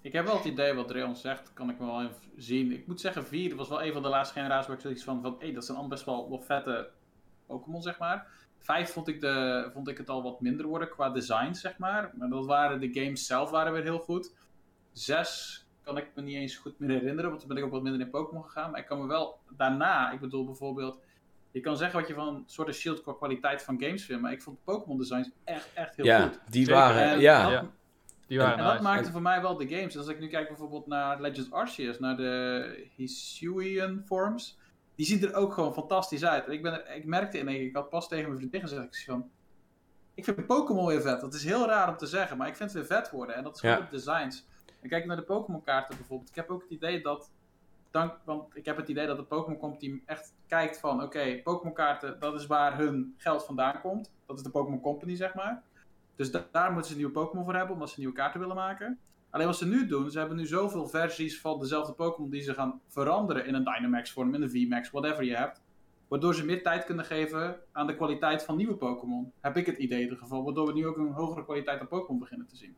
Ik 0.02 0.14
heb 0.14 0.26
wel 0.26 0.36
het 0.36 0.46
idee 0.46 0.74
wat 0.74 0.88
Dreon 0.88 1.16
zegt, 1.16 1.52
kan 1.54 1.70
ik 1.70 1.78
wel 1.78 2.02
even 2.02 2.16
zien. 2.38 2.72
Ik 2.72 2.88
moet 2.88 3.02
zeggen, 3.02 3.26
4 3.26 3.56
was 3.56 3.70
wel 3.70 3.84
een 3.84 3.94
van 3.94 4.02
de 4.02 4.08
laatste 4.10 4.34
generaties 4.40 4.68
waar 4.68 4.76
ik 4.76 4.82
zoiets 4.82 5.04
van, 5.04 5.22
van 5.22 5.36
hey, 5.40 5.54
dat 5.54 5.66
zijn 5.66 5.78
allemaal 5.78 5.96
best 5.96 6.06
wel, 6.06 6.30
wel 6.30 6.42
vette 6.42 6.90
Pokémon, 7.48 7.82
zeg 7.82 7.98
maar. 7.98 8.28
5 8.66 8.92
vond 8.92 9.08
ik, 9.08 9.22
de, 9.22 9.70
vond 9.74 9.88
ik 9.88 9.98
het 9.98 10.10
al 10.10 10.24
wat 10.24 10.42
minder 10.42 10.66
worden 10.66 10.90
qua 10.90 11.10
design, 11.10 11.54
zeg 11.54 11.78
maar. 11.78 12.12
Maar 12.14 12.30
dat 12.30 12.46
waren 12.46 12.80
de 12.80 12.90
games 12.94 13.26
zelf 13.26 13.50
waren 13.50 13.74
weer 13.74 13.84
heel 13.84 14.00
goed. 14.00 14.34
6 14.92 15.66
kan 15.84 15.98
ik 15.98 16.08
me 16.16 16.22
niet 16.22 16.36
eens 16.36 16.56
goed 16.56 16.80
meer 16.80 16.90
herinneren, 16.90 17.30
want 17.30 17.40
toen 17.40 17.50
ben 17.50 17.58
ik 17.58 17.64
ook 17.64 17.72
wat 17.72 17.82
minder 17.84 18.02
in 18.02 18.10
Pokémon 18.10 18.44
gegaan. 18.44 18.72
Maar 18.72 18.80
ik 18.80 18.86
kan 18.86 19.00
me 19.02 19.08
wel 19.08 19.40
daarna, 19.50 20.12
ik 20.12 20.20
bedoel 20.20 20.46
bijvoorbeeld, 20.46 21.00
je 21.52 21.60
kan 21.60 21.78
zeggen 21.78 22.00
wat 22.00 22.08
je 22.08 22.14
van 22.14 22.46
and 22.58 22.76
Shield 22.76 23.02
qua 23.02 23.14
kwaliteit 23.14 23.64
van 23.64 23.82
games 23.82 24.06
vindt, 24.06 24.22
maar 24.22 24.32
ik 24.32 24.42
vond 24.42 24.64
Pokémon 24.64 24.98
designs 24.98 25.30
echt, 25.44 25.70
echt 25.74 25.96
heel 25.96 26.06
ja, 26.06 26.22
goed. 26.22 26.40
die 26.50 26.66
Zeker. 26.66 26.80
waren, 26.82 27.02
En 27.10 27.20
ja. 27.20 27.44
dat- 27.44 27.52
Ja. 27.52 27.70
Die 28.28 28.38
waren 28.40 28.58
En 28.58 28.64
dat 28.64 28.72
nice. 28.74 28.84
maakte 28.84 29.12
voor 29.12 29.22
mij 29.22 29.42
wel 29.42 29.58
de 29.58 29.68
games. 29.68 29.98
Als 29.98 30.08
ik 30.08 30.20
nu 30.20 30.28
kijk 30.28 30.48
bijvoorbeeld 30.48 30.88
naar 30.88 31.22
Legends 31.22 31.52
Arceus, 31.52 32.00
naar 32.00 32.18
de 32.18 32.88
Hisuian 32.96 34.02
forms, 34.06 34.58
die 34.96 35.06
zien 35.06 35.22
er 35.24 35.34
ook 35.36 35.54
gewoon 35.54 35.74
fantastisch 35.74 36.26
uit. 36.26 36.46
En 36.46 36.52
ik, 36.52 36.62
ben 36.62 36.74
er, 36.86 36.96
ik 36.96 37.06
merkte 37.06 37.38
in 37.38 37.48
één 37.48 37.58
keer, 37.58 37.68
ik 37.68 37.76
had 37.76 37.90
pas 37.90 38.08
tegen 38.08 38.26
mijn 38.26 38.38
vriendin 38.38 38.62
gezegd, 38.62 38.84
ik 38.84 39.04
van, 39.06 39.30
ik 40.14 40.24
vind 40.24 40.46
Pokémon 40.46 40.86
weer 40.88 41.02
vet. 41.02 41.22
Dat 41.22 41.34
is 41.34 41.44
heel 41.44 41.68
raar 41.68 41.90
om 41.90 41.98
te 41.98 42.06
zeggen, 42.08 42.38
maar 42.38 42.48
ik 42.48 42.56
vind 42.56 42.74
het 42.74 42.88
weer 42.88 42.98
vet 42.98 43.12
worden. 43.12 43.36
En 43.36 43.44
dat 43.44 43.54
is 43.56 43.60
gewoon 43.60 43.76
Ja. 43.76 43.82
de 43.82 43.90
designs. 43.92 44.48
En 44.82 44.90
kijk 44.90 45.06
naar 45.06 45.16
de 45.16 45.24
Pokémon 45.24 45.62
kaarten 45.64 45.98
bijvoorbeeld. 45.98 46.30
Ik 46.30 46.36
heb 46.36 46.50
ook 46.50 46.62
het 46.62 46.72
idee 46.72 47.02
dat, 47.02 47.32
dank, 47.92 48.18
want 48.24 48.56
ik 48.56 48.66
heb 48.66 48.78
het 48.78 48.88
idee 48.88 49.08
dat 49.08 49.18
de 49.18 49.24
Pokémon 49.24 49.60
Company 49.60 50.02
echt 50.06 50.34
kijkt 50.48 50.80
van, 50.80 51.04
oké, 51.04 51.42
Pokémon 51.44 51.74
kaarten, 51.74 52.20
dat 52.20 52.34
is 52.40 52.46
waar 52.46 52.78
hun 52.78 53.14
geld 53.18 53.46
vandaan 53.46 53.82
komt. 53.82 54.14
Dat 54.26 54.38
is 54.38 54.44
de 54.44 54.50
Pokémon 54.50 54.82
Company, 54.82 55.16
zeg 55.16 55.34
maar. 55.34 55.64
Dus 56.16 56.32
da- 56.32 56.48
daar 56.52 56.72
moeten 56.72 56.92
ze 56.92 56.98
nieuwe 56.98 57.12
Pokémon 57.12 57.44
voor 57.46 57.56
hebben, 57.56 57.74
omdat 57.74 57.90
ze 57.90 58.00
nieuwe 58.00 58.14
kaarten 58.16 58.40
willen 58.40 58.56
maken. 58.56 59.00
Alleen 59.36 59.48
wat 59.48 59.58
ze 59.58 59.68
nu 59.68 59.88
doen, 59.88 60.12
ze 60.12 60.20
hebben 60.20 60.38
nu 60.38 60.46
zoveel 60.46 60.88
versies 60.88 61.42
van 61.42 61.60
dezelfde 61.60 61.94
Pokémon 61.94 62.30
die 62.30 62.42
ze 62.42 62.54
gaan 62.54 62.82
veranderen 62.88 63.46
in 63.46 63.54
een 63.54 63.64
Dynamax 63.64 64.12
vorm, 64.12 64.34
in 64.34 64.42
een 64.42 64.50
VMAX, 64.50 64.92
whatever 64.92 65.24
je 65.24 65.36
hebt. 65.36 65.62
Waardoor 66.08 66.36
ze 66.36 66.46
meer 66.46 66.64
tijd 66.64 66.86
kunnen 66.86 67.06
geven 67.06 67.56
aan 67.72 67.88
de 67.88 67.96
kwaliteit 67.96 68.44
van 68.44 68.56
nieuwe 68.58 68.76
Pokémon. 68.76 69.32
Heb 69.42 69.58
ik 69.58 69.66
het 69.66 69.78
idee 69.78 69.98
in 69.98 70.04
ieder 70.04 70.18
geval. 70.18 70.44
Waardoor 70.44 70.68
we 70.68 70.74
nu 70.74 70.88
ook 70.88 70.98
een 70.98 71.12
hogere 71.12 71.44
kwaliteit 71.44 71.80
aan 71.80 71.88
Pokémon 71.88 72.20
beginnen 72.20 72.48
te 72.48 72.56
zien. 72.56 72.76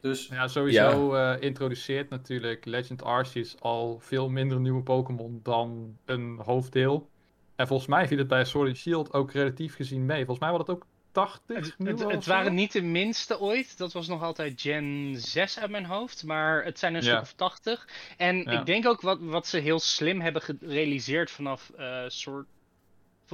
Dus 0.00 0.26
Ja, 0.26 0.48
sowieso 0.48 1.14
eh, 1.14 1.42
introduceert 1.42 2.10
natuurlijk 2.10 2.64
Legend 2.64 3.02
Arceus 3.02 3.60
al 3.60 3.98
veel 4.00 4.28
minder 4.28 4.60
nieuwe 4.60 4.82
Pokémon 4.82 5.40
dan 5.42 5.96
een 6.04 6.40
hoofddeel. 6.44 7.08
En 7.56 7.66
volgens 7.66 7.88
mij 7.88 8.08
viel 8.08 8.18
het 8.18 8.28
bij 8.28 8.44
Sword 8.44 8.68
and 8.68 8.76
Shield 8.76 9.12
ook 9.12 9.32
relatief 9.32 9.74
gezien 9.74 10.06
mee. 10.06 10.24
Volgens 10.24 10.40
mij 10.40 10.50
was 10.50 10.60
het 10.60 10.70
ook 10.70 10.86
80 11.12 11.74
Het, 11.78 12.00
het, 12.04 12.26
waren 12.26 12.54
niet 12.54 12.72
de 12.72 12.82
minste 12.82 13.40
ooit. 13.40 13.78
Dat 13.78 13.92
was 13.92 14.08
nog 14.08 14.22
altijd 14.22 14.60
Gen 14.60 15.14
6 15.18 15.58
uit 15.58 15.70
mijn 15.70 15.84
hoofd. 15.84 16.24
Maar 16.24 16.64
het 16.64 16.78
zijn 16.78 16.94
een 16.94 17.02
Ja. 17.02 17.08
stuk 17.08 17.20
of 17.20 17.32
80. 17.32 17.88
En 18.16 18.36
Ja. 18.36 18.50
ik 18.60 18.66
denk 18.66 18.86
ook 18.86 19.00
wat, 19.00 19.18
wat 19.20 19.46
ze 19.46 19.58
heel 19.58 19.78
slim 19.80 20.20
hebben 20.20 20.42
gerealiseerd 20.42 21.30
vanaf 21.30 21.70
eh 21.76 22.04
soort. 22.06 22.46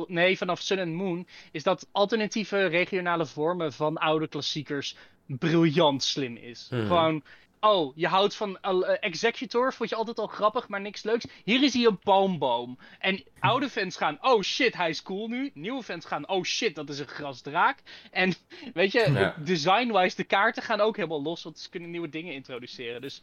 Nee, 0.06 0.36
vanaf 0.38 0.60
Sun 0.60 0.78
and 0.78 0.92
Moon. 0.92 1.26
Is 1.52 1.62
dat 1.62 1.88
alternatieve 1.92 2.66
regionale 2.66 3.26
vormen 3.26 3.72
van 3.72 3.96
oude 3.96 4.28
klassiekers 4.28 4.96
briljant 5.26 6.02
slim 6.02 6.36
is. 6.36 6.68
Mhm. 6.70 6.86
Gewoon. 6.86 7.22
Oh, 7.64 7.92
je 7.96 8.06
houdt 8.06 8.36
van 8.36 8.58
eh, 8.60 8.96
Executor, 9.00 9.72
vond 9.72 9.90
je 9.90 9.96
altijd 9.96 10.18
al 10.18 10.26
grappig, 10.26 10.68
maar 10.68 10.80
niks 10.80 11.02
leuks. 11.02 11.26
Hier 11.44 11.62
is 11.62 11.74
hij 11.74 11.84
een 11.84 11.98
palmboom. 11.98 12.78
En 12.98 13.22
oude 13.38 13.68
fans 13.68 13.96
gaan, 13.96 14.18
oh 14.20 14.42
shit, 14.42 14.76
hij 14.76 14.88
is 14.88 15.02
cool 15.02 15.28
nu. 15.28 15.50
Nieuwe 15.54 15.82
fans 15.82 16.04
gaan, 16.04 16.28
oh 16.28 16.42
shit, 16.44 16.74
dat 16.74 16.88
is 16.88 16.98
een 16.98 17.06
grasdraak. 17.06 17.78
En 18.10 18.34
weet 18.74 18.92
je, 18.92 19.10
Ja. 19.12 19.34
design-wise, 19.38 20.16
de 20.16 20.24
kaarten 20.24 20.62
gaan 20.62 20.80
ook 20.80 20.96
helemaal 20.96 21.22
los, 21.22 21.42
want 21.42 21.58
ze 21.58 21.70
kunnen 21.70 21.90
nieuwe 21.90 22.08
dingen 22.08 22.34
introduceren. 22.34 23.00
Dus 23.00 23.22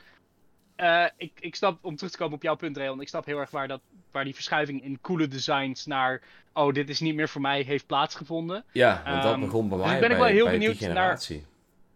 eh, 0.76 1.06
ik, 1.18 1.32
ik 1.40 1.56
snap, 1.56 1.78
om 1.86 1.96
terug 1.96 2.12
te 2.12 2.18
komen 2.18 2.36
op 2.36 2.44
jouw 2.44 2.56
punt, 2.56 2.78
Rayon, 2.78 3.02
ik 3.02 3.08
snap 3.08 3.26
heel 3.26 3.40
erg 3.40 3.50
waar, 3.50 3.68
dat, 3.68 3.82
waar 4.12 4.24
die 4.24 4.36
verschuiving 4.36 4.84
in 4.84 5.02
coole 5.02 5.28
designs 5.28 5.86
naar, 5.86 6.22
oh, 6.54 6.74
dit 6.74 6.90
is 6.90 7.00
niet 7.00 7.16
meer 7.16 7.30
voor 7.30 7.42
mij, 7.42 7.62
heeft 7.62 7.86
plaatsgevonden. 7.86 8.64
Ja, 8.72 9.02
want 9.06 9.22
dat 9.24 9.32
Ehm, 9.32 9.42
begon 9.42 9.70
bij 9.70 9.78
dus 9.78 9.88
mij 9.88 10.00
ben 10.00 10.12
ik 10.12 10.18
bij, 10.18 10.26
wel 10.26 10.36
heel 10.36 10.50
benieuwd 10.60 10.80
naar-. 10.80 11.20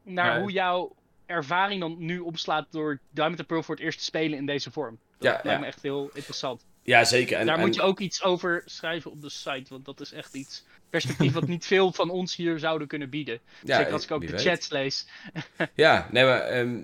Naar 0.04 0.36
Ja. 0.36 0.40
hoe 0.42 0.52
jouw 0.52 0.96
ervaring 1.26 1.80
dan 1.82 1.96
nu 2.00 2.20
omslaat 2.20 2.68
door 2.72 3.00
Diamond 3.12 3.40
and 3.40 3.48
Pearl 3.48 3.64
voor 3.64 3.76
het 3.76 3.84
eerst 3.84 3.98
te 3.98 4.04
spelen 4.04 4.38
in 4.38 4.46
deze 4.46 4.72
vorm. 4.72 4.98
Dat 5.18 5.34
Ja, 5.34 5.40
lijkt 5.44 5.60
me 5.62 5.66
echt 5.68 5.82
heel 5.82 6.10
interessant. 6.14 6.66
Ja, 6.82 7.04
zeker. 7.04 7.38
En, 7.38 7.46
Daar 7.46 7.56
en- 7.56 7.62
moet 7.62 7.76
je 7.76 7.82
ook 7.82 8.00
iets 8.00 8.24
over 8.24 8.62
schrijven 8.66 9.12
op 9.12 9.22
de 9.22 9.30
site, 9.30 9.66
want 9.70 9.86
dat 9.86 10.00
is 10.02 10.12
echt 10.12 10.34
iets 10.34 10.64
perspectief 10.90 11.34
wat 11.34 11.48
niet 11.48 11.66
veel 11.66 11.92
van 11.92 12.10
ons 12.10 12.36
hier 12.36 12.60
zouden 12.60 12.88
kunnen 12.88 13.10
bieden. 13.10 13.40
ja, 13.64 13.76
Zeker 13.78 13.94
als 13.94 14.04
ik 14.04 14.12
ook 14.12 14.22
de 14.22 14.32
weet. 14.32 14.42
chats 14.42 14.70
lees. 14.70 15.08
Ja, 15.74 16.08
nee, 16.12 16.24
maar 16.26 16.42
ehm, 16.42 16.82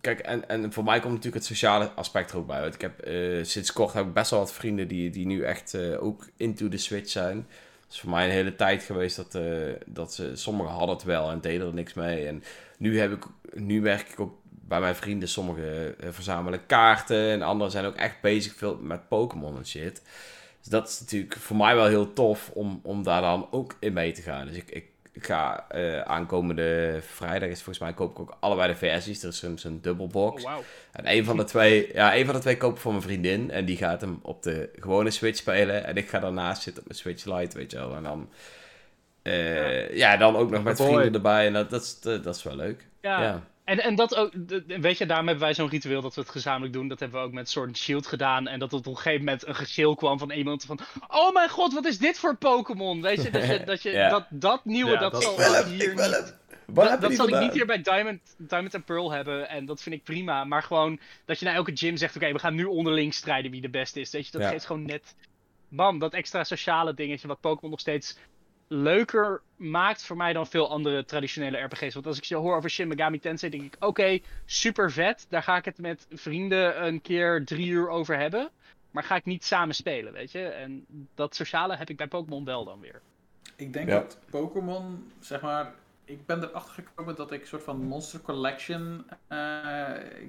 kijk, 0.00 0.18
en, 0.20 0.48
en 0.48 0.72
voor 0.72 0.84
mij 0.84 1.00
komt 1.00 1.12
natuurlijk 1.12 1.42
het 1.42 1.44
sociale 1.52 1.90
aspect 1.90 2.30
er 2.30 2.36
ook 2.36 2.46
bij. 2.46 2.60
Want 2.60 2.74
ik 2.74 2.80
heb 2.80 3.00
eh, 3.00 3.44
sinds 3.44 3.72
kort 3.72 3.92
heb 3.92 4.06
ik 4.06 4.12
best 4.12 4.30
wel 4.30 4.40
wat 4.40 4.52
vrienden 4.52 4.88
die, 4.88 5.10
die 5.10 5.26
nu 5.26 5.42
echt 5.42 5.74
eh, 5.74 6.02
ook 6.02 6.28
into 6.36 6.68
the 6.68 6.76
Switch 6.76 7.10
zijn. 7.10 7.36
Het 7.84 7.92
is 7.92 8.00
voor 8.00 8.10
mij 8.10 8.24
een 8.24 8.30
hele 8.30 8.54
tijd 8.56 8.82
geweest 8.82 9.16
dat, 9.16 9.34
eh, 9.34 9.72
dat 9.86 10.14
ze, 10.14 10.36
sommigen 10.36 10.72
hadden 10.72 10.94
het 10.96 11.04
wel 11.04 11.30
en 11.30 11.40
deden 11.40 11.66
er 11.66 11.74
niks 11.74 11.94
mee. 11.94 12.26
En 12.26 12.42
nu, 12.78 13.00
heb 13.00 13.12
ik, 13.12 13.24
nu 13.52 13.80
werk 13.80 14.08
ik 14.08 14.20
ook 14.20 14.34
bij 14.66 14.80
mijn 14.80 14.94
vrienden, 14.94 15.28
sommigen 15.28 15.98
eh, 15.98 16.08
verzamelen 16.10 16.66
kaarten 16.66 17.30
en 17.30 17.42
anderen 17.42 17.72
zijn 17.72 17.84
ook 17.84 17.96
echt 17.96 18.20
bezig 18.20 18.54
veel 18.54 18.78
met 18.82 19.08
Pokémon 19.08 19.56
en 19.56 19.66
shit. 19.66 20.02
Dus 20.60 20.68
dat 20.68 20.88
is 20.88 21.00
natuurlijk 21.00 21.36
voor 21.36 21.56
mij 21.56 21.74
wel 21.74 21.86
heel 21.86 22.12
tof 22.12 22.50
om, 22.54 22.80
om 22.82 23.02
daar 23.02 23.20
dan 23.20 23.48
ook 23.50 23.76
in 23.80 23.92
mee 23.92 24.12
te 24.12 24.22
gaan. 24.22 24.46
Dus 24.46 24.56
ik, 24.56 24.70
ik, 24.70 24.84
ik 25.12 25.26
ga 25.26 25.66
eh, 25.68 26.00
aankomende 26.00 26.98
vrijdag 27.02 27.48
is 27.48 27.56
volgens 27.56 27.78
mij 27.78 27.94
koop 27.94 28.10
ik 28.10 28.18
ook 28.18 28.36
allebei 28.40 28.72
de 28.72 28.78
versies. 28.78 29.22
Er 29.22 29.28
is 29.28 29.38
soms 29.38 29.64
een 29.64 29.82
dubbelbox. 29.82 30.44
Oh. 30.44 30.56
En 30.92 31.10
een 31.10 31.24
van 31.24 31.36
de 31.36 31.44
twee, 31.44 31.90
ja, 31.92 32.16
een 32.16 32.24
van 32.24 32.34
de 32.34 32.40
twee 32.40 32.56
koop 32.56 32.74
ik 32.74 32.80
voor 32.80 32.92
mijn 32.92 33.04
vriendin. 33.04 33.50
En 33.50 33.64
die 33.64 33.76
gaat 33.76 34.00
hem 34.00 34.18
op 34.22 34.42
de 34.42 34.70
gewone 34.78 35.10
Switch 35.10 35.38
spelen. 35.38 35.84
En 35.84 35.96
ik 35.96 36.08
ga 36.08 36.18
daarnaast 36.18 36.62
zitten 36.62 36.82
op 36.82 36.88
mijn 36.88 37.00
Switch 37.00 37.24
Lite, 37.24 37.58
weet 37.58 37.70
je 37.70 37.76
wel. 37.76 37.96
En 37.96 38.02
dan, 38.02 38.28
eh, 39.24 39.96
ja. 39.96 40.16
dan 40.16 40.36
ook 40.36 40.50
nog 40.50 40.62
met 40.62 40.76
vrienden 40.80 41.14
erbij. 41.14 41.46
En 41.46 41.52
dat, 41.52 41.70
dat, 41.70 41.82
is, 41.82 42.00
dat, 42.00 42.24
dat 42.24 42.36
is 42.36 42.42
wel 42.42 42.56
leuk. 42.56 42.86
Ja. 43.00 43.22
Ja. 43.22 43.42
En, 43.64 43.80
en 43.82 43.94
dat 43.94 44.16
ook, 44.16 44.32
weet 44.66 44.98
je, 44.98 45.06
daarom 45.06 45.26
hebben 45.26 45.44
wij 45.44 45.54
zo'n 45.54 45.68
ritueel 45.68 46.00
dat 46.02 46.14
we 46.14 46.20
het 46.20 46.30
gezamenlijk 46.30 46.72
doen. 46.72 46.88
Dat 46.88 47.00
hebben 47.00 47.20
we 47.20 47.26
ook 47.26 47.32
met 47.32 47.48
Sword 47.50 47.66
and 47.66 47.78
Shield 47.78 48.06
gedaan. 48.06 48.46
En 48.48 48.58
dat 48.58 48.72
er 48.72 48.78
op 48.78 48.86
een 48.86 48.96
gegeven 48.96 49.18
moment 49.24 49.46
een 49.46 49.54
geschil 49.54 49.94
kwam 49.94 50.18
van 50.18 50.30
iemand 50.30 50.64
van... 50.64 50.78
Oh 51.08 51.32
mijn 51.32 51.48
god, 51.48 51.72
wat 51.74 51.84
is 51.84 51.98
dit 51.98 52.18
voor 52.18 52.36
Pokémon? 52.36 53.02
Weet 53.02 53.22
je, 53.22 53.30
dat, 53.30 53.46
je, 53.46 53.62
dat, 53.64 53.82
je 53.82 53.90
Ja. 53.90 54.08
dat, 54.08 54.26
dat 54.30 54.64
nieuwe, 54.64 54.90
Ja, 54.90 54.98
dat, 54.98 55.12
dat- 55.12 55.22
zal 55.22 55.56
Ik 55.58 55.64
hier 55.64 55.94
niet... 55.94 56.36
Waar 56.66 56.84
Dat, 56.84 56.90
heb 56.90 57.00
je 57.02 57.16
dat 57.16 57.16
zal 57.16 57.28
ik 57.28 57.40
niet 57.44 57.52
hier 57.52 57.66
bij 57.66 57.80
Diamond, 57.82 58.20
Diamond 58.38 58.74
and 58.74 58.84
Pearl 58.84 59.10
hebben. 59.12 59.48
En 59.48 59.64
dat 59.64 59.82
vind 59.82 59.94
ik 59.94 60.02
prima. 60.04 60.44
Maar 60.44 60.62
gewoon 60.62 60.98
dat 61.24 61.38
je 61.38 61.44
naar 61.44 61.54
elke 61.54 61.76
gym 61.76 61.96
zegt: 61.96 62.16
Oké, 62.16 62.32
we 62.32 62.38
gaan 62.38 62.54
nu 62.54 62.64
onderling 62.64 63.14
strijden 63.14 63.50
wie 63.50 63.60
de 63.60 63.68
beste 63.68 64.00
is. 64.00 64.10
Weet 64.10 64.26
je, 64.26 64.32
dat 64.32 64.40
Ja. 64.40 64.48
geeft 64.48 64.66
gewoon 64.66 64.84
net. 64.86 65.14
Bam, 65.68 65.98
dat 65.98 66.12
extra 66.12 66.44
sociale 66.44 66.94
dingetje. 66.94 67.28
Wat 67.28 67.40
Pokémon 67.40 67.70
nog 67.70 67.80
steeds 67.80 68.16
leuker 68.68 69.40
maakt 69.56 70.04
voor 70.04 70.16
mij 70.16 70.32
dan 70.32 70.46
veel 70.46 70.70
andere 70.70 71.04
traditionele 71.04 71.58
RPG's. 71.58 71.94
Want 71.94 72.06
als 72.06 72.16
ik 72.16 72.24
je 72.24 72.34
hoor 72.36 72.56
over 72.56 72.70
Shin 72.70 72.88
Megami 72.88 73.18
Tensei, 73.20 73.50
denk 73.50 73.62
ik: 73.62 73.84
Oké, 73.84 74.18
super 74.44 74.90
vet. 74.92 75.26
Daar 75.28 75.42
ga 75.42 75.56
ik 75.56 75.64
het 75.64 75.78
met 75.78 76.06
vrienden 76.10 76.86
een 76.86 77.00
keer 77.00 77.44
drie 77.44 77.66
uur 77.68 77.88
over 77.88 78.18
hebben. 78.18 78.50
Maar 78.90 79.02
ga 79.02 79.16
ik 79.16 79.24
niet 79.24 79.44
samen 79.44 79.74
spelen, 79.74 80.12
weet 80.12 80.32
je? 80.32 80.42
En 80.46 80.86
dat 81.14 81.34
sociale 81.34 81.76
heb 81.76 81.90
ik 81.90 81.96
bij 81.96 82.06
Pokémon 82.08 82.44
wel 82.44 82.64
dan 82.64 82.80
weer. 82.80 83.00
Ik 83.56 83.72
denk 83.72 83.88
Ja. 83.88 83.94
dat 83.94 84.18
Pokémon, 84.30 85.12
zeg 85.20 85.40
maar, 85.40 85.72
ik 86.04 86.26
ben 86.26 86.42
erachter 86.42 86.74
gekomen 86.74 87.16
dat 87.16 87.32
ik 87.32 87.40
een 87.40 87.46
soort 87.46 87.62
van 87.62 87.82
Monster 87.82 88.20
Collection 88.20 89.04
eh, 89.28 89.38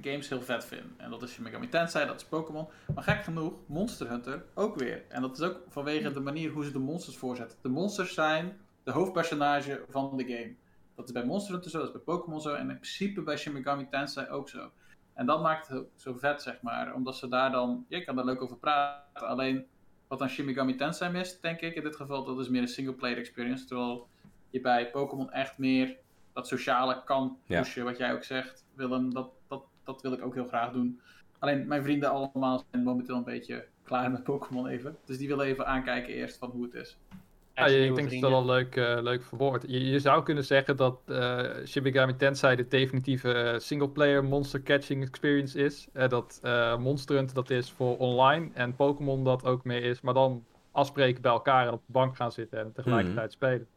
games 0.01 0.30
heel 0.30 0.41
vet 0.41 0.65
vind. 0.65 0.97
En 0.97 1.09
dat 1.09 1.21
is 1.21 1.32
Shin 1.32 1.43
Megami 1.43 1.69
Tensei, 1.69 2.05
dat 2.05 2.15
is 2.15 2.26
Pokémon. 2.28 2.67
Maar 2.93 3.03
gek 3.03 3.23
genoeg, 3.23 3.53
Monster 3.65 4.09
Hunter 4.09 4.45
ook 4.53 4.76
weer. 4.76 5.03
En 5.09 5.21
dat 5.21 5.39
is 5.39 5.45
ook 5.45 5.61
vanwege 5.69 6.11
de 6.11 6.19
manier 6.19 6.51
hoe 6.51 6.63
ze 6.63 6.71
de 6.71 6.80
monsters 6.80 7.17
voorzetten. 7.17 7.57
De 7.61 7.69
monsters 7.69 8.13
zijn 8.13 8.57
de 8.84 8.91
hoofdpersonage 8.91 9.86
van 9.89 10.17
de 10.17 10.23
game. 10.23 10.55
Dat 10.95 11.05
is 11.05 11.11
bij 11.11 11.26
Monster 11.26 11.53
Hunter 11.53 11.71
zo, 11.71 11.78
dat 11.78 11.88
is 11.88 11.93
bij 11.93 12.03
Pokémon 12.15 12.41
zo. 12.41 12.53
En 12.53 12.69
in 12.69 12.80
principe 12.80 13.21
bij 13.21 13.38
Shin 13.38 13.53
Megami 13.53 13.88
Tensei 13.89 14.30
ook 14.30 14.49
zo. 14.49 14.71
En 15.13 15.26
dat 15.26 15.41
maakt 15.41 15.67
het 15.67 15.88
zo 15.95 16.13
vet, 16.13 16.41
zeg 16.41 16.61
maar. 16.61 16.93
Omdat 16.93 17.15
ze 17.15 17.28
daar 17.28 17.51
dan, 17.51 17.86
je 17.88 18.03
kan 18.03 18.15
daar 18.15 18.26
leuk 18.26 18.41
over 18.41 18.57
praten. 18.57 19.28
Alleen 19.28 19.65
wat 20.07 20.21
aan 20.21 20.30
Shin 20.30 20.45
Megami 20.45 20.76
Tensei 20.76 21.11
mist, 21.11 21.41
denk 21.41 21.61
ik 21.61 21.76
in 21.76 21.84
dit 21.84 21.95
geval, 21.95 22.23
dat 22.23 22.39
is 22.39 22.49
meer 22.49 22.61
een 22.61 22.67
single-player 22.67 23.17
experience. 23.17 23.65
Terwijl 23.65 24.07
je 24.56 24.62
bij 24.62 24.89
Pokémon 24.91 25.32
echt 25.32 25.58
meer 25.58 25.95
dat 26.34 26.47
sociale 26.47 27.01
kan 27.06 27.38
Ja. 27.45 27.60
pushen, 27.62 27.84
wat 27.84 27.97
jij 27.97 28.14
ook 28.14 28.24
zegt. 28.24 28.66
Willem, 28.74 29.14
dat, 29.14 29.30
dat, 29.47 29.64
dat 29.84 30.01
wil 30.01 30.14
ik 30.14 30.26
ook 30.26 30.34
heel 30.34 30.47
graag 30.47 30.72
doen. 30.72 30.99
Alleen 31.39 31.68
mijn 31.68 31.84
vrienden 31.84 32.10
allemaal 32.10 32.64
zijn 32.72 32.84
momenteel 32.84 33.16
een 33.16 33.24
beetje 33.24 33.66
klaar 33.84 34.12
met 34.12 34.24
Pokémon 34.24 34.68
even. 34.68 34.97
Dus 35.06 35.18
die 35.18 35.28
willen 35.28 35.45
even 35.45 35.66
aankijken 35.68 36.14
eerst 36.14 36.38
van 36.38 36.49
hoe 36.49 36.64
het 36.64 36.74
is. 36.74 36.97
Ja, 37.53 37.66
je- 37.68 37.86
ik 37.86 37.95
denk 37.95 38.12
dat 38.12 38.22
dat 38.22 38.30
wel 38.32 38.45
leuk, 38.45 38.76
eh, 38.76 38.97
leuk 39.01 39.24
verwoord. 39.24 39.64
Je, 39.68 39.86
je 39.86 39.99
zou 39.99 40.24
kunnen 40.24 40.45
zeggen 40.45 40.78
dat 40.78 40.99
eh 41.06 41.43
Shin 41.66 41.84
Megami 41.84 42.16
Tensei 42.16 42.56
de 42.56 42.68
definitieve 42.68 43.32
eh, 43.34 43.60
single-player 43.60 44.24
monster 44.24 44.62
catching 44.64 45.03
experience 45.03 45.60
is. 45.60 45.88
Eh, 45.93 46.10
dat 46.10 46.39
eh 46.43 46.78
Monster 46.78 47.16
Hunter 47.16 47.36
dat 47.36 47.49
is 47.49 47.72
voor 47.72 47.97
online 47.97 48.49
en 48.53 48.76
Pokémon 48.76 49.24
dat 49.24 49.45
ook 49.45 49.64
meer 49.64 49.84
is. 49.84 50.01
Maar 50.01 50.14
dan 50.14 50.43
afspreken 50.72 51.22
bij 51.22 51.32
elkaar 51.32 51.68
en 51.68 51.74
op 51.74 51.82
de 51.86 51.91
bank 51.91 52.16
gaan 52.16 52.32
zitten 52.32 52.60
en 52.60 52.72
tegelijkertijd 52.74 53.32
spelen. 53.32 53.68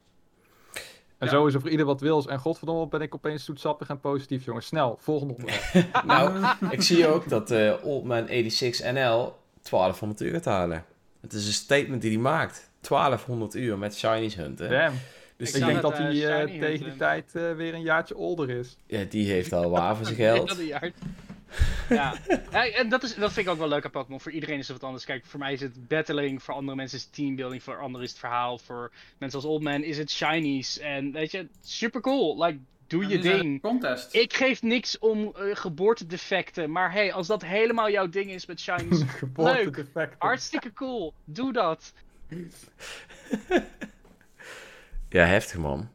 En 1.19 1.27
Ja. 1.27 1.33
zo 1.33 1.47
is 1.47 1.55
er 1.55 1.61
voor 1.61 1.71
ieder 1.71 1.87
wat 1.87 2.01
wils. 2.01 2.27
En 2.27 2.39
godverdomme 2.39 2.89
ben 2.89 3.01
ik 3.01 3.15
opeens 3.15 3.45
zoetsappig 3.45 3.89
en 3.89 4.01
positief, 4.01 4.45
jongens. 4.45 4.67
Snel, 4.67 4.97
volgende 5.01 5.35
onderwerp. 5.35 6.03
Nou, 6.07 6.45
ik 6.71 6.83
zie 6.83 7.07
ook 7.07 7.29
dat 7.29 7.51
eh 7.51 7.73
Oldman86 7.83 8.93
NL 8.93 9.37
1200 9.71 10.21
uur 10.21 10.33
gaat 10.33 10.45
halen. 10.45 10.85
Het 11.21 11.33
is 11.33 11.47
een 11.47 11.53
statement 11.53 12.03
die 12.03 12.11
hij 12.13 12.21
maakt. 12.21 12.71
1200 12.81 13.55
uur 13.55 13.79
met 13.79 13.97
Shinies 13.97 14.35
hunten. 14.35 14.71
Damn. 14.71 14.95
Dus 15.37 15.55
Ik 15.55 15.65
denk 15.65 15.83
dat 15.83 15.93
eh, 15.93 15.99
hij 15.99 16.27
eh, 16.27 16.47
shiny 16.47 16.61
tegen 16.61 16.85
die 16.85 16.97
tijd 16.97 17.35
eh, 17.35 17.53
weer 17.53 17.75
een 17.75 17.83
jaartje 17.83 18.17
older 18.17 18.51
is. 18.51 18.77
ja, 18.87 19.05
die 19.09 19.31
heeft 19.31 19.53
al 19.53 19.71
waar 19.71 19.97
voor 19.97 20.07
zijn 20.07 20.17
Ja, 20.23 20.35
geld. 20.35 20.95
Ja. 21.89 22.15
ja, 22.51 22.67
en 22.67 22.89
dat, 22.89 23.03
is, 23.03 23.15
dat 23.15 23.33
vind 23.33 23.47
ik 23.47 23.53
ook 23.53 23.59
wel 23.59 23.69
leuk 23.69 23.85
aan 23.85 23.91
Pokémon. 23.91 24.21
Voor 24.21 24.33
iedereen 24.33 24.59
is 24.59 24.69
het 24.69 24.77
wat 24.77 24.87
anders. 24.87 25.05
Kijk, 25.05 25.25
voor 25.27 25.39
mij 25.39 25.53
is 25.53 25.61
het 25.61 25.89
battling, 25.89 26.43
voor 26.43 26.55
andere 26.55 26.77
mensen 26.77 26.99
is 26.99 27.05
het 27.05 27.15
teambuilding, 27.15 27.63
voor 27.63 27.79
anderen 27.79 28.03
is 28.07 28.11
het 28.11 28.21
verhaal, 28.21 28.59
voor 28.59 28.93
mensen 29.19 29.41
als 29.41 29.49
Oldman 29.49 29.83
is 29.83 29.99
het 29.99 30.11
shinies. 30.11 30.79
En 30.79 31.13
weet 31.13 31.31
je, 31.31 31.47
super 31.61 32.01
cool. 32.01 32.45
Like, 32.45 32.59
Doe 32.87 33.03
En 33.03 33.09
je 33.09 33.19
ding. 33.19 33.61
Contest. 33.63 34.15
Ik 34.15 34.35
geef 34.35 34.63
niks 34.63 34.99
om 34.99 35.35
eh, 35.37 35.57
geboortedefecten, 35.57 36.71
maar 36.71 36.93
hey, 36.93 37.13
als 37.13 37.27
dat 37.27 37.45
helemaal 37.45 37.91
jouw 37.91 38.09
ding 38.09 38.31
is 38.31 38.47
met 38.47 38.61
shinies, 38.61 39.03
Geboortedefecten. 39.19 40.17
hartstikke 40.19 40.73
cool. 40.73 41.15
Doe 41.25 41.53
dat. 41.53 41.93
Ja, 45.11 45.25
heftig 45.25 45.59
man. 45.59 45.89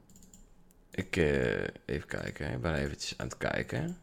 Ik, 0.91 1.15
eh, 1.15 1.61
even 1.85 2.07
kijken. 2.07 2.51
Ik 2.51 2.61
ben 2.61 2.75
eventjes 2.75 3.17
aan 3.17 3.25
het 3.27 3.37
kijken. 3.37 3.97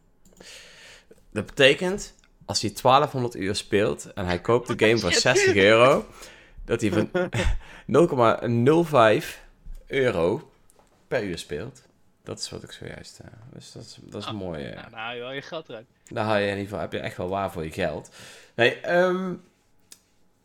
Dat 1.31 1.45
betekent, 1.45 2.15
als 2.45 2.61
hij 2.61 2.71
1200 2.81 3.35
uur 3.35 3.55
speelt 3.55 4.13
en 4.13 4.25
hij 4.25 4.41
koopt 4.41 4.67
de 4.77 4.85
game 4.87 4.99
voor 4.99 5.13
60 5.13 5.55
euro, 5.55 6.05
dat 6.65 6.81
hij 6.81 6.91
van 6.91 7.09
0,05 9.21 9.25
euro 9.87 10.51
per 11.07 11.23
uur 11.23 11.37
speelt. 11.37 11.81
Dat 12.23 12.39
is 12.39 12.49
wat 12.49 12.63
ik 12.63 12.71
zojuist... 12.71 13.19
eh, 13.19 13.27
dus 13.53 13.71
dat 13.71 13.83
is, 13.83 13.97
dat 14.01 14.21
is 14.21 14.27
Ah, 14.27 14.33
mooi. 14.33 14.63
eh. 14.63 14.75
Nou, 14.75 14.89
dan 14.89 14.99
haal 14.99 15.13
je 15.13 15.19
wel 15.19 15.31
je 15.31 15.41
gat 15.41 15.69
eruit. 15.69 15.85
Daar 16.05 16.25
haal 16.25 16.35
je 16.37 16.43
in 16.43 16.47
ieder 16.49 16.63
geval, 16.63 16.79
heb 16.79 16.91
je 16.91 16.99
echt 16.99 17.17
wel 17.17 17.29
waar 17.29 17.51
voor 17.51 17.63
je 17.63 17.71
geld. 17.71 18.09
Nee, 18.55 18.75
ehm, 18.79 19.33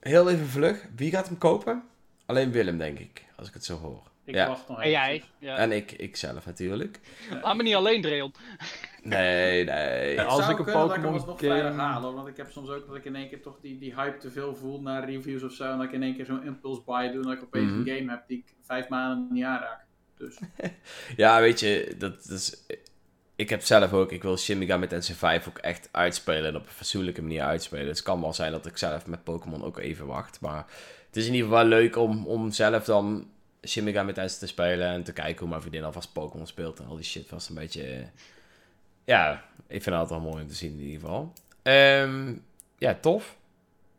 heel 0.01 0.31
even 0.31 0.47
vlug. 0.47 0.85
Wie 0.97 1.11
gaat 1.11 1.27
hem 1.27 1.39
kopen? 1.39 1.83
Alleen 2.27 2.51
Willem, 2.51 2.79
denk 2.79 2.99
ik, 2.99 3.25
als 3.37 3.49
ik 3.49 3.55
het 3.55 3.65
zo 3.65 3.79
hoor. 3.79 4.03
Ik 4.25 4.35
ja. 4.35 4.49
wacht 4.49 4.69
nog 4.69 4.83
En 4.83 4.91
jij? 4.91 5.11
even. 5.13 5.29
Ja. 5.39 5.57
En 5.57 5.73
ik, 5.73 5.93
ik 5.93 6.17
zelf 6.17 6.47
natuurlijk. 6.47 7.01
Laat 7.43 7.57
me 7.57 7.63
niet 7.63 7.75
alleen, 7.75 8.03
Dreon. 8.03 8.35
Nee, 9.09 9.65
nee. 9.71 10.21
Als 10.23 10.39
zou 10.45 10.53
ik 10.53 10.59
een 10.59 10.65
kunnen 10.65 10.89
dat 10.89 10.97
ik 10.97 11.03
hem 11.03 11.03
Pokémon 11.03 11.13
alsnog 11.13 11.39
vrijdag 11.39 11.71
game- 11.71 11.83
halen, 11.83 12.15
want 12.15 12.29
ik 12.29 12.37
heb 12.37 12.51
soms 12.51 12.69
ook 12.71 12.87
dat 12.87 12.97
ik 12.97 13.05
in 13.05 13.17
één 13.17 13.29
keer 13.29 13.43
toch 13.43 13.59
die, 13.61 13.79
die 13.79 13.95
hype 13.95 14.19
te 14.19 14.31
veel 14.31 14.55
voel 14.57 14.81
naar 14.81 15.05
reviews 15.05 15.43
of 15.43 15.53
zo, 15.53 15.65
en 15.71 15.77
dat 15.79 15.87
ik 15.87 15.93
in 15.93 16.03
één 16.03 16.17
keer 16.17 16.25
zo'n 16.25 16.45
impulse 16.45 16.83
buy 16.87 17.07
doe, 17.13 17.17
en 17.17 17.29
dat 17.29 17.33
ik 17.33 17.43
opeens 17.43 17.71
Mhm. 17.71 17.81
een 17.81 17.97
game 17.97 18.11
heb 18.11 18.23
die 18.29 18.39
ik 18.39 18.55
vijf 18.63 18.89
maanden 18.89 19.29
niet 19.33 19.45
aanraak. 19.45 19.85
Dus 20.19 20.39
Ja, 21.17 21.41
weet 21.41 21.61
je, 21.61 21.95
dat, 21.99 22.13
dat 22.27 22.37
is... 22.39 22.65
Ik 23.37 23.49
heb 23.51 23.63
zelf 23.63 23.93
ook, 23.93 24.13
ik 24.13 24.23
wil 24.23 24.37
Shin 24.39 24.59
Megami 24.59 24.87
Tensei 24.87 25.19
5 25.19 25.49
ook 25.49 25.59
echt 25.59 25.89
uitspelen 25.93 26.45
en 26.51 26.57
op 26.57 26.63
een 26.67 26.73
fatsoenlijke 26.73 27.23
manier 27.23 27.43
uitspelen. 27.43 27.87
Dus 27.87 27.97
het 27.97 28.07
kan 28.07 28.21
wel 28.21 28.33
zijn 28.33 28.53
dat 28.53 28.67
ik 28.67 28.77
zelf 28.77 29.07
met 29.07 29.25
Pokémon 29.25 29.65
ook 29.65 29.79
even 29.79 30.07
wacht. 30.07 30.41
Maar 30.41 30.65
het 31.07 31.17
is 31.17 31.27
in 31.27 31.35
ieder 31.35 31.49
geval 31.49 31.65
leuk 31.65 31.97
om, 31.97 32.27
om 32.27 32.51
zelf 32.51 32.85
dan 32.85 33.31
Shin 33.67 33.85
Megami 33.85 34.13
Tensei 34.13 34.39
te 34.41 34.47
spelen 34.47 34.87
en 34.89 35.03
te 35.03 35.13
kijken 35.13 35.39
hoe 35.39 35.49
mijn 35.49 35.61
vriendin 35.61 35.85
alvast 35.85 36.13
Pokémon 36.13 36.47
speelt 36.47 36.79
en 36.81 36.87
al 36.87 36.95
die 36.97 37.05
shit 37.05 37.31
was 37.31 37.49
een 37.49 37.55
beetje... 37.55 38.11
Ja, 39.07 39.45
ik 39.67 39.83
vind 39.83 39.85
het 39.85 39.95
altijd 39.95 40.21
wel 40.21 40.31
mooi 40.31 40.43
om 40.43 40.49
te 40.49 40.55
zien 40.55 40.73
in 40.73 40.81
ieder 40.81 41.01
geval. 41.01 41.33
Ehm, 41.63 42.35
ja, 42.79 42.95
tof. 43.01 43.37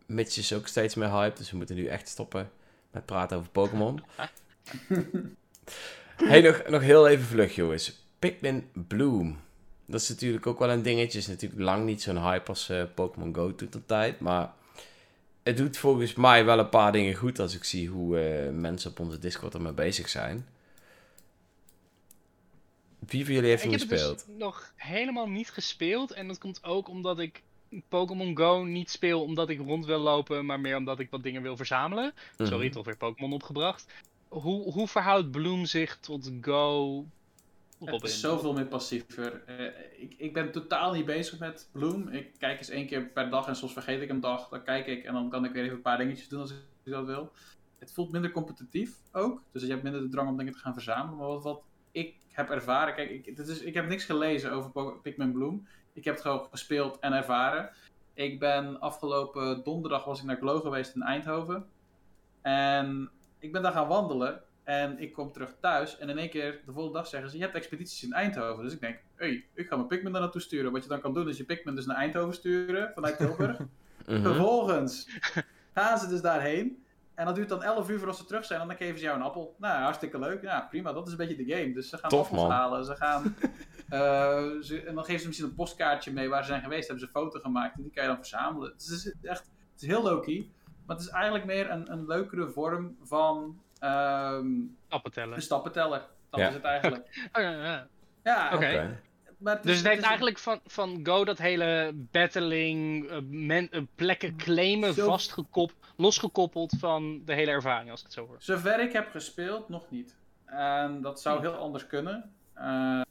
Mitch 0.05 0.37
is 0.37 0.53
ook 0.53 0.67
steeds 0.67 0.95
meer 0.95 1.11
hype, 1.11 1.37
dus 1.37 1.51
we 1.51 1.57
moeten 1.57 1.75
nu 1.75 1.85
echt 1.85 2.07
stoppen 2.07 2.49
met 2.91 3.05
praten 3.05 3.37
over 3.37 3.49
Pokémon. 3.49 4.03
hey, 6.29 6.41
nog, 6.41 6.63
nog 6.67 6.81
heel 6.81 7.07
even 7.07 7.25
vlug, 7.25 7.55
jongens. 7.55 8.05
Pikmin 8.19 8.69
Bloom. 8.87 9.39
Dat 9.85 10.01
is 10.01 10.09
natuurlijk 10.09 10.47
ook 10.47 10.59
wel 10.59 10.69
een 10.69 10.81
dingetje. 10.81 11.17
is 11.17 11.27
natuurlijk 11.27 11.61
lang 11.61 11.85
niet 11.85 12.01
zo'n 12.01 12.23
hype 12.23 12.47
als 12.49 12.69
eh, 12.69 12.83
Pokémon 12.93 13.35
Go 13.35 13.55
toen 13.55 13.67
de 13.71 13.85
tijd. 13.85 14.19
Maar 14.19 14.53
het 15.43 15.57
doet 15.57 15.77
volgens 15.77 16.13
mij 16.13 16.45
wel 16.45 16.59
een 16.59 16.69
paar 16.69 16.91
dingen 16.91 17.13
goed 17.13 17.39
als 17.39 17.55
ik 17.55 17.63
zie 17.63 17.89
hoe 17.89 18.19
eh, 18.19 18.51
mensen 18.53 18.91
op 18.91 18.99
onze 18.99 19.19
Discord 19.19 19.53
ermee 19.53 19.73
bezig 19.73 20.09
zijn. 20.09 20.45
Wie 23.07 23.25
van 23.25 23.33
jullie 23.33 23.49
heeft 23.49 23.63
Ik 23.63 23.69
hem 23.71 23.79
heb 23.79 23.89
het 23.89 23.99
gespeeld? 23.99 24.25
dus 24.27 24.35
nog 24.37 24.73
helemaal 24.75 25.27
niet 25.29 25.49
gespeeld. 25.49 26.11
En 26.11 26.27
dat 26.27 26.37
komt 26.37 26.63
ook 26.63 26.87
omdat 26.89 27.19
ik 27.19 27.43
Pokémon 27.87 28.37
Go 28.37 28.63
niet 28.63 28.89
speel 28.89 29.21
omdat 29.21 29.49
ik 29.49 29.59
rond 29.59 29.85
wil 29.85 29.99
lopen, 29.99 30.45
maar 30.45 30.59
meer 30.59 30.75
omdat 30.77 30.99
ik 30.99 31.09
wat 31.09 31.23
dingen 31.23 31.41
wil 31.41 31.57
verzamelen. 31.57 32.13
Sorry, 32.37 32.65
Mhm. 32.65 32.71
toch 32.73 32.85
weer 32.85 32.97
Pokémon 32.97 33.33
opgebracht. 33.33 33.85
Hoe, 34.27 34.71
hoe 34.71 34.87
verhoudt 34.87 35.31
Bloom 35.31 35.65
zich 35.65 35.97
tot 35.99 36.31
Go? 36.41 37.05
het 37.79 37.89
Robin? 37.89 38.09
is 38.09 38.19
zoveel 38.19 38.53
meer 38.53 38.65
passiever. 38.67 39.43
Eh, 39.45 40.01
ik, 40.01 40.13
ik 40.17 40.33
ben 40.33 40.51
totaal 40.51 40.93
niet 40.93 41.05
bezig 41.05 41.39
met 41.39 41.69
Bloom. 41.71 42.07
Ik 42.07 42.27
kijk 42.37 42.57
eens 42.57 42.69
één 42.69 42.87
keer 42.87 43.05
per 43.07 43.29
dag 43.29 43.47
en 43.47 43.55
soms 43.55 43.73
vergeet 43.73 44.01
ik 44.01 44.09
een 44.09 44.19
dag. 44.19 44.49
Dan 44.49 44.63
kijk 44.63 44.87
ik 44.87 45.03
en 45.03 45.13
dan 45.13 45.29
kan 45.29 45.45
ik 45.45 45.51
weer 45.51 45.63
even 45.63 45.75
een 45.75 45.81
paar 45.81 45.97
dingetjes 45.97 46.27
doen 46.27 46.39
als 46.39 46.51
ik 46.51 46.57
dat 46.83 47.05
wil. 47.05 47.31
Het 47.79 47.93
voelt 47.93 48.11
minder 48.11 48.31
competitief 48.31 48.95
ook. 49.11 49.43
Dus 49.51 49.61
je 49.61 49.67
hebt 49.69 49.83
minder 49.83 50.01
de 50.01 50.09
drang 50.09 50.29
om 50.29 50.37
dingen 50.37 50.53
te 50.53 50.59
gaan 50.59 50.73
verzamelen. 50.73 51.17
Maar 51.17 51.27
wat, 51.27 51.43
wat 51.43 51.61
ik 51.91 52.15
heb 52.37 52.49
ervaren. 52.49 52.95
Kijk, 52.95 53.09
ik, 53.09 53.35
dit 53.35 53.47
is, 53.47 53.61
ik 53.61 53.73
heb 53.73 53.87
niks 53.87 54.05
gelezen 54.05 54.51
over 54.51 54.99
Pikmin 55.01 55.31
Bloom. 55.31 55.67
Ik 55.93 56.03
heb 56.03 56.13
het 56.13 56.23
gewoon 56.23 56.47
gespeeld 56.51 56.99
en 56.99 57.13
ervaren. 57.13 57.69
Ik 58.13 58.39
ben 58.39 58.79
afgelopen 58.79 59.63
donderdag 59.63 60.05
was 60.05 60.19
ik 60.19 60.25
naar 60.25 60.37
Glow 60.37 60.61
geweest 60.61 60.95
in 60.95 61.01
Eindhoven. 61.01 61.65
En 62.41 63.09
ik 63.39 63.51
ben 63.51 63.61
daar 63.61 63.71
gaan 63.71 63.87
wandelen. 63.87 64.41
En 64.63 64.99
ik 64.99 65.13
kom 65.13 65.31
terug 65.31 65.55
thuis. 65.59 65.97
En 65.97 66.09
in 66.09 66.17
één 66.17 66.29
keer 66.29 66.61
de 66.65 66.71
volgende 66.71 66.97
dag 66.97 67.07
zeggen 67.07 67.29
ze: 67.29 67.37
Je 67.37 67.43
hebt 67.43 67.55
expedities 67.55 68.03
in 68.03 68.13
Eindhoven. 68.13 68.63
Dus 68.63 68.73
ik 68.73 68.79
denk: 68.79 68.99
hey, 69.15 69.45
ik 69.53 69.67
ga 69.67 69.75
mijn 69.75 69.87
Pikmin 69.87 70.11
daar 70.11 70.21
naartoe 70.21 70.41
sturen. 70.41 70.71
Wat 70.71 70.83
je 70.83 70.89
dan 70.89 71.01
kan 71.01 71.13
doen 71.13 71.29
is 71.29 71.37
je 71.37 71.43
Pikmin 71.43 71.75
dus 71.75 71.85
naar 71.85 71.97
Eindhoven 71.97 72.33
sturen 72.33 72.91
vanuit 72.93 73.17
Tilburg. 73.17 73.59
Mhm. 74.07 74.21
Vervolgens 74.21 75.09
gaan 75.73 75.97
ze 75.97 76.07
dus 76.07 76.21
daarheen. 76.21 76.83
En 77.17 77.25
dat 77.25 77.35
duurt 77.35 77.49
dan 77.49 77.63
11 77.63 77.89
uur 77.89 77.97
voordat 77.97 78.17
ze 78.17 78.25
terug 78.25 78.45
zijn. 78.45 78.61
En 78.61 78.67
dan 78.67 78.77
geven 78.77 78.97
ze 78.97 79.03
jou 79.03 79.17
een 79.17 79.23
appel. 79.25 79.55
Nou, 79.59 79.81
hartstikke 79.83 80.19
leuk. 80.19 80.41
Ja, 80.41 80.67
prima. 80.69 80.93
Dat 80.93 81.05
is 81.05 81.11
een 81.11 81.17
beetje 81.17 81.45
de 81.45 81.53
game. 81.55 81.73
Dus 81.73 81.89
ze 81.89 81.97
gaan 81.97 82.09
Tof, 82.09 82.23
appels 82.25 82.41
man. 82.41 82.51
halen. 82.51 82.85
Ze 82.85 82.95
gaan. 82.95 83.35
eh, 83.89 84.45
ze, 84.61 84.83
en 84.87 84.95
dan 84.95 85.03
geven 85.05 85.19
ze 85.21 85.27
misschien 85.27 85.49
een 85.49 85.55
postkaartje 85.55 86.11
mee 86.11 86.29
waar 86.29 86.41
ze 86.43 86.49
zijn 86.49 86.61
geweest. 86.61 86.87
Hebben 86.87 87.07
ze 87.07 87.11
een 87.13 87.21
foto 87.23 87.39
gemaakt. 87.39 87.75
En 87.77 87.81
die 87.83 87.91
kan 87.91 88.03
je 88.03 88.09
dan 88.09 88.17
verzamelen. 88.17 88.71
Het 88.71 88.81
is 88.81 89.13
echt 89.21 89.49
het 89.73 89.81
is 89.81 89.87
heel 89.87 90.03
low-key. 90.03 90.49
Maar 90.85 90.95
het 90.95 91.05
is 91.05 91.11
eigenlijk 91.11 91.45
meer 91.45 91.69
een, 91.69 91.91
een 91.91 92.05
leukere 92.07 92.49
vorm 92.49 92.97
van 93.03 93.61
ehm, 93.79 94.47
Stappen 94.87 95.11
tellen. 95.11 95.35
een 95.35 95.41
stappenteller. 95.41 96.05
Dat 96.29 96.39
Ja. 96.39 96.47
is 96.47 96.53
het 96.53 96.63
eigenlijk. 96.63 97.05
Oh, 97.33 97.41
ja, 97.43 97.49
ja. 97.51 97.87
Ja, 98.23 98.51
Oké. 98.53 98.99
Maar 99.37 99.55
het 99.55 99.65
is- 99.65 99.69
Dus 99.71 99.77
het 99.79 99.87
heeft 99.87 100.01
is- 100.01 100.07
eigenlijk 100.07 100.37
van, 100.37 100.59
van 100.65 100.99
Go 101.03 101.25
dat 101.25 101.37
hele 101.37 101.91
battling, 101.95 103.09
eh, 103.09 103.17
men, 103.27 103.69
eh, 103.71 103.81
plekken 103.95 104.35
claimen, 104.37 104.93
Zo- 104.93 105.05
vastgekop, 105.05 105.71
losgekoppeld 105.97 106.73
van 106.79 107.21
de 107.25 107.33
hele 107.33 107.51
ervaring, 107.51 107.91
als 107.91 107.99
ik 107.99 108.05
het 108.05 108.15
zo 108.15 108.25
hoor. 108.25 108.35
Zover 108.39 108.79
ik 108.79 108.93
heb 108.93 109.09
gespeeld, 109.09 109.69
nog 109.69 109.89
niet. 109.89 110.15
En 110.45 111.01
dat 111.01 111.21
zou 111.21 111.39
heel 111.39 111.53
anders 111.53 111.87
kunnen. 111.87 112.31
Eh, 112.53 113.01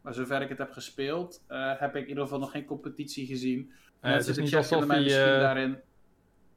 maar 0.00 0.14
zover 0.14 0.42
ik 0.42 0.48
het 0.48 0.58
heb 0.58 0.72
gespeeld, 0.72 1.44
eh, 1.46 1.72
heb 1.78 1.96
ik 1.96 2.02
in 2.02 2.08
ieder 2.08 2.22
geval 2.22 2.38
nog 2.38 2.50
geen 2.50 2.64
competitie 2.64 3.26
gezien. 3.26 3.72
Eh, 4.00 4.12
het, 4.12 4.26
is 4.26 4.36
niet 4.36 4.56
alsof 4.56 4.80
je, 4.80 4.86
misschien 4.86 5.24
daarin... 5.24 5.70
het, 5.70 5.82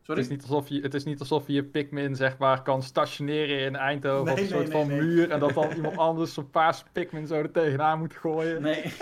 Sorry? 0.01 0.21
is 0.21 0.29
niet 0.29 0.41
alsof 0.41 0.69
je, 0.69 0.81
het 0.81 0.93
is 0.93 1.03
niet 1.03 1.19
alsof 1.19 1.47
je 1.47 1.53
je 1.53 1.63
Pikmin 1.63 2.15
zeg 2.15 2.37
maar, 2.37 2.61
kan 2.61 2.83
stationeren 2.83 3.59
in 3.59 3.75
Eindhoven 3.75 4.23
Nee, 4.25 4.33
op 4.33 4.39
een 4.39 4.43
nee, 4.43 4.53
soort 4.53 4.73
nee, 4.73 4.77
van 4.77 4.87
nee. 4.87 5.01
muur. 5.01 5.31
En 5.31 5.39
dat 5.39 5.53
dan 5.53 5.71
iemand 5.71 5.97
anders 5.97 6.33
zo'n 6.33 6.49
paarse 6.49 6.83
Pikmin 6.91 7.27
zo 7.27 7.35
er 7.35 7.51
tegenaan 7.51 7.99
moet 7.99 8.13
gooien. 8.13 8.61
Nee. 8.61 8.83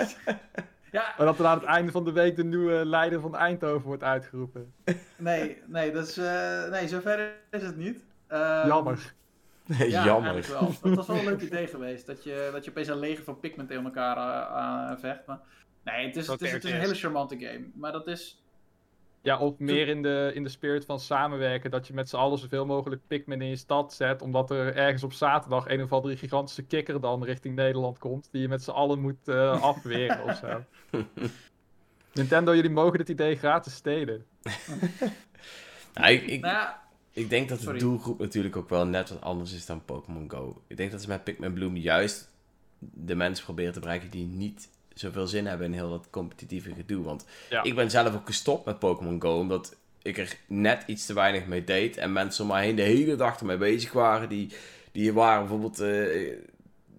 ja, 0.92 1.18
En 1.18 1.26
dat 1.26 1.40
er 1.40 1.46
aan 1.46 1.58
het 1.58 1.68
einde 1.68 1.92
van 1.92 2.06
de 2.06 2.12
week 2.12 2.36
de 2.36 2.44
nieuwe 2.44 2.86
leider 2.86 3.22
van 3.22 3.36
Eindhoven 3.36 3.88
wordt 3.88 4.04
uitgeroepen. 4.04 4.74
nee, 5.18 5.62
nee, 5.66 5.92
dat 5.92 6.08
is, 6.08 6.18
eh, 6.18 6.70
nee, 6.70 6.88
zover 6.88 7.32
is 7.52 7.62
het 7.62 7.78
niet. 7.78 8.06
Ehm, 8.28 8.68
Jammer. 8.68 9.14
Ja, 9.78 10.06
Jammer. 10.06 10.32
eigenlijk 10.32 10.48
wel. 10.48 10.76
Dat 10.82 10.96
was 10.96 11.08
wel 11.08 11.18
een 11.18 11.26
leuk 11.26 11.42
idee 11.42 11.68
geweest. 11.68 12.06
Dat 12.06 12.24
je, 12.24 12.50
dat 12.52 12.64
je 12.64 12.70
opeens 12.70 12.88
een 12.88 13.00
leger 13.00 13.24
van 13.24 13.40
Pikmin 13.40 13.68
tegen 13.68 13.84
elkaar 13.84 14.18
eh, 14.18 14.92
eh, 14.92 15.00
vecht. 15.00 15.26
Maar, 15.26 15.40
nee, 15.84 16.06
het 16.06 16.16
is, 16.16 16.28
het, 16.28 16.42
is, 16.42 16.52
het 16.52 16.64
is 16.64 16.72
een 16.72 16.80
hele 16.80 16.94
charmante 16.96 17.38
game. 17.40 17.66
Maar 17.74 17.92
dat 17.92 18.08
is... 18.08 18.44
Ja, 19.22 19.38
of 19.38 19.60
meer 19.60 19.88
in 19.88 20.02
de, 20.02 20.32
in 20.34 20.44
de 20.44 20.50
spirit 20.50 20.86
van 20.86 21.00
samenwerken. 21.00 21.72
Dat 21.72 21.88
je 21.88 21.94
met 21.94 22.10
z'n 22.10 22.16
allen 22.16 22.38
zoveel 22.38 22.66
mogelijk 22.66 23.02
Pikmin 23.08 23.42
in 23.42 23.48
je 23.50 23.56
stad 23.56 23.94
zet. 23.94 24.22
Omdat 24.22 24.52
er 24.52 24.76
ergens 24.76 25.04
op 25.04 25.14
zaterdag 25.14 25.68
een 25.68 25.82
of 25.84 25.94
andere 25.94 26.18
gigantische 26.18 26.64
kikker 26.64 27.02
dan 27.02 27.24
richting 27.24 27.56
Nederland 27.56 27.98
komt. 27.98 28.30
Die 28.32 28.42
je 28.42 28.48
met 28.48 28.64
z'n 28.64 28.72
allen 28.72 29.00
moet 29.00 29.28
eh, 29.28 29.62
afweren 29.62 30.24
of 30.24 30.36
zo. 30.38 30.64
Nintendo, 32.14 32.56
jullie 32.56 32.70
mogen 32.70 32.98
dit 32.98 33.10
idee 33.10 33.36
gratis 33.36 33.74
stelen. 33.74 34.26
Nou, 35.94 36.12
ik, 36.14 36.28
ik, 36.28 36.42
Nou 36.42 36.68
ik 37.12 37.30
denk 37.30 37.50
dat 37.50 37.58
de 37.58 37.64
Sorry. 37.64 37.80
doelgroep 37.80 38.20
natuurlijk 38.20 38.56
ook 38.56 38.70
wel 38.70 38.86
net 38.86 39.10
wat 39.10 39.22
anders 39.22 39.54
is 39.54 39.66
dan 39.66 39.86
Pokémon 39.86 40.30
Go. 40.32 40.62
Ik 40.68 40.78
denk 40.78 40.92
dat 40.92 41.02
ze 41.02 41.08
met 41.08 41.24
Pikmin 41.24 41.54
Bloom 41.54 41.76
juist 41.78 42.32
de 42.80 43.16
mensen 43.16 43.46
proberen 43.46 43.74
te 43.74 43.80
bereiken 43.80 44.10
die 44.10 44.26
niet 44.26 44.70
zoveel 45.00 45.28
zin 45.28 45.46
hebben 45.48 45.68
in 45.68 45.74
heel 45.74 45.90
dat 45.90 46.08
competitieve 46.10 46.74
gedoe. 46.74 47.04
Want 47.04 47.26
Ja. 47.50 47.64
ik 47.64 47.76
ben 47.76 47.90
zelf 47.92 48.16
ook 48.16 48.26
gestopt 48.26 48.66
met 48.66 48.80
Pokémon 48.80 49.22
Go, 49.22 49.38
omdat 49.38 49.76
ik 50.02 50.18
er 50.18 50.36
net 50.48 50.84
iets 50.86 51.06
te 51.06 51.14
weinig 51.14 51.46
mee 51.46 51.64
deed. 51.64 51.98
En 51.98 52.14
mensen 52.14 52.44
om 52.44 52.50
mij 52.50 52.64
heen 52.66 52.76
de 52.76 52.82
hele 52.82 53.16
dag 53.16 53.40
ermee 53.40 53.58
bezig 53.58 53.92
waren. 53.92 54.30
Die, 54.30 54.50
die 54.92 55.14
waren 55.14 55.40
bijvoorbeeld 55.40 55.80
eh, 55.80 56.34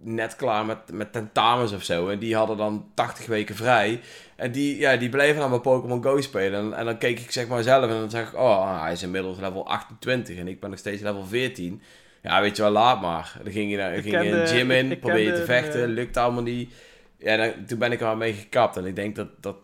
net 0.03 0.37
klaar 0.37 0.65
met, 0.65 0.79
met 0.93 1.13
tentamens 1.13 1.73
of 1.73 1.83
zo. 1.83 2.09
En 2.09 2.19
die 2.19 2.37
hadden 2.37 2.57
dan 2.57 2.87
80 2.95 3.27
weken 3.27 3.55
vrij. 3.55 4.01
En 4.37 4.53
die, 4.53 4.79
ja, 4.79 4.97
die 4.97 5.09
bleven 5.09 5.41
dan 5.41 5.51
met 5.51 5.63
Pokémon 5.63 6.03
Go 6.03 6.21
spelen. 6.21 6.61
En, 6.61 6.79
en 6.79 6.85
dan 6.85 6.99
keek 6.99 7.21
ik 7.21 7.31
zeg 7.31 7.49
maar 7.49 7.63
zelf 7.63 7.83
en 7.83 7.89
dan 7.89 8.11
zeg 8.11 8.29
ik... 8.29 8.39
Oh, 8.39 8.83
hij 8.83 8.93
is 8.93 9.03
inmiddels 9.03 9.39
level 9.39 9.67
28 9.67 10.37
en 10.39 10.49
ik 10.49 10.61
ben 10.61 10.71
nog 10.71 10.79
steeds 10.79 11.03
level 11.03 11.25
14. 11.27 11.83
Ja, 12.23 12.41
weet 12.41 12.57
je 12.57 12.63
wel, 12.63 12.71
laat 12.71 13.01
maar. 13.01 13.39
Dan 13.43 13.53
ging 13.53 13.71
je, 13.71 13.77
naar, 13.77 13.93
ging 13.93 14.23
je 14.23 14.31
een 14.31 14.47
gym 14.47 14.71
in, 14.71 14.99
probeer 14.99 15.27
je 15.27 15.33
te 15.33 15.45
vechten, 15.45 15.83
eh, 15.83 15.89
lukt 15.89 16.17
allemaal 16.17 16.43
niet. 16.43 16.73
Ja, 17.21 17.37
dan, 17.37 17.65
toen 17.67 17.79
ben 17.79 17.93
ik 17.93 18.01
er 18.01 18.07
wel 18.07 18.17
mee 18.17 18.33
gekapt. 18.33 18.77
En 18.77 18.85
ik 18.85 18.97
denk 18.97 19.17
dat, 19.17 19.29
dat 19.41 19.57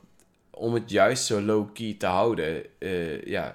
om 0.51 0.75
het 0.75 0.91
juist 0.91 1.25
zo 1.25 1.41
low-key 1.41 1.95
te 1.99 2.07
houden... 2.07 2.63
eh, 2.79 3.23
ja, 3.25 3.55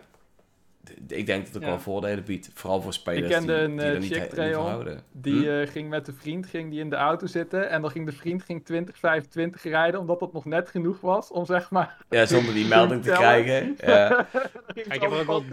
ik 1.07 1.25
denk 1.25 1.37
dat 1.45 1.47
het 1.47 1.55
ook 1.55 1.61
Ja. 1.61 1.67
wel 1.69 1.79
voordelen 1.79 2.23
biedt. 2.23 2.49
Vooral 2.53 2.81
voor 2.81 2.93
spelers 2.93 3.25
Ik 3.25 3.29
kende 3.31 3.53
die, 3.55 3.63
een, 3.63 3.75
die 3.75 3.85
eh, 3.85 3.93
er 3.93 3.99
niet, 4.21 4.29
Trail. 4.29 4.67
houden. 4.67 5.03
Die 5.11 5.41
Hm? 5.41 5.47
eh, 5.61 5.67
ging 5.67 5.89
met 5.89 6.07
een 6.07 6.13
vriend 6.15 6.45
ging 6.45 6.69
die 6.71 6.79
in 6.79 6.89
de 6.89 6.95
auto 6.95 7.25
zitten. 7.25 7.69
En 7.69 7.81
dan 7.81 7.91
ging 7.91 8.05
de 8.05 8.11
vriend 8.11 8.43
ging 8.43 8.65
20, 8.65 8.97
25 8.97 9.63
rijden. 9.63 9.99
Omdat 9.99 10.19
dat 10.19 10.33
nog 10.33 10.45
net 10.45 10.69
genoeg 10.69 10.99
was 11.01 11.31
om 11.31 11.45
zeg 11.45 11.69
maar. 11.71 11.97
Ja, 12.09 12.25
zonder 12.25 12.53
die 12.53 12.67
melding 12.75 13.03
te 13.03 13.11
krijgen. 13.11 13.75
Ja. 13.85 14.27
Ik 14.73 15.01
heb 15.01 15.11
ook 15.11 15.25
wel- 15.25 15.43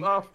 af. 0.00 0.30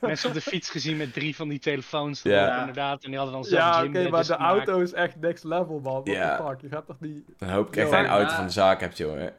Mensen 0.00 0.28
op 0.28 0.34
de 0.34 0.40
fiets 0.40 0.70
gezien 0.70 0.96
met 0.96 1.12
drie 1.12 1.36
van 1.36 1.48
die 1.48 1.58
telefoons. 1.58 2.22
Ja. 2.22 2.58
Inderdaad. 2.60 3.02
En 3.04 3.08
die 3.10 3.16
hadden 3.18 3.34
dan 3.34 3.44
zelf 3.44 3.62
Ja, 3.62 3.84
oké, 3.84 4.08
maar 4.08 4.24
de 4.26 4.32
gemaakt. 4.32 4.68
auto 4.68 4.80
is 4.80 4.92
echt 4.92 5.16
next 5.20 5.44
level, 5.44 5.80
man. 5.82 5.92
What 6.04 6.06
Ja. 6.06 6.36
the 6.36 6.42
fuck? 6.42 6.60
Je 6.60 6.68
gaat 6.68 6.86
toch 6.86 7.00
niet... 7.00 7.24
Dan 7.38 7.48
hoop 7.48 7.68
ik 7.68 7.76
echt 7.76 7.90
dat 7.90 7.98
je 8.00 8.04
een 8.06 8.10
auto 8.12 8.34
van 8.34 8.44
de 8.46 8.52
zaak 8.52 8.80
hebt, 8.80 8.96
jongen. 8.96 9.34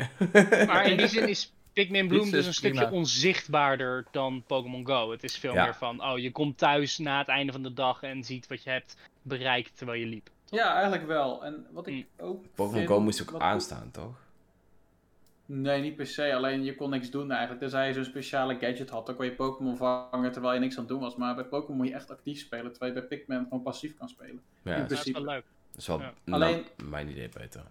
Maar 0.68 0.86
in 0.86 0.98
die 0.98 1.08
zin 1.18 1.28
is 1.30 1.54
Pikmin 1.74 2.08
Bloom 2.08 2.30
dus 2.30 2.40
is 2.40 2.46
een 2.46 2.54
stukje 2.54 2.80
prima. 2.82 2.96
onzichtbaarder 2.98 4.06
dan 4.12 4.44
Pokémon 4.48 4.86
Go. 4.86 5.12
Het 5.12 5.24
is 5.24 5.38
veel 5.38 5.54
Ja. 5.54 5.64
meer 5.64 5.76
van, 5.76 6.04
oh, 6.04 6.18
je 6.18 6.32
komt 6.32 6.58
thuis 6.58 6.98
na 6.98 7.18
het 7.18 7.28
einde 7.28 7.52
van 7.52 7.64
de 7.64 7.74
dag 7.74 8.04
en 8.04 8.24
ziet 8.24 8.48
wat 8.48 8.64
je 8.64 8.70
hebt 8.70 8.98
bereikt 9.22 9.78
terwijl 9.78 10.00
je 10.00 10.06
liep. 10.06 10.30
Ja, 10.50 10.74
eigenlijk 10.74 11.08
wel. 11.08 11.44
En 11.46 11.66
wat 11.72 11.88
ik 11.88 12.06
ook 12.18 12.44
Pokémon 12.56 12.88
Go 12.88 13.00
moest 13.00 13.22
ook 13.22 13.42
aanstaan, 13.42 13.90
toch? 13.92 14.16
Nee, 15.50 15.82
niet 15.82 15.96
per 15.96 16.06
se. 16.08 16.34
Alleen 16.36 16.64
je 16.64 16.76
kon 16.76 16.90
niks 16.90 17.10
doen 17.12 17.32
eigenlijk. 17.32 17.60
Tenzij 17.62 17.88
je 17.88 17.94
zo'n 17.94 18.04
speciale 18.04 18.58
gadget 18.60 18.90
had, 18.90 19.06
dan 19.06 19.16
kon 19.16 19.26
je 19.26 19.36
Pokémon 19.36 19.78
vangen 19.78 20.32
terwijl 20.32 20.54
je 20.54 20.60
niks 20.60 20.74
aan 20.76 20.80
het 20.84 20.90
doen 20.90 21.00
was. 21.02 21.16
Maar 21.16 21.36
bij 21.36 21.44
Pokémon 21.46 21.78
moet 21.78 21.88
je 21.88 21.94
echt 21.94 22.12
actief 22.12 22.40
spelen, 22.40 22.72
terwijl 22.72 22.94
je 22.94 23.00
bij 23.00 23.08
Pikmin 23.08 23.44
gewoon 23.44 23.62
passief 23.62 23.98
kan 23.98 24.10
spelen. 24.10 24.42
Ja, 24.62 24.74
In 24.74 24.80
dat 24.80 24.90
Dat 24.90 25.06
is 25.06 25.12
wel 25.12 25.24
leuk. 25.24 25.44
is 25.76 25.88
wel 25.88 26.00
Ja. 26.00 26.14
nou, 26.24 26.44
Alleen- 26.44 26.66
mijn 26.90 27.10
idee 27.10 27.30
beter. 27.38 27.62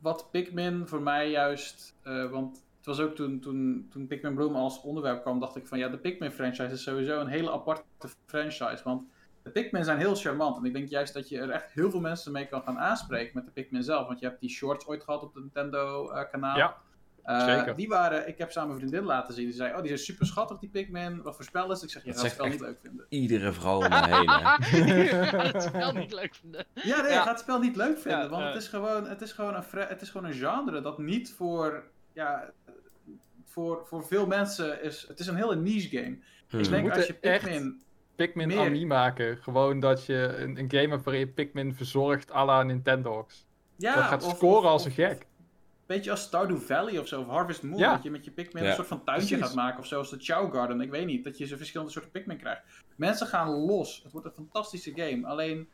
Wat 0.00 0.28
Pikmin 0.30 0.86
voor 0.86 1.02
mij 1.02 1.30
juist, 1.30 1.94
eh, 2.02 2.30
want 2.30 2.64
het 2.76 2.86
was 2.86 3.00
ook 3.00 3.14
toen, 3.14 3.40
toen, 3.40 3.86
toen 3.90 4.06
Pikmin 4.06 4.34
Bloom 4.34 4.54
als 4.56 4.80
onderwerp 4.80 5.22
kwam, 5.22 5.40
dacht 5.40 5.56
ik 5.56 5.66
van 5.66 5.78
ja, 5.78 5.88
de 5.88 5.98
Pikmin 5.98 6.30
franchise 6.32 6.72
is 6.72 6.82
sowieso 6.82 7.20
een 7.20 7.26
hele 7.26 7.52
aparte 7.52 7.82
franchise. 8.26 8.80
Want 8.84 9.02
de 9.42 9.50
Pikmin 9.50 9.84
zijn 9.84 9.98
heel 9.98 10.14
charmant. 10.14 10.56
En 10.58 10.64
ik 10.64 10.72
denk 10.72 10.88
juist 10.88 11.14
dat 11.14 11.28
je 11.28 11.38
er 11.38 11.50
echt 11.50 11.72
heel 11.72 11.90
veel 11.90 12.00
mensen 12.00 12.32
mee 12.32 12.46
kan 12.46 12.62
gaan 12.62 12.78
aanspreken 12.78 13.30
met 13.34 13.44
de 13.44 13.50
Pikmin 13.50 13.82
zelf. 13.82 14.06
Want 14.06 14.20
je 14.20 14.26
hebt 14.26 14.40
die 14.40 14.50
shorts 14.50 14.86
ooit 14.86 15.02
gehad 15.04 15.22
op 15.22 15.34
het 15.34 15.42
Nintendo 15.42 16.10
eh, 16.10 16.30
kanaal. 16.30 16.56
Ja, 16.56 16.76
Eh, 17.28 17.44
zeker. 17.44 17.76
Die 17.76 17.88
waren, 17.88 18.28
ik 18.28 18.38
heb 18.38 18.50
samen 18.50 18.70
een 18.72 18.78
vriendin 18.78 19.02
laten 19.04 19.34
zien. 19.34 19.44
Die 19.44 19.54
zei, 19.54 19.70
oh 19.72 19.78
die 19.78 19.86
zijn 19.86 19.98
super 19.98 20.26
schattig 20.26 20.58
die 20.58 20.68
Pikmin. 20.68 21.22
Wat 21.22 21.36
voor 21.36 21.44
spel 21.44 21.70
is 21.72 21.80
het? 21.80 21.82
Ik 21.82 21.90
zeg, 21.90 22.02
je 22.04 22.08
Dat 22.12 22.16
gaat 22.20 22.24
het 22.26 22.34
spel 22.34 22.46
niet 22.50 22.60
leuk 22.60 22.78
vinden. 22.82 23.06
Iedere 23.08 23.52
vrouw 23.52 23.76
om 23.76 23.88
me 23.88 24.06
heen, 24.06 24.28
hè. 24.30 25.36
het 25.52 25.62
spel 25.62 25.92
niet 25.92 26.12
leuk 26.12 26.34
vinden. 26.34 26.64
Ja, 26.74 27.00
nee, 27.02 27.10
Ja. 27.10 27.16
je 27.16 27.22
gaat 27.22 27.28
het 27.28 27.38
spel 27.38 27.58
niet 27.60 27.76
leuk 27.76 27.98
vinden. 27.98 28.20
Ja, 28.22 28.28
want 28.28 28.42
eh. 28.42 28.48
het, 28.52 28.62
is 28.62 28.68
gewoon, 28.68 29.06
het, 29.08 29.20
is 29.20 29.32
gewoon 29.32 29.54
een 29.54 29.64
het 29.88 30.02
is 30.02 30.10
gewoon 30.10 30.26
een 30.26 30.34
genre 30.36 30.80
dat 30.80 30.98
niet 30.98 31.32
voor, 31.36 31.84
ja, 32.12 32.50
voor, 33.44 33.82
voor 33.86 34.04
veel 34.06 34.26
mensen 34.26 34.82
is. 34.82 35.04
Het 35.08 35.18
is 35.20 35.26
een 35.26 35.36
hele 35.36 35.56
niche 35.56 35.96
game. 35.98 36.18
Hm. 36.48 36.58
Ik 36.58 36.68
denk 36.68 36.94
als 36.94 37.06
je 37.06 37.16
echt- 37.20 37.42
Pikmin. 37.44 37.82
Pikmin 38.14 38.46
Meer. 38.48 38.58
Ami 38.58 38.86
maken. 38.86 39.36
Gewoon 39.42 39.80
dat 39.80 40.06
je 40.06 40.14
een, 40.38 40.58
een 40.58 40.70
game 40.70 40.88
hebt 40.88 41.04
waarin 41.04 41.22
je 41.26 41.28
Pikmin 41.32 41.74
verzorgt 41.74 42.32
à 42.32 42.44
la 42.44 42.62
Nintendo's. 42.62 43.46
Ja, 43.76 43.94
dat 43.94 44.04
gaat 44.04 44.24
of- 44.24 44.36
scoren 44.36 44.58
of- 44.64 44.64
als 44.72 44.84
een 44.84 44.90
of- 44.90 44.96
gek. 44.96 45.26
Beetje 45.88 46.10
als 46.10 46.22
Stardew 46.22 46.58
Valley 46.58 46.98
of 46.98 47.08
zo, 47.08 47.20
of 47.20 47.26
Harvest 47.26 47.62
Moon. 47.62 47.78
Ja. 47.78 47.92
Dat 47.94 48.02
je 48.02 48.10
met 48.10 48.24
je 48.24 48.30
Pikmin 48.30 48.62
Ja. 48.62 48.68
een 48.68 48.74
soort 48.74 48.86
van 48.88 49.04
tuintje 49.04 49.26
Precies. 49.36 49.46
gaat 49.46 49.64
maken. 49.64 49.78
Of 49.80 49.86
zoals 49.86 50.10
de 50.10 50.16
Chow 50.20 50.54
Garden, 50.54 50.80
ik 50.80 50.90
weet 50.90 51.06
niet. 51.06 51.24
Dat 51.24 51.38
je 51.38 51.46
zo 51.46 51.56
verschillende 51.56 51.92
soorten 51.92 52.10
Pikmin 52.10 52.36
krijgt. 52.38 52.62
Mensen 52.96 53.26
gaan 53.26 53.48
los. 53.48 54.00
Het 54.02 54.12
wordt 54.12 54.26
een 54.26 54.32
fantastische 54.32 54.92
game. 54.94 55.26
Alleen, 55.26 55.68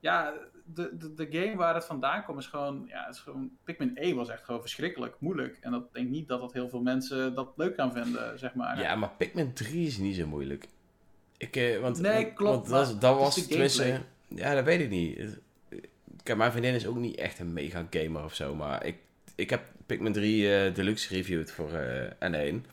ja, 0.00 0.32
de, 0.64 0.96
de, 0.98 1.14
de 1.14 1.26
game 1.30 1.56
waar 1.56 1.74
het 1.74 1.84
vandaan 1.84 2.24
komt 2.24 2.38
is 2.38 2.46
gewoon, 2.46 2.84
ja, 2.88 3.04
het 3.04 3.14
is 3.14 3.20
gewoon... 3.20 3.50
Pikmin 3.64 3.96
1 3.96 4.16
was 4.16 4.28
echt 4.28 4.44
gewoon 4.44 4.60
verschrikkelijk 4.60 5.16
moeilijk. 5.18 5.58
En 5.60 5.70
dat 5.70 5.92
denk 5.92 6.08
niet 6.08 6.28
dat 6.28 6.40
dat 6.40 6.52
heel 6.52 6.68
veel 6.68 6.82
mensen 6.82 7.34
dat 7.34 7.52
leuk 7.56 7.74
gaan 7.74 7.92
vinden, 7.92 8.38
zeg 8.38 8.54
maar. 8.54 8.80
Ja, 8.80 8.94
maar 8.96 9.10
Pikmin 9.18 9.52
3 9.52 9.86
is 9.86 9.98
niet 9.98 10.16
zo 10.16 10.26
moeilijk. 10.26 10.68
Ik, 11.36 11.56
eh, 11.56 11.80
want, 11.80 12.00
Nee, 12.00 12.32
klopt, 12.32 12.68
Want 12.68 12.88
dat, 12.90 13.00
dat 13.00 13.18
was 13.18 13.46
gameplay. 13.48 14.02
Ja, 14.28 14.54
dat 14.54 14.64
weet 14.64 14.80
ik 14.80 14.90
niet. 14.90 15.38
Kijk, 16.22 16.38
mijn 16.38 16.50
vriendin 16.50 16.74
is 16.74 16.86
ook 16.86 16.96
niet 16.96 17.16
echt 17.16 17.38
een 17.38 17.52
mega 17.52 17.86
gamer 17.90 18.24
of 18.24 18.34
zo, 18.34 18.54
maar 18.54 18.84
ik, 18.84 18.96
ik 19.36 19.50
heb 19.50 19.62
Pikmin 19.86 20.12
3 20.12 20.54
eh, 20.54 20.74
Deluxe 20.74 21.14
reviewed 21.14 21.50
voor 21.52 21.72
eh, 21.72 22.30
N1. 22.30 22.66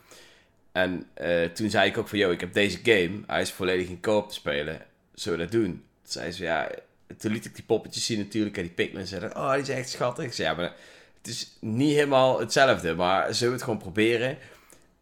En 0.71 1.05
eh, 1.13 1.43
toen 1.45 1.69
zei 1.69 1.89
ik 1.89 1.97
ook 1.97 2.07
van, 2.07 2.17
yo, 2.17 2.31
ik 2.31 2.39
heb 2.39 2.53
deze 2.53 2.79
game, 2.83 3.19
hij 3.27 3.41
is 3.41 3.51
volledig 3.51 3.87
in 3.87 3.99
co-op 4.01 4.27
te 4.27 4.33
spelen. 4.33 4.81
Zullen 5.13 5.39
we 5.39 5.43
dat 5.43 5.53
doen? 5.53 5.71
Toen 5.71 6.11
zei 6.11 6.31
ze, 6.31 6.43
ja, 6.43 6.69
toen 7.17 7.31
liet 7.31 7.45
ik 7.45 7.55
die 7.55 7.63
poppetjes 7.63 8.05
zien 8.05 8.17
natuurlijk 8.19 8.57
en 8.57 8.63
die 8.63 8.71
Pikmin 8.71 9.07
zeiden, 9.07 9.35
oh, 9.35 9.53
die 9.53 9.65
zijn 9.65 9.77
echt 9.77 9.89
schattig. 9.89 10.25
Ik 10.25 10.33
zei, 10.33 10.47
ja, 10.47 10.55
maar 10.55 10.73
het 11.17 11.27
is 11.27 11.57
niet 11.59 11.93
helemaal 11.93 12.39
hetzelfde, 12.39 12.95
maar 12.95 13.33
zullen 13.33 13.53
we 13.53 13.59
het 13.59 13.63
gewoon 13.63 13.79
proberen? 13.79 14.37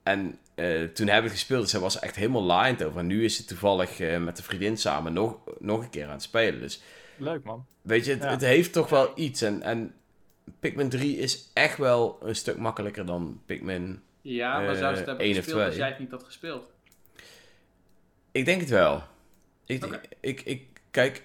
En 0.04 0.38
toen 0.94 1.08
heb 1.08 1.24
ik 1.24 1.32
gespeeld, 1.32 1.72
dus 1.72 1.80
was 1.82 2.00
echt 2.00 2.16
helemaal 2.16 2.46
lined 2.46 2.84
over. 2.84 3.00
En 3.00 3.08
nu 3.08 3.24
is 3.24 3.36
ze 3.36 3.46
toevallig 3.46 4.00
met 4.20 4.38
de 4.38 4.44
vriendin 4.44 4.78
samen 4.78 5.14
nog, 5.14 5.38
nog 5.60 5.82
een 5.84 5.90
keer 5.90 6.06
aan 6.06 6.12
het 6.12 6.22
spelen. 6.22 6.60
Dus 6.60 6.82
Leuk 7.18 7.44
man. 7.44 7.66
weet 7.82 8.06
je, 8.06 8.12
het, 8.12 8.24
Ja. 8.24 8.30
het 8.30 8.42
heeft 8.42 8.74
toch 8.74 8.90
wel 8.90 9.12
iets. 9.16 9.42
En, 9.42 9.62
en 9.62 9.94
Pikmin 10.60 10.90
3 10.90 11.18
is 11.18 11.50
echt 11.54 11.78
wel 11.78 12.20
een 12.24 12.36
stuk 12.36 12.58
makkelijker 12.58 13.06
dan 13.06 13.42
Pikmin. 13.46 14.02
Ja, 14.22 14.60
maar 14.60 14.70
Eh, 14.74 14.80
zou 14.80 14.94
ze 14.94 14.98
het 15.00 15.08
hebben 15.08 15.26
één 15.26 15.38
of 15.38 15.44
gespeeld 15.44 15.66
als 15.66 15.76
jij 15.76 15.88
het 15.88 16.00
niet 16.00 16.12
had 16.12 16.24
gespeeld? 16.24 16.72
Ik 18.32 18.46
denk 18.46 18.60
het 18.62 18.70
wel. 18.70 19.04
Ik, 19.66 20.00
ik, 20.20 20.42
ik, 20.42 20.64
kijk, 20.92 21.24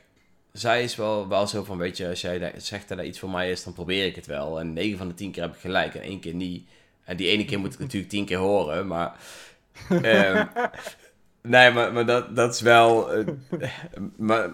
zij 0.53 0.83
is 0.83 0.97
wel, 0.97 1.29
wel 1.29 1.47
zo 1.47 1.65
van, 1.65 1.79
weet 1.79 1.97
je, 1.97 2.09
als 2.09 2.21
jij 2.21 2.53
zegt 2.57 2.89
dat 2.89 2.99
er 2.99 3.05
iets 3.05 3.19
voor 3.19 3.31
mij 3.31 3.51
is, 3.51 3.65
dan 3.65 3.73
probeer 3.73 4.07
ik 4.07 4.15
het 4.17 4.27
wel. 4.27 4.61
En 4.61 4.73
9 4.73 4.99
van 4.99 5.09
de 5.09 5.15
10 5.15 5.31
keer 5.31 5.43
heb 5.43 5.55
ik 5.55 5.61
gelijk 5.61 5.95
en 5.95 6.01
één 6.01 6.21
keer 6.21 6.35
niet. 6.35 6.69
En 7.05 7.17
die 7.17 7.29
ene 7.29 7.45
keer 7.45 7.59
moet 7.59 7.73
ik 7.75 7.79
natuurlijk 7.87 8.11
10 8.11 8.25
keer 8.25 8.39
horen, 8.39 8.87
maar... 8.87 9.17
ehm, 9.89 10.47
nee, 11.43 11.71
maar, 11.71 11.93
maar 11.93 12.07
dat, 12.07 12.37
dat 12.37 12.55
is 12.55 12.61
wel... 12.61 13.13
eh, 13.13 13.27
maar, 14.17 14.51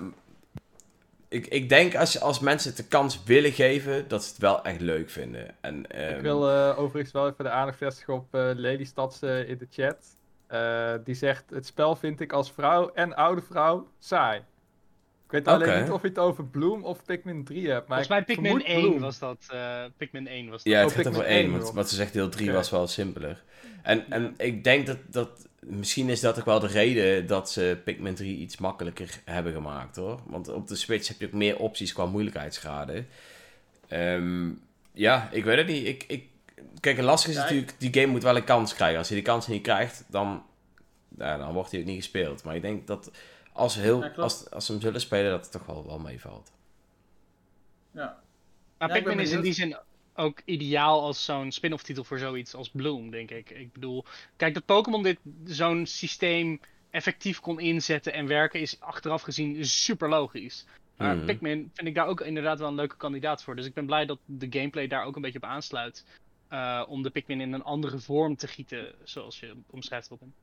ik, 1.32 1.46
ik 1.46 1.68
denk 1.68 1.94
als, 1.94 2.20
als 2.20 2.40
mensen 2.40 2.68
het 2.68 2.78
de 2.78 2.86
kans 2.86 3.22
willen 3.24 3.52
geven, 3.52 4.08
dat 4.08 4.22
ze 4.22 4.28
het 4.28 4.38
wel 4.38 4.64
echt 4.64 4.80
leuk 4.80 5.10
vinden. 5.10 5.54
En, 5.60 5.90
ehm, 5.90 6.16
Ik 6.16 6.22
wil 6.22 6.50
eh, 6.50 6.78
overigens 6.78 7.12
wel 7.12 7.28
even 7.28 7.44
de 7.44 7.50
aandacht 7.50 7.78
vestigen 7.78 8.14
op 8.14 8.34
eh, 8.34 8.48
in 9.48 9.58
de 9.58 9.66
chat. 9.70 10.16
Die 11.04 11.14
zegt, 11.14 11.50
het 11.50 11.66
spel 11.66 11.96
vind 11.96 12.20
ik 12.20 12.32
als 12.32 12.52
vrouw 12.52 12.90
en 12.94 13.14
oude 13.14 13.42
vrouw 13.42 13.88
saai. 13.98 14.42
Ik 15.32 15.44
weet 15.44 15.48
alleen 15.48 15.82
niet 15.82 15.90
of 15.90 16.02
je 16.02 16.08
het 16.08 16.18
over 16.18 16.44
Bloom 16.44 16.84
of 16.84 17.04
Pikmin 17.04 17.44
3 17.44 17.68
hebt. 17.70 17.88
Maar 17.88 18.04
Volgens 18.04 18.08
mij 18.08 18.18
ik 18.18 18.24
Pikmin 18.26 18.46
vermoed 18.46 18.66
1 18.68 18.80
Bloom. 18.80 19.00
was 19.00 19.18
dat. 19.18 19.46
eh, 19.50 19.84
Pikmin 19.96 20.26
1 20.28 20.48
was 20.50 20.62
dat. 20.62 20.72
Ja, 20.72 20.78
het 20.78 20.88
Oh, 20.88 20.94
gaat 20.94 21.02
Pikmin 21.02 21.20
over 21.20 21.32
één, 21.34 21.42
1, 21.52 21.60
want 21.60 21.74
wat 21.74 21.88
ze 21.88 21.94
zegt, 21.94 22.12
deel 22.12 22.28
3 22.28 22.46
Oké. 22.48 22.56
was 22.56 22.70
wel 22.70 22.86
simpeler. 22.86 23.42
En, 23.82 24.10
en 24.10 24.34
ik 24.36 24.64
denk 24.64 24.86
dat, 24.86 24.96
dat, 25.10 25.48
misschien 25.60 26.08
is 26.08 26.20
dat 26.20 26.38
ook 26.38 26.44
wel 26.44 26.60
de 26.60 26.66
reden 26.66 27.26
dat 27.26 27.50
ze 27.50 27.78
Pikmin 27.84 28.14
3 28.14 28.36
iets 28.36 28.56
makkelijker 28.58 29.20
hebben 29.24 29.52
gemaakt, 29.52 29.96
hoor. 29.96 30.20
Want 30.26 30.48
op 30.48 30.68
de 30.68 30.76
Switch 30.76 31.08
heb 31.08 31.20
je 31.20 31.26
ook 31.26 31.32
meer 31.32 31.56
opties 31.58 31.92
qua 31.92 32.06
moeilijkheidsgraden. 32.06 33.06
Ehm, 33.88 34.48
ja, 34.92 35.28
ik 35.32 35.44
weet 35.44 35.56
het 35.58 35.66
niet. 35.66 35.86
Ik, 35.86 36.04
ik, 36.08 36.24
kijk, 36.80 36.96
het 36.96 37.04
lastige 37.04 37.32
is 37.32 37.38
natuurlijk, 37.38 37.72
die 37.78 37.92
game 37.94 38.06
moet 38.12 38.22
wel 38.22 38.36
een 38.36 38.44
kans 38.44 38.74
krijgen. 38.74 38.98
Als 38.98 39.08
je 39.08 39.14
die 39.14 39.22
kans 39.22 39.46
niet 39.46 39.62
krijgt, 39.62 40.04
dan, 40.08 40.42
ja, 41.18 41.36
dan 41.38 41.52
wordt 41.52 41.70
hij 41.70 41.80
ook 41.80 41.86
niet 41.86 41.96
gespeeld. 41.96 42.44
Maar 42.44 42.56
ik 42.56 42.62
denk 42.62 42.86
dat 42.86 43.10
als, 43.52 43.72
ze 43.72 43.80
heel, 43.80 44.02
Ja, 44.02 44.08
als, 44.16 44.50
als 44.50 44.66
ze 44.66 44.72
hem 44.72 44.80
zullen 44.80 45.00
spelen, 45.00 45.30
dat 45.30 45.40
het 45.42 45.52
toch 45.52 45.66
wel, 45.66 45.86
wel 45.86 45.98
meevalt. 45.98 46.52
Ja. 47.90 48.20
Maar 48.78 48.88
Ja, 49.02 49.20
is 49.20 49.30
in 49.30 49.40
die 49.40 49.52
zin 49.52 49.76
ook 50.14 50.42
ideaal 50.44 51.02
als 51.02 51.24
zo'n 51.24 51.52
spin-off 51.52 51.82
titel 51.82 52.04
voor 52.04 52.18
zoiets 52.18 52.54
als 52.54 52.70
Bloom, 52.70 53.10
denk 53.10 53.30
ik. 53.30 53.50
Ik 53.50 53.72
bedoel, 53.72 54.04
kijk, 54.36 54.54
dat 54.54 54.64
Pokémon 54.64 55.02
dit 55.02 55.18
zo'n 55.44 55.86
systeem 55.86 56.60
effectief 56.90 57.40
kon 57.40 57.60
inzetten 57.60 58.12
en 58.12 58.26
werken 58.26 58.60
is 58.60 58.80
achteraf 58.80 59.22
gezien 59.22 59.66
super 59.66 60.08
logisch. 60.08 60.64
Maar 60.96 61.16
Mhm. 61.16 61.26
Pikmin 61.26 61.70
vind 61.74 61.88
ik 61.88 61.94
daar 61.94 62.06
ook 62.06 62.20
inderdaad 62.20 62.58
wel 62.58 62.68
een 62.68 62.74
leuke 62.74 62.96
kandidaat 62.96 63.42
voor. 63.42 63.56
Dus 63.56 63.66
ik 63.66 63.74
ben 63.74 63.86
blij 63.86 64.06
dat 64.06 64.18
de 64.24 64.46
gameplay 64.50 64.86
daar 64.86 65.04
ook 65.04 65.16
een 65.16 65.22
beetje 65.22 65.38
op 65.38 65.44
aansluit. 65.44 66.04
eh, 66.48 66.84
om 66.88 67.02
de 67.02 67.10
Pikmin 67.10 67.40
in 67.40 67.52
een 67.52 67.62
andere 67.62 67.98
vorm 67.98 68.36
te 68.36 68.46
gieten, 68.48 68.94
zoals 69.04 69.40
je 69.40 69.54
omschrijft, 69.70 70.08
Robin. 70.08 70.34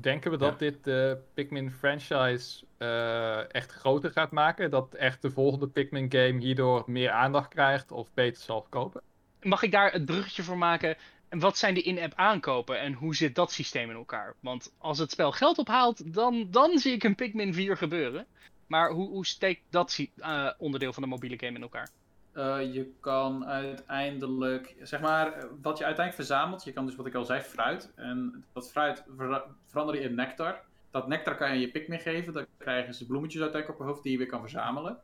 Denken 0.00 0.30
we 0.30 0.36
dat 0.36 0.58
dit 0.58 0.84
de 0.84 1.18
Pikmin 1.34 1.70
franchise 1.70 2.64
eh, 2.76 3.54
echt 3.54 3.72
groter 3.72 4.10
gaat 4.10 4.30
maken? 4.30 4.70
Dat 4.70 4.94
echt 4.94 5.22
de 5.22 5.30
volgende 5.30 5.68
Pikmin 5.68 6.12
game 6.12 6.40
hierdoor 6.40 6.82
meer 6.86 7.10
aandacht 7.10 7.48
krijgt 7.48 7.92
of 7.92 8.14
beter 8.14 8.42
zal 8.42 8.60
verkopen? 8.60 9.02
Mag 9.42 9.62
ik 9.62 9.70
daar 9.70 9.92
het 9.92 10.04
bruggetje 10.04 10.42
voor 10.42 10.58
maken? 10.58 10.96
En 11.28 11.38
wat 11.38 11.58
zijn 11.58 11.74
de 11.74 11.82
in-app 11.82 12.12
aankopen 12.14 12.80
en 12.80 12.92
hoe 12.92 13.14
zit 13.14 13.34
dat 13.34 13.52
systeem 13.52 13.90
in 13.90 13.96
elkaar? 13.96 14.34
Want 14.40 14.74
als 14.78 14.98
het 14.98 15.10
spel 15.10 15.32
geld 15.32 15.58
ophaalt, 15.58 16.14
dan, 16.14 16.46
dan 16.50 16.78
zie 16.78 16.92
ik 16.92 17.04
een 17.04 17.14
Pikmin 17.14 17.54
4 17.54 17.76
gebeuren. 17.76 18.26
Maar 18.66 18.90
hoe, 18.90 19.08
hoe 19.08 19.26
steekt 19.26 19.62
dat 19.70 20.06
eh, 20.16 20.50
onderdeel 20.58 20.92
van 20.92 21.02
de 21.02 21.08
mobiele 21.08 21.38
game 21.38 21.56
in 21.56 21.62
elkaar? 21.62 21.90
Eh, 22.38 22.74
je 22.74 22.92
kan 23.00 23.46
uiteindelijk, 23.46 24.76
zeg 24.82 25.00
maar, 25.00 25.32
eh, 25.32 25.44
wat 25.62 25.78
je 25.78 25.84
uiteindelijk 25.84 26.14
verzamelt, 26.14 26.64
je 26.64 26.72
kan 26.72 26.86
dus 26.86 26.96
wat 26.96 27.06
ik 27.06 27.14
al 27.14 27.24
zei, 27.24 27.40
fruit. 27.40 27.92
En 27.94 28.44
dat 28.52 28.70
fruit 28.70 29.04
ver- 29.16 29.44
verander 29.66 29.94
je 29.94 30.00
in 30.00 30.14
nectar. 30.14 30.60
Dat 30.90 31.08
nectar 31.08 31.36
kan 31.36 31.52
je 31.54 31.60
je 31.60 31.70
Pikmin 31.70 32.00
geven, 32.00 32.32
dan 32.32 32.46
krijgen 32.58 32.94
ze 32.94 33.06
bloemetjes 33.06 33.42
uiteindelijk 33.42 33.80
op 33.80 33.84
hun 33.86 33.94
hoofd 33.94 34.02
die 34.02 34.12
je 34.12 34.18
weer 34.18 34.26
kan 34.26 34.40
verzamelen. 34.40 34.98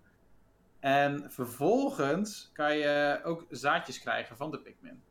En 0.80 1.30
vervolgens 1.32 2.50
kan 2.52 2.76
je 2.76 3.20
ook 3.24 3.46
zaadjes 3.50 4.00
krijgen 4.00 4.36
van 4.36 4.50
de 4.50 4.58
Pikmin. 4.58 5.02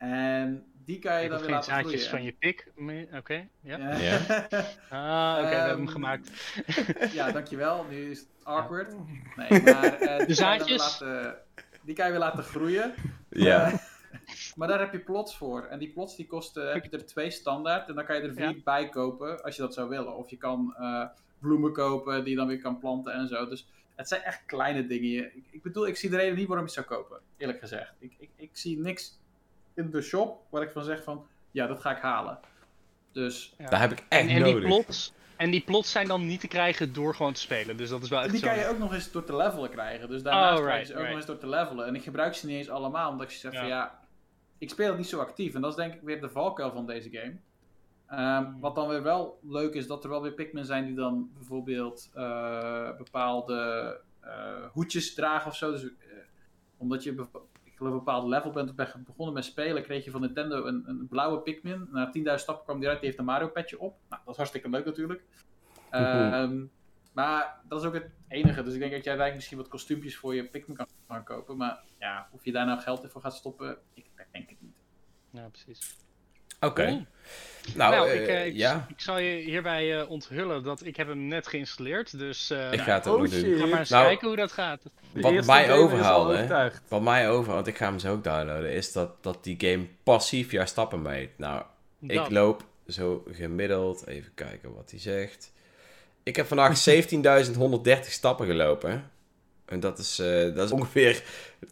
En 0.00 0.64
die 0.84 0.98
kan 0.98 1.16
je 1.18 1.24
Ik 1.24 1.28
dan 1.30 1.38
weer 1.38 1.46
geen 1.46 1.54
laten 1.54 1.72
zaadjes 1.72 2.06
groeien. 2.08 2.10
van 2.10 2.22
je 2.22 2.32
pik. 2.32 2.72
Oké, 3.16 3.46
ja. 3.60 3.96
Ja. 3.96 4.18
Ah, 4.90 5.38
oké, 5.38 5.48
we 5.48 5.54
hebben 5.54 5.68
hem 5.70 5.78
Ehm, 5.78 5.86
gemaakt. 5.86 6.30
ja, 7.18 7.32
dankjewel. 7.32 7.84
Nu 7.90 8.10
is 8.10 8.18
het 8.18 8.28
awkward. 8.42 8.94
Nee, 9.36 9.62
maar 9.62 9.92
eh, 9.92 9.98
die 10.00 10.00
kan 10.00 10.06
je 10.06 10.18
dan 10.18 10.26
weer 10.26 10.34
zaadjes? 10.36 11.00
laten- 11.00 11.38
die 11.82 11.94
kan 11.94 12.04
je 12.06 12.10
weer 12.10 12.20
laten 12.20 12.42
groeien. 12.44 12.94
Ja. 13.30 13.70
Eh, 13.70 13.78
maar 14.56 14.68
daar 14.68 14.78
heb 14.78 14.92
je 14.92 14.98
plots 14.98 15.36
voor. 15.36 15.64
En 15.64 15.78
die 15.78 15.92
plots 15.92 16.16
die 16.16 16.26
kosten, 16.26 16.72
heb 16.72 16.84
je 16.84 16.90
er 16.90 17.06
twee 17.06 17.30
standaard. 17.30 17.88
En 17.88 17.94
dan 17.94 18.04
kan 18.04 18.16
je 18.16 18.22
er 18.22 18.34
vier 18.34 18.48
Ja. 18.48 18.54
bij 18.64 18.88
kopen 18.88 19.42
als 19.42 19.56
je 19.56 19.62
dat 19.62 19.74
zou 19.74 19.88
willen. 19.88 20.16
Of 20.16 20.30
je 20.30 20.36
kan 20.36 20.74
eh, 20.78 21.04
bloemen 21.38 21.72
kopen 21.72 22.20
die 22.24 22.30
je 22.30 22.36
dan 22.36 22.46
weer 22.46 22.60
kan 22.60 22.78
planten 22.78 23.12
en 23.12 23.28
zo. 23.28 23.48
Dus 23.48 23.66
het 23.94 24.08
zijn 24.08 24.22
echt 24.22 24.42
kleine 24.46 24.86
dingen. 24.86 25.24
Ik, 25.36 25.44
ik 25.50 25.62
bedoel, 25.62 25.86
ik 25.86 25.96
zie 25.96 26.10
de 26.10 26.16
reden 26.16 26.36
niet 26.36 26.46
waarom 26.48 26.66
je 26.66 26.72
het 26.74 26.86
zou 26.86 26.98
kopen. 27.00 27.20
Eerlijk 27.36 27.58
gezegd. 27.60 27.92
Ik, 27.98 28.12
ik, 28.18 28.28
ik 28.36 28.50
zie 28.52 28.78
niks 28.78 29.18
in 29.84 29.90
de 29.90 30.00
shop 30.02 30.40
waar 30.50 30.62
ik 30.62 30.70
van 30.70 30.84
zeg 30.84 31.02
van, 31.02 31.26
ja, 31.50 31.66
dat 31.66 31.80
ga 31.80 31.96
ik 31.96 32.02
halen. 32.02 32.38
Dus 33.12 33.54
Ja. 33.58 33.68
Daar 33.68 33.80
heb 33.80 33.92
ik 33.92 33.98
En, 33.98 34.18
echt 34.18 34.28
en 34.28 34.42
die 34.44 34.52
nodig. 34.54 34.68
plots, 34.68 35.12
en 35.36 35.50
die 35.50 35.60
plots 35.60 35.90
zijn 35.90 36.08
dan 36.08 36.26
niet 36.26 36.40
te 36.40 36.48
krijgen 36.48 36.92
door 36.92 37.14
gewoon 37.14 37.32
te 37.32 37.40
spelen. 37.40 37.76
Dus 37.76 37.88
dat 37.88 38.02
is 38.02 38.08
wel 38.08 38.20
echt 38.20 38.30
die 38.30 38.38
zo. 38.40 38.46
kan 38.46 38.58
je 38.58 38.68
ook 38.68 38.78
nog 38.78 38.94
eens 38.94 39.10
door 39.12 39.24
te 39.24 39.36
levelen 39.36 39.70
krijgen. 39.70 40.08
Dus 40.08 40.22
daarnaast 40.22 40.58
Oh, 40.58 40.64
krijg 40.64 40.80
je 40.80 40.86
ze 40.86 40.92
ook 40.92 40.98
right. 40.98 41.10
nog 41.10 41.18
eens 41.18 41.26
door 41.40 41.50
te 41.50 41.56
levelen. 41.58 41.86
En 41.86 41.94
ik 41.94 42.02
gebruik 42.02 42.34
ze 42.34 42.46
niet 42.46 42.56
eens 42.56 42.68
allemaal, 42.70 43.10
omdat 43.10 43.30
ik 43.30 43.36
zeg 43.36 43.54
van 43.54 43.66
Ja. 43.66 43.98
ik 44.58 44.70
speel 44.70 44.88
het 44.88 44.96
niet 44.98 45.08
zo 45.08 45.20
actief. 45.20 45.54
En 45.54 45.60
dat 45.60 45.70
is 45.70 45.76
denk 45.76 45.94
ik 45.94 46.00
weer 46.02 46.20
de 46.20 46.28
valkuil 46.30 46.72
van 46.72 46.86
deze 46.86 47.10
game. 47.10 47.36
Ehm, 48.06 48.44
Hmm. 48.44 48.60
Wat 48.60 48.74
dan 48.74 48.88
weer 48.88 49.02
wel 49.02 49.38
leuk 49.42 49.74
is, 49.74 49.86
dat 49.86 50.04
er 50.04 50.10
wel 50.10 50.22
weer 50.22 50.32
Pikmin 50.32 50.64
zijn 50.64 50.86
die 50.86 50.94
dan 50.94 51.30
bijvoorbeeld 51.36 52.10
eh, 52.14 52.96
bepaalde 52.96 54.00
eh, 54.20 54.30
hoedjes 54.72 55.14
dragen 55.14 55.50
of 55.50 55.56
zo. 55.56 55.70
Dus, 55.70 55.82
eh, 55.82 55.88
omdat 56.76 57.02
je 57.02 57.14
geloof 57.80 57.92
een 57.92 58.04
bepaald 58.04 58.28
level 58.28 58.50
bent 58.50 58.68
of 58.68 58.74
bent 58.74 59.04
begonnen 59.04 59.34
met 59.34 59.44
spelen, 59.44 59.82
kreeg 59.82 60.04
je 60.04 60.10
van 60.10 60.20
Nintendo 60.20 60.64
een, 60.64 60.88
een 60.88 61.08
blauwe 61.08 61.40
Pikmin. 61.40 61.88
Na 61.90 62.12
10.000 62.18 62.34
stappen 62.34 62.64
kwam 62.64 62.80
die 62.80 62.88
uit, 62.88 62.98
die 62.98 63.06
heeft 63.06 63.18
een 63.18 63.24
Mario 63.24 63.48
petje 63.48 63.80
op. 63.80 63.96
Nou, 64.08 64.22
dat 64.24 64.30
is 64.30 64.36
hartstikke 64.36 64.68
leuk 64.68 64.84
natuurlijk. 64.84 65.22
Ehm, 65.90 66.64
maar 67.12 67.60
dat 67.68 67.80
is 67.80 67.86
ook 67.86 67.94
het 67.94 68.10
enige. 68.28 68.62
Dus 68.62 68.74
ik 68.74 68.80
denk 68.80 68.92
dat 68.92 69.04
jij 69.04 69.12
eigenlijk 69.12 69.34
misschien 69.34 69.58
wat 69.58 69.68
kostuumpjes 69.68 70.16
voor 70.16 70.34
je 70.34 70.44
Pikmin 70.44 70.76
kan 70.76 70.86
gaan 71.08 71.24
kopen. 71.24 71.56
Maar 71.56 71.82
ja, 71.98 72.28
of 72.32 72.44
je 72.44 72.52
daar 72.52 72.66
nou 72.66 72.80
geld 72.80 73.06
voor 73.10 73.20
gaat 73.20 73.34
stoppen, 73.34 73.78
ik 73.94 74.06
denk 74.32 74.50
het 74.50 74.60
niet. 74.60 74.76
Ja, 75.30 75.48
precies. 75.48 75.96
Oké. 76.60 76.84
Nou, 77.74 77.94
Nou, 77.94 78.08
eh, 78.08 78.20
ik, 78.22 78.28
eh, 78.28 78.46
ik, 78.46 78.54
ja. 78.56 78.86
ik 78.88 79.00
zal 79.00 79.18
je 79.18 79.36
hierbij 79.42 80.00
eh, 80.00 80.10
onthullen 80.10 80.62
dat 80.62 80.84
ik 80.84 80.96
heb 80.96 81.08
hem 81.08 81.26
net 81.26 81.46
geïnstalleerd. 81.46 82.18
Dus 82.18 82.50
eh, 82.50 82.72
Ik 82.72 82.80
ga 82.80 82.94
het 82.94 83.06
ook 83.06 83.14
Oh 83.14 83.20
doen. 83.30 83.40
shit. 83.40 83.58
ga 83.60 83.66
maar 83.66 83.78
eens 83.78 83.88
Nou, 83.90 84.04
kijken 84.06 84.26
hoe 84.28 84.36
dat 84.36 84.52
gaat. 84.52 84.82
Wat 85.12 85.46
mij 85.46 85.72
overhaalde, 85.72 86.36
hè? 86.36 86.70
Wat 86.88 87.02
mij 87.02 87.30
over, 87.30 87.52
want 87.54 87.66
ik 87.66 87.76
ga 87.76 87.84
hem 87.86 87.98
zo 87.98 88.12
ook 88.12 88.24
downloaden, 88.24 88.72
is 88.72 88.92
dat, 88.92 89.22
dat 89.22 89.44
die 89.44 89.56
game 89.58 89.86
passief 90.02 90.50
jouw 90.50 90.66
stappen 90.66 91.02
meet. 91.02 91.30
Nou, 91.38 91.62
ik 92.00 92.30
loop 92.30 92.64
zo 92.88 93.24
gemiddeld, 93.30 94.06
even 94.06 94.34
kijken 94.34 94.74
wat 94.74 94.90
hij 94.90 95.00
zegt. 95.00 95.52
Ik 96.22 96.36
heb 96.36 96.46
vandaag 96.46 96.84
17.130 96.88 98.00
stappen 98.00 98.46
gelopen. 98.46 99.10
En 99.70 99.80
dat 99.80 99.98
is, 99.98 100.18
eh, 100.18 100.54
dat 100.54 100.66
is 100.66 100.70
ongeveer 100.70 101.22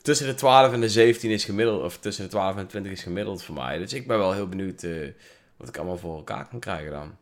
tussen 0.02 0.26
de 0.26 0.34
12 0.34 0.72
en 0.72 0.80
de 0.80 0.88
17 0.88 1.30
is 1.30 1.44
gemiddeld, 1.44 1.82
of 1.82 1.98
tussen 1.98 2.24
de 2.24 2.30
12 2.30 2.56
en 2.56 2.66
20 2.66 2.92
is 2.92 3.02
gemiddeld 3.02 3.42
voor 3.42 3.54
mij. 3.54 3.78
Dus 3.78 3.92
ik 3.92 4.06
ben 4.06 4.18
wel 4.18 4.32
heel 4.32 4.48
benieuwd 4.48 4.82
eh, 4.82 5.08
wat 5.56 5.68
ik 5.68 5.76
allemaal 5.76 5.98
voor 5.98 6.16
elkaar 6.16 6.48
kan 6.48 6.58
krijgen 6.60 6.90
dan. 6.90 7.16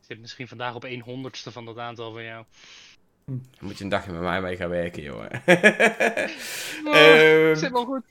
Zit 0.00 0.20
misschien 0.20 0.48
vandaag 0.48 0.74
op 0.74 0.84
1 0.84 1.00
honderdste 1.00 1.52
van 1.52 1.64
dat 1.64 1.78
aantal 1.78 2.12
van 2.12 2.24
jou. 2.24 2.44
Dan 3.24 3.42
moet 3.60 3.78
je 3.78 3.84
een 3.84 3.90
dagje 3.90 4.12
met 4.12 4.20
mij 4.20 4.40
mee 4.40 4.56
gaan 4.56 4.68
werken, 4.68 5.02
jongen. 5.02 5.30
Oh, 6.84 6.96
Ehm, 6.96 7.54
zit 7.54 7.72
wel 7.72 7.84
goed. 7.84 8.02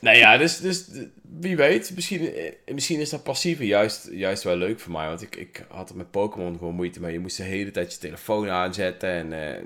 Nou 0.00 0.16
ja, 0.16 0.36
dus, 0.36 0.60
dus 0.60 0.88
wie 1.22 1.56
weet, 1.56 1.94
misschien, 1.94 2.34
eh, 2.34 2.52
misschien 2.72 3.00
is 3.00 3.10
dat 3.10 3.22
passieve 3.22 3.66
juist, 3.66 4.08
juist 4.12 4.42
wel 4.42 4.56
leuk 4.56 4.80
voor 4.80 4.92
mij. 4.92 5.06
Want 5.06 5.22
ik, 5.22 5.36
ik 5.36 5.66
had 5.68 5.90
er 5.90 5.96
met 5.96 6.10
Pokémon 6.10 6.58
gewoon 6.58 6.74
moeite 6.74 7.00
mee. 7.00 7.12
Je 7.12 7.18
moest 7.18 7.36
de 7.36 7.42
hele 7.42 7.70
tijd 7.70 7.92
je 7.92 7.98
telefoon 7.98 8.50
aanzetten. 8.50 9.10
En 9.10 9.56
eh, 9.56 9.62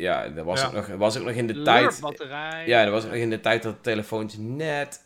ja, 0.00 0.28
dat 0.28 0.44
was, 0.44 0.60
Ja. 0.60 0.66
Ook 0.66 0.72
nog, 0.72 0.86
was 0.86 1.18
ook 1.18 1.24
nog 1.24 1.34
in 1.34 1.46
de 1.46 1.62
tijd. 1.62 1.98
batterij. 2.00 2.66
Ja, 2.66 2.84
dat 2.84 2.92
was 2.92 3.04
ook 3.04 3.10
nog 3.10 3.18
in 3.18 3.30
de 3.30 3.40
tijd 3.40 3.62
dat 3.62 3.74
de 3.74 3.80
telefoontjes 3.80 4.40
net 4.42 5.04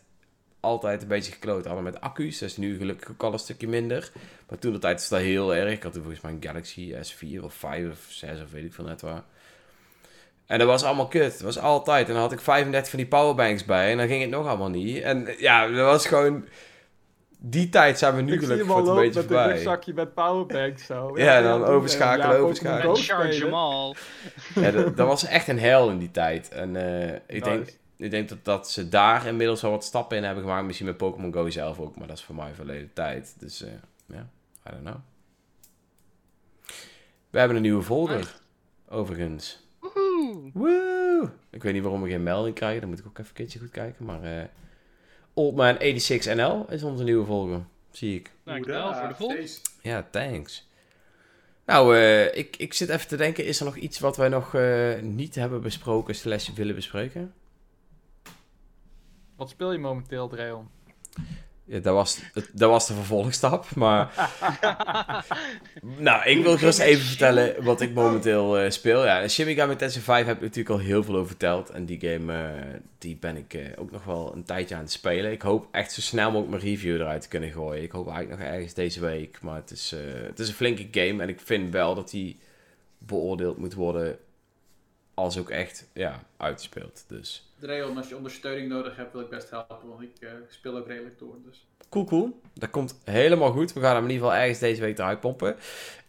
altijd 0.61 1.03
een 1.03 1.09
beetje 1.09 1.33
gekloot 1.33 1.65
hadden 1.65 1.85
met 1.85 2.01
accu's. 2.01 2.39
Dat 2.39 2.49
is 2.49 2.57
nu 2.57 2.77
gelukkig 2.79 3.11
ook 3.11 3.23
al 3.23 3.33
een 3.33 3.39
stukje 3.39 3.69
minder. 3.69 4.11
Maar 4.49 4.59
toen 4.59 4.73
de 4.73 4.79
tijd 4.79 4.99
was 4.99 5.09
dat 5.09 5.21
heel 5.21 5.55
erg. 5.55 5.73
Ik 5.73 5.83
had 5.83 5.93
toen 5.93 6.03
volgens 6.03 6.23
mij 6.23 6.33
een 6.33 6.43
Galaxy 6.43 6.95
S4 6.95 7.45
of 7.45 7.55
5 7.55 7.91
of 7.91 8.07
6 8.09 8.31
of 8.43 8.51
weet 8.51 8.65
ik 8.65 8.75
veel 8.75 8.85
net 8.85 9.01
waar. 9.01 9.23
En 10.47 10.59
dat 10.59 10.69
was 10.69 10.85
allemaal 10.85 11.09
kut. 11.09 11.33
Dat 11.33 11.41
was 11.41 11.59
altijd. 11.59 12.07
En 12.07 12.13
dan 12.13 12.23
had 12.23 12.33
ik 12.33 12.41
35 12.41 12.91
van 12.91 12.99
die 12.99 13.09
powerbanks 13.09 13.65
bij. 13.65 13.91
En 13.91 13.97
dan 13.97 14.09
ging 14.09 14.21
het 14.21 14.31
nog 14.31 14.47
allemaal 14.47 14.71
niet. 14.71 15.03
En 15.03 15.35
ja, 15.39 15.67
dat 15.69 15.87
was 15.87 16.07
gewoon... 16.07 16.45
Die 17.47 17.69
tijd 17.69 17.99
zijn 17.99 18.15
we 18.17 18.23
nu 18.23 18.33
ik 18.33 18.41
gelukkig 18.41 18.67
wat 18.67 18.89
een 18.89 18.95
beetje 18.95 19.05
met 19.05 19.17
een 19.17 19.23
voorbij. 19.23 19.53
rugzakje 19.53 19.95
met 19.95 20.15
powerbanks 20.15 20.87
zo. 20.87 21.11
Ja, 21.19 21.43
dan 21.43 21.65
overschakelen, 21.65 22.39
overschakelen. 22.39 22.97
En 22.97 23.03
charge 23.03 23.51
all. 23.51 23.95
Ja, 24.65 24.71
dat, 24.71 24.97
dat 24.97 25.07
was 25.07 25.25
echt 25.25 25.49
een 25.49 25.59
hel 25.59 25.91
in 25.91 25.99
die 25.99 26.11
tijd. 26.11 26.49
En 26.49 26.77
eh, 26.77 27.15
ik, 27.27 27.45
denk, 27.45 27.65
Nice. 27.65 27.77
ik 27.97 28.11
denk 28.11 28.29
dat, 28.29 28.45
dat 28.45 28.71
ze 28.71 28.89
daar 28.89 29.27
inmiddels 29.27 29.61
wel 29.63 29.71
wat 29.71 29.85
stappen 29.85 30.17
in 30.17 30.25
hebben 30.25 30.43
gemaakt. 30.45 30.65
Misschien 30.67 30.87
met 30.87 30.97
Pokémon 30.97 31.33
Go 31.33 31.51
zelf 31.51 31.79
ook. 31.81 31.97
Maar 31.97 32.07
dat 32.07 32.17
is 32.17 32.25
voor 32.25 32.35
mij 32.35 32.55
verleden 32.55 32.91
tijd. 32.93 33.35
Dus 33.39 33.63
eh, 33.63 33.71
ja, 34.07 34.27
I 34.69 34.71
don't 34.71 34.83
know. 34.83 34.97
We 37.31 37.39
hebben 37.39 37.57
een 37.57 37.63
nieuwe 37.63 37.83
folder. 37.83 38.35
Overigens. 38.89 39.63
Woehoe. 39.81 40.51
Woe! 40.53 41.31
Ik 41.51 41.63
weet 41.63 41.73
niet 41.73 41.83
waarom 41.83 42.03
we 42.03 42.09
geen 42.09 42.23
melding 42.23 42.55
krijgen. 42.55 42.81
Dan 42.81 42.91
moet 42.91 42.99
ik 42.99 43.07
ook 43.07 43.19
even 43.19 43.29
een 43.29 43.37
keertje 43.37 43.59
goed 43.59 43.71
kijken. 43.71 44.05
Maar 44.05 44.21
eh 45.35 45.43
Oldman86NL 45.43 46.71
is 46.71 46.83
onze 46.83 47.05
nieuwe 47.05 47.27
volger. 47.27 47.65
Zie 47.91 48.15
ik. 48.15 48.31
Dankjewel 48.45 48.95
voor 48.95 49.09
de 49.09 49.15
volg. 49.15 49.37
Ja, 49.83 50.07
thanks. 50.11 50.69
Nou, 51.67 51.97
eh, 51.97 52.37
ik, 52.37 52.57
ik 52.57 52.75
zit 52.75 52.89
even 52.89 53.09
te 53.09 53.17
denken. 53.17 53.45
Is 53.45 53.59
er 53.59 53.65
nog 53.65 53.77
iets 53.77 53.99
wat 53.99 54.17
wij 54.17 54.29
nog 54.29 54.55
eh, 54.55 55.01
niet 55.01 55.35
hebben 55.35 55.63
besproken 55.63 56.15
slash 56.15 56.49
willen 56.49 56.75
bespreken? 56.75 57.35
Wat 59.37 59.51
speel 59.51 59.73
je 59.73 59.79
momenteel, 59.79 60.29
Dreon? 60.29 60.69
Ja, 61.67 61.79
dat 61.79 61.95
was, 61.95 62.21
dat 62.53 62.71
was 62.71 62.87
de 62.87 62.95
vervolgstap. 62.95 63.75
Maar 63.75 64.31
nou, 65.99 66.29
ik 66.29 66.43
wil 66.43 66.57
gerust 66.59 66.79
even 66.79 67.05
vertellen 67.05 67.65
wat 67.65 67.81
ik 67.81 67.95
momenteel 67.95 68.59
eh, 68.59 68.71
speel. 68.71 69.05
Ja, 69.05 69.29
Shin 69.29 69.47
Megami 69.47 69.77
Tensei 69.77 70.05
5 70.05 70.27
heb 70.27 70.37
ik 70.37 70.43
natuurlijk 70.43 70.69
al 70.69 70.79
heel 70.79 71.05
veel 71.05 71.15
over 71.15 71.27
verteld. 71.27 71.71
En 71.71 71.85
die 71.85 72.01
game, 72.01 72.33
eh, 72.33 72.81
die 72.99 73.17
ben 73.21 73.37
ik 73.37 73.55
eh, 73.55 73.61
ook 73.77 73.91
nog 73.91 74.05
wel 74.05 74.33
een 74.35 74.45
tijdje 74.45 74.75
aan 74.75 74.81
het 74.81 74.93
spelen. 74.93 75.33
Ik 75.33 75.43
hoop 75.43 75.69
echt 75.71 75.93
zo 75.93 76.01
snel 76.01 76.31
mogelijk 76.31 76.51
mijn 76.51 76.63
review 76.63 76.95
eruit 76.95 77.23
te 77.23 77.29
kunnen 77.29 77.51
gooien. 77.51 77.83
Ik 77.83 77.93
hoop 77.93 78.09
eigenlijk 78.09 78.41
nog 78.41 78.51
ergens 78.51 78.75
deze 78.75 79.01
week. 79.01 79.39
Maar 79.43 79.57
het 79.57 79.71
is, 79.71 79.95
het 80.27 80.39
is 80.39 80.49
een 80.49 80.55
flinke 80.55 80.87
game. 80.91 81.23
En 81.23 81.29
ik 81.29 81.41
vind 81.41 81.73
wel 81.73 81.95
dat 81.95 82.11
die 82.11 82.39
beoordeeld 82.99 83.59
moet 83.59 83.75
worden 83.75 84.19
als 85.15 85.39
ook 85.39 85.51
echt 85.51 85.89
ja, 85.93 86.25
uitgespeeld. 86.37 87.05
Dus 87.09 87.55
Dreon, 87.59 87.97
als 87.97 88.09
je 88.09 88.17
ondersteuning 88.17 88.69
nodig 88.69 88.97
hebt, 88.97 89.13
wil 89.13 89.21
ik 89.21 89.29
best 89.29 89.51
helpen, 89.51 89.89
want 89.89 90.03
ik 90.03 90.21
eh, 90.21 90.31
speel 90.49 90.77
ook 90.77 90.87
redelijk 90.87 91.19
door. 91.19 91.37
Dus. 91.45 91.67
Cool, 91.89 92.05
cool. 92.05 92.41
Dat 92.53 92.71
komt 92.71 93.01
helemaal 93.05 93.53
goed. 93.53 93.73
We 93.73 93.81
gaan 93.81 93.95
hem 93.95 94.05
in 94.05 94.11
ieder 94.11 94.27
geval 94.27 94.41
ergens 94.41 94.59
deze 94.59 94.81
week 94.81 94.99
eruit 94.99 95.21
pompen. 95.21 95.57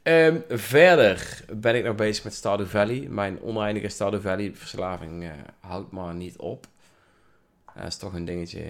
Ehm, 0.02 0.40
verder 0.50 1.44
ben 1.54 1.76
ik 1.76 1.84
nog 1.84 1.96
bezig 1.96 2.24
met 2.24 2.34
Stardew 2.34 2.68
Valley. 2.68 3.08
Mijn 3.10 3.42
oneindige 3.42 3.88
Stardew 3.88 4.22
Valley 4.22 4.54
verslaving 4.54 5.24
eh, 5.24 5.32
houdt 5.60 5.92
maar 5.92 6.14
niet 6.14 6.38
op. 6.38 6.68
Dat 7.76 7.86
is 7.86 7.98
toch 7.98 8.14
een 8.14 8.26
dingetje. 8.26 8.62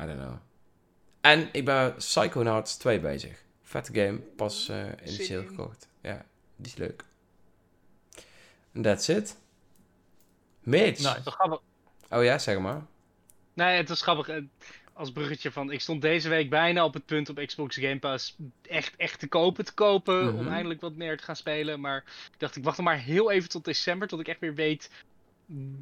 I 0.00 0.06
don't 0.06 0.18
know. 0.18 0.34
En 1.20 1.48
ik 1.52 1.64
ben 1.64 1.94
Psychonauts 1.94 2.76
2 2.76 3.00
bezig. 3.00 3.44
Vette 3.62 3.94
game. 3.94 4.18
Pas 4.18 4.68
eh 4.68 5.28
in. 5.30 5.46
gekocht. 5.46 5.88
Ja, 6.00 6.24
die 6.56 6.66
is 6.66 6.76
leuk. 6.76 7.04
En 8.72 8.82
that's 8.82 9.08
it. 9.08 9.36
Mitch. 10.66 11.20
Grappig. 11.24 11.60
Oh 12.10 12.24
ja, 12.24 12.38
zeg 12.38 12.58
maar. 12.58 12.82
Nee, 13.54 13.76
het 13.76 13.88
was 13.88 14.02
grappig. 14.02 14.28
eh, 14.28 14.42
Als 14.92 15.12
bruggetje 15.12 15.52
van, 15.52 15.70
ik 15.72 15.80
stond 15.80 16.02
deze 16.02 16.28
week 16.28 16.50
bijna 16.50 16.84
op 16.84 16.94
het 16.94 17.06
punt 17.06 17.28
op 17.28 17.36
Xbox 17.46 17.76
Game 17.76 17.98
Pass 17.98 18.36
echt, 18.62 18.92
echt 18.96 19.18
te 19.20 19.28
kopen, 19.28 19.64
te 19.64 19.74
kopen, 19.74 20.28
om 20.34 20.42
Mhm. 20.44 20.52
eindelijk 20.52 20.80
wat 20.80 20.94
meer 20.94 21.16
te 21.16 21.22
gaan 21.24 21.36
spelen. 21.36 21.80
Maar 21.80 21.96
ik 22.32 22.38
dacht, 22.38 22.56
ik 22.56 22.64
wacht 22.64 22.78
maar 22.78 22.98
heel 22.98 23.30
even 23.30 23.48
tot 23.48 23.64
december, 23.64 24.08
tot 24.08 24.20
ik 24.20 24.28
echt 24.28 24.40
weer 24.40 24.54
weet 24.54 24.90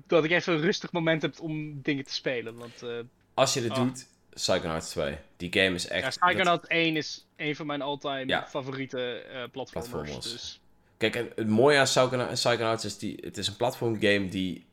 dat 0.06 0.24
ik 0.24 0.30
even 0.30 0.52
een 0.54 0.60
rustig 0.60 0.92
moment 0.92 1.22
heb 1.22 1.40
om 1.40 1.82
dingen 1.82 2.04
te 2.04 2.12
spelen. 2.12 2.56
Want 2.56 2.82
eh 2.82 2.98
Als 3.34 3.54
je 3.54 3.60
dit 3.60 3.70
Oh. 3.70 3.76
doet, 3.76 4.06
Psychonauts 4.34 4.90
2. 4.90 5.16
Die 5.36 5.52
game 5.52 5.74
is 5.74 5.86
echt... 5.88 6.14
ja, 6.20 6.26
Psychonauts 6.26 6.66
1 6.68 6.96
is 6.96 7.26
een 7.36 7.56
van 7.56 7.66
mijn 7.66 7.82
all-time 7.82 8.26
Ja. 8.26 8.46
favoriete 8.46 9.12
eh 9.18 9.42
platformers. 9.50 9.70
Platformers. 9.90 10.32
Dus 10.32 10.60
Kijk, 10.96 11.14
het 11.14 11.48
mooie 11.48 11.78
aan 11.78 11.84
Psychona- 11.84 12.32
Psychonauts 12.32 12.84
is, 12.84 12.98
die, 12.98 13.18
het 13.20 13.36
is 13.38 13.46
een 13.46 13.56
platformgame 13.56 14.28
die 14.28 14.64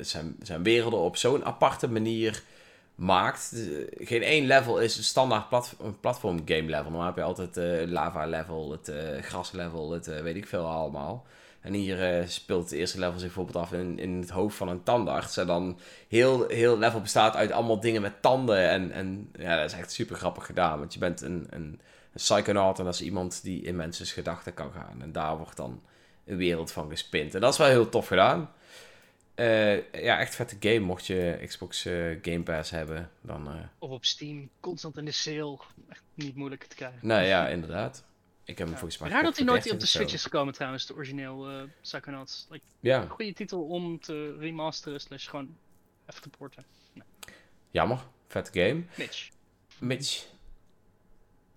zijn, 0.00 0.36
zijn 0.42 0.62
werelden 0.62 1.00
op 1.00 1.16
zo'n 1.16 1.44
aparte 1.44 1.88
manier 1.88 2.42
maakt. 3.00 3.52
Eh, 3.52 4.06
Geen 4.06 4.22
één 4.22 4.46
level 4.46 4.78
is 4.80 4.96
een 4.96 5.04
standaard 5.04 5.74
platform 6.00 6.42
game 6.44 6.68
level. 6.68 6.90
Normaal 6.90 7.06
heb 7.06 7.16
je 7.16 7.22
altijd 7.22 7.56
eh 7.56 7.88
lava 7.88 8.26
level, 8.26 8.70
het 8.70 8.88
eh 8.88 9.22
gras 9.22 9.52
level, 9.52 9.90
het 9.90 10.08
eh, 10.08 10.20
weet 10.20 10.36
ik 10.36 10.46
veel 10.46 10.64
allemaal. 10.66 11.26
En 11.60 11.72
hier 11.72 12.02
eh, 12.02 12.26
speelt 12.26 12.62
het 12.62 12.72
eerste 12.78 12.98
level 12.98 13.18
zich 13.18 13.34
bijvoorbeeld 13.34 13.56
af 13.56 13.72
in, 13.72 13.98
in 13.98 14.20
het 14.20 14.30
hoofd 14.30 14.56
van 14.56 14.68
een 14.68 14.82
tandarts. 14.82 15.36
En 15.36 15.46
dan 15.46 15.78
heel, 16.08 16.48
heel 16.48 16.78
level 16.78 17.00
bestaat 17.00 17.36
uit 17.36 17.52
allemaal 17.52 17.80
dingen 17.80 18.02
met 18.02 18.22
tanden. 18.22 18.68
En, 18.68 18.92
en 18.92 19.30
ja, 19.38 19.56
dat 19.56 19.72
is 19.72 19.78
echt 19.78 19.92
super 19.92 20.16
grappig 20.16 20.46
gedaan. 20.46 20.78
Want 20.78 20.92
je 20.92 20.98
bent 20.98 21.20
een, 21.20 21.46
een, 21.50 21.62
een 21.62 21.80
psychonaut 22.14 22.78
en 22.78 22.84
dat 22.84 22.94
is 22.94 23.02
iemand 23.02 23.42
die 23.42 23.62
in 23.62 23.76
mensen's 23.76 24.12
gedachten 24.12 24.54
kan 24.54 24.72
gaan. 24.72 25.02
En 25.02 25.12
daar 25.12 25.36
wordt 25.36 25.56
dan 25.56 25.82
een 26.26 26.36
wereld 26.36 26.72
van 26.72 26.88
gespind. 26.90 27.34
En 27.34 27.40
dat 27.40 27.52
is 27.52 27.58
wel 27.58 27.68
heel 27.68 27.88
tof 27.88 28.06
gedaan. 28.06 28.50
Eh, 29.34 29.92
ja, 29.92 30.18
echt 30.18 30.34
vette 30.34 30.56
game. 30.60 30.78
Mocht 30.78 31.06
je 31.06 31.42
Xbox 31.46 31.84
eh, 31.84 32.18
Game 32.22 32.42
Pass 32.42 32.70
hebben, 32.70 33.10
dan... 33.20 33.48
eh, 33.48 33.54
Of 33.78 33.90
op 33.90 34.04
Steam, 34.04 34.50
constant 34.60 34.96
in 34.96 35.04
de 35.04 35.10
sale. 35.12 35.58
Echt 35.88 36.02
niet 36.14 36.34
moeilijk 36.36 36.64
te 36.64 36.76
krijgen. 36.76 36.98
nou 37.02 37.22
ja, 37.22 37.48
inderdaad. 37.48 38.04
Ik 38.44 38.58
heb 38.58 38.66
hem 38.66 38.76
volgens 38.76 39.00
mij... 39.00 39.10
Raar 39.10 39.22
dat 39.22 39.36
hij 39.36 39.44
nooit 39.44 39.58
op 39.58 39.64
de 39.64 39.70
30 39.70 39.88
Switch 39.88 40.12
is 40.12 40.22
gekomen 40.22 40.54
trouwens, 40.54 40.86
de 40.86 40.94
origineel 40.94 41.68
Psychonauts. 41.82 42.46
Like. 42.50 42.64
Ja, 42.80 43.02
een 43.02 43.08
goede 43.08 43.32
titel 43.32 43.62
om 43.64 44.00
te 44.00 44.36
remasteren 44.38 45.00
slash 45.00 45.28
gewoon 45.28 45.56
even 46.06 46.22
te 46.22 46.28
porten. 46.28 46.64
jammer. 47.70 47.98
Vette 48.26 48.60
game. 48.60 48.82
Mitch. 48.96 49.28
Mitch. 49.78 50.26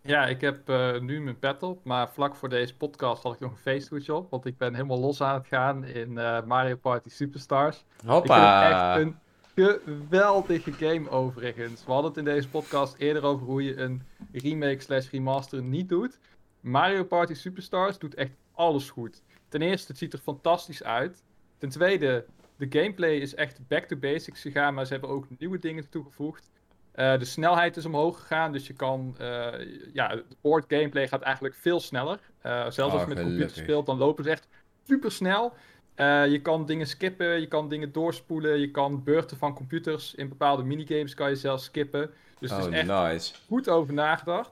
Ja, 0.06 0.26
ik 0.26 0.42
heb 0.42 0.70
eh, 0.70 1.00
nu 1.00 1.22
mijn 1.22 1.40
pet 1.40 1.64
op, 1.64 1.84
maar 1.84 2.10
vlak 2.10 2.36
voor 2.36 2.50
deze 2.50 2.76
podcast 2.76 3.24
had 3.24 3.34
ik 3.34 3.40
nog 3.40 3.52
een 3.52 3.58
feesthoedje 3.58 4.14
op, 4.14 4.30
want 4.30 4.46
ik 4.46 4.58
ben 4.58 4.74
helemaal 4.74 5.00
los 5.00 5.22
aan 5.22 5.34
het 5.34 5.48
gaan 5.48 5.86
in 5.86 6.18
eh, 6.18 6.44
Mario 6.44 6.76
Party 6.76 7.10
Superstars. 7.10 7.78
Ik 7.78 7.84
vind 7.98 8.00
het 8.02 8.14
Hoppa. 8.14 8.96
echt 8.96 9.02
een 9.02 9.16
geweldige 9.56 10.72
game 10.72 11.10
overigens. 11.10 11.86
We 11.86 11.92
hadden 11.92 12.10
het 12.10 12.20
in 12.20 12.26
deze 12.26 12.50
podcast 12.50 12.96
eerder 12.98 13.24
over 13.24 13.46
hoe 13.46 13.64
je 13.64 13.78
een 13.78 14.04
remake 14.32 14.82
slash 14.82 15.10
remaster 15.10 15.62
niet 15.62 15.90
doet. 15.90 16.20
Mario 16.60 17.04
Party 17.04 17.34
Superstars 17.34 17.98
doet 18.00 18.16
echt 18.16 18.32
alles 18.52 18.90
goed. 18.90 19.24
Ten 19.50 19.62
eerste, 19.62 19.88
het 19.88 19.98
ziet 19.98 20.14
er 20.14 20.20
fantastisch 20.20 20.84
uit. 20.84 21.24
Ten 21.58 21.70
tweede, 21.70 22.26
de 22.56 22.80
gameplay 22.80 23.16
is 23.16 23.36
echt 23.36 23.68
back 23.68 23.86
to 23.86 23.96
basics 23.96 24.42
gegaan, 24.42 24.74
maar 24.74 24.86
ze 24.86 24.92
hebben 24.92 25.10
ook 25.10 25.26
nieuwe 25.38 25.60
dingen 25.60 25.90
toegevoegd. 25.90 26.52
Eh, 26.94 27.20
de 27.20 27.26
snelheid 27.26 27.78
is 27.78 27.86
omhoog 27.86 28.20
gegaan, 28.20 28.52
dus 28.52 28.68
je 28.68 28.74
kan... 28.74 29.16
eh, 29.20 29.48
ja, 29.94 30.08
de 30.08 30.26
board 30.42 30.66
gameplay 30.68 31.08
gaat 31.08 31.22
eigenlijk 31.22 31.56
veel 31.56 31.80
sneller. 31.80 32.20
Eh, 32.42 32.52
zelfs 32.62 32.78
als 32.80 32.94
Oh, 32.94 33.00
je 33.00 33.08
met 33.08 33.18
computer 33.18 33.34
gelukkig. 33.34 33.64
speelt, 33.64 33.86
dan 33.86 33.98
lopen 33.98 34.24
ze 34.24 34.30
echt 34.30 34.48
super 34.88 35.12
snel. 35.12 35.54
Eh, 35.96 36.28
je 36.28 36.42
kan 36.42 36.66
dingen 36.66 36.88
skippen, 36.88 37.40
je 37.40 37.48
kan 37.48 37.70
dingen 37.70 37.92
doorspoelen, 37.92 38.60
je 38.60 38.72
kan 38.72 39.04
beurten 39.04 39.38
van 39.38 39.54
computers 39.54 40.16
in 40.16 40.30
bepaalde 40.30 40.64
minigames 40.64 41.14
kan 41.14 41.30
je 41.30 41.36
zelfs 41.36 41.64
skippen. 41.64 42.12
Dus 42.40 42.52
het 42.52 42.66
Oh, 42.66 42.68
is 42.72 42.74
echt 42.78 42.88
nice. 42.88 43.34
goed 43.48 43.70
over 43.70 43.94
nagedacht. 43.94 44.52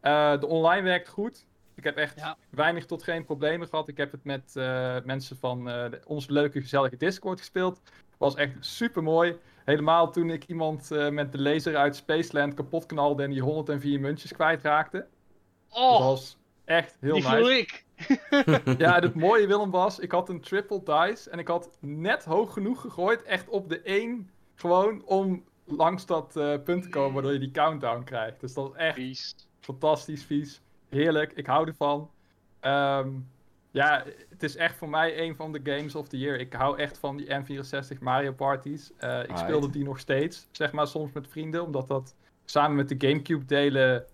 Eh, 0.00 0.40
de 0.40 0.46
online 0.46 0.82
werkt 0.82 1.08
goed. 1.08 1.44
Ik 1.74 1.84
heb 1.84 1.96
echt 1.96 2.18
Ja. 2.18 2.36
weinig 2.50 2.86
tot 2.86 3.02
geen 3.02 3.24
problemen 3.24 3.68
gehad. 3.68 3.88
Ik 3.88 3.96
heb 3.96 4.12
het 4.12 4.24
met 4.24 4.56
eh, 4.56 4.96
mensen 5.04 5.36
van 5.36 5.68
eh, 5.68 5.90
de- 5.90 6.00
onze 6.06 6.32
leuke 6.32 6.60
gezellige 6.60 6.96
Discord 6.96 7.38
gespeeld. 7.38 7.80
Was 8.18 8.34
echt 8.34 8.52
super 8.60 9.02
mooi. 9.02 9.36
Helemaal 9.66 10.12
toen 10.12 10.30
ik 10.30 10.44
iemand 10.46 10.90
eh, 10.90 11.08
met 11.08 11.32
de 11.32 11.40
laser 11.40 11.76
uit 11.76 11.96
Spaceland 11.96 12.54
kapot 12.54 12.86
knalde 12.86 13.22
en 13.22 13.30
die 13.30 13.42
104 13.42 14.00
muntjes 14.00 14.32
kwijtraakte. 14.32 15.06
Dat 15.68 15.78
Oh, 15.78 15.98
was 15.98 16.38
echt 16.64 16.96
heel 17.00 17.14
die 17.14 17.28
nice. 17.28 17.58
ik. 17.58 17.84
Ja, 18.78 18.98
het 19.00 19.14
mooie 19.14 19.46
Willem 19.46 19.70
was, 19.70 19.98
ik 19.98 20.10
had 20.12 20.28
een 20.28 20.40
triple 20.40 20.82
dice 20.82 21.30
en 21.30 21.38
ik 21.38 21.48
had 21.48 21.70
net 21.80 22.24
hoog 22.24 22.52
genoeg 22.52 22.80
gegooid, 22.80 23.22
echt 23.22 23.48
op 23.48 23.68
de 23.68 23.80
1, 23.80 24.30
gewoon 24.54 25.02
om 25.04 25.44
langs 25.64 26.06
dat 26.06 26.36
eh, 26.36 26.54
punt 26.64 26.82
te 26.82 26.88
komen, 26.88 27.12
waardoor 27.12 27.32
je 27.32 27.38
die 27.38 27.50
countdown 27.50 28.02
krijgt. 28.04 28.40
Dus 28.40 28.54
dat 28.54 28.70
is 28.70 28.76
echt 28.76 28.94
Vies. 28.94 29.34
fantastisch 29.60 30.24
vies, 30.24 30.60
heerlijk, 30.88 31.32
ik 31.32 31.46
hou 31.46 31.66
ervan. 31.68 32.10
Ehm, 32.60 33.08
ja, 33.76 34.04
het 34.28 34.42
is 34.42 34.56
echt 34.56 34.76
voor 34.76 34.88
mij 34.88 35.20
een 35.20 35.36
van 35.36 35.52
de 35.52 35.60
games 35.64 35.94
of 35.94 36.08
the 36.08 36.18
year. 36.18 36.40
Ik 36.40 36.52
hou 36.52 36.78
echt 36.78 36.98
van 36.98 37.16
die 37.16 37.26
N64 37.26 37.98
Mario 38.00 38.32
parties. 38.32 38.92
Eh, 38.96 39.22
ik 39.22 39.36
speelde 39.36 39.70
die 39.70 39.84
nog 39.84 39.98
steeds, 39.98 40.48
zeg 40.50 40.72
maar 40.72 40.86
soms 40.86 41.12
met 41.12 41.28
vrienden, 41.28 41.64
omdat 41.64 41.88
dat 41.88 42.14
samen 42.44 42.76
met 42.76 42.88
de 42.88 43.08
Gamecube 43.08 43.44
delen 43.44 44.04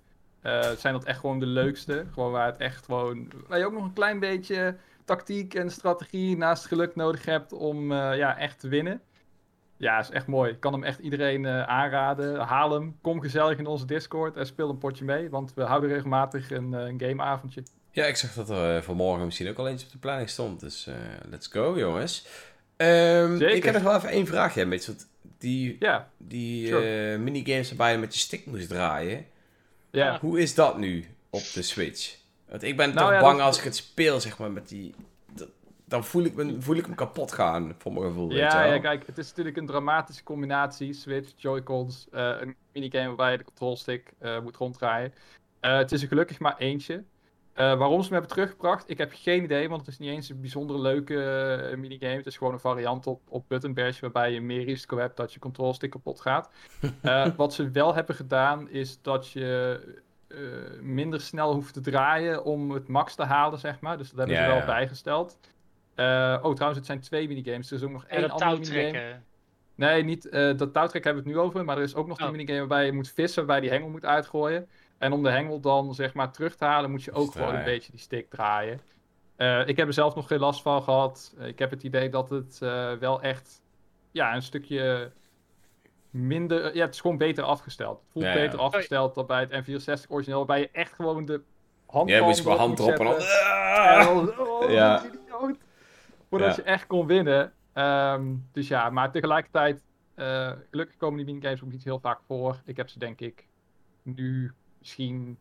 eh, 0.41 0.71
zijn 0.71 0.93
dat 0.93 1.05
echt 1.05 1.19
gewoon 1.19 1.39
de 1.39 1.47
leukste. 1.47 2.07
Gewoon 2.13 2.33
waar 2.33 2.47
het 2.47 2.57
echt 2.57 2.85
gewoon, 2.85 3.33
waar 3.49 3.59
je 3.59 3.67
ook 3.67 3.73
nog 3.73 3.85
een 3.85 3.93
klein 3.93 4.19
beetje 4.19 4.77
tactiek 5.05 5.55
en 5.55 5.71
strategie 5.71 6.37
naast 6.37 6.67
geluk 6.67 6.95
nodig 6.95 7.25
hebt 7.25 7.53
om 7.53 7.93
eh, 7.93 8.17
ja, 8.17 8.39
echt 8.39 8.61
te 8.61 8.69
winnen. 8.69 9.01
Ja, 9.77 9.99
is 9.99 10.11
echt 10.11 10.27
mooi. 10.27 10.53
Ik 10.53 10.61
kan 10.61 10.73
hem 10.73 10.85
echt 10.85 10.99
iedereen 10.99 11.47
aanraden. 11.47 12.41
Haal 12.41 12.73
hem. 12.73 12.99
Kom 13.01 13.21
gezellig 13.21 13.59
in 13.59 13.67
onze 13.67 13.87
Discord 13.87 14.37
en 14.37 14.47
speel 14.47 14.71
een 14.71 14.79
potje 14.79 15.05
mee. 15.05 15.31
Want 15.31 15.55
we 15.55 15.63
houden 15.63 15.91
regelmatig 15.91 16.51
een, 16.51 16.73
een 16.73 17.01
gameavondje. 17.01 17.63
Ja, 17.93 18.05
ik 18.05 18.17
zag 18.17 18.35
dat 18.35 18.51
er 18.51 18.77
eh, 18.77 18.83
vanmorgen 18.83 19.25
misschien 19.25 19.49
ook 19.49 19.59
al 19.59 19.69
eentje 19.69 19.87
op 19.87 19.93
de 19.93 19.99
planning 19.99 20.29
stond. 20.29 20.61
Dus 20.61 20.87
eh, 20.87 20.95
let's 21.31 21.47
go, 21.47 21.79
jongens. 21.79 22.27
Zeker. 22.77 23.51
ik 23.51 23.63
heb 23.63 23.75
nog 23.75 23.83
wel 23.83 23.97
even 23.97 24.09
één 24.09 24.27
vraagje. 24.27 24.69
Want 24.69 25.09
die, 25.39 25.77
Ja, 25.81 26.09
die 26.19 26.67
Sure. 26.67 27.13
eh, 27.13 27.19
minigames 27.19 27.69
waarbij 27.69 27.93
je 27.93 27.99
met 27.99 28.15
je 28.15 28.21
stick 28.21 28.47
moest 28.47 28.69
draaien. 28.69 29.27
ja. 29.91 30.19
Hoe 30.21 30.41
is 30.41 30.55
dat 30.55 30.79
nu 30.79 31.05
op 31.31 31.43
de 31.55 31.63
Switch? 31.63 32.17
Want 32.49 32.63
ik 32.63 32.77
ben 32.77 32.87
Nou 32.95 33.01
toch 33.01 33.11
ja, 33.15 33.21
bang 33.21 33.37
dat- 33.39 33.47
als 33.47 33.59
ik 33.59 33.65
het 33.65 33.77
speel, 33.77 34.21
zeg 34.21 34.39
maar, 34.39 34.51
met 34.51 34.69
die... 34.69 34.95
dat- 35.35 35.49
dan 35.85 36.05
voel 36.05 36.25
ik, 36.25 36.35
me, 36.35 36.57
voel 36.61 36.77
ik 36.77 36.89
me 36.89 36.95
kapot 36.95 37.33
gaan, 37.33 37.75
voor 37.79 37.93
mijn 37.93 38.05
gevoel, 38.05 38.31
Ja, 38.33 38.65
ja, 38.65 38.79
kijk, 38.79 39.07
het 39.07 39.19
is 39.19 39.29
natuurlijk 39.29 39.57
een 39.57 39.67
dramatische 39.67 40.23
combinatie. 40.23 40.93
Switch, 40.93 41.33
Joy-Cons, 41.37 42.07
eh, 42.13 42.35
een 42.41 42.57
minigame 42.73 43.07
waarbij 43.07 43.31
je 43.33 43.39
de 43.39 43.45
controlstick 43.45 44.13
eh 44.19 44.41
moet 44.41 44.57
ronddraaien. 44.57 45.13
Het 45.61 45.93
is 45.93 46.03
er 46.03 46.09
gelukkig 46.09 46.39
maar 46.39 46.57
eentje. 46.59 47.05
Eh, 47.53 47.79
waarom 47.79 47.97
ze 47.99 48.03
hem 48.03 48.13
hebben 48.13 48.31
teruggebracht, 48.31 48.91
ik 48.91 48.99
heb 48.99 49.13
geen 49.15 49.43
idee, 49.43 49.69
want 49.69 49.81
het 49.81 49.91
is 49.91 49.99
niet 49.99 50.11
eens 50.11 50.29
een 50.29 50.41
bijzonder 50.41 50.81
leuke 50.81 51.23
eh, 51.23 51.77
minigame. 51.79 52.17
Het 52.17 52.27
is 52.27 52.37
gewoon 52.37 52.53
een 52.53 52.61
variant 52.61 53.07
op, 53.07 53.21
op 53.29 53.45
Button 53.49 53.75
Bash, 53.75 54.01
waarbij 54.01 54.33
je 54.33 54.41
meer 54.41 54.65
risico 54.65 54.99
hebt 54.99 55.17
dat 55.17 55.33
je 55.33 55.39
controlstick 55.39 55.91
kapot 55.91 56.21
gaat. 56.21 56.51
Eh, 57.03 57.27
wat 57.37 57.55
ze 57.55 57.71
wel 57.71 57.95
hebben 57.95 58.15
gedaan, 58.15 58.69
is 58.71 58.99
dat 59.03 59.31
je 59.31 59.81
eh, 60.29 60.39
minder 60.81 61.21
snel 61.21 61.55
hoeft 61.55 61.75
te 61.75 61.81
draaien 61.81 62.45
om 62.45 62.71
het 62.71 62.89
max 62.89 63.15
te 63.15 63.23
halen, 63.25 63.59
zeg 63.59 63.81
maar. 63.81 63.99
Dus 63.99 64.09
dat 64.09 64.19
hebben 64.19 64.37
Ja, 64.37 64.43
ze 64.43 64.49
wel 64.49 64.59
ja. 64.59 64.65
bijgesteld. 64.67 65.39
Eh, 65.95 66.39
oh, 66.43 66.53
trouwens, 66.55 66.77
het 66.77 66.87
zijn 66.87 67.01
twee 67.01 67.29
minigames. 67.29 67.71
Er 67.71 67.77
is 67.77 67.83
ook 67.83 67.91
nog 67.91 68.05
En 68.05 68.19
één 68.19 68.29
dat 68.29 68.43
andere 68.43 68.71
minigame. 68.75 69.21
Nee, 69.75 70.05
niet, 70.05 70.29
eh, 70.29 70.57
dat 70.57 70.73
touwtrek 70.73 71.05
hebben 71.05 71.23
we 71.23 71.29
het 71.29 71.39
nu 71.39 71.45
over. 71.45 71.65
Maar 71.65 71.77
er 71.77 71.83
is 71.83 71.95
ook 71.95 72.07
nog 72.07 72.17
Oh. 72.19 72.23
die 72.23 72.33
minigame 72.37 72.59
waarbij 72.59 72.87
je 72.87 72.93
moet 72.93 73.09
vissen, 73.11 73.37
waarbij 73.47 73.57
je 73.57 73.63
die 73.63 73.71
hengel 73.71 73.89
moet 73.89 74.05
uitgooien. 74.05 74.69
En 75.03 75.13
om 75.13 75.23
de 75.23 75.31
hengel 75.31 75.61
dan 75.61 75.95
zeg 75.95 76.15
maar 76.15 76.33
terug 76.33 76.57
te 76.57 76.65
halen, 76.65 76.91
moet 76.91 77.03
je 77.03 77.13
ook 77.13 77.33
gewoon 77.33 77.55
een 77.55 77.65
beetje 77.65 77.91
die 77.91 78.01
stick 78.01 78.31
draaien. 78.31 78.81
Eh, 79.37 79.69
ik 79.69 79.77
heb 79.77 79.87
er 79.87 79.93
zelf 79.93 80.15
nog 80.15 80.27
geen 80.27 80.39
last 80.39 80.63
van 80.63 80.83
gehad. 80.83 81.35
Eh, 81.39 81.47
ik 81.47 81.59
heb 81.59 81.71
het 81.71 81.83
idee 81.83 82.09
dat 82.09 82.31
het 82.31 82.59
eh, 82.63 82.93
wel 82.93 83.23
echt 83.23 83.63
ja, 84.11 84.35
een 84.35 84.43
stukje 84.43 85.13
minder... 86.11 86.75
Ja, 86.75 86.85
het 86.85 86.95
is 86.95 87.01
gewoon 87.01 87.17
beter 87.17 87.45
afgesteld. 87.45 88.01
Het 88.01 88.09
voelt 88.13 88.25
Ja, 88.25 88.33
ja. 88.33 88.41
beter 88.41 88.59
afgesteld 88.59 89.15
dan 89.15 89.27
bij 89.27 89.41
het 89.51 89.51
N64 89.51 90.09
origineel, 90.09 90.39
waarbij 90.39 90.61
je 90.61 90.69
echt 90.73 90.93
gewoon 90.93 91.25
de 91.25 91.43
hand 91.87 92.09
Jij 92.09 92.21
moest 92.21 92.41
gewoon 92.41 92.59
hand 92.59 92.79
erop 92.79 92.99
en 92.99 93.05
dan... 93.05 93.15
Ah! 93.15 94.09
oh, 94.39 94.71
Ja. 94.79 95.03
Voordat 96.29 96.57
Ja. 96.57 96.63
je 96.63 96.69
echt 96.71 96.87
kon 96.87 97.07
winnen. 97.07 97.53
Ehm, 97.73 98.35
dus 98.53 98.69
ja, 98.69 98.91
maar 98.91 99.11
tegelijkertijd, 99.11 99.83
eh, 100.15 100.53
gelukkig 100.71 100.97
komen 100.97 101.17
die 101.17 101.27
minigames 101.27 101.63
ook 101.63 101.71
niet 101.73 101.85
heel 101.85 101.99
vaak 102.01 102.21
voor. 102.27 102.61
Ik 102.65 102.77
heb 102.77 102.89
ze 102.89 102.99
denk 102.99 103.21
ik 103.21 103.47
nu 104.03 104.53
misschien 104.83 105.39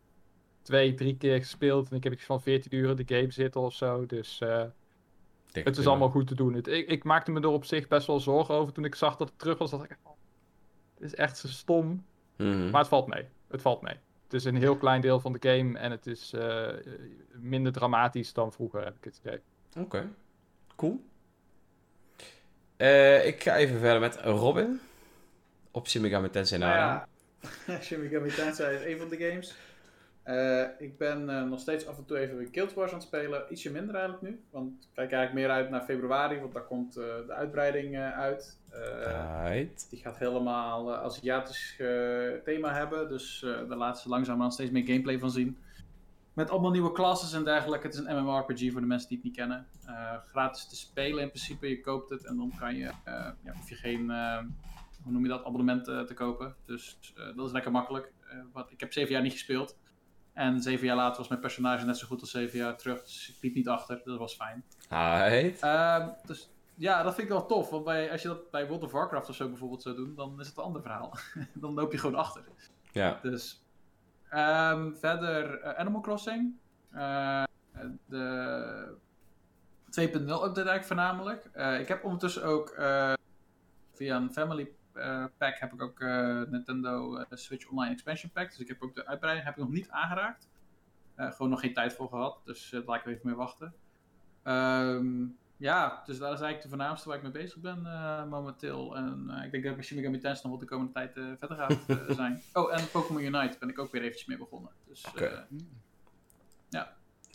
twee, 0.61 0.93
drie 0.93 1.17
keer 1.17 1.37
gespeeld. 1.37 1.89
En 1.89 1.95
ik 1.95 2.03
heb 2.03 2.13
iets 2.13 2.23
van 2.23 2.41
14 2.41 2.75
uur 2.75 2.89
in 2.89 3.05
de 3.05 3.15
game 3.15 3.31
zitten 3.31 3.61
of 3.61 3.73
zo. 3.73 4.05
Dus 4.05 4.39
eh, 4.41 4.63
het 5.51 5.77
is 5.77 5.87
allemaal 5.87 6.09
goed 6.09 6.27
te 6.27 6.35
doen. 6.35 6.53
Het, 6.53 6.67
ik, 6.67 6.87
ik 6.87 7.03
maakte 7.03 7.31
me 7.31 7.39
er 7.39 7.47
op 7.47 7.65
zich 7.65 7.87
best 7.87 8.07
wel 8.07 8.19
zorgen 8.19 8.55
over 8.55 8.73
toen 8.73 8.85
ik 8.85 8.95
zag 8.95 9.15
dat 9.15 9.29
het 9.29 9.39
terug 9.39 9.57
was. 9.57 9.71
Dat 9.71 9.83
ik, 9.83 9.97
oh, 10.03 10.13
het 10.93 11.03
is 11.03 11.15
echt 11.15 11.37
zo 11.37 11.47
stom. 11.47 12.05
Mhm. 12.35 12.69
Maar 12.69 12.79
het 12.79 12.89
valt 12.89 13.07
mee. 13.07 13.25
Het 13.47 13.61
valt 13.61 13.81
mee. 13.81 13.95
Het 14.23 14.33
is 14.33 14.45
een 14.45 14.55
heel 14.55 14.77
klein 14.77 15.01
deel 15.01 15.19
van 15.19 15.33
de 15.33 15.49
game 15.49 15.77
en 15.77 15.91
het 15.91 16.07
is 16.07 16.33
eh, 16.33 16.67
minder 17.31 17.71
dramatisch 17.71 18.33
dan 18.33 18.51
vroeger, 18.51 18.83
heb 18.83 18.95
ik 18.95 19.03
het 19.03 19.19
idee. 19.23 19.39
Oké, 19.77 20.09
cool. 20.75 21.03
Eh, 22.77 23.27
ik 23.27 23.43
ga 23.43 23.55
even 23.55 23.79
verder 23.79 23.99
met 23.99 24.15
Robin. 24.15 24.79
Op 25.71 25.87
Shin 25.87 26.01
Megami 26.01 26.29
Tensei 26.29 26.59
Nara. 26.59 26.77
ja, 26.77 27.07
Shin 27.81 28.01
Megami 28.01 28.29
Tensei 28.29 28.75
is 28.75 28.93
een 28.93 28.97
van 28.97 29.09
de 29.09 29.17
games. 29.17 29.55
Eh, 30.23 30.63
ik 30.77 30.97
ben 30.97 31.29
eh, 31.29 31.43
nog 31.43 31.59
steeds 31.59 31.87
af 31.87 31.97
en 31.97 32.05
toe 32.05 32.17
even 32.17 32.37
weer 32.37 32.47
Guild 32.51 32.73
Wars 32.73 32.91
aan 32.91 32.97
het 32.97 33.07
spelen. 33.07 33.45
Ietsje 33.49 33.71
minder 33.71 33.95
eigenlijk 33.95 34.23
nu. 34.23 34.41
Want 34.49 34.83
ik 34.83 34.89
kijk 34.93 35.11
eigenlijk 35.11 35.47
meer 35.47 35.55
uit 35.55 35.69
naar 35.69 35.81
februari, 35.81 36.39
want 36.39 36.53
daar 36.53 36.65
komt 36.65 36.97
eh, 36.97 37.03
de 37.27 37.33
uitbreiding 37.33 37.97
uit. 37.97 38.59
Right. 38.69 39.89
die 39.89 39.99
gaat 39.99 40.17
helemaal 40.17 40.95
Aziatisch 40.95 41.75
thema 42.43 42.73
hebben. 42.73 43.09
Dus 43.09 43.39
daar 43.39 43.77
laten 43.77 44.01
ze 44.01 44.09
langzaamaan 44.09 44.51
steeds 44.51 44.71
meer 44.71 44.85
gameplay 44.85 45.19
van 45.19 45.31
zien. 45.31 45.57
Met 46.33 46.49
allemaal 46.49 46.71
nieuwe 46.71 46.91
classes 46.91 47.33
en 47.33 47.43
dergelijke. 47.43 47.87
Het 47.87 47.95
is 47.95 48.01
een 48.05 48.21
MMORPG 48.21 48.71
voor 48.71 48.81
de 48.81 48.87
mensen 48.87 49.09
die 49.09 49.17
het 49.17 49.25
niet 49.25 49.35
kennen. 49.35 49.67
Gratis 50.31 50.67
te 50.67 50.75
spelen 50.75 51.23
in 51.23 51.29
principe. 51.29 51.69
Je 51.69 51.81
koopt 51.81 52.09
het 52.09 52.25
en 52.25 52.37
dan 52.37 52.51
kan 52.59 52.75
je, 52.75 52.91
ja, 53.43 53.53
hoef 53.53 53.69
je 53.69 53.75
geen, 53.75 54.11
hoe 55.03 55.11
noem 55.11 55.23
je 55.23 55.29
dat, 55.29 55.45
abonnement 55.45 55.87
eh, 55.87 55.99
te 55.99 56.13
kopen. 56.13 56.55
Dus 56.65 56.99
eh, 57.15 57.35
dat 57.35 57.45
is 57.45 57.51
lekker 57.51 57.71
makkelijk. 57.71 58.13
Eh, 58.29 58.37
wat, 58.51 58.71
ik 58.71 58.79
heb 58.79 58.93
zeven 58.93 59.11
jaar 59.11 59.21
niet 59.21 59.31
gespeeld. 59.31 59.77
En 60.33 60.61
zeven 60.61 60.85
jaar 60.85 60.95
later 60.95 61.17
was 61.17 61.27
mijn 61.27 61.41
personage 61.41 61.85
net 61.85 61.97
zo 61.97 62.07
goed 62.07 62.21
als 62.21 62.31
zeven 62.31 62.59
jaar 62.59 62.77
terug. 62.77 63.03
Dus 63.03 63.29
ik 63.29 63.41
liep 63.41 63.55
niet 63.55 63.67
achter, 63.67 64.01
dat 64.03 64.17
was 64.17 64.35
fijn. 64.35 64.63
Right. 64.89 65.61
Ehm, 65.61 66.09
dus 66.25 66.49
ja, 66.75 67.03
dat 67.03 67.15
vind 67.15 67.27
ik 67.27 67.33
wel 67.33 67.45
tof. 67.45 67.69
Want 67.69 67.83
bij, 67.83 68.11
als 68.11 68.21
je 68.21 68.27
dat 68.27 68.51
bij 68.51 68.67
World 68.67 68.83
of 68.83 68.91
Warcraft 68.91 69.29
of 69.29 69.35
zo 69.35 69.47
bijvoorbeeld 69.47 69.81
zou 69.81 69.95
doen, 69.95 70.15
dan 70.15 70.39
is 70.39 70.47
het 70.47 70.57
een 70.57 70.63
ander 70.63 70.81
verhaal. 70.81 71.17
dan 71.53 71.73
loop 71.73 71.91
je 71.91 71.97
gewoon 71.97 72.15
achter. 72.15 72.43
Ja. 72.91 73.19
Dus 73.21 73.65
ehm, 74.29 74.93
verder 74.93 75.75
Animal 75.75 76.01
Crossing. 76.01 76.55
De 78.05 78.95
2.0 79.89 80.01
update 80.01 80.55
eigenlijk 80.55 80.85
voornamelijk. 80.85 81.45
Ik 81.79 81.87
heb 81.87 82.03
ondertussen 82.03 82.43
ook 82.43 82.75
via 83.93 84.15
een 84.15 84.33
family 84.33 84.71
pack 85.37 85.59
heb 85.59 85.73
ik 85.73 85.81
ook 85.81 85.99
eh, 85.99 86.41
Nintendo 86.41 87.15
eh, 87.17 87.25
Switch 87.29 87.69
Online 87.69 87.93
Expansion 87.93 88.31
Pack. 88.31 88.49
Dus 88.49 88.59
ik 88.59 88.67
heb 88.67 88.81
ook 88.81 88.95
de 88.95 89.05
uitbreiding 89.05 89.45
heb 89.47 89.57
ik 89.57 89.63
nog 89.63 89.71
niet 89.71 89.89
aangeraakt. 89.89 90.49
Eh, 91.15 91.31
gewoon 91.31 91.49
nog 91.49 91.59
geen 91.59 91.73
tijd 91.73 91.93
voor 91.93 92.07
gehad. 92.09 92.41
Dus 92.45 92.71
laat 92.85 92.95
ik 92.99 93.05
er 93.05 93.11
even 93.11 93.27
mee 93.27 93.35
wachten. 93.35 93.73
Ehm, 94.43 95.23
ja, 95.57 96.01
dus 96.05 96.17
dat 96.17 96.33
is 96.33 96.39
eigenlijk 96.39 96.61
de 96.61 96.69
voornaamste 96.69 97.07
waar 97.07 97.17
ik 97.17 97.23
mee 97.23 97.31
bezig 97.31 97.57
ben 97.57 97.85
eh, 97.85 98.25
momenteel. 98.25 98.95
En 98.95 99.25
eh, 99.29 99.43
ik 99.45 99.51
denk 99.51 99.63
dat 99.75 99.85
Shin 99.85 99.97
Megami 99.97 100.17
Tensei 100.19 100.41
nog 100.49 100.51
wel 100.51 100.59
de 100.67 100.75
komende 100.75 100.91
tijd 100.93 101.17
eh, 101.17 101.23
verder 101.39 101.57
gaat 101.57 101.77
eh, 101.87 102.15
zijn. 102.21 102.41
Oh, 102.53 102.73
en 102.79 102.89
Pokémon 102.91 103.21
Unite 103.21 103.57
ben 103.59 103.69
ik 103.69 103.79
ook 103.79 103.91
weer 103.91 104.01
eventjes 104.01 104.27
mee 104.27 104.37
begonnen. 104.37 104.71
Dus 104.87 105.05
Oké. 105.07 105.25
eh, 105.25 106.81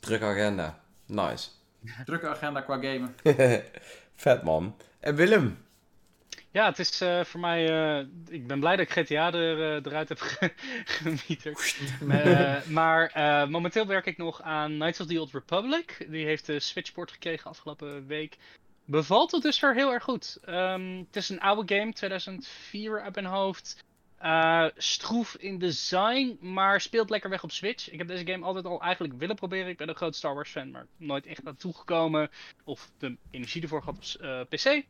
Drukke 0.00 0.24
agenda. 0.24 0.78
Nice. 1.06 1.50
drukke 2.04 2.28
agenda 2.28 2.60
qua 2.60 2.74
gamen. 2.80 3.14
Vet 4.14 4.42
man. 4.42 4.76
En 5.00 5.14
Willem? 5.14 5.58
Ja, 6.56 6.66
het 6.66 6.78
is 6.78 7.00
eh, 7.00 7.24
voor 7.24 7.40
mij. 7.40 7.68
eh, 7.98 8.06
ik 8.28 8.46
ben 8.46 8.60
blij 8.60 8.76
dat 8.76 8.86
ik 8.86 8.92
GTA 8.92 9.32
er, 9.32 9.60
eh, 9.76 9.84
eruit 9.92 10.08
heb 10.08 10.20
ge- 10.20 10.52
gemieterd. 10.98 11.76
Maar 12.78 13.10
momenteel 13.50 13.86
werk 13.86 14.06
ik 14.06 14.16
nog 14.16 14.42
aan 14.42 14.72
Knights 14.72 15.00
of 15.00 15.06
the 15.06 15.20
Old 15.20 15.32
Republic. 15.32 16.06
Die 16.08 16.24
heeft 16.24 16.46
de 16.46 16.60
Switchport 16.60 17.10
gekregen 17.10 17.50
afgelopen 17.50 18.06
week. 18.06 18.36
Bevalt 18.84 19.32
het 19.32 19.42
dus 19.42 19.60
weer 19.60 19.74
heel 19.74 19.92
erg 19.92 20.02
goed. 20.02 20.38
Ehm, 20.44 20.96
het 21.06 21.16
is 21.16 21.28
een 21.28 21.40
oude 21.40 21.74
game, 21.74 21.92
2004 21.92 23.00
uit 23.02 23.14
mijn 23.14 23.26
hoofd. 23.26 23.84
Stroef 24.76 25.34
in 25.36 25.58
design, 25.58 26.36
maar 26.40 26.80
speelt 26.80 27.10
lekker 27.10 27.30
weg 27.30 27.42
op 27.42 27.50
Switch. 27.50 27.90
Ik 27.90 27.98
heb 27.98 28.08
deze 28.08 28.26
game 28.26 28.44
altijd 28.44 28.64
al 28.64 28.80
eigenlijk 28.82 29.14
willen 29.18 29.36
proberen. 29.36 29.68
Ik 29.68 29.76
ben 29.76 29.88
een 29.88 29.94
groot 29.94 30.16
Star 30.16 30.34
Wars 30.34 30.50
fan, 30.50 30.70
maar 30.70 30.86
nooit 30.96 31.26
echt 31.26 31.42
naartoe 31.42 31.74
gekomen. 31.74 32.30
Of 32.64 32.90
de 32.98 33.16
energie 33.30 33.62
ervoor 33.62 33.82
gehad 33.82 34.16
op 34.40 34.48
PC. 34.48 34.82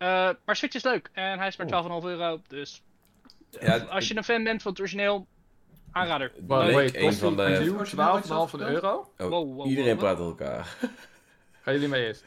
Eh, 0.00 0.30
maar 0.44 0.56
Switch 0.56 0.74
is 0.74 0.82
leuk 0.82 1.10
en 1.12 1.38
hij 1.38 1.48
is 1.48 1.56
maar 1.56 1.66
12,5 1.66 2.04
euro. 2.04 2.40
Dus 2.48 2.82
Ja, 3.50 3.76
als 3.78 4.08
je 4.08 4.16
een 4.16 4.24
fan 4.24 4.44
bent 4.44 4.62
van 4.62 4.70
het 4.70 4.80
origineel, 4.80 5.26
aanrader. 5.92 6.32
Wait, 6.46 6.94
een 6.94 7.12
van 7.12 7.36
de- 7.36 7.58
nieuw 7.60 7.74
Origineel 7.76 8.20
12,5 8.22 8.60
euro? 8.60 9.12
Oh, 9.18 9.28
Wow, 9.28 9.54
wow, 9.54 9.66
iedereen 9.66 9.90
wow, 9.90 9.98
praat 9.98 10.16
door 10.16 10.28
elkaar. 10.28 10.76
Gaan 11.62 11.74
jullie 11.74 11.88
mee 11.88 12.04
eerst? 12.06 12.24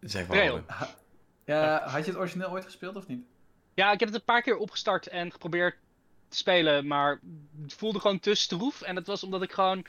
Zeg 0.00 0.26
maar. 0.26 0.62
Ja, 1.44 1.82
had 1.88 2.04
je 2.04 2.10
het 2.10 2.20
origineel 2.20 2.50
ooit 2.50 2.64
gespeeld 2.64 2.96
of 2.96 3.06
niet? 3.06 3.24
Ja, 3.74 3.92
ik 3.92 4.00
heb 4.00 4.08
het 4.08 4.18
een 4.18 4.24
paar 4.24 4.42
keer 4.42 4.56
opgestart 4.56 5.06
en 5.06 5.32
geprobeerd 5.32 5.76
te 6.28 6.36
spelen, 6.36 6.86
maar 6.86 7.20
het 7.62 7.74
voelde 7.74 8.00
gewoon 8.00 8.18
te 8.20 8.34
stroef. 8.34 8.82
En 8.82 8.94
dat 8.94 9.06
was 9.06 9.22
omdat 9.24 9.42
ik 9.42 9.52
gewoon 9.52 9.84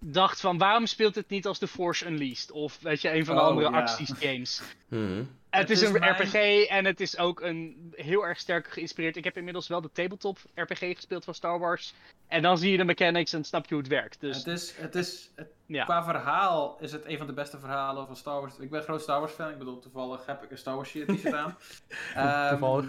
dacht 0.00 0.40
van 0.40 0.58
waarom 0.58 0.86
speelt 0.86 1.14
het 1.14 1.28
niet 1.28 1.46
als 1.46 1.58
The 1.58 1.66
Force 1.68 2.06
Unleashed? 2.06 2.50
Of 2.50 2.78
weet 2.80 3.00
je, 3.00 3.12
een 3.14 3.24
van 3.24 3.34
de 3.34 3.40
Oh, 3.40 3.46
andere 3.48 3.70
ja. 3.70 3.80
acties 3.80 4.12
games. 4.18 4.62
Mhm. 4.88 5.22
Het, 5.50 5.60
Het 5.60 5.70
is 5.70 5.82
is 5.82 5.88
een 5.88 6.00
mijn- 6.00 6.12
RPG 6.22 6.34
en 6.68 6.84
het 6.84 7.00
is 7.00 7.18
ook 7.18 7.40
een 7.40 7.92
heel 7.96 8.26
erg 8.26 8.38
sterk 8.38 8.68
geïnspireerd. 8.70 9.16
Ik 9.16 9.24
heb 9.24 9.36
inmiddels 9.36 9.68
wel 9.68 9.80
de 9.80 9.90
tabletop 9.92 10.38
RPG 10.54 10.78
gespeeld 10.78 11.24
van 11.24 11.34
Star 11.34 11.58
Wars. 11.58 11.94
En 12.28 12.42
dan 12.42 12.58
zie 12.58 12.70
je 12.70 12.76
de 12.76 12.84
mechanics 12.84 13.32
en 13.32 13.44
snap 13.44 13.66
je 13.66 13.74
hoe 13.74 13.82
het 13.82 13.92
werkt. 13.92 14.20
Dus 14.20 14.36
Het 14.36 14.46
is, 14.46 14.74
het 14.76 14.94
is, 14.94 15.30
het- 15.34 15.48
ja. 15.66 15.84
qua 15.84 16.04
verhaal 16.04 16.76
is 16.80 16.92
het 16.92 17.04
een 17.06 17.18
van 17.18 17.26
de 17.26 17.32
beste 17.32 17.58
verhalen 17.58 18.06
van 18.06 18.16
Star 18.16 18.40
Wars. 18.40 18.58
Ik 18.58 18.70
ben 18.70 18.78
een 18.78 18.84
groot 18.84 19.02
Star 19.02 19.20
Wars 19.20 19.32
fan. 19.32 19.50
Ik 19.50 19.58
bedoel, 19.58 19.78
toevallig 19.78 20.26
heb 20.26 20.42
ik 20.42 20.50
een 20.50 20.58
Star 20.58 20.74
Wars 20.74 20.88
shirt 20.88 21.08
t-shirt 21.08 21.34
aan. 21.34 21.56
Ehm, 22.14 22.48
Toevallig. 22.48 22.86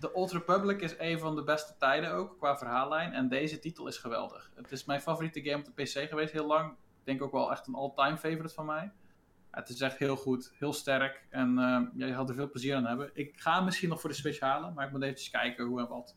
De 0.00 0.12
Old 0.12 0.32
Republic 0.32 0.80
is 0.80 0.94
een 0.98 1.18
van 1.18 1.34
de 1.36 1.42
beste 1.42 1.74
tijden 1.78 2.12
ook 2.12 2.38
qua 2.38 2.56
verhaallijn. 2.58 3.12
En 3.12 3.28
deze 3.28 3.58
titel 3.58 3.86
is 3.86 3.96
geweldig. 3.98 4.50
Het 4.54 4.72
is 4.72 4.84
mijn 4.84 5.00
favoriete 5.00 5.42
game 5.42 5.64
op 5.66 5.74
de 5.76 5.82
PC 5.82 6.08
geweest 6.08 6.32
heel 6.32 6.46
lang. 6.46 6.70
Ik 6.70 7.04
denk 7.04 7.22
ook 7.22 7.32
wel 7.32 7.50
echt 7.50 7.66
een 7.66 7.74
all-time 7.74 8.16
favorite 8.16 8.54
van 8.54 8.66
mij. 8.66 8.90
Het 9.50 9.68
is 9.68 9.80
echt 9.80 9.98
heel 9.98 10.16
goed, 10.16 10.52
heel 10.58 10.72
sterk. 10.72 11.26
En 11.30 11.54
ja, 11.96 12.06
je 12.06 12.14
gaat 12.14 12.28
er 12.28 12.34
veel 12.34 12.50
plezier 12.50 12.74
aan 12.76 12.86
hebben. 12.86 13.10
Ik 13.14 13.32
ga 13.36 13.54
hem 13.54 13.64
misschien 13.64 13.88
nog 13.88 14.00
voor 14.00 14.10
de 14.10 14.16
Switch 14.16 14.40
halen, 14.40 14.74
maar 14.74 14.86
ik 14.86 14.92
moet 14.92 15.02
even 15.02 15.30
kijken 15.30 15.64
hoe 15.64 15.80
en 15.80 15.88
wat. 15.88 16.16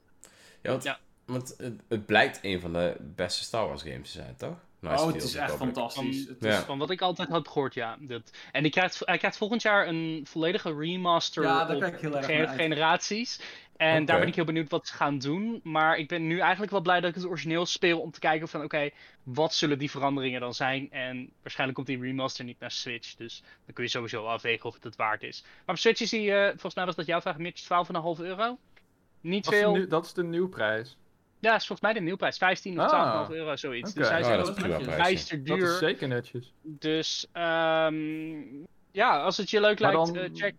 Ja, 0.61 0.69
want, 0.71 0.83
Ja. 0.83 0.99
want 1.25 1.53
het, 1.57 1.81
het 1.87 2.05
blijkt 2.05 2.39
een 2.41 2.61
van 2.61 2.73
de 2.73 2.95
beste 2.99 3.43
Star 3.43 3.67
Wars 3.67 3.81
games 3.81 4.11
te 4.11 4.17
zijn, 4.17 4.35
toch? 4.35 4.67
Oh, 4.83 5.05
het 5.05 5.19
the 5.19 5.25
is 5.25 5.35
echt 5.35 5.55
fantastisch. 5.55 6.23
Van- 6.25 6.33
Het 6.33 6.43
Ja. 6.43 6.57
is, 6.57 6.63
Van 6.63 6.77
wat 6.77 6.89
ik 6.89 7.01
altijd 7.01 7.29
had 7.29 7.47
gehoord, 7.47 7.73
ja. 7.73 7.97
Dat. 7.99 8.31
En 8.51 8.63
die 8.63 8.71
krijgt, 8.71 9.01
hij 9.05 9.17
krijgt 9.17 9.37
volgend 9.37 9.61
jaar 9.61 9.87
een 9.87 10.25
volledige 10.29 10.75
remaster 10.75 11.43
Ja, 11.43 11.61
op 11.73 11.79
kijk 11.79 11.93
ik 11.93 11.99
heel 11.99 12.15
erg 12.15 12.25
ge- 12.25 12.31
naar 12.33 12.47
uit. 12.47 12.59
generaties. 12.59 13.41
En 13.79 14.05
daar 14.05 14.19
ben 14.19 14.27
ik 14.27 14.35
heel 14.35 14.45
benieuwd 14.45 14.69
wat 14.69 14.87
ze 14.87 14.93
gaan 14.93 15.17
doen. 15.19 15.59
Maar 15.63 15.97
ik 15.97 16.07
ben 16.07 16.27
nu 16.27 16.39
eigenlijk 16.39 16.71
wel 16.71 16.81
blij 16.81 16.99
dat 16.99 17.09
ik 17.09 17.15
het 17.15 17.25
origineel 17.25 17.65
speel 17.65 17.99
om 17.99 18.11
te 18.11 18.19
kijken 18.19 18.47
van 18.47 18.63
oké, 18.63 18.89
wat 19.23 19.53
zullen 19.53 19.77
die 19.77 19.91
veranderingen 19.91 20.41
dan 20.41 20.53
zijn? 20.53 20.91
En 20.91 21.29
waarschijnlijk 21.41 21.77
komt 21.77 21.87
die 21.99 22.07
remaster 22.07 22.45
niet 22.45 22.59
naar 22.59 22.71
Switch. 22.71 23.15
Dus 23.15 23.43
dan 23.65 23.73
kun 23.73 23.83
je 23.83 23.89
sowieso 23.89 24.25
afwegen 24.25 24.65
of 24.65 24.73
het 24.73 24.83
het 24.83 24.95
waard 24.95 25.23
is. 25.23 25.41
Maar 25.65 25.75
op 25.75 25.81
Switch 25.81 26.01
is 26.01 26.09
die, 26.09 26.31
eh, 26.33 26.47
volgens 26.49 26.75
mij 26.75 26.85
was 26.85 26.95
dat 26.95 27.05
jouw 27.05 27.21
vraag, 27.21 27.37
Mitch, 27.37 27.61
12,5 27.61 28.19
euro. 28.19 28.57
Niet 29.21 29.43
Dat 29.43 29.53
is, 29.53 29.59
de 29.59 29.65
veel. 29.65 29.75
nieuw- 29.75 29.87
dat 29.87 30.05
is 30.05 30.13
de 30.13 30.23
nieuwprijs. 30.23 30.97
Ja, 31.39 31.55
is 31.55 31.67
volgens 31.67 31.81
mij 31.81 31.93
de 31.93 31.99
nieuwprijs. 32.05 32.37
15 32.37 32.79
of 32.79 32.85
Ah. 32.85 32.89
12,5 32.89 33.29
euro, 33.37 33.55
zoiets. 33.55 33.89
Oké. 33.89 33.99
Dus 33.99 34.09
hij 34.09 34.19
is 34.19 34.25
Oh, 34.25 34.31
echt 34.31 34.39
dat 34.45 34.57
is 35.09 35.27
Dat 35.29 35.45
duur. 35.45 35.71
is 35.71 35.77
zeker 35.77 36.07
netjes. 36.07 36.53
Dus 36.61 37.27
ehm 37.31 38.41
ja, 38.91 39.21
als 39.21 39.37
het 39.37 39.49
je 39.49 39.61
leuk 39.61 39.79
Maar 39.79 39.93
lijkt, 39.95 40.13
dan- 40.13 40.23
eh, 40.23 40.29
check. 40.33 40.55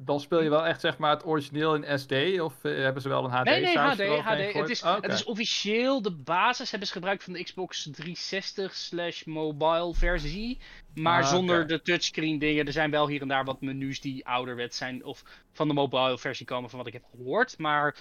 Dan 0.00 0.20
speel 0.20 0.42
je 0.42 0.50
wel 0.50 0.66
echt 0.66 0.80
zeg 0.80 0.98
maar 0.98 1.10
het 1.10 1.26
origineel 1.26 1.74
in 1.74 1.98
SD 1.98 2.12
of 2.40 2.64
eh, 2.64 2.76
hebben 2.76 3.02
ze 3.02 3.08
wel 3.08 3.24
een 3.24 3.30
HD 3.30 3.44
Nee, 3.44 3.60
nee, 3.60 3.78
HD. 3.78 4.00
HD. 4.00 4.52
Het, 4.52 4.68
is, 4.68 4.82
oké. 4.82 4.98
het 5.00 5.12
is 5.12 5.24
officieel 5.24 6.02
de 6.02 6.10
basis 6.10 6.70
hebben 6.70 6.88
ze 6.88 6.94
gebruikt 6.94 7.24
van 7.24 7.32
de 7.32 7.42
Xbox 7.42 7.82
360 7.92 8.74
slash 8.74 9.24
mobile 9.24 9.94
versie. 9.94 10.58
Maar 10.94 11.22
Ah, 11.22 11.28
zonder 11.28 11.66
de 11.66 11.82
touchscreen 11.82 12.38
dingen. 12.38 12.66
Er 12.66 12.72
zijn 12.72 12.90
wel 12.90 13.08
hier 13.08 13.20
en 13.22 13.28
daar 13.28 13.44
wat 13.44 13.60
menus 13.60 14.00
die 14.00 14.26
ouderwet 14.26 14.74
zijn. 14.74 15.04
Of 15.04 15.22
van 15.52 15.68
de 15.68 15.74
mobile 15.74 16.18
versie 16.18 16.46
komen 16.46 16.70
van 16.70 16.78
wat 16.78 16.88
ik 16.88 16.92
heb 16.92 17.04
gehoord. 17.10 17.58
Maar 17.58 17.96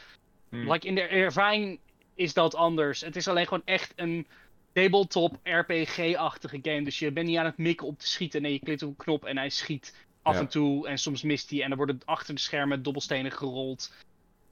Hmm. 0.49 0.72
like, 0.72 0.88
in 0.88 0.95
de 0.95 1.02
ervaring 1.02 1.80
is 2.15 2.34
dat 2.34 2.56
anders. 2.56 3.02
Het 3.02 3.15
is 3.15 3.28
alleen 3.28 3.48
gewoon 3.48 3.65
echt 3.65 3.94
een 3.95 4.28
tabletop 4.74 5.38
RPG-achtige 5.44 6.60
game. 6.61 6.84
Dus 6.84 6.99
je 6.99 7.11
bent 7.11 7.28
niet 7.28 7.38
aan 7.38 7.45
het 7.45 7.57
mikken 7.57 7.88
op 7.88 7.99
te 7.99 8.07
schieten. 8.07 8.41
Nee, 8.41 8.52
je 8.53 8.60
klikt 8.60 8.82
op 8.84 8.90
een 8.90 8.95
knop 8.95 9.26
en 9.26 9.38
hij 9.38 9.49
schiet 9.49 10.06
af 10.28 10.34
Ja. 10.34 10.40
en 10.40 10.48
toe. 10.48 10.88
En 10.88 10.98
soms 10.98 11.22
mist 11.22 11.49
hij. 11.49 11.62
En 11.62 11.68
dan 11.68 11.78
worden 11.78 11.99
achter 12.06 12.36
de 12.36 12.41
schermen 12.41 12.84
dobbelstenen 12.84 13.32
gerold. 13.32 13.94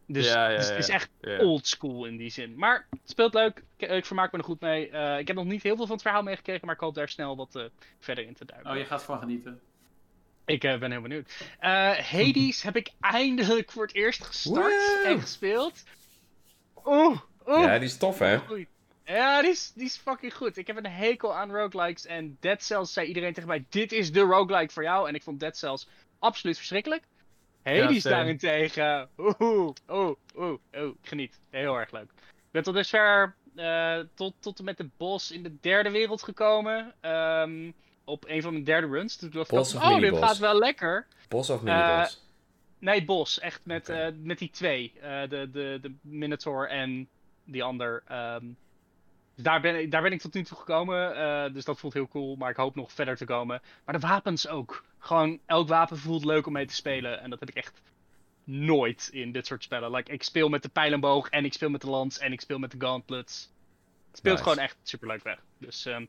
Dus 0.07 0.25
Ja, 0.27 0.47
ja, 0.49 0.51
het 0.55 0.61
is- 0.63 0.69
het 0.69 0.77
is 0.77 0.87
ja. 0.87 0.93
echt 0.93 1.09
Ja. 1.21 1.37
old 1.39 1.67
school 1.67 2.05
in 2.05 2.17
die 2.17 2.29
zin. 2.29 2.55
Maar 2.57 2.87
het 2.89 2.99
speelt 3.09 3.33
leuk. 3.33 3.63
Ik, 3.77 3.89
ik 3.89 4.05
vermaak 4.05 4.31
me 4.31 4.37
er 4.37 4.43
goed 4.43 4.59
mee. 4.59 4.89
Eh, 4.89 5.19
ik 5.19 5.27
heb 5.27 5.35
nog 5.35 5.45
niet 5.45 5.63
heel 5.63 5.75
veel 5.75 5.85
van 5.85 5.93
het 5.95 6.03
verhaal 6.03 6.23
meegekregen, 6.23 6.65
maar 6.65 6.75
ik 6.75 6.81
hoop 6.81 6.95
daar 6.95 7.09
snel 7.09 7.35
wat 7.35 7.55
eh, 7.55 7.63
verder 7.99 8.25
in 8.25 8.33
te 8.33 8.45
duiken. 8.45 8.71
oh, 8.71 8.77
je 8.77 8.85
gaat 8.85 9.03
van 9.03 9.19
genieten. 9.19 9.59
Ik 10.45 10.63
eh, 10.63 10.77
ben 10.79 10.91
heel 10.91 11.01
benieuwd. 11.01 11.31
Eh, 11.59 11.69
Hades 11.97 12.61
heb 12.61 12.75
ik 12.75 12.91
eindelijk 12.99 13.71
voor 13.71 13.85
het 13.85 13.95
eerst 13.95 14.23
gestart 14.23 15.03
en 15.05 15.21
gespeeld. 15.21 15.83
Oeh, 16.85 17.19
oeh. 17.47 17.61
Ja, 17.63 17.77
die 17.77 17.87
is 17.87 17.97
tof, 17.97 18.19
hè? 18.19 18.37
Goed. 18.39 18.65
Ja, 19.05 19.41
die 19.41 19.51
is, 19.51 19.71
die 19.75 19.85
is 19.85 19.97
fucking 19.97 20.33
goed. 20.33 20.57
Ik 20.57 20.67
heb 20.67 20.77
een 20.77 20.85
hekel 20.91 21.35
aan 21.35 21.51
roguelikes. 21.51 22.05
En 22.05 22.37
Dead 22.39 22.63
Cells 22.63 22.93
zei 22.93 23.07
iedereen 23.07 23.33
tegen 23.33 23.49
mij: 23.49 23.65
Dit 23.69 23.91
is 23.91 24.11
de 24.11 24.19
roguelike 24.19 24.73
voor 24.73 24.83
jou. 24.83 25.07
En 25.07 25.15
ik 25.15 25.23
vond 25.23 25.39
Dead 25.39 25.57
Cells 25.57 25.87
absoluut 26.19 26.57
verschrikkelijk. 26.57 27.03
Hades 27.63 28.01
same. 28.01 28.15
daarentegen. 28.15 29.09
Oeh, 29.17 29.39
oeh, 29.39 30.15
oeh, 30.35 30.57
oeh. 30.75 30.91
Geniet. 31.01 31.39
Heel 31.49 31.75
erg 31.79 31.91
leuk. 31.91 32.09
Ik 32.25 32.51
ben 32.51 32.63
tot 32.63 32.73
dusver 32.73 33.35
eh, 33.55 33.99
tot, 34.13 34.33
tot 34.39 34.59
en 34.59 34.65
met 34.65 34.77
de 34.77 34.89
boss 34.97 35.31
in 35.31 35.43
de 35.43 35.59
derde 35.61 35.91
wereld 35.91 36.23
gekomen. 36.23 36.93
Ehm, 37.01 37.71
op 38.03 38.25
een 38.27 38.41
van 38.41 38.51
mijn 38.51 38.63
derde 38.63 38.87
runs. 38.87 39.15
Toen 39.15 39.29
dacht 39.29 39.51
ik, 39.51 39.57
Boss 39.57 39.75
of 39.75 39.83
oh, 39.83 39.99
dit 39.99 40.17
gaat 40.17 40.37
wel 40.37 40.57
lekker. 40.59 41.07
Bos 41.27 41.49
of 41.49 41.63
Eh, 41.63 41.87
mini-boss? 41.87 42.23
Nee, 42.79 43.05
bos. 43.05 43.39
Echt 43.39 43.65
met, 43.65 43.89
eh, 43.89 44.07
met 44.17 44.37
die 44.37 44.49
twee. 44.49 44.93
De, 45.01 45.49
de, 45.51 45.79
de 45.81 45.93
Minotaur 46.01 46.69
en 46.69 47.07
die 47.43 47.63
ander. 47.63 48.03
ehm. 48.07 48.45
Dus 49.35 49.43
daar 49.43 49.61
ben, 49.61 49.79
ik, 49.79 49.91
daar 49.91 50.01
ben 50.01 50.11
ik 50.11 50.21
tot 50.21 50.33
nu 50.33 50.43
toe 50.43 50.57
gekomen. 50.57 51.15
eh, 51.15 51.53
dus 51.53 51.65
dat 51.65 51.79
voelt 51.79 51.93
heel 51.93 52.07
cool. 52.07 52.35
Maar 52.35 52.49
ik 52.49 52.55
hoop 52.55 52.75
nog 52.75 52.91
verder 52.91 53.17
te 53.17 53.25
komen. 53.25 53.61
Maar 53.85 53.99
de 53.99 54.07
wapens 54.07 54.47
ook. 54.47 54.83
Gewoon 54.99 55.39
elk 55.45 55.67
wapen 55.67 55.97
voelt 55.97 56.25
leuk 56.25 56.45
om 56.47 56.53
mee 56.53 56.65
te 56.65 56.73
spelen. 56.73 57.21
En 57.21 57.29
dat 57.29 57.39
heb 57.39 57.49
ik 57.49 57.55
echt 57.55 57.81
nooit 58.43 59.09
in 59.11 59.31
dit 59.31 59.45
soort 59.45 59.63
spellen. 59.63 59.91
Like, 59.91 60.11
ik 60.11 60.23
speel 60.23 60.49
met 60.49 60.61
de 60.63 60.69
pijlenboog 60.69 61.29
en 61.29 61.45
ik 61.45 61.53
speel 61.53 61.69
met 61.69 61.81
de 61.81 61.89
lans 61.89 62.17
en 62.19 62.31
ik 62.31 62.41
speel 62.41 62.59
met 62.59 62.71
de 62.71 62.77
gauntlets. 62.79 63.49
Het 64.07 64.17
speelt 64.17 64.37
Nice. 64.37 64.49
gewoon 64.49 64.63
echt 64.63 64.77
super 64.83 65.07
leuk 65.07 65.23
weg. 65.23 65.39
Dus 65.57 65.85
ehm, 65.85 66.05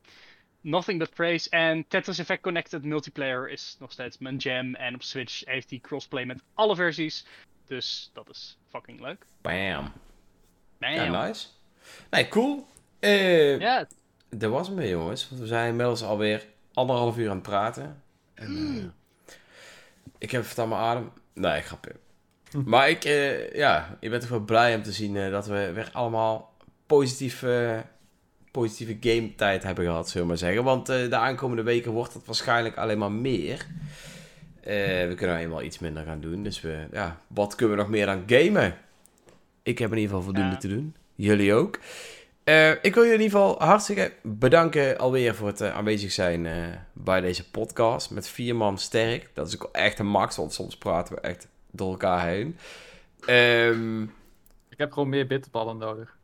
nothing 0.61 0.99
but 0.99 1.13
praise. 1.13 1.49
En 1.49 1.87
Tetris 1.87 2.19
Effect 2.19 2.41
Connected 2.41 2.83
multiplayer 2.83 3.49
is 3.49 3.75
nog 3.79 3.91
steeds 3.91 4.17
mijn 4.17 4.35
jam. 4.37 4.75
En 4.75 4.95
op 4.95 5.03
Switch 5.03 5.45
heeft 5.45 5.69
hij 5.69 5.79
crossplay 5.79 6.25
met 6.25 6.43
alle 6.53 6.75
versies. 6.75 7.25
Dus 7.65 8.09
dat 8.13 8.29
is 8.29 8.57
fucking 8.69 9.01
leuk. 9.01 9.25
Bam. 9.41 9.91
Bam. 10.79 10.91
Ja, 10.93 11.25
nice. 11.27 11.47
Nee, 12.09 12.27
cool. 12.27 12.67
Eh, 12.99 13.59
Ja, 13.59 13.87
Dat 14.29 14.51
was 14.51 14.69
weer, 14.69 14.89
jongens. 14.89 15.29
Want 15.29 15.41
we 15.41 15.47
zijn 15.47 15.69
inmiddels 15.69 16.03
alweer 16.03 16.45
anderhalf 16.73 17.17
uur 17.17 17.29
aan 17.29 17.35
het 17.35 17.43
praten. 17.47 18.01
En, 18.33 18.55
eh, 19.25 19.33
ik 20.17 20.31
heb 20.31 20.49
het 20.49 20.59
aan 20.59 20.69
mijn 20.69 20.81
adem. 20.81 21.11
Nee, 21.33 21.61
grapje. 21.61 21.91
Maar 22.65 22.89
ik, 22.89 23.03
eh, 23.03 23.53
ja, 23.53 23.97
ik 23.99 24.09
ben 24.09 24.19
toch 24.19 24.29
wel 24.29 24.39
blij 24.39 24.75
om 24.75 24.83
te 24.83 24.91
zien 24.91 25.31
dat 25.31 25.47
we 25.47 25.71
weer 25.73 25.89
allemaal 25.93 26.53
positief, 26.85 27.43
eh, 27.43 27.79
positieve 28.51 28.97
game 28.99 29.35
tijd 29.35 29.63
hebben 29.63 29.85
gehad, 29.85 30.05
zullen 30.09 30.21
we 30.21 30.27
maar 30.27 30.37
zeggen. 30.37 30.63
Want 30.63 30.85
de 30.85 31.15
aankomende 31.15 31.63
weken 31.63 31.91
wordt 31.91 32.13
het 32.13 32.25
waarschijnlijk 32.25 32.77
alleen 32.77 32.97
maar 32.97 33.11
meer. 33.11 33.65
We 34.61 35.13
kunnen 35.15 35.37
eenmaal 35.37 35.61
iets 35.63 35.79
minder 35.79 36.03
gaan 36.03 36.19
doen. 36.21 36.43
Dus 36.43 36.61
we, 36.61 36.85
ja, 36.91 37.19
wat 37.27 37.55
kunnen 37.55 37.75
we 37.75 37.81
nog 37.81 37.91
meer 37.91 38.07
aan 38.07 38.23
gamen? 38.27 38.75
Ik 39.63 39.77
heb 39.79 39.91
in 39.91 39.97
ieder 39.97 40.09
geval 40.09 40.23
voldoende 40.25 40.51
Ja. 40.51 40.57
te 40.57 40.67
doen. 40.67 40.95
Jullie 41.15 41.53
ook. 41.53 41.79
Eh, 42.47 42.71
ik 42.81 42.93
wil 42.93 43.03
je 43.03 43.13
in 43.13 43.21
ieder 43.21 43.37
geval 43.39 43.55
hartstikke 43.59 44.11
bedanken 44.23 44.97
alweer 44.97 45.35
voor 45.35 45.47
het 45.47 45.61
eh, 45.61 45.75
aanwezig 45.75 46.11
zijn 46.11 46.45
eh, 46.45 46.53
bij 46.93 47.21
deze 47.21 47.49
podcast. 47.49 48.11
Met 48.11 48.27
vier 48.29 48.55
man 48.55 48.77
sterk. 48.77 49.29
Dat 49.33 49.47
is 49.47 49.55
ook 49.61 49.69
echt 49.71 49.99
een 49.99 50.07
max, 50.07 50.35
want 50.35 50.53
soms 50.53 50.77
praten 50.77 51.15
we 51.15 51.21
echt 51.21 51.47
door 51.71 51.89
elkaar 51.91 52.27
heen. 52.27 52.57
Ehm, 53.25 54.01
Ik 54.69 54.77
heb 54.77 54.91
gewoon 54.91 55.09
meer 55.09 55.27
bitterballen 55.27 55.77
nodig. 55.77 56.15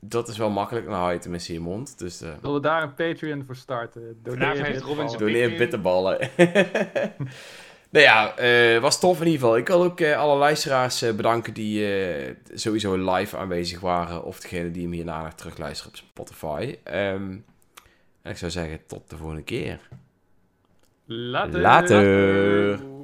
dat 0.00 0.28
is 0.28 0.36
wel 0.38 0.50
makkelijk, 0.50 0.84
dan 0.86 0.94
hou 0.94 1.06
je 1.06 1.12
het 1.12 1.22
tenminste 1.22 1.52
in 1.52 1.58
je 1.58 1.64
mond. 1.64 1.98
Dus 1.98 2.20
eh 2.20 2.28
Zullen 2.40 2.54
we 2.54 2.60
daar 2.60 2.82
een 2.82 2.94
Patreon 2.94 3.44
voor 3.46 3.56
starten? 3.56 4.20
Doneer 4.22 4.62
bitterballen. 4.62 5.18
doneer 5.18 5.56
bitterballen. 5.56 6.18
nou 7.90 8.04
ja, 8.04 8.36
eh, 8.36 8.80
was 8.80 9.00
tof 9.00 9.20
in 9.20 9.26
ieder 9.26 9.40
geval. 9.40 9.56
Ik 9.56 9.66
wil 9.66 9.82
ook 9.82 10.00
eh, 10.00 10.18
alle 10.18 10.36
luisteraars 10.36 11.02
eh, 11.02 11.14
bedanken 11.14 11.54
die 11.54 11.86
sowieso 12.54 13.14
live 13.14 13.36
aanwezig 13.36 13.80
waren. 13.80 14.24
Of 14.24 14.40
degene 14.40 14.70
die 14.70 14.82
hem 14.82 14.92
hierna 14.92 15.22
nog 15.22 15.32
terugluisteren 15.32 15.92
op 15.92 15.98
Spotify. 15.98 16.78
Ehm, 16.82 17.36
en 18.22 18.30
ik 18.30 18.36
zou 18.36 18.50
zeggen, 18.50 18.80
tot 18.86 19.10
de 19.10 19.16
volgende 19.16 19.42
keer. 19.42 19.78
Later. 21.04 21.60
Later. 21.60 22.97